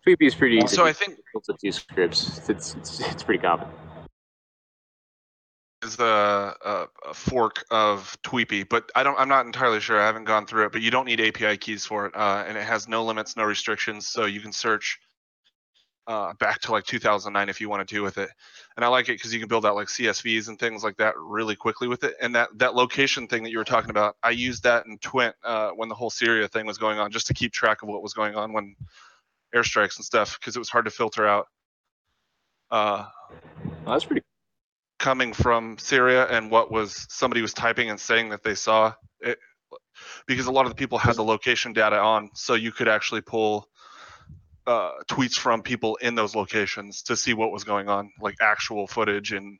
Tweepy 0.05 0.27
is 0.27 0.35
pretty 0.35 0.57
easy. 0.57 0.75
So 0.75 0.85
I 0.85 0.93
think 0.93 1.19
built 1.31 1.45
a 1.49 1.57
few 1.57 1.71
scripts. 1.71 2.49
It's 2.49 2.75
it's, 2.75 2.99
it's 2.99 3.23
pretty 3.23 3.41
common. 3.41 3.67
Is 5.83 5.99
a, 5.99 6.55
a 7.05 7.13
fork 7.13 7.63
of 7.71 8.17
Tweepy, 8.23 8.67
but 8.67 8.91
I 8.95 9.03
don't. 9.03 9.19
I'm 9.19 9.29
not 9.29 9.45
entirely 9.45 9.79
sure. 9.79 9.99
I 9.99 10.05
haven't 10.05 10.25
gone 10.25 10.45
through 10.45 10.65
it, 10.65 10.71
but 10.71 10.81
you 10.81 10.91
don't 10.91 11.05
need 11.05 11.19
API 11.19 11.57
keys 11.57 11.85
for 11.85 12.05
it, 12.05 12.15
uh, 12.15 12.43
and 12.47 12.57
it 12.57 12.63
has 12.63 12.87
no 12.87 13.03
limits, 13.03 13.35
no 13.35 13.43
restrictions, 13.43 14.07
so 14.07 14.25
you 14.25 14.41
can 14.41 14.51
search 14.51 14.99
uh, 16.07 16.33
back 16.39 16.59
to 16.61 16.71
like 16.71 16.83
2009 16.85 17.49
if 17.49 17.61
you 17.61 17.69
wanted 17.69 17.87
to 17.87 18.01
with 18.01 18.17
it. 18.17 18.29
And 18.75 18.83
I 18.83 18.87
like 18.87 19.09
it 19.09 19.13
because 19.13 19.33
you 19.33 19.39
can 19.39 19.47
build 19.47 19.65
out 19.65 19.75
like 19.75 19.87
CSVs 19.87 20.47
and 20.47 20.59
things 20.59 20.83
like 20.83 20.97
that 20.97 21.13
really 21.17 21.55
quickly 21.55 21.87
with 21.87 22.03
it. 22.03 22.15
And 22.21 22.35
that 22.35 22.49
that 22.57 22.75
location 22.75 23.27
thing 23.27 23.43
that 23.43 23.51
you 23.51 23.57
were 23.57 23.63
talking 23.63 23.89
about, 23.89 24.17
I 24.23 24.31
used 24.31 24.63
that 24.63 24.85
in 24.85 24.97
Twint 24.99 25.33
uh, 25.43 25.71
when 25.71 25.89
the 25.89 25.95
whole 25.95 26.09
Syria 26.09 26.47
thing 26.47 26.65
was 26.65 26.77
going 26.77 26.99
on, 26.99 27.11
just 27.11 27.27
to 27.27 27.33
keep 27.33 27.51
track 27.51 27.81
of 27.81 27.89
what 27.89 28.01
was 28.01 28.13
going 28.13 28.35
on 28.35 28.53
when 28.53 28.75
airstrikes 29.55 29.97
and 29.97 30.05
stuff, 30.05 30.37
because 30.39 30.55
it 30.55 30.59
was 30.59 30.69
hard 30.69 30.85
to 30.85 30.91
filter 30.91 31.27
out. 31.27 31.47
Uh, 32.69 33.05
that's 33.85 34.05
pretty. 34.05 34.21
Coming 35.01 35.33
from 35.33 35.77
Syria 35.79 36.27
and 36.27 36.51
what 36.51 36.71
was 36.71 37.07
somebody 37.09 37.41
was 37.41 37.53
typing 37.53 37.89
and 37.89 37.99
saying 37.99 38.29
that 38.29 38.43
they 38.43 38.55
saw 38.55 38.93
it 39.19 39.39
because 40.27 40.45
a 40.45 40.51
lot 40.51 40.65
of 40.65 40.71
the 40.71 40.75
people 40.75 40.97
had 40.97 41.15
the 41.15 41.23
location 41.23 41.73
data 41.73 41.99
on 41.99 42.29
so 42.35 42.53
you 42.53 42.71
could 42.71 42.87
actually 42.87 43.21
pull 43.21 43.67
uh, 44.67 44.91
tweets 45.09 45.37
from 45.37 45.63
people 45.63 45.95
in 45.97 46.13
those 46.13 46.35
locations 46.35 47.01
to 47.01 47.17
see 47.17 47.33
what 47.33 47.51
was 47.51 47.63
going 47.63 47.89
on 47.89 48.11
like 48.21 48.35
actual 48.41 48.85
footage 48.85 49.33
and 49.33 49.57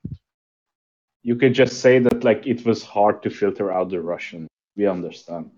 You 1.23 1.35
could 1.35 1.55
just 1.55 1.81
say 1.81 1.99
that 1.99 2.23
like 2.23 2.45
it 2.45 2.63
was 2.63 2.83
hard 2.83 3.23
to 3.23 3.29
filter 3.29 3.71
out 3.71 3.89
the 3.89 4.01
Russian. 4.13 4.47
We 4.77 4.87
understand. 4.87 5.51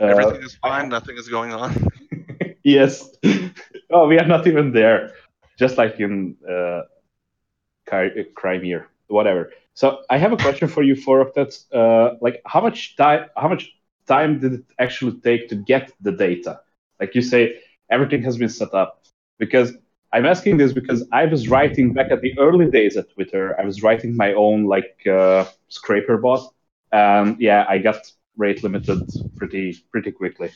Uh, 0.00 0.06
everything 0.12 0.42
is 0.42 0.54
fine 0.56 0.88
nothing 0.88 1.16
is 1.16 1.28
going 1.28 1.52
on 1.52 1.70
yes. 2.64 3.08
oh, 3.90 4.06
we 4.06 4.18
are 4.18 4.26
not 4.26 4.46
even 4.46 4.72
there. 4.72 5.12
Just 5.58 5.76
like 5.76 5.98
in 5.98 6.36
uh, 6.48 6.82
Crimea, 8.34 8.86
whatever. 9.08 9.52
So 9.74 10.02
I 10.10 10.18
have 10.18 10.32
a 10.32 10.36
question 10.36 10.68
for 10.68 10.82
you, 10.82 10.94
Forok. 10.94 11.34
That's 11.34 11.66
uh, 11.72 12.16
like 12.20 12.42
how 12.46 12.60
much 12.60 12.96
time? 12.96 13.26
How 13.36 13.48
much 13.48 13.70
time 14.06 14.40
did 14.40 14.52
it 14.54 14.64
actually 14.78 15.20
take 15.20 15.48
to 15.50 15.56
get 15.56 15.92
the 16.00 16.12
data? 16.12 16.60
Like 17.00 17.14
you 17.14 17.22
say, 17.22 17.60
everything 17.90 18.22
has 18.22 18.36
been 18.36 18.48
set 18.48 18.74
up. 18.74 19.04
Because 19.38 19.72
I'm 20.12 20.26
asking 20.26 20.56
this 20.56 20.72
because 20.72 21.06
I 21.12 21.26
was 21.26 21.48
writing 21.48 21.92
back 21.92 22.10
at 22.10 22.22
the 22.22 22.36
early 22.38 22.70
days 22.70 22.96
at 22.96 23.10
Twitter. 23.12 23.58
I 23.60 23.64
was 23.64 23.82
writing 23.82 24.16
my 24.16 24.32
own 24.32 24.64
like 24.64 25.06
uh, 25.06 25.44
scraper 25.68 26.16
bot, 26.18 26.52
and 26.92 27.40
yeah, 27.40 27.64
I 27.68 27.78
got 27.78 28.00
rate 28.36 28.62
limited 28.62 29.02
pretty 29.36 29.76
pretty 29.92 30.10
quickly. 30.12 30.50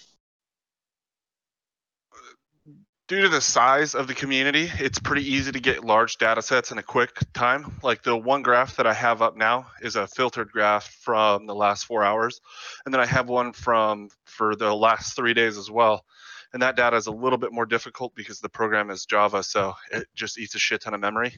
Due 3.09 3.23
to 3.23 3.29
the 3.29 3.41
size 3.41 3.95
of 3.95 4.07
the 4.07 4.15
community, 4.15 4.71
it's 4.79 4.99
pretty 4.99 5.23
easy 5.31 5.53
to 5.53 5.61
get 5.61 5.85
large 5.85 6.17
data 6.19 6.41
sets 6.41 6.71
in 6.71 6.79
a 6.79 6.83
quick 6.83 7.11
time. 7.35 7.79
Like 7.83 8.03
the 8.03 8.17
one 8.17 8.43
graph 8.43 8.77
that 8.77 8.87
I 8.87 8.95
have 8.95 9.21
up 9.23 9.37
now 9.37 9.67
is 9.83 9.97
a 9.97 10.07
filtered 10.07 10.51
graph 10.51 10.87
from 11.01 11.47
the 11.47 11.55
last 11.55 11.85
four 11.85 12.03
hours. 12.05 12.41
And 12.85 12.95
then 12.95 13.01
I 13.01 13.07
have 13.07 13.29
one 13.29 13.53
from 13.53 14.09
for 14.25 14.57
the 14.57 14.75
last 14.75 15.15
three 15.17 15.35
days 15.35 15.59
as 15.59 15.71
well. 15.71 16.05
And 16.53 16.63
that 16.63 16.77
data 16.77 16.97
is 16.97 17.07
a 17.07 17.13
little 17.13 17.39
bit 17.39 17.53
more 17.53 17.67
difficult 17.67 18.15
because 18.15 18.41
the 18.41 18.49
program 18.49 18.91
is 18.91 19.07
Java, 19.07 19.43
so 19.43 19.73
it 19.91 20.07
just 20.15 20.39
eats 20.39 20.55
a 20.55 20.59
shit 20.59 20.83
ton 20.83 20.93
of 20.95 21.01
memory. 21.01 21.35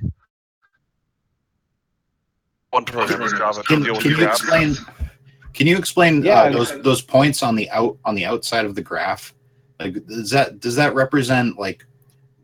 One 2.71 2.85
program 2.85 3.23
is 3.23 3.33
Java 3.33 3.63
to 3.63 3.67
Can, 3.69 3.83
deal 3.85 3.95
with 3.95 4.03
can 4.03 4.13
the 4.13 4.19
you 4.19 4.25
graph. 4.25 4.41
explain? 4.41 4.75
Can 5.55 5.67
you 5.69 5.77
explain 5.79 6.25
Yeah, 6.25 6.41
uh, 6.41 6.45
I- 6.47 6.51
those 6.51 6.83
those 6.83 7.01
points 7.03 7.43
on 7.45 7.55
the 7.55 7.71
out 7.71 7.97
on 8.05 8.17
the 8.17 8.25
outside 8.27 8.65
of 8.65 8.75
the 8.75 8.83
graph? 8.83 9.33
Like, 9.81 10.07
does 10.07 10.31
that 10.31 10.61
does 10.61 10.77
that 10.77 10.95
represent 10.95 11.59
like 11.59 11.85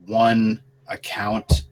one 0.07 0.63
account 0.89 1.65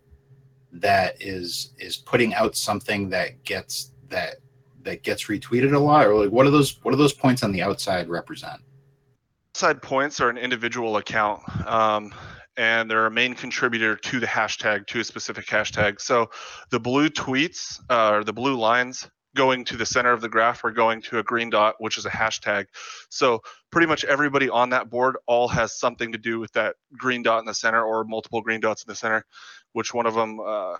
that 0.72 1.20
is 1.20 1.72
is 1.78 1.96
putting 1.96 2.34
out 2.34 2.56
something 2.56 3.08
that 3.10 3.42
gets 3.44 3.92
that 4.08 4.36
that 4.82 5.02
gets 5.02 5.24
retweeted 5.24 5.74
a 5.74 5.78
lot, 5.78 6.06
or 6.06 6.14
like 6.14 6.30
what 6.30 6.46
are 6.46 6.50
those 6.50 6.82
what 6.82 6.94
are 6.94 6.98
those 6.98 7.12
points 7.12 7.42
on 7.42 7.52
the 7.52 7.62
outside 7.62 8.08
represent? 8.08 8.60
Outside 9.54 9.82
points 9.82 10.20
are 10.20 10.30
an 10.30 10.38
individual 10.38 10.98
account, 10.98 11.42
um, 11.66 12.14
and 12.56 12.88
they're 12.88 13.06
a 13.06 13.10
main 13.10 13.34
contributor 13.34 13.96
to 13.96 14.20
the 14.20 14.26
hashtag, 14.26 14.86
to 14.86 15.00
a 15.00 15.04
specific 15.04 15.46
hashtag. 15.46 16.00
So 16.00 16.30
the 16.70 16.78
blue 16.78 17.08
tweets, 17.08 17.80
uh, 17.90 18.12
or 18.12 18.24
the 18.24 18.32
blue 18.32 18.56
lines 18.56 19.08
going 19.38 19.64
to 19.64 19.76
the 19.76 19.86
center 19.86 20.12
of 20.12 20.20
the 20.20 20.28
graph 20.28 20.64
are 20.64 20.72
going 20.84 21.00
to 21.02 21.18
a 21.18 21.22
green 21.22 21.48
dot, 21.48 21.76
which 21.78 21.96
is 21.96 22.06
a 22.06 22.10
hashtag. 22.10 22.66
So 23.08 23.40
pretty 23.70 23.86
much 23.86 24.04
everybody 24.04 24.48
on 24.50 24.70
that 24.70 24.90
board 24.90 25.16
all 25.26 25.48
has 25.48 25.78
something 25.78 26.10
to 26.12 26.18
do 26.18 26.40
with 26.42 26.52
that 26.52 26.74
green 27.04 27.22
dot 27.22 27.38
in 27.38 27.46
the 27.46 27.54
center 27.54 27.82
or 27.82 28.04
multiple 28.04 28.42
green 28.42 28.60
dots 28.60 28.82
in 28.82 28.88
the 28.90 28.96
center, 29.04 29.24
which 29.72 29.94
one 29.94 30.06
of 30.06 30.14
them 30.14 30.40
uh, 30.40 30.76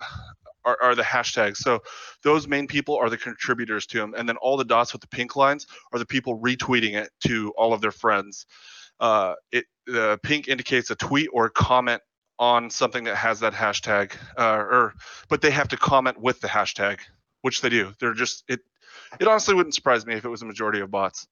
are, 0.65 0.79
are 0.83 0.95
the 0.95 1.09
hashtags. 1.15 1.59
So 1.59 1.81
those 2.23 2.49
main 2.49 2.67
people 2.67 2.97
are 2.97 3.11
the 3.11 3.17
contributors 3.17 3.87
to 3.87 3.99
them. 3.99 4.15
And 4.17 4.29
then 4.29 4.37
all 4.37 4.57
the 4.57 4.65
dots 4.65 4.93
with 4.93 5.03
the 5.03 5.09
pink 5.09 5.37
lines 5.37 5.67
are 5.93 5.99
the 5.99 6.07
people 6.15 6.41
retweeting 6.49 6.95
it 7.03 7.11
to 7.29 7.53
all 7.57 7.73
of 7.73 7.81
their 7.81 7.93
friends. 7.93 8.47
Uh, 9.01 9.35
it 9.53 9.67
the 9.87 10.19
pink 10.23 10.49
indicates 10.49 10.91
a 10.91 10.97
tweet 10.97 11.29
or 11.33 11.47
a 11.47 11.51
comment 11.51 12.03
on 12.39 12.71
something 12.71 13.05
that 13.05 13.17
has 13.17 13.41
that 13.41 13.53
hashtag, 13.53 14.13
uh, 14.37 14.57
or 14.77 14.95
but 15.29 15.41
they 15.41 15.51
have 15.51 15.69
to 15.69 15.77
comment 15.77 16.21
with 16.21 16.41
the 16.41 16.49
hashtag, 16.49 16.99
which 17.43 17.61
they 17.61 17.69
do. 17.69 17.93
They're 18.01 18.15
just 18.15 18.45
it. 18.49 18.61
It 19.21 19.27
honestly 19.27 19.55
wouldn't 19.55 19.75
surprise 19.75 20.07
me 20.07 20.15
if 20.15 20.25
it 20.25 20.29
was 20.29 20.43
a 20.43 20.47
majority 20.47 20.81
of 20.81 20.91
bots. 20.91 21.27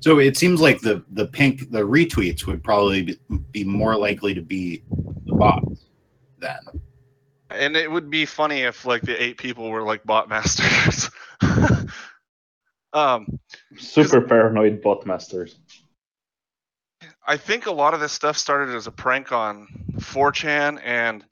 So 0.00 0.18
it 0.18 0.36
seems 0.36 0.60
like 0.60 0.80
the 0.80 1.04
the 1.10 1.26
pink 1.26 1.70
the 1.70 1.80
retweets 1.80 2.46
would 2.46 2.62
probably 2.62 3.02
be, 3.02 3.18
be 3.52 3.64
more 3.64 3.96
likely 3.96 4.34
to 4.34 4.42
be 4.42 4.82
the 5.26 5.34
bots 5.34 5.86
then. 6.38 6.58
And 7.50 7.76
it 7.76 7.90
would 7.90 8.10
be 8.10 8.24
funny 8.26 8.62
if 8.62 8.84
like 8.84 9.02
the 9.02 9.20
eight 9.22 9.38
people 9.38 9.70
were 9.70 9.82
like 9.82 10.04
bot 10.04 10.28
masters. 10.30 11.10
um, 12.92 13.38
Super 13.76 14.20
paranoid 14.20 14.82
bot 14.82 15.06
masters. 15.06 15.56
I 17.26 17.36
think 17.36 17.66
a 17.66 17.72
lot 17.72 17.94
of 17.94 18.00
this 18.00 18.12
stuff 18.12 18.36
started 18.36 18.74
as 18.74 18.86
a 18.86 18.90
prank 18.90 19.30
on 19.32 19.68
4chan, 19.98 20.80
and 20.84 21.24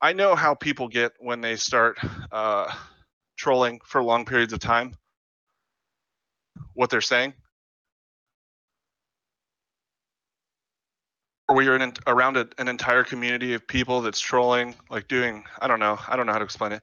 I 0.00 0.12
know 0.12 0.34
how 0.34 0.54
people 0.54 0.88
get 0.88 1.12
when 1.20 1.40
they 1.40 1.56
start 1.56 1.98
uh, 2.32 2.72
trolling 3.36 3.80
for 3.84 4.02
long 4.02 4.24
periods 4.26 4.52
of 4.52 4.60
time. 4.60 4.94
what 6.74 6.90
they're 6.90 7.00
saying? 7.00 7.34
Or 11.48 11.56
where 11.56 11.64
you're 11.64 11.76
in, 11.76 11.92
around 12.06 12.36
a, 12.36 12.48
an 12.58 12.68
entire 12.68 13.04
community 13.04 13.54
of 13.54 13.66
people 13.66 14.00
that's 14.02 14.20
trolling, 14.20 14.74
like 14.90 15.08
doing, 15.08 15.44
I 15.60 15.68
don't 15.68 15.80
know, 15.80 15.98
I 16.08 16.16
don't 16.16 16.26
know 16.26 16.32
how 16.32 16.38
to 16.38 16.44
explain 16.44 16.72
it. 16.72 16.82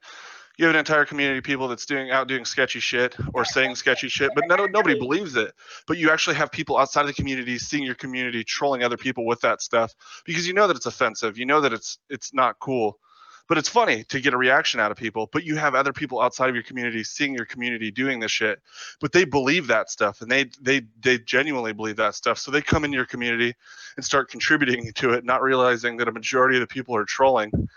You 0.56 0.66
have 0.66 0.74
an 0.74 0.78
entire 0.78 1.04
community 1.04 1.38
of 1.38 1.44
people 1.44 1.68
that's 1.68 1.84
doing 1.84 2.12
out 2.12 2.28
doing 2.28 2.44
sketchy 2.44 2.78
shit 2.78 3.16
or 3.34 3.44
saying 3.44 3.74
sketchy 3.74 4.08
shit, 4.08 4.30
but 4.36 4.44
no, 4.46 4.66
nobody 4.66 4.96
believes 4.98 5.36
it. 5.36 5.52
But 5.86 5.98
you 5.98 6.10
actually 6.10 6.36
have 6.36 6.52
people 6.52 6.78
outside 6.78 7.02
of 7.02 7.08
the 7.08 7.14
community 7.14 7.58
seeing 7.58 7.82
your 7.82 7.96
community 7.96 8.44
trolling 8.44 8.84
other 8.84 8.96
people 8.96 9.26
with 9.26 9.40
that 9.40 9.62
stuff 9.62 9.92
because 10.24 10.46
you 10.46 10.54
know 10.54 10.68
that 10.68 10.76
it's 10.76 10.86
offensive, 10.86 11.38
you 11.38 11.44
know 11.44 11.60
that 11.60 11.72
it's 11.72 11.98
it's 12.08 12.32
not 12.32 12.58
cool 12.60 12.98
but 13.48 13.58
it's 13.58 13.68
funny 13.68 14.04
to 14.04 14.20
get 14.20 14.32
a 14.32 14.36
reaction 14.36 14.80
out 14.80 14.90
of 14.90 14.96
people 14.96 15.28
but 15.32 15.44
you 15.44 15.56
have 15.56 15.74
other 15.74 15.92
people 15.92 16.20
outside 16.20 16.48
of 16.48 16.54
your 16.54 16.64
community 16.64 17.04
seeing 17.04 17.34
your 17.34 17.44
community 17.44 17.90
doing 17.90 18.20
this 18.20 18.32
shit 18.32 18.60
but 19.00 19.12
they 19.12 19.24
believe 19.24 19.66
that 19.66 19.90
stuff 19.90 20.20
and 20.20 20.30
they 20.30 20.50
they 20.60 20.82
they 21.00 21.18
genuinely 21.18 21.72
believe 21.72 21.96
that 21.96 22.14
stuff 22.14 22.38
so 22.38 22.50
they 22.50 22.62
come 22.62 22.84
into 22.84 22.96
your 22.96 23.06
community 23.06 23.54
and 23.96 24.04
start 24.04 24.30
contributing 24.30 24.92
to 24.94 25.10
it 25.10 25.24
not 25.24 25.42
realizing 25.42 25.96
that 25.96 26.08
a 26.08 26.12
majority 26.12 26.56
of 26.56 26.60
the 26.60 26.66
people 26.66 26.96
are 26.96 27.04
trolling. 27.04 27.50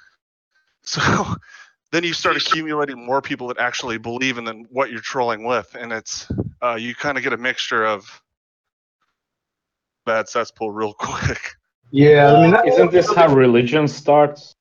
So 0.84 1.02
then 1.92 2.06
you 2.06 2.14
start 2.14 2.38
accumulating 2.38 3.06
more 3.06 3.22
people 3.22 3.50
that 3.50 3.58
actually 3.58 3.98
believe 3.98 4.38
in 4.38 4.46
then 4.46 4.66
what 4.70 4.90
you're 4.90 5.02
trolling 5.02 5.44
with 5.44 5.76
and 5.78 5.92
it's 5.92 6.32
uh, 6.64 6.76
you 6.76 6.96
kind 6.96 7.18
of 7.18 7.26
get 7.26 7.34
a 7.34 7.38
mixture 7.38 7.86
of 7.86 8.22
bad 10.06 10.30
cesspool 10.30 10.72
real 10.72 10.94
quick. 10.98 11.56
Yeah, 11.92 12.32
I 12.32 12.42
mean, 12.42 12.52
that, 12.52 12.68
Isn't 12.70 12.90
this 12.90 13.14
how 13.14 13.34
religion 13.36 13.86
starts? 13.90 14.56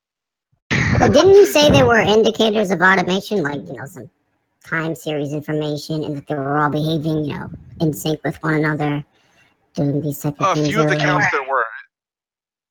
But 0.99 1.13
didn't 1.13 1.35
you 1.35 1.47
say 1.47 1.71
there 1.71 1.87
were 1.87 1.99
indicators 1.99 2.71
of 2.71 2.81
automation, 2.81 3.43
like 3.43 3.61
you 3.67 3.75
know 3.75 3.87
some 3.87 4.11
time 4.65 4.95
series 4.95 5.33
information, 5.33 6.05
and 6.05 6.17
that 6.17 6.27
they 6.27 6.35
were 6.35 6.59
all 6.59 6.71
behaving, 6.71 7.25
you 7.25 7.39
know, 7.39 7.51
in 7.81 7.93
sync 7.93 8.23
with 8.25 8.37
one 8.43 8.55
another, 8.55 9.05
doing 9.75 10.01
these 10.01 10.21
type 10.21 10.41
of 10.41 10.47
a 10.49 10.55
things? 10.55 10.69
few 10.69 10.81
of 10.81 10.89
the 10.89 10.95
earlier? 10.95 10.97
accounts 10.97 11.27
there 11.33 11.49
were 11.49 11.65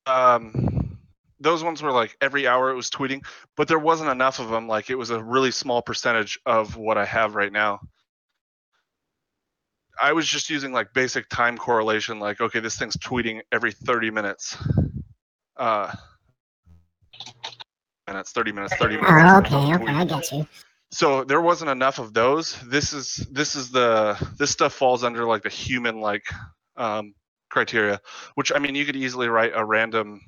um 0.08 0.98
those 1.40 1.64
ones 1.64 1.82
were 1.82 1.92
like 1.92 2.16
every 2.22 2.48
hour 2.48 2.70
it 2.70 2.76
was 2.76 2.90
tweeting 2.90 3.24
but 3.56 3.68
there 3.68 3.80
wasn't 3.80 4.10
enough 4.10 4.40
of 4.40 4.50
them 4.50 4.68
like 4.68 4.90
it 4.90 4.96
was 4.96 5.10
a 5.10 5.24
really 5.24 5.52
small 5.52 5.82
percentage 5.82 6.40
of 6.46 6.76
what 6.78 6.98
i 6.98 7.06
have 7.06 7.36
right 7.36 7.52
now 7.52 7.80
i 10.02 10.14
was 10.14 10.28
just 10.28 10.50
using 10.50 10.72
like 10.72 10.94
basic 10.94 11.28
time 11.30 11.58
correlation 11.58 12.20
like 12.20 12.40
okay 12.42 12.60
this 12.60 12.78
thing's 12.78 12.98
tweeting 12.98 13.42
every 13.52 13.72
30 13.72 14.12
minutes 14.12 14.58
uh 15.58 15.92
minutes 18.08 18.32
30 18.32 18.52
minutes 18.52 18.74
30 18.76 18.98
minutes 18.98 19.12
Oh, 19.14 19.38
okay, 19.40 19.74
okay. 19.76 19.94
I 19.94 20.06
get 20.06 20.32
you. 20.32 20.48
so 20.92 21.24
there 21.24 21.42
wasn't 21.42 21.72
enough 21.72 22.00
of 22.00 22.14
those 22.14 22.56
this 22.68 22.94
is 22.94 23.16
this 23.32 23.56
is 23.56 23.72
the 23.72 24.16
this 24.38 24.52
stuff 24.52 24.74
falls 24.74 25.04
under 25.04 25.26
like 25.26 25.44
the 25.44 25.50
human 25.50 26.00
like 26.02 26.26
um 26.78 27.14
criteria 27.50 28.00
which 28.36 28.52
i 28.56 28.60
mean 28.60 28.76
you 28.76 28.86
could 28.86 28.96
easily 28.96 29.28
write 29.28 29.52
a 29.56 29.64
random 29.64 30.22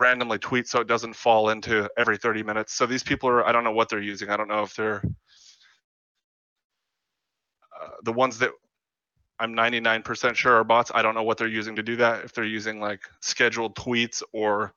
randomly 0.00 0.38
tweet 0.38 0.66
so 0.66 0.80
it 0.80 0.86
doesn't 0.88 1.14
fall 1.14 1.50
into 1.50 1.88
every 1.96 2.16
30 2.18 2.42
minutes 2.42 2.74
so 2.74 2.84
these 2.84 3.02
people 3.02 3.28
are 3.28 3.46
i 3.46 3.52
don't 3.52 3.64
know 3.64 3.72
what 3.72 3.88
they're 3.88 4.02
using 4.02 4.28
i 4.28 4.36
don't 4.36 4.48
know 4.48 4.62
if 4.62 4.74
they're 4.74 5.02
uh, 7.80 7.88
the 8.02 8.12
ones 8.12 8.38
that 8.38 8.50
i'm 9.38 9.54
99% 9.54 10.34
sure 10.34 10.54
are 10.56 10.64
bots 10.64 10.90
i 10.94 11.00
don't 11.00 11.14
know 11.14 11.22
what 11.22 11.38
they're 11.38 11.46
using 11.46 11.76
to 11.76 11.82
do 11.82 11.96
that 11.96 12.24
if 12.24 12.32
they're 12.34 12.44
using 12.44 12.80
like 12.80 13.00
scheduled 13.20 13.74
tweets 13.76 14.22
or 14.32 14.74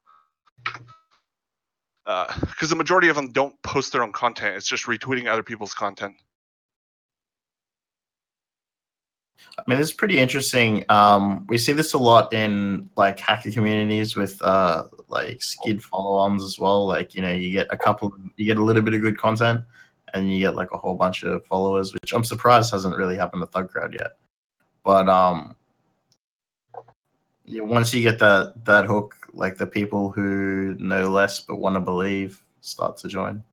because 2.05 2.69
the 2.69 2.75
majority 2.75 3.09
of 3.09 3.15
them 3.15 3.31
don't 3.31 3.61
post 3.63 3.91
their 3.91 4.03
own 4.03 4.11
content 4.11 4.55
it's 4.55 4.67
just 4.67 4.85
retweeting 4.85 5.27
other 5.27 5.43
people's 5.43 5.73
content 5.73 6.15
I 9.57 9.63
mean, 9.65 9.79
it's 9.79 9.93
pretty 9.93 10.19
interesting. 10.19 10.85
Um, 10.89 11.45
we 11.47 11.57
see 11.57 11.73
this 11.73 11.93
a 11.93 11.97
lot 11.97 12.31
in 12.31 12.89
like 12.95 13.19
hacker 13.19 13.51
communities 13.51 14.15
with 14.15 14.39
uh, 14.43 14.83
like 15.07 15.41
skid 15.41 15.83
follow-ons 15.83 16.43
as 16.43 16.59
well. 16.59 16.85
Like, 16.85 17.15
you 17.15 17.21
know, 17.21 17.31
you 17.31 17.51
get 17.51 17.67
a 17.71 17.77
couple, 17.77 18.13
you 18.35 18.45
get 18.45 18.57
a 18.57 18.63
little 18.63 18.83
bit 18.83 18.93
of 18.93 19.01
good 19.01 19.17
content, 19.17 19.61
and 20.13 20.31
you 20.31 20.39
get 20.39 20.55
like 20.55 20.71
a 20.73 20.77
whole 20.77 20.95
bunch 20.95 21.23
of 21.23 21.45
followers, 21.45 21.93
which 21.93 22.13
I'm 22.13 22.23
surprised 22.23 22.71
hasn't 22.71 22.95
really 22.95 23.17
happened 23.17 23.41
to 23.41 23.47
Thug 23.47 23.69
Crowd 23.69 23.93
yet. 23.93 24.17
But 24.83 25.09
um, 25.09 25.55
yeah, 27.45 27.61
once 27.61 27.93
you 27.93 28.03
get 28.03 28.19
that 28.19 28.53
that 28.65 28.85
hook, 28.85 29.15
like 29.37 29.57
the 29.57 29.67
people 29.67 30.09
who 30.09 30.75
know 30.79 31.09
less 31.09 31.39
but 31.39 31.57
want 31.57 31.75
to 31.75 31.79
believe 31.79 32.43
start 32.61 32.97
to 32.97 33.07
join. 33.07 33.43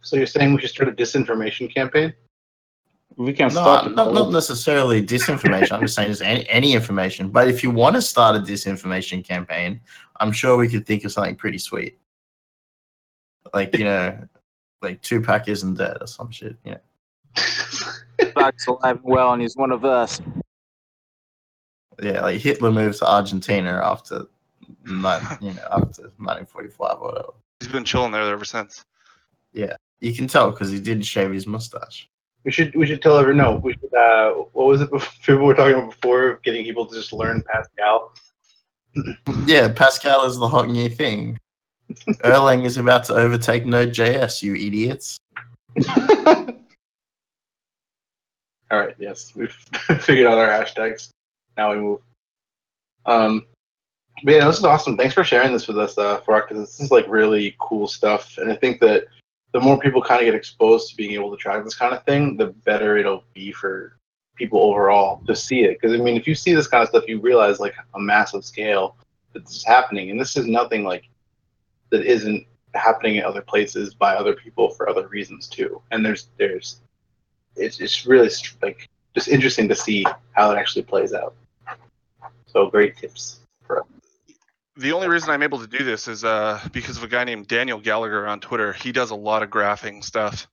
so 0.00 0.16
you're 0.16 0.26
saying 0.26 0.54
we 0.54 0.60
should 0.60 0.70
start 0.70 0.88
a 0.88 0.92
disinformation 0.92 1.72
campaign? 1.72 2.12
We 3.16 3.32
can 3.32 3.48
No, 3.48 3.60
start. 3.60 3.94
not, 3.94 4.14
not 4.14 4.30
necessarily 4.30 5.04
disinformation. 5.04 5.72
I'm 5.72 5.82
just 5.82 5.96
saying 5.96 6.08
just 6.08 6.22
any, 6.22 6.48
any 6.48 6.72
information. 6.72 7.28
But 7.28 7.48
if 7.48 7.62
you 7.62 7.70
want 7.70 7.96
to 7.96 8.02
start 8.02 8.36
a 8.36 8.38
disinformation 8.38 9.24
campaign, 9.24 9.80
I'm 10.20 10.32
sure 10.32 10.56
we 10.56 10.68
could 10.68 10.86
think 10.86 11.04
of 11.04 11.12
something 11.12 11.36
pretty 11.36 11.58
sweet. 11.58 11.98
Like, 13.52 13.76
you 13.76 13.84
know, 13.84 14.16
like 14.80 15.02
Tupac 15.02 15.48
isn't 15.48 15.74
dead 15.74 15.98
or 16.00 16.06
some 16.06 16.30
shit. 16.30 16.56
You 16.64 16.72
know. 16.72 16.80
Fox 18.34 18.66
alive 18.68 18.96
and 18.96 19.04
well, 19.04 19.32
and 19.32 19.42
he's 19.42 19.56
one 19.56 19.72
of 19.72 19.84
us. 19.84 20.20
Yeah, 22.02 22.22
like 22.22 22.40
Hitler 22.40 22.70
moved 22.70 22.98
to 22.98 23.06
Argentina 23.10 23.80
after 23.84 24.26
nine, 24.84 25.22
you 25.40 25.52
know, 25.54 25.66
after 25.70 26.02
1945 26.18 26.96
or 27.00 27.08
whatever. 27.08 27.28
he's 27.60 27.68
been 27.68 27.84
chilling 27.84 28.12
there 28.12 28.22
ever 28.22 28.44
since 28.44 28.82
Yeah, 29.52 29.76
You 30.00 30.14
can 30.14 30.26
tell 30.28 30.50
because 30.50 30.70
he 30.70 30.80
didn't 30.80 31.04
shave 31.04 31.32
his 31.32 31.46
mustache. 31.46 32.08
We 32.44 32.50
should 32.52 32.74
we 32.74 32.86
should 32.86 33.02
tell 33.02 33.18
everyone. 33.18 33.36
No, 33.44 33.56
we 33.56 33.74
should. 33.74 33.92
Uh, 33.92 34.30
what 34.52 34.66
was 34.66 34.80
it? 34.80 34.90
bef- 34.90 35.20
People 35.26 35.44
were 35.44 35.54
talking 35.54 35.74
about 35.76 35.90
before 35.90 36.40
getting 36.42 36.64
people 36.64 36.86
to 36.86 36.94
just 36.94 37.12
learn 37.12 37.42
Pascal. 37.52 38.12
Yeah, 39.46 39.68
Pascal 39.68 40.24
is 40.24 40.36
the 40.38 40.48
hot 40.48 40.68
new 40.68 40.88
thing. 40.88 41.38
Erlang 42.24 42.64
is 42.64 42.76
about 42.76 43.04
to 43.04 43.14
overtake 43.14 43.64
Node.js, 43.66 44.42
you 44.42 44.54
idiots. 44.56 45.16
All 48.70 48.78
right. 48.78 48.94
Yes, 48.98 49.32
we've 49.36 49.52
figured 50.00 50.26
out 50.26 50.38
our 50.38 50.48
hashtags. 50.48 51.10
Now 51.56 51.72
we 51.72 51.80
move. 51.80 52.00
Um, 53.06 53.46
but 54.22 54.34
yeah, 54.34 54.46
this 54.46 54.58
is 54.58 54.64
awesome. 54.64 54.96
Thanks 54.96 55.14
for 55.14 55.24
sharing 55.24 55.52
this 55.52 55.66
with 55.66 55.78
us, 55.78 55.96
uh, 55.96 56.20
Farak, 56.20 56.48
'cause 56.48 56.58
this 56.58 56.80
is 56.80 56.90
like 56.90 57.06
really 57.08 57.56
cool 57.58 57.86
stuff. 57.86 58.36
And 58.38 58.52
I 58.52 58.56
think 58.56 58.80
that 58.80 59.06
the 59.52 59.60
more 59.60 59.78
people 59.78 60.02
kind 60.02 60.20
of 60.20 60.26
get 60.26 60.34
exposed 60.34 60.90
to 60.90 60.96
being 60.96 61.12
able 61.12 61.30
to 61.30 61.36
try 61.36 61.58
this 61.60 61.74
kind 61.74 61.94
of 61.94 62.04
thing, 62.04 62.36
the 62.36 62.46
better 62.46 62.96
it'll 62.96 63.24
be 63.34 63.52
for 63.52 63.96
people 64.36 64.60
overall 64.60 65.22
to 65.26 65.34
see 65.34 65.64
it. 65.64 65.80
Because 65.80 65.98
I 65.98 66.02
mean, 66.02 66.16
if 66.16 66.26
you 66.26 66.34
see 66.34 66.54
this 66.54 66.68
kind 66.68 66.82
of 66.82 66.88
stuff, 66.88 67.08
you 67.08 67.20
realize 67.20 67.60
like 67.60 67.74
a 67.94 68.00
massive 68.00 68.44
scale 68.44 68.96
that's 69.32 69.64
happening, 69.64 70.10
and 70.10 70.20
this 70.20 70.36
is 70.36 70.46
nothing 70.46 70.84
like 70.84 71.04
that 71.90 72.04
isn't 72.04 72.46
happening 72.74 73.16
in 73.16 73.24
other 73.24 73.42
places 73.42 73.94
by 73.94 74.14
other 74.14 74.34
people 74.34 74.70
for 74.70 74.88
other 74.88 75.08
reasons 75.08 75.48
too. 75.48 75.82
And 75.90 76.04
there's 76.04 76.28
there's 76.38 76.80
it's 77.56 77.80
it's 77.80 78.06
really 78.06 78.30
like 78.62 78.88
just 79.14 79.28
interesting 79.28 79.68
to 79.68 79.74
see 79.76 80.04
how 80.32 80.50
it 80.52 80.56
actually 80.58 80.82
plays 80.82 81.12
out. 81.12 81.34
So 82.46 82.66
great 82.68 82.96
tips 82.96 83.40
for 83.62 83.80
us. 83.80 83.86
the 84.76 84.92
only 84.92 85.08
reason 85.08 85.30
i'm 85.30 85.42
able 85.42 85.60
to 85.60 85.66
do 85.66 85.84
this 85.84 86.08
is 86.08 86.24
uh 86.24 86.60
because 86.72 86.96
of 86.96 87.04
a 87.04 87.08
guy 87.08 87.22
named 87.22 87.46
daniel 87.46 87.78
gallagher 87.78 88.26
on 88.26 88.40
twitter 88.40 88.72
he 88.72 88.90
does 88.92 89.10
a 89.10 89.14
lot 89.14 89.42
of 89.42 89.50
graphing 89.50 90.02
stuff 90.02 90.48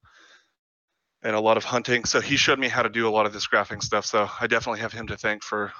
and 1.23 1.35
a 1.35 1.39
lot 1.39 1.57
of 1.57 1.63
hunting 1.63 2.03
so 2.03 2.19
he 2.21 2.37
showed 2.37 2.59
me 2.59 2.67
how 2.67 2.83
to 2.83 2.89
do 2.89 3.07
a 3.07 3.09
lot 3.09 3.25
of 3.25 3.33
this 3.33 3.47
graphing 3.47 3.81
stuff 3.81 4.05
so 4.05 4.29
i 4.39 4.45
definitely 4.45 4.79
have 4.79 4.93
him 4.93 5.07
to 5.07 5.17
thank 5.17 5.43
for 5.43 5.71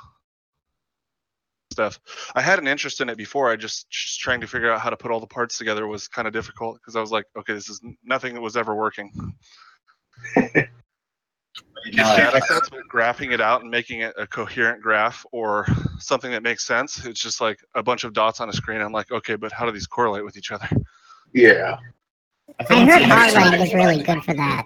stuff 1.72 2.00
i 2.36 2.42
had 2.42 2.58
an 2.58 2.68
interest 2.68 3.02
in 3.02 3.10
it 3.10 3.18
before 3.18 3.52
i 3.52 3.56
just 3.56 3.90
just 3.92 4.20
trying 4.20 4.42
to 4.42 4.48
figure 4.48 4.72
out 4.72 4.80
how 4.80 4.90
to 4.90 4.98
put 4.98 5.12
all 5.12 5.20
the 5.20 5.28
parts 5.28 5.58
together 5.58 5.86
was 5.86 6.08
kind 6.08 6.28
of 6.28 6.34
difficult 6.34 6.80
because 6.80 6.96
i 6.96 7.02
was 7.02 7.12
like 7.12 7.26
okay 7.38 7.54
this 7.54 7.70
is 7.70 7.82
nothing 8.04 8.34
that 8.34 8.42
was 8.42 8.58
ever 8.58 8.74
working 8.74 9.12
Uh, 11.60 11.80
you 11.86 11.92
get 11.92 12.18
data 12.18 12.42
sets 12.48 12.70
but 12.70 12.80
graphing 12.92 13.32
it 13.34 13.42
out 13.42 13.62
and 13.62 13.70
making 13.72 14.02
it 14.02 14.14
a 14.18 14.26
coherent 14.28 14.82
graph 14.82 15.26
or 15.32 15.66
something 16.00 16.32
that 16.32 16.44
makes 16.44 16.66
sense 16.66 17.06
it's 17.06 17.22
just 17.22 17.40
like 17.42 17.60
a 17.76 17.84
bunch 17.84 18.04
of 18.04 18.14
dots 18.14 18.40
on 18.42 18.50
a 18.50 18.54
screen 18.54 18.82
i'm 18.82 18.92
like 18.92 19.12
okay 19.12 19.36
but 19.36 19.52
how 19.52 19.66
do 19.66 19.72
these 19.72 19.88
correlate 19.88 20.24
with 20.26 20.36
each 20.38 20.52
other 20.52 20.68
Yeah. 21.34 21.78
I 22.60 22.64
think 22.64 22.90
heard 22.90 23.02
it's 23.02 23.12
interesting- 23.12 23.42
Arlang 23.44 23.66
is 23.66 23.74
really 23.74 24.04
good 24.04 24.24
for 24.24 24.34
that. 24.34 24.64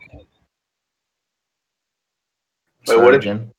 Wait, 2.87 2.97
what 2.99 3.11
did- 3.11 3.21
Jen. 3.23 3.51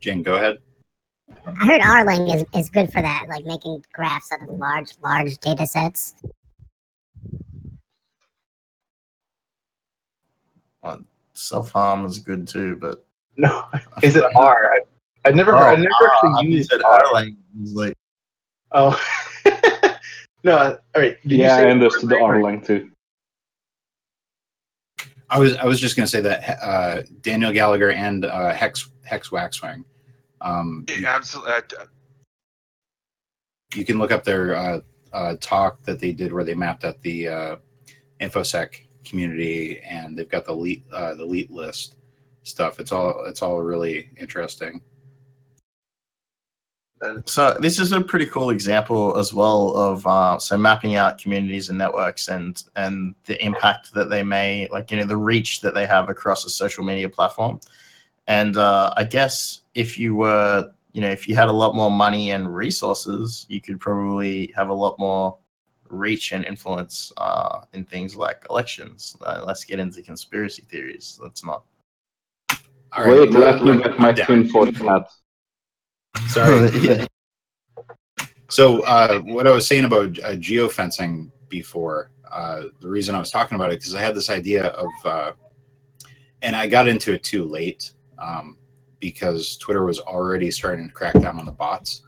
Jen, 0.00 0.22
go 0.22 0.34
ahead. 0.34 0.58
I 1.46 1.66
heard 1.66 1.80
Arlang 1.80 2.34
is, 2.34 2.44
is 2.54 2.68
good 2.70 2.92
for 2.92 3.00
that, 3.00 3.26
like 3.28 3.44
making 3.44 3.84
graphs 3.92 4.32
out 4.32 4.42
of 4.42 4.48
large, 4.58 4.90
large 5.02 5.38
data 5.38 5.66
sets. 5.66 6.14
Uh, 10.82 10.98
Self 11.36 11.70
harm 11.72 12.04
is 12.06 12.18
good 12.18 12.48
too, 12.48 12.76
but 12.76 13.04
No, 13.36 13.64
is 14.02 14.16
it 14.16 14.24
R? 14.36 14.72
I, 14.72 14.80
I've 15.24 15.34
never 15.34 15.54
Oh, 15.54 15.58
I 15.58 15.76
never 15.76 15.88
ah, 16.00 16.28
actually 16.28 16.48
you 16.50 16.56
used 16.58 16.70
said 16.70 16.82
R. 16.82 17.00
Erlang. 17.02 17.36
I 17.36 17.72
like, 17.72 17.94
Oh. 18.72 19.00
no, 20.44 20.56
all 20.58 20.78
right. 21.02 21.20
Did 21.22 21.32
you 21.32 21.38
yeah, 21.38 21.56
say 21.56 21.66
I 21.68 21.70
understood 21.70 22.08
the 22.08 22.16
Erlang 22.16 22.20
or- 22.22 22.34
Erlang 22.36 22.66
too. 22.66 22.90
I 25.28 25.38
was 25.40 25.56
I 25.56 25.64
was 25.64 25.80
just 25.80 25.96
gonna 25.96 26.06
say 26.06 26.20
that 26.20 26.58
uh, 26.62 27.02
Daniel 27.20 27.52
Gallagher 27.52 27.90
and 27.90 28.24
uh, 28.24 28.52
Hex 28.52 28.88
Hex 29.04 29.30
Waxwing. 29.30 29.84
Um, 30.40 30.84
Yeah, 30.88 31.14
absolutely. 31.16 31.52
I- 31.52 31.84
you 33.74 33.84
can 33.84 33.98
look 33.98 34.12
up 34.12 34.22
their 34.24 34.54
uh, 34.54 34.80
uh, 35.12 35.34
talk 35.40 35.82
that 35.82 35.98
they 35.98 36.12
did 36.12 36.32
where 36.32 36.44
they 36.44 36.54
mapped 36.54 36.84
out 36.84 37.02
the 37.02 37.28
uh, 37.28 37.56
infosec 38.20 38.85
community 39.06 39.80
and 39.80 40.16
they've 40.16 40.28
got 40.28 40.44
the 40.44 40.52
elite 40.52 40.84
uh, 40.92 41.14
the 41.14 41.22
elite 41.22 41.50
list 41.50 41.96
stuff. 42.42 42.80
It's 42.80 42.92
all 42.92 43.24
it's 43.26 43.42
all 43.42 43.60
really 43.60 44.10
interesting. 44.18 44.80
So 47.26 47.54
this 47.60 47.78
is 47.78 47.92
a 47.92 48.00
pretty 48.00 48.24
cool 48.24 48.48
example 48.48 49.18
as 49.18 49.34
well 49.34 49.76
of 49.76 50.06
uh, 50.06 50.38
so 50.38 50.56
mapping 50.56 50.94
out 50.94 51.18
communities 51.18 51.68
and 51.68 51.76
networks 51.76 52.28
and 52.28 52.62
and 52.76 53.14
the 53.26 53.42
impact 53.44 53.92
that 53.92 54.08
they 54.08 54.22
may 54.22 54.66
like 54.72 54.90
you 54.90 54.96
know 54.96 55.04
the 55.04 55.16
reach 55.16 55.60
that 55.60 55.74
they 55.74 55.86
have 55.86 56.08
across 56.08 56.44
a 56.46 56.50
social 56.50 56.84
media 56.84 57.08
platform. 57.08 57.60
And 58.28 58.56
uh, 58.56 58.94
I 58.96 59.04
guess 59.04 59.60
if 59.74 59.98
you 59.98 60.14
were 60.16 60.70
you 60.92 61.02
know 61.02 61.10
if 61.10 61.28
you 61.28 61.34
had 61.34 61.48
a 61.48 61.52
lot 61.52 61.74
more 61.74 61.90
money 61.90 62.30
and 62.30 62.54
resources, 62.54 63.44
you 63.48 63.60
could 63.60 63.78
probably 63.78 64.52
have 64.56 64.70
a 64.70 64.74
lot 64.74 64.98
more 64.98 65.36
reach 65.90 66.32
and 66.32 66.44
influence 66.44 67.12
uh, 67.16 67.60
in 67.72 67.84
things 67.84 68.16
like 68.16 68.44
elections. 68.50 69.16
Uh, 69.20 69.42
let's 69.46 69.64
get 69.64 69.78
into 69.78 70.02
conspiracy 70.02 70.62
theories. 70.70 71.18
Let's 71.22 71.44
not. 71.44 71.64
All 72.92 73.06
Wait, 73.06 73.30
let 73.30 73.62
me 73.62 73.78
get 73.78 73.98
my 73.98 74.10
yeah. 74.10 74.24
twin 74.24 74.48
for 74.48 74.66
that. 74.66 75.08
Sorry. 76.28 76.70
yeah. 76.80 77.06
So 78.48 78.80
uh, 78.82 79.20
what 79.20 79.46
I 79.46 79.50
was 79.50 79.66
saying 79.66 79.84
about 79.84 80.18
uh, 80.20 80.36
geofencing 80.36 81.30
before, 81.48 82.10
uh, 82.30 82.64
the 82.80 82.88
reason 82.88 83.14
I 83.14 83.18
was 83.18 83.30
talking 83.30 83.56
about 83.56 83.72
it 83.72 83.80
because 83.80 83.94
I 83.94 84.00
had 84.00 84.14
this 84.14 84.30
idea 84.30 84.66
of, 84.68 84.90
uh, 85.04 85.32
and 86.42 86.54
I 86.54 86.66
got 86.66 86.88
into 86.88 87.12
it 87.12 87.22
too 87.22 87.44
late 87.44 87.90
um, 88.18 88.56
because 89.00 89.56
Twitter 89.56 89.84
was 89.84 89.98
already 90.00 90.50
starting 90.50 90.88
to 90.88 90.94
crack 90.94 91.14
down 91.14 91.38
on 91.38 91.44
the 91.44 91.52
bots. 91.52 92.02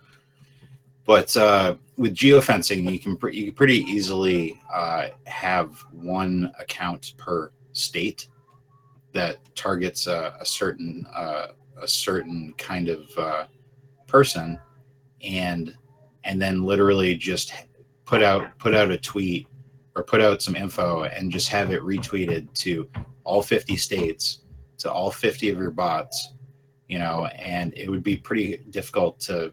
But 1.04 1.36
uh, 1.36 1.76
with 1.98 2.14
geofencing, 2.14 2.90
you 2.90 2.98
can 2.98 3.18
you 3.34 3.46
can 3.46 3.54
pretty 3.54 3.80
easily 3.82 4.58
uh, 4.72 5.08
have 5.26 5.84
one 5.92 6.50
account 6.58 7.14
per 7.18 7.50
state 7.72 8.28
that 9.12 9.38
targets 9.56 10.06
a, 10.06 10.34
a 10.40 10.46
certain 10.46 11.04
uh, 11.14 11.48
a 11.82 11.88
certain 11.88 12.54
kind 12.56 12.88
of 12.88 13.10
uh, 13.18 13.44
person, 14.06 14.58
and 15.22 15.74
and 16.22 16.40
then 16.40 16.62
literally 16.62 17.16
just 17.16 17.52
put 18.04 18.22
out 18.22 18.56
put 18.58 18.74
out 18.74 18.92
a 18.92 18.98
tweet 18.98 19.48
or 19.96 20.04
put 20.04 20.20
out 20.20 20.40
some 20.40 20.54
info 20.54 21.02
and 21.02 21.32
just 21.32 21.48
have 21.48 21.72
it 21.72 21.82
retweeted 21.82 22.52
to 22.54 22.88
all 23.24 23.42
50 23.42 23.76
states 23.76 24.42
to 24.78 24.90
all 24.90 25.10
50 25.10 25.50
of 25.50 25.58
your 25.58 25.70
bots 25.72 26.34
you 26.88 26.98
know 26.98 27.26
and 27.26 27.74
it 27.76 27.90
would 27.90 28.02
be 28.02 28.16
pretty 28.16 28.58
difficult 28.70 29.18
to 29.18 29.52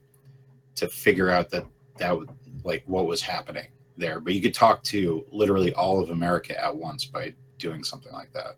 to 0.76 0.88
figure 0.88 1.30
out 1.30 1.50
that 1.50 1.66
that 1.98 2.18
would 2.18 2.30
like 2.64 2.84
what 2.86 3.06
was 3.06 3.22
happening 3.22 3.68
there 3.98 4.20
but 4.20 4.34
you 4.34 4.42
could 4.42 4.54
talk 4.54 4.84
to 4.84 5.26
literally 5.32 5.74
all 5.74 6.02
of 6.02 6.10
america 6.10 6.62
at 6.62 6.76
once 6.76 7.06
by 7.06 7.34
doing 7.58 7.84
something 7.84 8.12
like 8.14 8.32
that. 8.34 8.58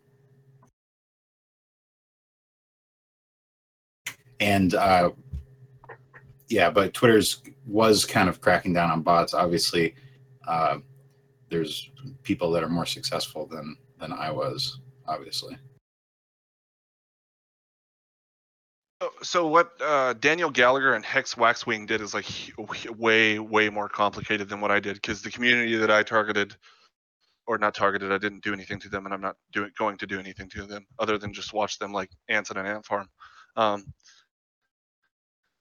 And 4.40 4.74
uh 4.74 5.10
yeah 6.48 6.70
but 6.70 6.94
twitter's 6.94 7.42
was 7.66 8.04
kind 8.04 8.28
of 8.28 8.40
cracking 8.40 8.72
down 8.72 8.90
on 8.90 9.02
bots. 9.02 9.34
Obviously 9.34 9.94
uh 10.46 10.78
there's 11.50 11.90
people 12.22 12.50
that 12.50 12.62
are 12.62 12.68
more 12.68 12.86
successful 12.86 13.46
than 13.46 13.76
than 13.98 14.12
i 14.12 14.30
was 14.30 14.80
obviously 15.06 15.56
So- 19.00 19.12
So 19.22 19.46
what 19.46 19.80
uh, 19.80 20.14
Daniel 20.14 20.50
Gallagher 20.50 20.94
and 20.94 21.04
Hex 21.04 21.36
Waxwing 21.36 21.86
did 21.86 22.00
is 22.00 22.14
like 22.14 22.26
way 22.98 23.38
way 23.38 23.68
more 23.70 23.88
complicated 23.88 24.48
than 24.48 24.60
what 24.60 24.70
I 24.70 24.80
did 24.80 24.94
because 24.94 25.22
the 25.22 25.30
community 25.30 25.76
that 25.76 25.90
I 25.90 26.02
targeted, 26.02 26.56
or 27.46 27.58
not 27.58 27.74
targeted, 27.74 28.10
I 28.12 28.18
didn't 28.18 28.42
do 28.42 28.52
anything 28.52 28.80
to 28.80 28.88
them, 28.88 29.04
and 29.06 29.14
I'm 29.14 29.20
not 29.20 29.36
doing 29.52 29.70
going 29.78 29.98
to 29.98 30.06
do 30.06 30.18
anything 30.18 30.48
to 30.50 30.66
them 30.66 30.86
other 30.98 31.16
than 31.18 31.32
just 31.32 31.52
watch 31.52 31.78
them 31.78 31.92
like 31.92 32.10
ants 32.28 32.50
in 32.50 32.56
an 32.56 32.66
ant 32.66 32.84
farm. 32.86 33.08
Um, 33.56 33.92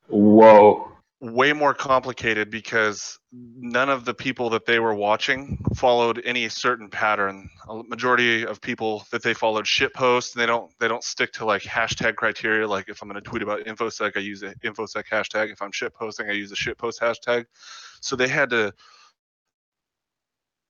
Whoa. 0.07 0.96
Way 1.19 1.51
more 1.51 1.73
complicated 1.73 2.51
because 2.51 3.19
none 3.31 3.89
of 3.89 4.05
the 4.05 4.13
people 4.13 4.51
that 4.51 4.65
they 4.65 4.79
were 4.79 4.93
watching 4.93 5.57
followed 5.75 6.21
any 6.23 6.47
certain 6.47 6.89
pattern. 6.89 7.49
A 7.67 7.81
majority 7.83 8.45
of 8.45 8.61
people 8.61 9.03
that 9.11 9.23
they 9.23 9.33
followed 9.33 9.65
shit 9.65 9.93
posts, 9.93 10.35
and 10.35 10.41
they 10.41 10.45
don't 10.45 10.71
they 10.79 10.87
don't 10.87 11.03
stick 11.03 11.33
to 11.33 11.45
like 11.45 11.63
hashtag 11.63 12.15
criteria. 12.15 12.67
Like 12.67 12.87
if 12.87 13.01
I'm 13.01 13.09
going 13.09 13.21
to 13.21 13.27
tweet 13.27 13.41
about 13.41 13.65
infosec, 13.65 14.15
I 14.15 14.19
use 14.19 14.43
a 14.43 14.53
infosec 14.63 15.05
hashtag. 15.11 15.51
If 15.51 15.61
I'm 15.61 15.71
shit 15.71 15.93
posting, 15.93 16.29
I 16.29 16.33
use 16.33 16.51
a 16.51 16.55
shit 16.55 16.77
post 16.77 17.01
hashtag. 17.01 17.45
So 17.99 18.15
they 18.15 18.27
had 18.27 18.51
to 18.51 18.73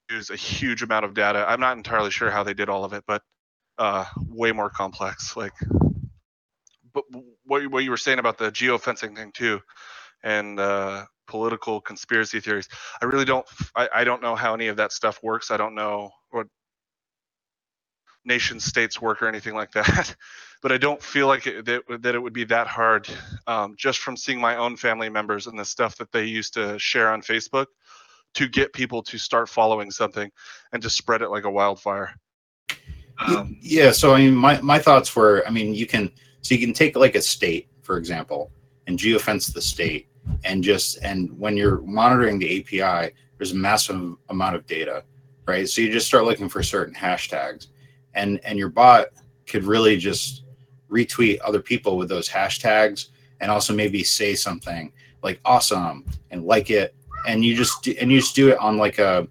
use 0.10 0.30
a 0.30 0.38
huge 0.38 0.82
amount 0.82 1.04
of 1.04 1.14
data. 1.14 1.46
I'm 1.48 1.60
not 1.60 1.76
entirely 1.76 2.12
sure 2.12 2.32
how 2.32 2.44
they 2.44 2.54
did 2.54 2.70
all 2.70 2.86
of 2.86 2.94
it, 2.94 3.04
but 3.06 3.22
uh, 3.78 4.06
way 4.30 4.54
more 4.54 4.70
complex. 4.70 5.36
Like, 5.36 5.54
but 6.94 7.04
what 7.44 7.68
what 7.68 7.84
you 7.84 7.90
were 7.90 7.98
saying 7.98 8.20
about 8.20 8.38
the 8.38 8.50
geofencing 8.50 9.14
thing 9.18 9.34
too 9.34 9.60
and 10.24 10.60
uh, 10.60 11.06
political 11.28 11.82
conspiracy 11.82 12.40
theories. 12.40 12.68
I 13.02 13.06
really 13.06 13.26
don't. 13.26 13.46
I, 13.76 13.90
I 13.94 14.04
don't 14.04 14.22
know 14.22 14.36
how 14.36 14.54
any 14.54 14.68
of 14.68 14.78
that 14.78 14.92
stuff 14.92 15.20
works. 15.24 15.52
I 15.52 15.58
don't 15.58 15.76
know 15.76 16.12
what 16.32 16.48
nation 18.26 18.60
states 18.60 19.02
work 19.02 19.22
or 19.22 19.28
anything 19.28 19.56
like 19.56 19.72
that. 19.72 20.16
but 20.62 20.72
I 20.72 20.78
don't 20.78 21.02
feel 21.02 21.28
like 21.28 21.48
it, 21.48 21.66
that, 21.66 21.82
that 22.02 22.16
it 22.16 22.20
would 22.20 22.34
be 22.34 22.44
that 22.46 22.68
hard, 22.68 23.08
um, 23.48 23.76
just 23.78 24.00
from 24.00 24.18
seeing 24.18 24.40
my 24.40 24.58
own 24.58 24.76
family 24.76 25.10
members 25.10 25.48
and 25.48 25.58
the 25.58 25.66
stuff 25.66 25.96
that 25.98 26.12
they 26.12 26.26
used 26.26 26.54
to 26.56 26.78
share 26.78 27.12
on 27.12 27.22
Facebook, 27.22 27.68
to 28.34 28.48
get 28.48 28.74
people 28.74 29.02
to 29.04 29.18
start 29.18 29.50
following 29.50 29.90
something 29.90 30.30
and 30.74 30.82
to 30.84 30.90
spread 30.90 31.22
it 31.22 31.30
like 31.30 31.46
a 31.46 31.50
wildfire. 31.50 32.14
Um, 33.26 33.58
yeah 33.62 33.92
so 33.92 34.14
i 34.14 34.20
mean 34.20 34.36
my, 34.36 34.62
my 34.62 34.78
thoughts 34.78 35.16
were 35.16 35.44
i 35.48 35.50
mean 35.50 35.74
you 35.74 35.88
can 35.88 36.12
so 36.42 36.54
you 36.54 36.62
can 36.64 36.72
take 36.72 36.96
like 36.96 37.16
a 37.16 37.22
state 37.22 37.68
for 37.82 37.98
example 37.98 38.52
and 38.88 38.98
geofence 38.98 39.54
the 39.54 39.62
state 39.62 40.08
and 40.44 40.64
just 40.64 40.98
and 41.04 41.38
when 41.40 41.56
you're 41.56 41.82
monitoring 41.82 42.40
the 42.40 42.60
api 42.60 43.14
there's 43.38 43.52
a 43.52 43.56
massive 43.56 44.16
amount 44.30 44.56
of 44.56 44.66
data 44.66 45.04
right? 45.48 45.68
So 45.68 45.82
you 45.82 45.92
just 45.92 46.06
start 46.06 46.26
looking 46.26 46.50
for 46.50 46.62
certain 46.62 46.94
hashtags 46.94 47.68
and 48.14 48.40
and 48.44 48.60
your 48.60 48.70
bot 48.70 49.08
could 49.48 49.64
really 49.64 49.98
just 49.98 50.44
retweet 50.92 51.40
other 51.44 51.62
people 51.62 51.98
with 51.98 52.10
those 52.10 52.30
hashtags 52.30 53.08
and 53.40 53.50
also 53.50 53.74
maybe 53.74 54.04
say 54.04 54.36
something 54.36 54.92
like 55.24 55.40
awesome 55.46 56.06
and 56.32 56.46
like 56.46 56.70
it. 56.70 56.94
And 57.28 57.44
you 57.44 57.56
just 57.56 57.82
do, 57.82 57.96
and 58.00 58.12
you 58.12 58.20
just 58.20 58.36
do 58.36 58.50
it 58.50 58.58
on 58.60 58.78
like 58.78 59.00
a 59.00 59.28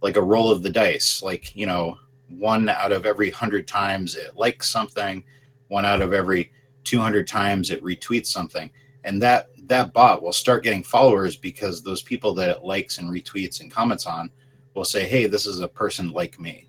like 0.00 0.16
a 0.16 0.22
roll 0.22 0.50
of 0.50 0.62
the 0.62 0.70
dice 0.70 1.22
like 1.22 1.54
you 1.54 1.64
know 1.64 1.96
one 2.28 2.68
out 2.68 2.92
of 2.92 3.06
every 3.06 3.30
100 3.30 3.68
times 3.68 4.16
it 4.16 4.36
likes 4.36 4.68
something 4.68 5.22
one 5.68 5.84
out 5.84 6.02
of 6.02 6.12
every 6.12 6.50
200 6.84 7.26
times 7.28 7.70
it 7.70 7.82
retweets 7.84 8.26
something 8.26 8.68
and 9.04 9.20
that 9.22 9.48
that 9.66 9.92
bot 9.92 10.22
will 10.22 10.32
start 10.32 10.64
getting 10.64 10.82
followers 10.82 11.36
because 11.36 11.82
those 11.82 12.02
people 12.02 12.34
that 12.34 12.50
it 12.50 12.64
likes 12.64 12.98
and 12.98 13.08
retweets 13.08 13.60
and 13.60 13.70
comments 13.70 14.06
on 14.06 14.30
will 14.74 14.84
say 14.84 15.06
hey 15.06 15.26
this 15.26 15.46
is 15.46 15.60
a 15.60 15.68
person 15.68 16.10
like 16.12 16.40
me. 16.40 16.68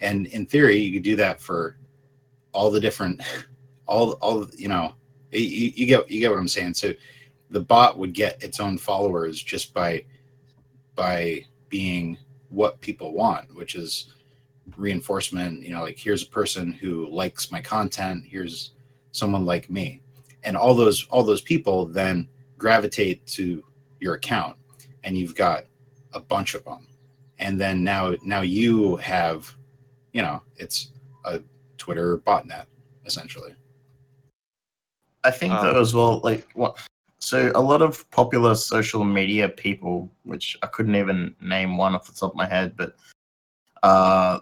And 0.00 0.26
in 0.26 0.46
theory 0.46 0.78
you 0.78 0.92
could 0.92 1.02
do 1.02 1.16
that 1.16 1.40
for 1.40 1.76
all 2.52 2.70
the 2.70 2.80
different 2.80 3.22
all 3.86 4.12
all 4.12 4.48
you 4.56 4.68
know 4.68 4.94
you, 5.30 5.72
you 5.74 5.86
get 5.86 6.10
you 6.10 6.20
get 6.20 6.30
what 6.30 6.38
i'm 6.38 6.48
saying. 6.48 6.74
So 6.74 6.92
the 7.50 7.60
bot 7.60 7.98
would 7.98 8.12
get 8.12 8.42
its 8.42 8.60
own 8.60 8.78
followers 8.78 9.42
just 9.42 9.74
by 9.74 10.04
by 10.94 11.44
being 11.68 12.16
what 12.48 12.80
people 12.80 13.12
want 13.12 13.52
which 13.54 13.74
is 13.74 14.14
reinforcement 14.76 15.62
you 15.62 15.70
know 15.70 15.82
like 15.82 15.98
here's 15.98 16.22
a 16.22 16.28
person 16.28 16.72
who 16.72 17.08
likes 17.08 17.50
my 17.50 17.60
content 17.60 18.24
here's 18.24 18.72
someone 19.12 19.44
like 19.44 19.68
me 19.68 20.00
and 20.44 20.56
all 20.56 20.74
those 20.74 21.06
all 21.08 21.22
those 21.22 21.40
people 21.40 21.86
then 21.86 22.28
gravitate 22.58 23.26
to 23.26 23.62
your 24.00 24.14
account 24.14 24.56
and 25.02 25.16
you've 25.18 25.34
got 25.34 25.64
a 26.12 26.20
bunch 26.20 26.54
of 26.54 26.64
them 26.64 26.86
and 27.38 27.60
then 27.60 27.82
now 27.82 28.14
now 28.22 28.40
you 28.40 28.96
have 28.96 29.54
you 30.12 30.22
know 30.22 30.40
it's 30.56 30.92
a 31.24 31.40
twitter 31.78 32.18
botnet 32.18 32.66
essentially 33.06 33.54
I 35.24 35.30
think 35.30 35.54
Um, 35.54 35.64
though 35.64 35.80
as 35.80 35.94
well, 35.94 36.20
like 36.22 36.46
what. 36.54 36.78
So 37.18 37.50
a 37.54 37.60
lot 37.60 37.80
of 37.80 38.08
popular 38.10 38.54
social 38.54 39.02
media 39.02 39.48
people, 39.48 40.12
which 40.24 40.58
I 40.62 40.66
couldn't 40.66 40.94
even 40.94 41.34
name 41.40 41.78
one 41.78 41.94
off 41.94 42.06
the 42.06 42.12
top 42.12 42.32
of 42.32 42.36
my 42.36 42.46
head, 42.46 42.76
but 42.76 42.94
uh, 43.82 44.40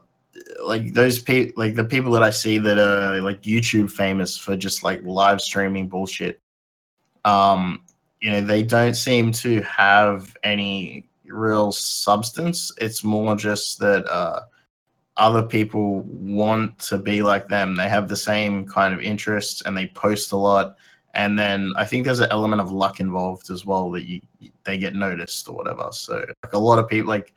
like 0.63 0.95
those 0.95 1.19
people, 1.19 1.53
like 1.63 1.75
the 1.75 1.85
people 1.85 2.13
that 2.13 2.23
I 2.23 2.31
see 2.31 2.59
that 2.59 2.79
are 2.79 3.21
like 3.21 3.43
YouTube 3.43 3.91
famous 3.91 4.37
for 4.37 4.57
just 4.57 4.83
like 4.83 5.03
live 5.05 5.41
streaming 5.41 5.89
bullshit. 5.89 6.41
Um, 7.25 7.83
you 8.21 8.31
know, 8.31 8.41
they 8.41 8.63
don't 8.63 8.95
seem 8.95 9.33
to 9.33 9.61
have 9.63 10.37
any 10.43 11.09
real 11.27 11.73
substance. 11.73 12.73
It's 12.79 13.05
more 13.05 13.37
just 13.37 13.79
that 13.81 14.07
uh, 14.07 14.43
other 15.17 15.43
people 15.43 16.01
want 16.01 16.79
to 16.81 16.99
be 16.99 17.23
like 17.23 17.49
them. 17.49 17.77
They 17.77 17.89
have 17.89 18.09
the 18.09 18.17
same 18.17 18.67
kind 18.67 18.95
of 18.95 19.01
interests 19.01 19.63
and 19.63 19.77
they 19.77 19.89
post 19.89 20.33
a 20.33 20.37
lot. 20.37 20.77
And 21.15 21.39
then 21.39 21.73
I 21.77 21.85
think 21.85 22.05
there's 22.05 22.21
an 22.21 22.31
element 22.31 22.63
of 22.63 22.73
luck 22.73 23.01
involved 23.01 23.51
as 23.51 23.67
well 23.67 23.91
that 23.91 24.09
you 24.09 24.21
they 24.65 24.79
get 24.79 24.95
noticed 24.95 25.49
or 25.49 25.55
whatever. 25.55 25.89
So 25.93 26.25
like 26.43 26.53
a 26.55 26.59
lot 26.59 26.79
of 26.79 26.89
people 26.89 27.09
like 27.09 27.35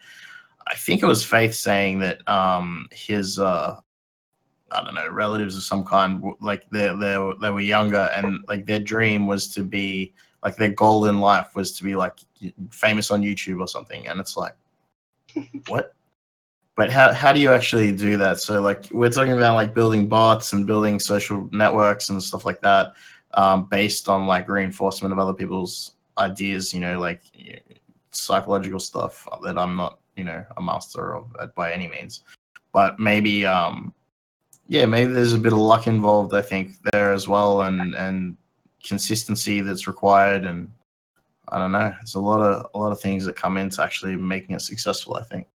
I 0.68 0.76
think 0.76 1.04
it 1.04 1.06
was 1.06 1.24
Faith 1.24 1.54
saying 1.54 2.00
that 2.00 2.28
um 2.28 2.88
his 2.92 3.40
uh 3.40 3.80
I 4.72 4.84
don't 4.84 4.96
know 4.96 5.08
relatives 5.10 5.56
of 5.56 5.64
some 5.64 5.84
kind 5.84 6.24
like 6.42 6.70
they 6.72 6.88
they 7.00 7.18
were- 7.18 7.36
they 7.36 7.50
were 7.52 7.62
younger 7.62 8.10
and 8.16 8.44
like 8.48 8.66
their 8.66 8.80
dream 8.80 9.28
was 9.28 9.48
to 9.54 9.64
be 9.64 10.14
like 10.44 10.56
their 10.58 10.72
goal 10.72 11.06
in 11.06 11.20
life 11.20 11.56
was 11.56 11.76
to 11.78 11.84
be 11.84 11.96
like 11.96 12.18
famous 12.72 13.12
on 13.12 13.22
YouTube 13.22 13.60
or 13.60 13.68
something. 13.68 14.08
And 14.08 14.20
it's 14.20 14.38
like 14.38 14.56
what? 15.68 15.94
But 16.76 16.92
how, 16.92 17.14
how 17.14 17.32
do 17.32 17.40
you 17.40 17.52
actually 17.52 17.94
do 17.94 18.18
that? 18.18 18.40
So 18.40 18.62
like 18.62 18.90
we're 18.92 19.10
talking 19.10 19.32
about 19.32 19.56
like 19.56 19.74
building 19.74 20.08
bots 20.08 20.52
and 20.52 20.68
building 20.68 21.00
social 21.00 21.48
networks 21.54 22.10
and 22.10 22.22
stuff 22.22 22.46
like 22.46 22.60
that 22.62 22.94
um, 23.36 23.66
based 23.66 24.10
on 24.10 24.26
like 24.28 24.50
reinforcement 24.50 25.14
of 25.14 25.20
other 25.20 25.34
people's 25.34 25.92
ideas 26.18 26.74
you 26.74 26.80
know 26.80 26.98
like 27.00 27.22
psychological 28.12 28.80
stuff 28.80 29.28
that 29.44 29.58
i'm 29.58 29.76
not 29.76 30.00
you 30.16 30.24
know 30.24 30.46
a 30.58 30.62
master 30.62 31.16
of 31.16 31.36
uh, 31.40 31.48
by 31.56 31.72
any 31.72 31.88
means 31.88 32.24
but 32.72 33.00
maybe 33.00 33.46
um 33.46 33.94
yeah 34.68 34.86
maybe 34.86 35.12
there's 35.12 35.34
a 35.34 35.38
bit 35.38 35.54
of 35.54 35.60
luck 35.60 35.88
involved 35.88 36.34
i 36.34 36.42
think 36.42 36.72
there 36.92 37.14
as 37.14 37.28
well 37.28 37.64
and 37.64 37.96
and 37.96 38.38
consistency 38.84 39.62
that's 39.62 39.88
required 39.88 40.46
and 40.46 40.72
i 41.50 41.58
don't 41.58 41.72
know 41.72 41.90
there's 42.00 42.16
a 42.16 42.20
lot 42.20 42.40
of 42.40 42.68
a 42.74 42.78
lot 42.78 42.92
of 42.92 43.00
things 43.00 43.26
that 43.26 43.36
come 43.36 43.58
into 43.58 43.82
actually 43.82 44.16
making 44.16 44.56
it 44.56 44.62
successful 44.62 45.16
i 45.16 45.24
think 45.24 45.48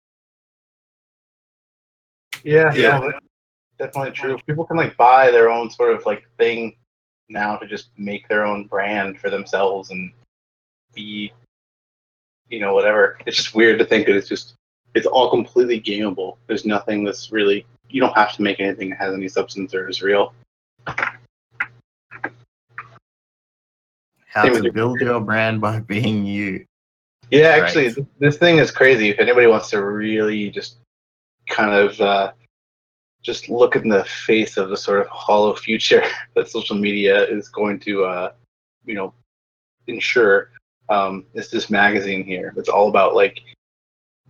Yeah, 2.43 2.73
Yeah. 2.73 3.01
yeah, 3.03 3.11
definitely 3.77 4.11
true. 4.11 4.37
People 4.47 4.65
can 4.65 4.77
like 4.77 4.97
buy 4.97 5.31
their 5.31 5.49
own 5.49 5.69
sort 5.69 5.93
of 5.93 6.05
like 6.05 6.23
thing 6.37 6.75
now 7.29 7.55
to 7.55 7.67
just 7.67 7.89
make 7.97 8.27
their 8.27 8.45
own 8.45 8.65
brand 8.65 9.19
for 9.19 9.29
themselves 9.29 9.91
and 9.91 10.11
be, 10.93 11.31
you 12.51 12.59
know, 12.59 12.73
whatever. 12.73 13.17
It's 13.25 13.37
just 13.37 13.55
weird 13.55 13.79
to 13.79 13.85
think 13.85 14.05
that 14.05 14.15
it's 14.15 14.27
just 14.27 14.53
it's 14.93 15.07
all 15.07 15.29
completely 15.29 15.81
gameable. 15.81 16.37
There's 16.47 16.65
nothing 16.65 17.03
that's 17.03 17.31
really 17.31 17.65
you 17.89 18.01
don't 18.01 18.15
have 18.15 18.33
to 18.33 18.41
make 18.41 18.59
anything 18.59 18.91
that 18.91 18.99
has 18.99 19.13
any 19.13 19.27
substance 19.27 19.73
or 19.73 19.89
is 19.89 20.01
real. 20.01 20.33
how 24.31 24.45
Same 24.45 24.63
to 24.63 24.71
build 24.71 24.99
your 25.01 25.19
brand 25.19 25.59
by 25.59 25.79
being 25.93 26.25
you 26.25 26.65
Yeah, 27.31 27.47
actually, 27.47 27.93
th- 27.93 28.07
this 28.19 28.37
thing 28.37 28.59
is 28.59 28.71
crazy. 28.71 29.09
If 29.09 29.19
anybody 29.19 29.47
wants 29.47 29.69
to 29.71 29.83
really 29.83 30.49
just 30.49 30.77
kind 31.49 31.73
of 31.73 31.99
uh, 31.99 32.31
just 33.21 33.49
look 33.49 33.75
in 33.75 33.89
the 33.89 34.05
face 34.05 34.57
of 34.57 34.69
the 34.69 34.77
sort 34.77 35.01
of 35.01 35.07
hollow 35.07 35.53
future 35.53 36.03
that 36.35 36.49
social 36.49 36.75
media 36.75 37.25
is 37.25 37.49
going 37.49 37.79
to, 37.81 38.05
uh, 38.05 38.31
you 38.85 38.95
know, 38.95 39.13
ensure, 39.87 40.51
um, 40.91 41.25
is 41.33 41.49
this 41.49 41.69
magazine 41.69 42.23
here. 42.23 42.53
It's 42.57 42.69
all 42.69 42.89
about 42.89 43.15
like 43.15 43.39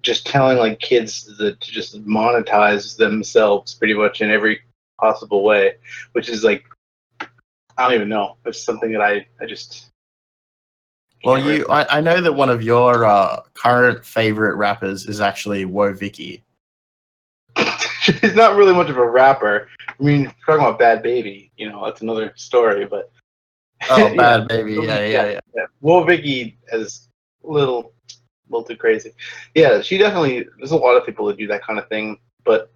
just 0.02 0.28
telling 0.28 0.58
like 0.58 0.80
kids 0.80 1.36
that 1.38 1.60
to 1.60 1.72
just 1.72 2.06
monetize 2.06 2.96
themselves 2.96 3.74
pretty 3.74 3.96
much 3.96 4.22
in 4.22 4.30
every 4.30 4.62
possible 5.00 5.44
way, 5.44 5.74
which 6.12 6.30
is 6.30 6.44
like 6.44 6.64
I 7.20 7.86
don't 7.86 7.94
even 7.96 8.10
know. 8.10 8.38
It's 8.46 8.64
something 8.64 8.92
that 8.92 9.02
I 9.02 9.26
I 9.42 9.48
just 9.48 9.88
well 11.24 11.40
you 11.40 11.66
I, 11.68 11.98
I 11.98 12.02
know 12.02 12.22
that 12.22 12.34
one 12.34 12.50
of 12.50 12.62
your 12.62 13.06
uh, 13.06 13.42
current 13.56 14.06
favorite 14.06 14.56
rappers 14.56 15.08
is 15.08 15.20
actually 15.20 15.66
Woah 15.66 15.98
Vicky. 15.98 16.44
He's 18.04 18.36
not 18.36 18.56
really 18.56 18.74
much 18.74 18.90
of 18.90 18.98
a 18.98 19.08
rapper. 19.08 19.68
I 19.88 20.04
mean, 20.04 20.26
talking 20.46 20.66
about 20.66 20.80
Bhad 20.80 21.04
Bhabie, 21.04 21.50
you 21.58 21.70
know, 21.70 21.86
that's 21.86 22.02
another 22.02 22.34
story. 22.36 22.86
But 22.86 23.12
Oh, 23.92 24.08
Yeah. 24.08 24.14
Bhad 24.14 24.48
Bhabie. 24.48 24.86
Yeah, 24.86 25.00
yeah, 25.00 25.32
yeah. 25.32 25.40
yeah. 25.56 25.66
Well, 25.82 26.04
Vicky 26.04 26.58
is 26.72 27.10
a 27.44 27.52
little, 27.52 27.94
little 28.50 28.64
too 28.64 28.78
crazy. 28.78 29.12
Yeah, 29.56 29.82
she 29.82 29.98
definitely. 29.98 30.48
There's 30.58 30.72
a 30.72 30.78
lot 30.78 30.96
of 30.96 31.06
people 31.06 31.26
that 31.28 31.38
do 31.38 31.48
that 31.48 31.64
kind 31.64 31.80
of 31.80 31.88
thing, 31.90 32.20
but 32.46 32.72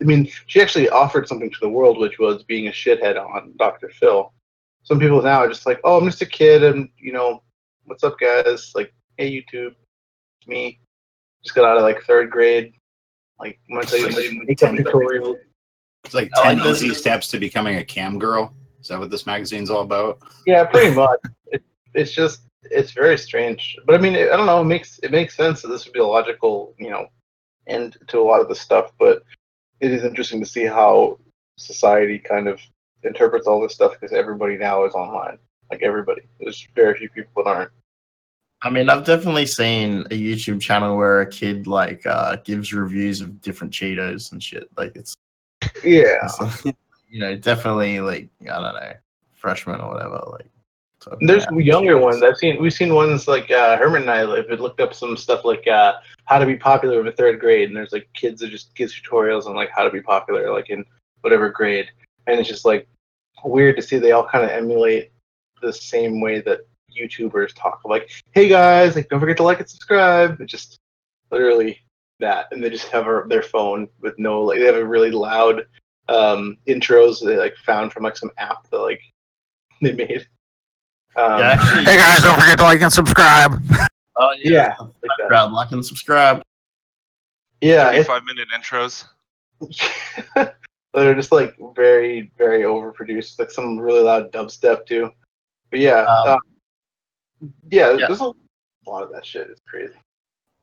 I 0.00 0.04
mean, 0.04 0.30
she 0.46 0.60
actually 0.60 0.88
offered 0.88 1.28
something 1.28 1.50
to 1.50 1.58
the 1.60 1.68
world, 1.68 1.98
which 1.98 2.18
was 2.18 2.42
being 2.44 2.68
a 2.68 2.72
shithead 2.72 3.18
on 3.18 3.52
Dr. 3.58 3.90
Phil. 3.90 4.32
Some 4.82 4.98
people 4.98 5.20
now 5.20 5.40
are 5.40 5.48
just 5.48 5.66
like, 5.66 5.80
"Oh, 5.84 5.98
I'm 5.98 6.06
just 6.06 6.22
a 6.22 6.26
kid, 6.26 6.64
and 6.64 6.88
you 6.96 7.12
know, 7.12 7.42
what's 7.84 8.02
up, 8.02 8.18
guys? 8.18 8.72
Like, 8.74 8.94
hey, 9.18 9.30
YouTube, 9.30 9.74
it's 10.40 10.48
me. 10.48 10.80
Just 11.44 11.54
got 11.54 11.64
out 11.64 11.76
of 11.76 11.82
like 11.82 12.02
third 12.04 12.30
grade. 12.30 12.72
Like, 13.38 13.58
I'm 13.68 13.76
gonna 13.76 13.86
tell 13.86 13.98
you 13.98 14.08
my 14.10 14.44
makeup. 14.44 14.74
It's 16.04 16.14
like 16.14 16.30
10 16.34 16.58
like 16.58 16.64
this. 16.64 16.82
easy 16.82 16.94
steps 16.94 17.28
to 17.28 17.38
becoming 17.38 17.76
a 17.76 17.84
cam 17.84 18.18
girl. 18.18 18.54
Is 18.80 18.88
that 18.88 18.98
what 18.98 19.10
this 19.10 19.26
magazine's 19.26 19.70
all 19.70 19.82
about? 19.82 20.18
Yeah, 20.46 20.64
pretty 20.64 20.94
much. 20.94 21.20
It, 21.46 21.62
it's 21.94 22.12
just 22.12 22.42
it's 22.64 22.92
very 22.92 23.18
strange, 23.18 23.76
but 23.86 23.94
I 23.94 23.98
mean, 23.98 24.14
I 24.14 24.36
don't 24.36 24.46
know. 24.46 24.60
It 24.60 24.66
makes 24.66 24.98
it 25.02 25.10
makes 25.10 25.36
sense 25.36 25.62
that 25.62 25.68
this 25.68 25.84
would 25.84 25.92
be 25.92 26.00
a 26.00 26.06
logical, 26.06 26.74
you 26.78 26.90
know, 26.90 27.06
end 27.66 27.96
to 28.08 28.18
a 28.18 28.22
lot 28.22 28.40
of 28.40 28.48
the 28.48 28.54
stuff. 28.54 28.92
But 28.98 29.22
it 29.80 29.92
is 29.92 30.04
interesting 30.04 30.40
to 30.40 30.46
see 30.46 30.64
how 30.64 31.18
society 31.56 32.18
kind 32.18 32.48
of 32.48 32.60
interprets 33.02 33.46
all 33.46 33.60
this 33.60 33.74
stuff 33.74 33.92
because 33.92 34.12
everybody 34.12 34.56
now 34.56 34.84
is 34.84 34.94
online. 34.94 35.38
Like 35.70 35.82
everybody, 35.82 36.22
there's 36.38 36.66
very 36.74 36.98
few 36.98 37.08
people 37.10 37.44
that 37.44 37.50
aren't. 37.50 37.70
I 38.62 38.68
mean, 38.68 38.90
I've 38.90 39.04
definitely 39.04 39.46
seen 39.46 40.00
a 40.10 40.20
YouTube 40.20 40.60
channel 40.60 40.96
where 40.96 41.22
a 41.22 41.26
kid 41.26 41.66
like 41.66 42.04
uh, 42.06 42.36
gives 42.44 42.74
reviews 42.74 43.22
of 43.22 43.40
different 43.40 43.72
Cheetos 43.72 44.32
and 44.32 44.42
shit. 44.42 44.68
Like 44.76 44.92
it's, 44.96 45.14
Yeah, 45.82 46.28
it's, 46.40 46.64
you 47.10 47.20
know, 47.20 47.36
definitely 47.36 48.00
like 48.00 48.28
I 48.42 48.60
don't 48.60 48.74
know, 48.74 48.92
freshman 49.34 49.80
or 49.80 49.92
whatever. 49.92 50.22
Like, 50.30 50.46
so, 51.00 51.16
there's 51.20 51.44
yeah. 51.50 51.58
younger 51.58 51.98
ones. 51.98 52.22
I've 52.22 52.36
seen. 52.36 52.60
We've 52.62 52.72
seen 52.72 52.94
ones 52.94 53.26
like 53.26 53.50
uh, 53.50 53.76
Herman 53.76 54.02
and 54.02 54.10
I 54.10 54.18
have 54.18 54.60
looked 54.60 54.80
up 54.80 54.94
some 54.94 55.16
stuff 55.16 55.44
like 55.44 55.66
uh, 55.66 55.94
how 56.26 56.38
to 56.38 56.46
be 56.46 56.56
popular 56.56 57.04
in 57.04 57.12
third 57.14 57.40
grade, 57.40 57.68
and 57.68 57.76
there's 57.76 57.92
like 57.92 58.08
kids 58.14 58.40
that 58.40 58.50
just 58.50 58.74
gives 58.74 58.94
tutorials 58.94 59.46
on 59.46 59.56
like 59.56 59.70
how 59.74 59.82
to 59.82 59.90
be 59.90 60.02
popular, 60.02 60.52
like 60.52 60.70
in 60.70 60.84
whatever 61.22 61.50
grade, 61.50 61.88
and 62.26 62.38
it's 62.38 62.48
just 62.48 62.64
like 62.64 62.86
weird 63.44 63.76
to 63.76 63.82
see 63.82 63.98
they 63.98 64.12
all 64.12 64.28
kind 64.28 64.44
of 64.44 64.50
emulate 64.50 65.10
the 65.62 65.72
same 65.72 66.20
way 66.20 66.40
that 66.42 66.60
YouTubers 66.96 67.54
talk. 67.54 67.80
Like, 67.84 68.10
hey 68.32 68.48
guys, 68.48 68.94
like 68.94 69.08
don't 69.08 69.20
forget 69.20 69.38
to 69.38 69.42
like 69.42 69.58
and 69.58 69.68
subscribe. 69.68 70.40
It's 70.40 70.52
just 70.52 70.78
literally 71.30 71.80
that, 72.20 72.46
and 72.50 72.62
they 72.62 72.68
just 72.68 72.88
have 72.88 73.06
a, 73.06 73.24
their 73.26 73.42
phone 73.42 73.88
with 74.00 74.18
no 74.18 74.42
like 74.42 74.58
they 74.58 74.66
have 74.66 74.76
a 74.76 74.86
really 74.86 75.10
loud 75.10 75.62
um, 76.08 76.56
intros 76.66 77.24
they 77.24 77.36
like 77.36 77.56
found 77.64 77.92
from 77.92 78.02
like 78.02 78.16
some 78.16 78.30
app 78.38 78.68
that 78.70 78.78
like 78.78 79.00
they 79.82 79.92
made. 79.92 80.26
Um, 81.16 81.38
Yeah, 81.40 81.50
actually, 81.52 81.84
Hey 81.84 81.96
guys, 81.96 82.22
don't 82.22 82.38
forget 82.40 82.58
to 82.58 82.64
like 82.64 82.80
and 82.82 82.92
subscribe. 82.92 83.62
oh, 84.16 84.34
yeah, 84.38 84.74
like 84.80 85.50
like 85.52 85.70
and 85.72 85.84
subscribe. 85.84 86.42
yeah, 87.60 87.90
it's, 87.90 88.08
35 88.08 88.22
minute 88.24 88.48
intros. 88.54 89.04
they're 90.94 91.14
just 91.14 91.32
like 91.32 91.54
very, 91.74 92.30
very 92.38 92.62
overproduced. 92.62 93.38
Like 93.38 93.50
some 93.50 93.78
really 93.78 94.00
loud 94.02 94.32
dubstep 94.32 94.86
too. 94.86 95.10
But 95.70 95.80
yeah, 95.80 96.02
Um, 96.02 96.28
uh, 96.28 96.36
yeah, 97.70 97.92
yeah. 97.96 98.06
there's 98.06 98.20
a 98.20 98.32
lot 98.86 99.02
of 99.02 99.12
that 99.12 99.24
shit. 99.24 99.48
It's 99.50 99.60
crazy. 99.68 99.94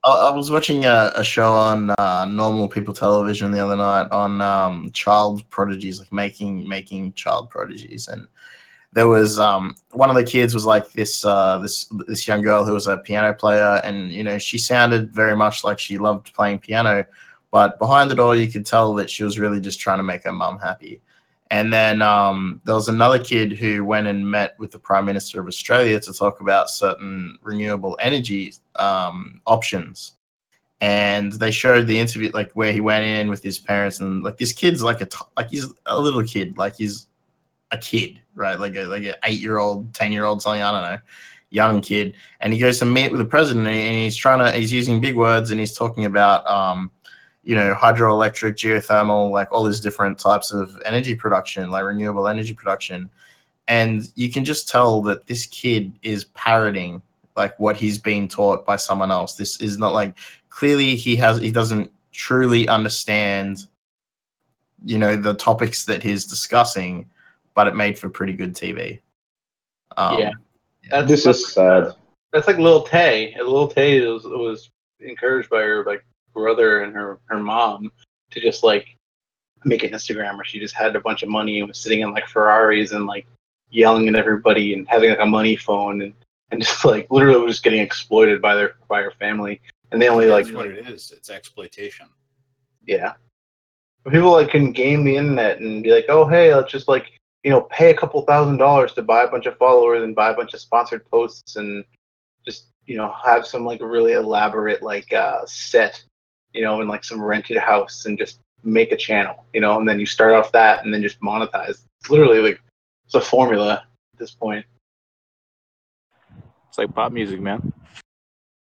I, 0.08 0.32
was 0.32 0.50
watching 0.50 0.86
a, 0.86 1.12
a 1.16 1.24
show 1.24 1.52
on 1.54 1.92
uh, 1.98 2.26
normal 2.26 2.68
people 2.68 2.94
television 2.94 3.52
the 3.52 3.60
other 3.60 3.76
night 3.76 4.08
on 4.12 4.42
um, 4.42 4.92
child 4.92 5.48
prodigies, 5.50 6.00
like 6.00 6.12
making 6.12 6.68
making 6.68 7.14
child 7.14 7.50
prodigies, 7.50 8.08
and 8.08 8.28
there 8.94 9.08
was 9.08 9.40
um, 9.40 9.76
one 9.92 10.10
of 10.10 10.16
the 10.16 10.24
kids 10.24 10.54
was 10.54 10.66
like 10.66 10.92
this 10.94 11.26
uh, 11.26 11.58
this 11.60 11.90
this 12.08 12.28
young 12.28 12.42
girl 12.42 12.64
who 12.64 12.74
was 12.74 12.88
a 12.88 12.98
piano 12.98 13.34
player, 13.34 13.82
and 13.84 14.12
you 14.12 14.24
know 14.24 14.38
she 14.38 14.58
sounded 14.58 15.12
very 15.14 15.36
much 15.36 15.64
like 15.64 15.80
she 15.80 15.98
loved 15.98 16.34
playing 16.34 16.60
piano, 16.60 17.06
but 17.52 17.78
behind 17.80 18.12
it 18.12 18.20
all 18.20 18.36
you 18.36 18.52
could 18.52 18.66
tell 18.66 18.94
that 18.96 19.10
she 19.10 19.24
was 19.24 19.40
really 19.40 19.60
just 19.60 19.80
trying 19.80 20.00
to 20.00 20.04
make 20.04 20.24
her 20.24 20.32
mum 20.32 20.60
happy. 20.60 21.02
And 21.49 21.72
then 21.72 22.02
um, 22.02 22.61
there 22.65 22.76
was 22.76 22.90
another 22.90 23.19
kid 23.19 23.53
who 23.53 23.86
went 23.86 24.07
and 24.07 24.30
met 24.30 24.56
with 24.60 24.72
the 24.72 24.80
Prime 24.80 25.06
Minister 25.06 25.40
of 25.40 25.48
Australia 25.48 25.99
to 26.02 26.14
talk 26.14 26.41
about 26.41 26.69
certain 26.69 27.38
renewable 27.41 27.98
energy 28.02 28.53
um, 28.76 29.41
options. 29.45 30.14
And 30.82 31.32
they 31.34 31.52
showed 31.52 31.88
the 31.88 31.98
interview, 31.98 32.32
like 32.34 32.52
where 32.52 32.72
he 32.72 32.82
went 32.82 33.06
in 33.06 33.30
with 33.30 33.41
his 33.41 33.57
parents, 33.57 33.99
and 33.99 34.24
like 34.24 34.38
this 34.38 34.53
kid's 34.53 34.84
like 34.84 35.02
a 35.02 35.06
t- 35.06 35.26
like 35.36 35.49
he's 35.49 35.65
a 35.88 35.99
little 35.99 36.24
kid, 36.24 36.57
like 36.57 36.76
he's 36.76 37.07
a 37.72 37.78
kid, 37.78 38.22
right? 38.36 38.60
Like 38.60 38.76
a 38.76 38.84
like 38.84 39.03
an 39.03 39.15
eight 39.24 39.40
year 39.40 39.57
old, 39.57 39.91
ten 39.95 40.11
year 40.11 40.26
old, 40.26 40.41
something 40.41 40.61
I 40.61 40.72
don't 40.72 40.91
know, 40.91 40.99
young 41.49 41.82
kid. 41.82 42.14
And 42.41 42.53
he 42.53 42.60
goes 42.60 42.78
to 42.80 42.86
meet 42.86 43.11
with 43.11 43.19
the 43.19 43.26
president, 43.26 43.65
and 43.65 43.95
he's 43.95 44.15
trying 44.15 44.40
to 44.40 44.52
he's 44.56 44.72
using 44.72 45.02
big 45.02 45.15
words, 45.15 45.49
and 45.49 45.60
he's 45.60 45.74
talking 45.74 46.06
about 46.06 46.48
um, 46.48 46.91
you 47.48 47.56
know, 47.56 47.74
hydroelectric, 47.74 48.56
geothermal, 48.56 49.32
like 49.32 49.49
all 49.53 49.64
these 49.64 49.80
different 49.80 50.19
types 50.19 50.52
of 50.52 50.78
energy 50.84 51.15
production, 51.15 51.72
like 51.72 51.86
renewable 51.86 52.28
energy 52.28 52.53
production. 52.53 53.10
And 53.69 54.11
you 54.15 54.30
can 54.30 54.44
just 54.44 54.68
tell 54.68 55.02
that 55.03 55.28
this 55.28 55.45
kid 55.45 55.98
is 56.02 56.26
parroting 56.26 57.02
like 57.38 57.57
what 57.57 57.78
he's 57.78 57.99
being 57.99 58.28
taught 58.28 58.65
by 58.65 58.76
someone 58.76 59.11
else. 59.11 59.36
This 59.36 59.61
is 59.61 59.78
not 59.78 59.94
like 59.94 60.18
clearly 60.49 60.98
he 60.98 61.15
has 61.15 61.40
he 61.40 61.49
doesn't 61.49 61.90
truly 62.11 62.68
understand, 62.68 63.68
you 64.84 64.98
know, 64.98 65.15
the 65.15 65.36
topics 65.36 65.86
that 65.86 66.03
he's 66.03 66.26
discussing, 66.26 67.10
but 67.56 67.65
it 67.65 67.78
made 67.78 67.98
for 67.98 68.10
pretty 68.10 68.34
good 68.34 68.56
TV. 68.56 68.99
Um, 69.95 70.19
yeah. 70.19 70.32
That's, 70.91 71.07
This 71.07 71.26
is 71.26 71.53
sad. 71.53 71.94
That's 72.34 72.45
like 72.45 72.57
Lil 72.57 72.84
Tay. 72.84 73.32
And 73.32 73.48
Lil 73.48 73.69
Tay 73.69 74.06
was, 74.06 74.26
was 74.26 74.69
encouraged 74.99 75.49
by 75.49 75.61
her 75.61 75.86
like 75.86 76.03
brother 76.38 76.84
and 76.84 76.93
her 76.93 77.19
her 77.26 77.39
mom 77.39 77.91
to 78.31 78.39
just 78.39 78.64
like 78.64 78.95
make 79.65 79.84
an 79.84 79.91
Instagram 79.91 80.35
where 80.35 80.45
she 80.45 80.59
just 80.59 80.76
had 80.76 80.95
a 80.95 81.01
bunch 81.01 81.23
of 81.23 81.30
money 81.30 81.59
and 81.59 81.68
was 81.68 81.80
sitting 81.80 82.01
in 82.01 82.11
like 82.11 82.27
Ferraris 82.27 82.91
and 82.91 83.05
like 83.05 83.26
yelling 83.69 84.07
at 84.07 84.15
everybody 84.15 84.73
and 84.73 84.88
having 84.88 85.09
like 85.09 85.19
a 85.19 85.26
money 85.26 85.55
phone 85.55 86.01
and, 86.01 86.14
and 86.51 86.61
just 86.64 86.85
like 86.85 87.07
literally 87.09 87.39
was 87.39 87.55
just 87.55 87.64
getting 87.64 87.81
exploited 87.81 88.41
by 88.41 88.55
their 88.55 88.76
by 88.88 89.01
her 89.01 89.14
family. 89.19 89.61
And 89.91 90.01
they 90.01 90.09
only 90.09 90.27
like 90.27 90.47
what 90.49 90.68
it 90.68 90.88
is. 90.88 91.11
It's 91.15 91.30
exploitation. 91.30 92.07
yeah. 92.85 93.14
But 94.03 94.14
people 94.14 94.31
like 94.31 94.49
can 94.49 94.72
game 94.72 95.03
the 95.03 95.15
internet 95.15 95.59
and 95.59 95.84
be 95.84 95.91
like, 95.91 96.05
oh 96.09 96.26
hey, 96.26 96.53
let's 96.53 96.72
just 96.72 96.88
like 96.88 97.11
you 97.43 97.51
know 97.51 97.61
pay 97.61 97.89
a 97.89 97.97
couple 97.97 98.22
thousand 98.23 98.57
dollars 98.57 98.93
to 98.93 99.01
buy 99.01 99.23
a 99.23 99.27
bunch 99.27 99.45
of 99.45 99.57
followers 99.57 100.03
and 100.03 100.15
buy 100.15 100.31
a 100.31 100.35
bunch 100.35 100.53
of 100.53 100.59
sponsored 100.59 101.05
posts 101.09 101.55
and 101.55 101.84
just 102.45 102.68
you 102.85 102.97
know 102.97 103.14
have 103.23 103.45
some 103.45 103.65
like 103.65 103.81
really 103.81 104.14
elaborate 104.14 104.81
like 104.81 105.11
uh 105.14 105.45
set, 105.45 106.03
you 106.58 106.64
know, 106.64 106.82
in 106.82 106.88
like 106.88 107.04
some 107.04 107.24
rented 107.24 107.58
house 107.58 108.06
and 108.06 108.18
just 108.18 108.40
make 108.64 108.92
a 108.92 108.98
channel, 108.98 109.46
you 109.54 109.62
know, 109.62 109.80
and 109.80 109.88
then 109.88 110.00
you 110.00 110.06
start 110.06 110.34
off 110.34 110.52
that 110.52 110.84
and 110.84 110.94
then 110.94 111.02
just 111.02 111.22
monetize. 111.22 111.86
It's 112.00 112.10
literally 112.10 112.40
like 112.40 112.60
it's 113.06 113.16
a 113.16 113.22
formula 113.22 113.84
at 114.14 114.20
this 114.20 114.32
point. 114.32 114.66
It's 116.68 116.78
like 116.78 116.94
pop 116.94 117.12
music, 117.12 117.40
man. 117.40 117.72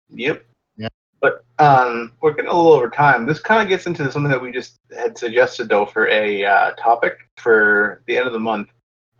Yep. 0.09 0.45
Yeah. 0.77 0.87
But 1.19 1.43
um, 1.59 2.13
we're 2.21 2.33
getting 2.33 2.51
a 2.51 2.55
little 2.55 2.73
over 2.73 2.89
time. 2.89 3.25
This 3.25 3.39
kind 3.39 3.61
of 3.61 3.67
gets 3.67 3.87
into 3.87 4.09
something 4.11 4.31
that 4.31 4.41
we 4.41 4.51
just 4.51 4.77
had 4.95 5.17
suggested 5.17 5.69
though 5.69 5.85
for 5.85 6.07
a 6.07 6.45
uh, 6.45 6.71
topic 6.73 7.17
for 7.37 8.03
the 8.05 8.17
end 8.17 8.27
of 8.27 8.33
the 8.33 8.39
month, 8.39 8.69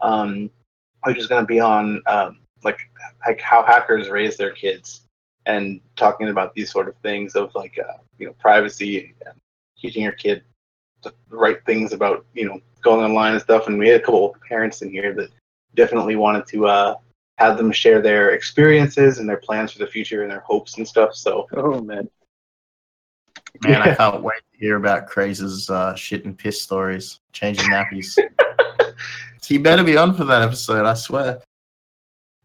um, 0.01 0.49
which 1.03 1.17
is 1.17 1.27
going 1.27 1.43
to 1.43 1.47
be 1.47 1.59
on 1.59 2.01
um, 2.05 2.39
like 2.63 2.79
like 3.25 3.41
how 3.41 3.63
hackers 3.65 4.09
raise 4.09 4.37
their 4.37 4.51
kids 4.51 5.07
and 5.45 5.81
talking 5.95 6.29
about 6.29 6.53
these 6.53 6.71
sort 6.71 6.87
of 6.87 6.95
things 6.97 7.35
of 7.35 7.53
like 7.55 7.77
uh, 7.79 7.97
you 8.17 8.27
know 8.27 8.33
privacy 8.33 9.15
and 9.25 9.35
teaching 9.77 10.03
your 10.03 10.11
kid 10.13 10.43
the 11.03 11.13
right 11.29 11.65
things 11.65 11.93
about 11.93 12.25
you 12.33 12.45
know 12.47 12.59
going 12.81 13.03
online 13.03 13.33
and 13.33 13.41
stuff. 13.41 13.67
And 13.67 13.77
we 13.77 13.89
had 13.89 14.01
a 14.01 14.03
couple 14.03 14.31
of 14.31 14.41
parents 14.41 14.81
in 14.81 14.89
here 14.89 15.13
that 15.13 15.29
definitely 15.75 16.15
wanted 16.15 16.45
to 16.47 16.67
uh, 16.67 16.95
have 17.37 17.57
them 17.57 17.71
share 17.71 18.01
their 18.01 18.31
experiences 18.31 19.19
and 19.19 19.27
their 19.27 19.37
plans 19.37 19.71
for 19.71 19.79
the 19.79 19.87
future 19.87 20.21
and 20.23 20.31
their 20.31 20.41
hopes 20.41 20.77
and 20.77 20.87
stuff. 20.87 21.15
So, 21.15 21.47
oh 21.53 21.81
man, 21.81 22.07
Man, 23.63 23.81
I 23.81 23.93
can't 23.93 24.23
wait 24.23 24.41
to 24.53 24.57
hear 24.57 24.77
about 24.77 25.07
Craze's 25.07 25.69
uh, 25.69 25.93
shit 25.95 26.25
and 26.25 26.37
piss 26.37 26.61
stories, 26.61 27.19
changing 27.31 27.69
nappies. 27.69 28.17
he 29.45 29.57
better 29.57 29.83
be 29.83 29.97
on 29.97 30.15
for 30.15 30.23
that 30.25 30.41
episode, 30.41 30.85
I 30.85 30.93
swear. 30.93 31.41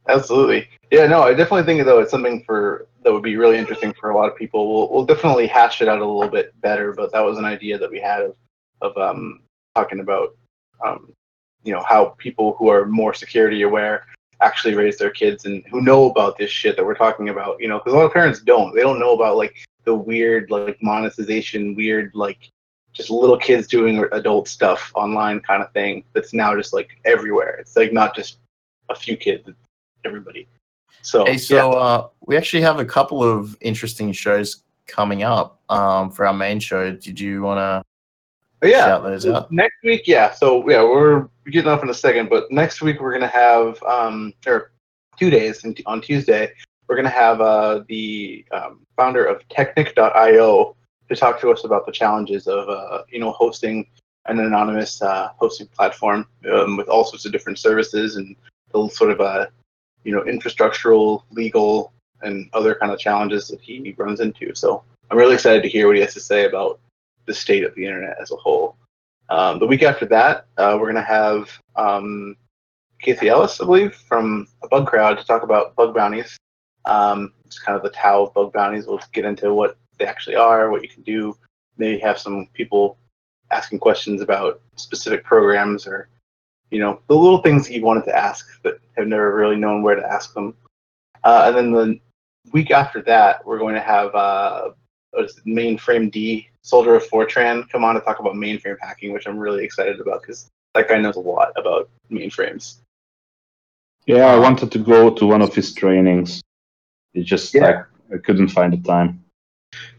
Absolutely. 0.08 0.68
Yeah, 0.90 1.06
no, 1.06 1.22
I 1.22 1.34
definitely 1.34 1.64
think 1.64 1.84
though 1.84 1.98
it's 2.00 2.10
something 2.10 2.42
for 2.44 2.86
that 3.02 3.12
would 3.12 3.22
be 3.22 3.36
really 3.36 3.58
interesting 3.58 3.92
for 3.92 4.10
a 4.10 4.16
lot 4.16 4.28
of 4.28 4.36
people. 4.36 4.72
We'll 4.72 4.88
we'll 4.92 5.04
definitely 5.04 5.46
hash 5.46 5.82
it 5.82 5.88
out 5.88 6.00
a 6.00 6.06
little 6.06 6.30
bit 6.30 6.58
better, 6.60 6.92
but 6.92 7.12
that 7.12 7.24
was 7.24 7.38
an 7.38 7.44
idea 7.44 7.78
that 7.78 7.90
we 7.90 8.00
had 8.00 8.22
of 8.22 8.36
of 8.82 8.96
um 8.96 9.40
talking 9.74 10.00
about 10.00 10.36
um 10.84 11.12
you 11.64 11.72
know 11.72 11.82
how 11.82 12.14
people 12.18 12.54
who 12.58 12.68
are 12.68 12.86
more 12.86 13.14
security 13.14 13.62
aware 13.62 14.06
actually 14.40 14.74
raise 14.74 14.98
their 14.98 15.10
kids 15.10 15.44
and 15.46 15.64
who 15.70 15.80
know 15.80 16.10
about 16.10 16.36
this 16.36 16.50
shit 16.50 16.76
that 16.76 16.84
we're 16.84 16.94
talking 16.94 17.30
about, 17.30 17.56
you 17.60 17.68
know, 17.68 17.78
because 17.78 17.94
a 17.94 17.96
lot 17.96 18.04
of 18.04 18.12
parents 18.12 18.40
don't. 18.40 18.74
They 18.74 18.82
don't 18.82 18.98
know 19.00 19.14
about 19.14 19.36
like 19.36 19.56
the 19.84 19.94
weird 19.94 20.50
like 20.50 20.78
monetization, 20.82 21.74
weird 21.74 22.12
like 22.14 22.50
just 22.92 23.10
little 23.10 23.38
kids 23.38 23.66
doing 23.66 24.04
adult 24.12 24.48
stuff 24.48 24.92
online 24.94 25.40
kind 25.40 25.62
of 25.62 25.72
thing 25.72 26.04
that's 26.12 26.32
now 26.32 26.54
just 26.54 26.72
like 26.72 26.90
everywhere. 27.04 27.56
It's 27.56 27.76
like 27.76 27.92
not 27.92 28.14
just 28.14 28.38
a 28.88 28.94
few 28.94 29.16
kids, 29.16 29.48
everybody. 30.06 30.48
So, 31.02 31.24
Hey, 31.26 31.36
so 31.36 31.72
uh, 31.72 32.08
we 32.26 32.36
actually 32.36 32.62
have 32.62 32.80
a 32.80 32.84
couple 32.84 33.22
of 33.22 33.56
interesting 33.60 34.12
shows 34.12 34.62
coming 34.86 35.22
up 35.22 35.60
um, 35.68 36.10
for 36.10 36.26
our 36.26 36.34
main 36.34 36.60
show. 36.60 36.92
Did 36.92 37.20
you 37.20 37.42
want 37.42 37.58
to 37.58 37.84
But 38.60 38.70
yeah, 38.70 38.86
shout 38.86 39.02
those 39.02 39.26
out? 39.26 39.52
next 39.52 39.76
week, 39.84 40.02
yeah. 40.06 40.32
So 40.32 40.68
yeah, 40.68 40.82
we're 40.82 41.28
getting 41.50 41.70
off 41.70 41.82
in 41.82 41.90
a 41.90 41.94
second, 41.94 42.28
but 42.30 42.50
next 42.50 42.82
week 42.82 43.00
we're 43.00 43.12
gonna 43.12 43.26
have 43.26 43.82
um 43.82 44.32
or 44.46 44.72
two 45.18 45.30
days 45.30 45.64
on 45.86 46.00
Tuesday 46.00 46.52
we're 46.88 46.96
gonna 46.96 47.08
have 47.08 47.40
uh 47.40 47.82
the 47.88 48.44
um, 48.52 48.80
founder 48.96 49.24
of 49.24 49.46
Technic.io 49.48 50.76
to 51.08 51.16
talk 51.16 51.40
to 51.40 51.50
us 51.50 51.64
about 51.64 51.86
the 51.86 51.92
challenges 51.92 52.46
of 52.46 52.68
uh 52.68 53.02
you 53.10 53.18
know 53.18 53.32
hosting 53.32 53.86
an 54.26 54.40
anonymous 54.40 55.00
uh, 55.02 55.30
hosting 55.38 55.68
platform 55.68 56.26
um, 56.52 56.76
with 56.76 56.88
all 56.88 57.04
sorts 57.04 57.24
of 57.24 57.30
different 57.32 57.58
services 57.58 58.16
and 58.16 58.34
the 58.72 58.88
sort 58.88 59.10
of 59.12 59.20
uh 59.20 59.46
you 60.06 60.12
know 60.12 60.22
infrastructural, 60.22 61.24
legal, 61.30 61.92
and 62.22 62.48
other 62.54 62.76
kind 62.76 62.92
of 62.92 62.98
challenges 62.98 63.48
that 63.48 63.60
he 63.60 63.94
runs 63.98 64.20
into. 64.20 64.54
So 64.54 64.84
I'm 65.10 65.18
really 65.18 65.34
excited 65.34 65.62
to 65.64 65.68
hear 65.68 65.88
what 65.88 65.96
he 65.96 66.02
has 66.02 66.14
to 66.14 66.20
say 66.20 66.44
about 66.44 66.78
the 67.26 67.34
state 67.34 67.64
of 67.64 67.74
the 67.74 67.84
internet 67.84 68.16
as 68.20 68.30
a 68.30 68.36
whole. 68.36 68.76
Um, 69.28 69.58
the 69.58 69.66
week 69.66 69.82
after 69.82 70.06
that, 70.06 70.46
uh, 70.56 70.78
we're 70.78 70.92
going 70.92 70.94
to 70.94 71.02
have 71.02 71.50
um, 71.74 72.36
Ellis, 73.04 73.60
I 73.60 73.64
believe, 73.64 73.94
from 73.94 74.46
a 74.62 74.68
Bugcrowd 74.68 75.18
to 75.18 75.26
talk 75.26 75.42
about 75.42 75.74
bug 75.74 75.92
bounties. 75.92 76.36
Um, 76.84 77.32
it's 77.44 77.58
kind 77.58 77.76
of 77.76 77.82
the 77.82 77.90
Tao 77.90 78.24
of 78.24 78.34
bug 78.34 78.52
bounties. 78.52 78.86
We'll 78.86 79.00
get 79.12 79.24
into 79.24 79.52
what 79.52 79.76
they 79.98 80.06
actually 80.06 80.36
are, 80.36 80.70
what 80.70 80.82
you 80.82 80.88
can 80.88 81.02
do. 81.02 81.36
Maybe 81.78 81.98
have 81.98 82.18
some 82.18 82.48
people 82.54 82.96
asking 83.50 83.80
questions 83.80 84.22
about 84.22 84.60
specific 84.76 85.24
programs 85.24 85.86
or, 85.86 86.08
you 86.70 86.80
know, 86.80 87.00
the 87.08 87.14
little 87.14 87.38
things 87.38 87.66
that 87.66 87.74
you 87.74 87.82
wanted 87.82 88.04
to 88.04 88.16
ask 88.16 88.46
but 88.62 88.78
have 88.96 89.06
never 89.06 89.34
really 89.34 89.56
known 89.56 89.82
where 89.82 89.94
to 89.94 90.06
ask 90.06 90.34
them. 90.34 90.54
Uh, 91.24 91.44
and 91.46 91.56
then 91.56 91.72
the 91.72 92.00
week 92.52 92.70
after 92.70 93.02
that, 93.02 93.44
we're 93.46 93.58
going 93.58 93.74
to 93.74 93.80
have 93.80 94.14
uh, 94.14 94.70
what 95.10 95.24
is 95.24 95.38
it, 95.38 95.44
Mainframed, 95.46 96.46
Soldier 96.62 96.94
of 96.94 97.08
Fortran, 97.08 97.68
come 97.70 97.84
on 97.84 97.94
to 97.94 98.00
talk 98.00 98.18
about 98.18 98.34
mainframe 98.34 98.76
hacking, 98.80 99.12
which 99.12 99.26
I'm 99.26 99.38
really 99.38 99.64
excited 99.64 100.00
about 100.00 100.22
because 100.22 100.50
that 100.74 100.88
guy 100.88 100.98
knows 100.98 101.16
a 101.16 101.20
lot 101.20 101.52
about 101.56 101.88
mainframes. 102.10 102.78
Yeah, 104.06 104.26
I 104.26 104.38
wanted 104.38 104.70
to 104.72 104.78
go 104.78 105.10
to 105.10 105.26
one 105.26 105.42
of 105.42 105.54
his 105.54 105.72
trainings. 105.74 106.42
It 107.14 107.22
just 107.22 107.54
Yeah. 107.54 107.84
I, 108.10 108.14
I 108.16 108.18
couldn't 108.18 108.48
find 108.48 108.72
the 108.72 108.78
time. 108.78 109.24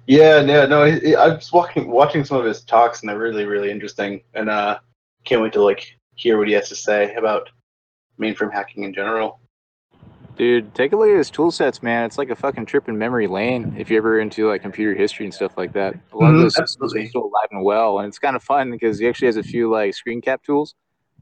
Yeah, 0.06 0.42
no, 0.42 0.66
no. 0.66 0.84
I, 0.84 1.14
I 1.18 1.28
was 1.36 1.52
walking, 1.52 1.90
watching 1.90 2.24
some 2.24 2.38
of 2.38 2.46
his 2.46 2.62
talks, 2.64 3.02
and 3.02 3.10
they're 3.10 3.18
really, 3.18 3.46
really 3.46 3.70
interesting. 3.70 4.22
And 4.34 4.50
uh, 4.50 4.80
can't 5.26 5.42
wait 5.42 5.54
to 5.54 5.62
like 5.62 5.97
hear 6.18 6.38
what 6.38 6.48
he 6.48 6.54
has 6.56 6.68
to 6.70 6.76
say 6.76 7.14
about 7.16 7.50
mainframe 8.20 8.52
hacking 8.52 8.84
in 8.84 8.94
general. 8.94 9.40
Dude, 10.36 10.74
take 10.76 10.92
a 10.94 10.96
look 10.98 11.10
at 11.10 11.16
his 11.18 11.32
tool 11.32 11.50
sets, 11.52 11.82
man. 11.82 12.06
It's 12.06 12.18
like 12.18 12.30
a 12.30 12.36
fucking 12.36 12.66
trip 12.68 12.88
in 12.90 12.98
memory 12.98 13.26
lane 13.28 13.76
if 13.78 13.90
you're 13.90 14.00
ever 14.00 14.20
into 14.20 14.48
like 14.48 14.62
computer 14.62 14.94
history 14.94 15.26
and 15.26 15.34
stuff 15.34 15.58
like 15.58 15.74
that. 15.74 15.96
A 16.14 16.18
lot 16.18 16.32
Mhm, 16.32 16.36
of 16.36 16.42
those 16.42 16.58
absolutely. 16.58 17.06
are 17.06 17.08
still 17.10 17.22
alive 17.24 17.48
and 17.52 17.64
well, 17.64 18.00
and 18.00 18.08
it's 18.08 18.20
kind 18.20 18.36
of 18.36 18.44
fun 18.44 18.70
because 18.70 19.00
he 19.00 19.08
actually 19.08 19.28
has 19.28 19.38
a 19.38 19.44
few 19.44 19.72
like 19.72 19.96
screen 19.96 20.22
cap 20.22 20.44
tools. 20.44 20.76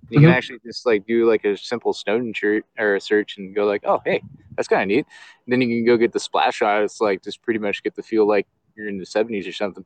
You 0.10 0.20
can 0.20 0.30
Mhm. 0.30 0.34
actually 0.34 0.60
just 0.66 0.86
like 0.86 1.06
do 1.08 1.28
like 1.30 1.46
a 1.46 1.56
simple 1.58 1.94
Snowden 1.94 2.34
shirt 2.34 2.66
or 2.78 2.96
a 2.96 3.02
search 3.02 3.38
and 3.38 3.56
go 3.56 3.66
like, 3.66 3.84
oh 3.86 4.02
hey, 4.06 4.22
that's 4.56 4.68
kind 4.68 4.82
of 4.82 4.88
neat. 4.90 5.06
then 5.48 5.62
you 5.62 5.68
can 5.78 5.86
go 5.86 5.98
get 5.98 6.12
the 6.12 6.20
splash 6.20 6.56
shot. 6.56 6.84
It's 6.84 7.00
like 7.00 7.24
just 7.24 7.42
pretty 7.42 7.60
much 7.60 7.84
get 7.84 7.96
the 7.96 8.04
feel 8.04 8.28
like 8.28 8.48
you're 8.76 8.88
in 8.90 8.98
the 8.98 9.06
70s 9.06 9.48
or 9.48 9.54
something. 9.54 9.86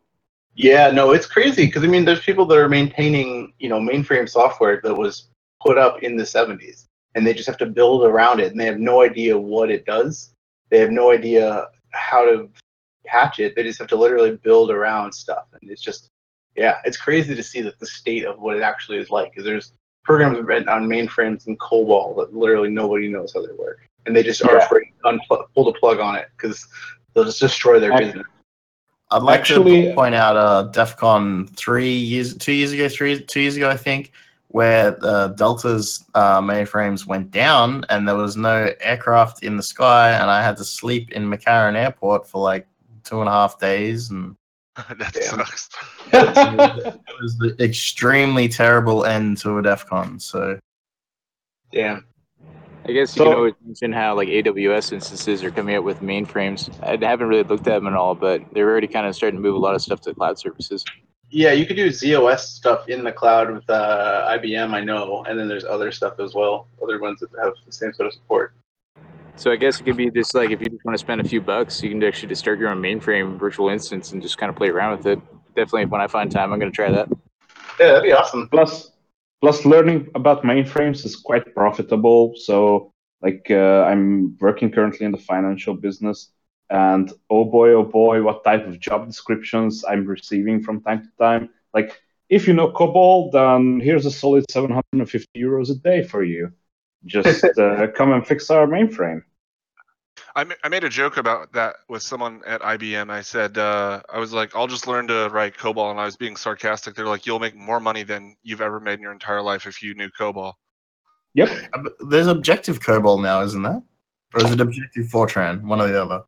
Yeah, 0.56 0.92
no, 0.92 1.12
it's 1.12 1.26
crazy 1.26 1.66
because 1.66 1.84
I 1.84 1.88
mean, 1.88 2.06
there's 2.06 2.22
people 2.22 2.46
that 2.48 2.58
are 2.58 2.70
maintaining, 2.70 3.54
you 3.60 3.70
know, 3.70 3.80
mainframe 3.80 4.28
software 4.28 4.82
that 4.84 4.94
was 4.94 5.30
put 5.62 5.78
up 5.78 6.04
in 6.04 6.18
the 6.18 6.24
70s, 6.24 6.86
and 7.16 7.26
they 7.26 7.34
just 7.34 7.48
have 7.48 7.58
to 7.58 7.66
build 7.66 8.04
around 8.04 8.40
it, 8.40 8.52
and 8.52 8.60
they 8.60 8.66
have 8.66 8.80
no 8.80 9.02
idea 9.02 9.38
what 9.38 9.72
it 9.72 9.86
does. 9.86 10.34
They 10.70 10.80
have 10.80 10.92
no 10.92 11.12
idea 11.12 11.68
how 11.92 12.26
to 12.26 12.50
patch 13.06 13.40
it. 13.40 13.56
They 13.56 13.64
just 13.64 13.80
have 13.80 13.88
to 13.90 13.96
literally 13.96 14.36
build 14.38 14.70
around 14.72 15.14
stuff, 15.14 15.46
and 15.60 15.72
it's 15.72 15.82
just, 15.82 16.08
yeah, 16.56 16.80
it's 16.86 16.98
crazy 16.98 17.36
to 17.36 17.44
see 17.44 17.62
that 17.62 17.80
the 17.80 17.86
state 17.86 18.26
of 18.26 18.40
what 18.40 18.58
it 18.58 18.62
actually 18.62 18.98
is 18.98 19.10
like. 19.10 19.32
Because 19.32 19.46
there's 19.46 19.74
programs 20.04 20.40
written 20.42 20.70
on 20.70 20.88
mainframes 20.88 21.48
in 21.48 21.58
COBOL 21.58 22.16
that 22.18 22.34
literally 22.36 22.70
nobody 22.70 23.08
knows 23.08 23.34
how 23.34 23.46
they 23.46 23.54
work, 23.54 23.80
and 24.06 24.16
they 24.16 24.24
just 24.24 24.44
are 24.44 24.58
Yeah. 24.58 24.66
afraid 24.66 24.92
to 25.04 25.12
unplug, 25.12 25.46
pull 25.56 25.66
the 25.66 25.80
plug 25.80 26.00
on 26.00 26.16
it 26.16 26.30
because 26.36 26.68
they'll 27.14 27.26
just 27.26 27.40
destroy 27.40 27.80
their 27.80 27.94
Ac- 27.94 28.06
business. 28.06 28.28
I'd 29.12 29.24
like 29.24 29.40
Actually- 29.42 29.88
to 29.90 29.94
point 29.96 30.16
out 30.16 30.38
uh, 30.38 30.64
DEF 30.64 30.98
CON 30.98 31.48
three 31.56 31.94
years, 31.94 32.38
two 32.38 32.54
years 32.54 32.72
ago, 32.72 32.88
three 32.88 33.20
two 33.24 33.42
years 33.42 33.56
ago, 33.56 33.70
I 33.70 33.78
think, 33.78 34.12
where 34.50 34.92
the 34.92 35.30
Delta's 35.38 36.06
uh, 36.14 36.42
mainframes 36.42 37.06
went 37.08 37.32
down 37.32 37.86
and 37.90 38.08
there 38.08 38.16
was 38.16 38.38
no 38.38 38.72
aircraft 38.82 39.44
in 39.44 39.58
the 39.58 39.64
sky, 39.64 40.12
and 40.12 40.30
I 40.30 40.44
had 40.44 40.58
to 40.58 40.64
sleep 40.64 41.12
in 41.12 41.26
McCarran 41.30 41.76
Airport 41.76 42.28
for 42.28 42.42
like 42.44 42.68
two 43.04 43.20
and 43.20 43.28
a 43.30 43.32
half 43.32 43.60
days, 43.60 44.12
and 44.12 44.36
that 44.76 45.14
Damn. 45.14 45.24
sucks. 45.24 45.70
it 46.14 47.00
was 47.22 47.38
the 47.40 47.56
extremely 47.60 48.48
terrible 48.48 49.06
end 49.06 49.38
to 49.40 49.58
a 49.58 49.62
DEF 49.64 49.88
CON. 49.88 50.20
So 50.20 50.60
Damn. 51.72 52.06
I 52.86 52.92
guess 52.92 53.16
you 53.16 53.20
So- 53.20 53.26
can 53.26 53.34
always 53.34 53.54
mention 53.66 53.92
how 53.92 54.16
like 54.16 54.30
AWS 54.30 54.92
instances 54.94 55.44
are 55.44 55.52
coming 55.52 55.76
up 55.76 55.84
with 55.84 56.02
mainframes. 56.02 56.70
I 56.82 56.98
haven't 57.06 57.28
really 57.28 57.44
looked 57.44 57.68
at 57.68 57.76
them 57.76 57.88
at 57.88 57.94
all, 57.94 58.16
but 58.16 58.42
they're 58.54 58.70
already 58.70 58.88
kind 58.88 59.06
of 59.06 59.16
starting 59.16 59.38
to 59.38 59.42
move 59.42 59.56
a 59.56 59.60
lot 59.60 59.76
of 59.76 59.82
stuff 59.82 60.02
to 60.02 60.14
cloud 60.14 60.40
services. 60.40 60.84
Yeah, 61.32 61.52
you 61.52 61.68
could 61.68 61.76
do 61.76 61.92
z/OS 61.92 62.50
stuff 62.50 62.90
in 62.90 63.04
the 63.04 63.12
cloud 63.12 63.52
with 63.52 63.70
uh, 63.70 64.28
IBM, 64.32 64.74
I 64.74 64.82
know, 64.82 65.24
and 65.28 65.38
then 65.38 65.48
there's 65.48 65.66
other 65.66 65.92
stuff 65.92 66.20
as 66.20 66.34
well, 66.34 66.68
other 66.82 67.00
ones 67.00 67.20
that 67.20 67.30
have 67.44 67.54
the 67.66 67.72
same 67.72 67.94
sort 67.94 68.08
of 68.08 68.14
support. 68.14 68.54
So 69.36 69.52
I 69.52 69.56
guess 69.56 69.80
it 69.80 69.84
could 69.84 69.96
be 69.96 70.10
just 70.10 70.34
like 70.34 70.50
if 70.50 70.60
you 70.60 70.68
just 70.68 70.84
want 70.84 70.98
to 70.98 71.00
spend 71.00 71.22
a 71.22 71.24
few 71.24 71.40
bucks, 71.40 71.84
you 71.84 71.90
can 71.90 72.04
actually 72.04 72.30
just 72.30 72.42
start 72.42 72.60
your 72.60 72.70
own 72.70 72.82
mainframe 72.82 73.38
virtual 73.38 73.70
instance 73.70 74.12
and 74.12 74.22
just 74.22 74.38
kind 74.38 74.50
of 74.50 74.56
play 74.56 74.70
around 74.70 74.98
with 74.98 75.06
it. 75.06 75.20
Definitely, 75.56 75.86
when 75.86 76.02
I 76.02 76.08
find 76.08 76.32
time, 76.32 76.52
I'm 76.52 76.60
going 76.60 76.72
to 76.72 76.76
try 76.76 76.92
that. 76.92 77.08
Yeah, 77.80 77.88
that'd 77.88 78.04
be 78.04 78.12
awesome. 78.12 78.50
Plus, 78.50 78.92
plus 79.42 79.66
learning 79.66 80.10
about 80.16 80.44
mainframes 80.44 81.06
is 81.06 81.16
quite 81.16 81.54
profitable. 81.56 82.34
So, 82.36 82.92
like, 83.22 83.48
uh, 83.50 83.84
I'm 83.84 84.38
working 84.40 84.72
currently 84.72 85.06
in 85.06 85.12
the 85.12 85.18
financial 85.18 85.76
business, 85.76 86.32
and 86.70 87.12
oh 87.30 87.46
boy, 87.46 87.72
oh 87.72 87.84
boy, 87.84 88.22
what 88.24 88.44
type 88.44 88.68
of 88.68 88.80
job 88.80 89.08
descriptions 89.08 89.84
I'm 89.84 90.06
receiving 90.06 90.62
from 90.62 90.82
time 90.82 91.04
to 91.04 91.10
time. 91.20 91.50
Like, 91.74 92.00
if 92.30 92.48
you 92.48 92.54
know 92.54 92.72
COBOL, 92.72 93.32
then 93.32 93.80
here's 93.80 94.06
a 94.06 94.12
solid 94.12 94.46
750 94.52 95.28
euros 95.36 95.72
a 95.72 95.76
day 95.76 96.04
for 96.04 96.24
you. 96.24 96.52
Just 97.06 97.44
uh, 97.58 97.88
come 97.96 98.12
and 98.14 98.26
fix 98.26 98.50
our 98.50 98.68
mainframe. 98.68 99.24
I, 100.36 100.44
ma- 100.44 100.56
I 100.64 100.70
made 100.70 100.84
a 100.84 100.90
joke 100.90 101.18
about 101.18 101.52
that 101.54 101.78
with 101.88 102.02
someone 102.04 102.42
at 102.46 102.62
IBM. 102.62 103.10
I 103.10 103.22
said, 103.22 103.58
uh, 103.58 104.02
I 104.12 104.20
was 104.20 104.34
like, 104.34 104.56
I'll 104.56 104.68
just 104.68 104.88
learn 104.88 105.08
to 105.08 105.30
write 105.30 105.58
COBOL. 105.58 105.92
And 105.92 106.00
I 106.00 106.06
was 106.06 106.18
being 106.18 106.36
sarcastic. 106.36 106.96
They're 106.96 107.08
like, 107.08 107.26
you'll 107.26 107.40
make 107.40 107.56
more 107.56 107.80
money 107.80 108.04
than 108.04 108.36
you've 108.44 108.62
ever 108.62 108.80
made 108.80 108.96
in 108.96 109.02
your 109.02 109.12
entire 109.12 109.42
life 109.42 109.66
if 109.66 109.82
you 109.82 109.94
knew 109.96 110.10
COBOL. 110.10 110.54
Yep. 111.34 111.50
Uh, 111.74 111.90
There's 112.08 112.28
Objective 112.28 112.80
COBOL 112.80 113.22
now, 113.22 113.42
isn't 113.42 113.62
there? 113.62 113.82
Or 114.34 114.46
is 114.46 114.52
it 114.52 114.62
Objective 114.62 115.08
Fortran? 115.08 115.62
One 115.64 115.82
or 115.82 115.88
the 115.88 116.02
other. 116.02 116.24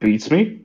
Beats 0.00 0.30
me. 0.30 0.62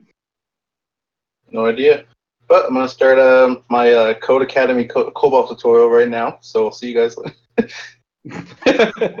No 1.50 1.66
idea. 1.66 2.04
But 2.48 2.66
I'm 2.66 2.74
gonna 2.74 2.88
start 2.88 3.18
um, 3.18 3.62
my 3.70 3.92
uh, 3.92 4.14
Codecademy 4.14 4.90
Co- 4.90 5.10
COBOL 5.12 5.48
tutorial 5.48 5.88
right 5.88 6.08
now. 6.08 6.38
So 6.42 6.66
I'll 6.66 6.72
see 6.72 6.90
you 6.90 6.94
guys. 6.94 7.16
later. 7.16 7.70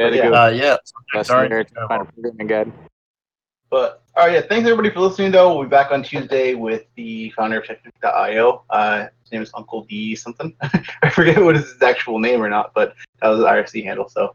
Gotta 0.00 0.16
yeah. 0.16 0.28
go. 0.30 0.34
Uh, 0.34 0.48
yeah. 0.48 0.76
Lesson 1.14 1.24
Sorry. 1.24 1.48
there 1.48 1.62
to 1.64 1.86
find 1.88 2.02
a 2.02 2.04
programming 2.06 2.46
guide. 2.46 2.72
But 3.68 4.02
all 4.16 4.24
right, 4.26 4.32
yeah. 4.32 4.40
Thanks 4.40 4.66
everybody 4.66 4.90
for 4.90 5.00
listening. 5.00 5.30
Though 5.30 5.54
we'll 5.54 5.64
be 5.64 5.68
back 5.68 5.92
on 5.92 6.02
Tuesday 6.02 6.54
with 6.54 6.86
the 6.96 7.30
founder 7.36 7.58
of 7.60 7.66
Technic.io. 7.66 8.64
Uh, 8.70 9.06
his 9.22 9.30
name 9.30 9.42
is 9.42 9.50
Uncle 9.54 9.84
D 9.84 10.16
something. 10.16 10.56
I 11.02 11.10
forget 11.10 11.42
what 11.42 11.54
is 11.54 11.70
his 11.72 11.82
actual 11.82 12.18
name 12.18 12.42
or 12.42 12.48
not, 12.48 12.72
but 12.74 12.94
that 13.20 13.28
was 13.28 13.40
his 13.40 13.46
IRC 13.46 13.84
handle. 13.84 14.08
So 14.08 14.34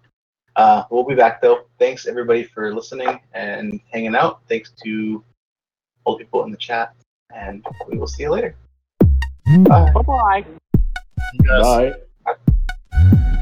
uh, 0.55 0.83
we'll 0.91 1.03
be 1.03 1.15
back 1.15 1.41
though. 1.41 1.65
Thanks 1.79 2.05
everybody 2.05 2.43
for 2.43 2.73
listening 2.73 3.19
and 3.33 3.81
hanging 3.91 4.15
out. 4.15 4.41
Thanks 4.47 4.71
to 4.83 5.23
all 6.03 6.15
the 6.15 6.23
people 6.23 6.43
in 6.43 6.51
the 6.51 6.57
chat, 6.57 6.93
and 7.35 7.65
we 7.89 7.97
will 7.97 8.07
see 8.07 8.23
you 8.23 8.29
later. 8.29 8.55
Bye. 8.99 9.91
Bye 9.91 10.01
bye. 10.03 10.45
You 11.33 11.39
guys- 11.43 11.95
Bye. 12.93 13.41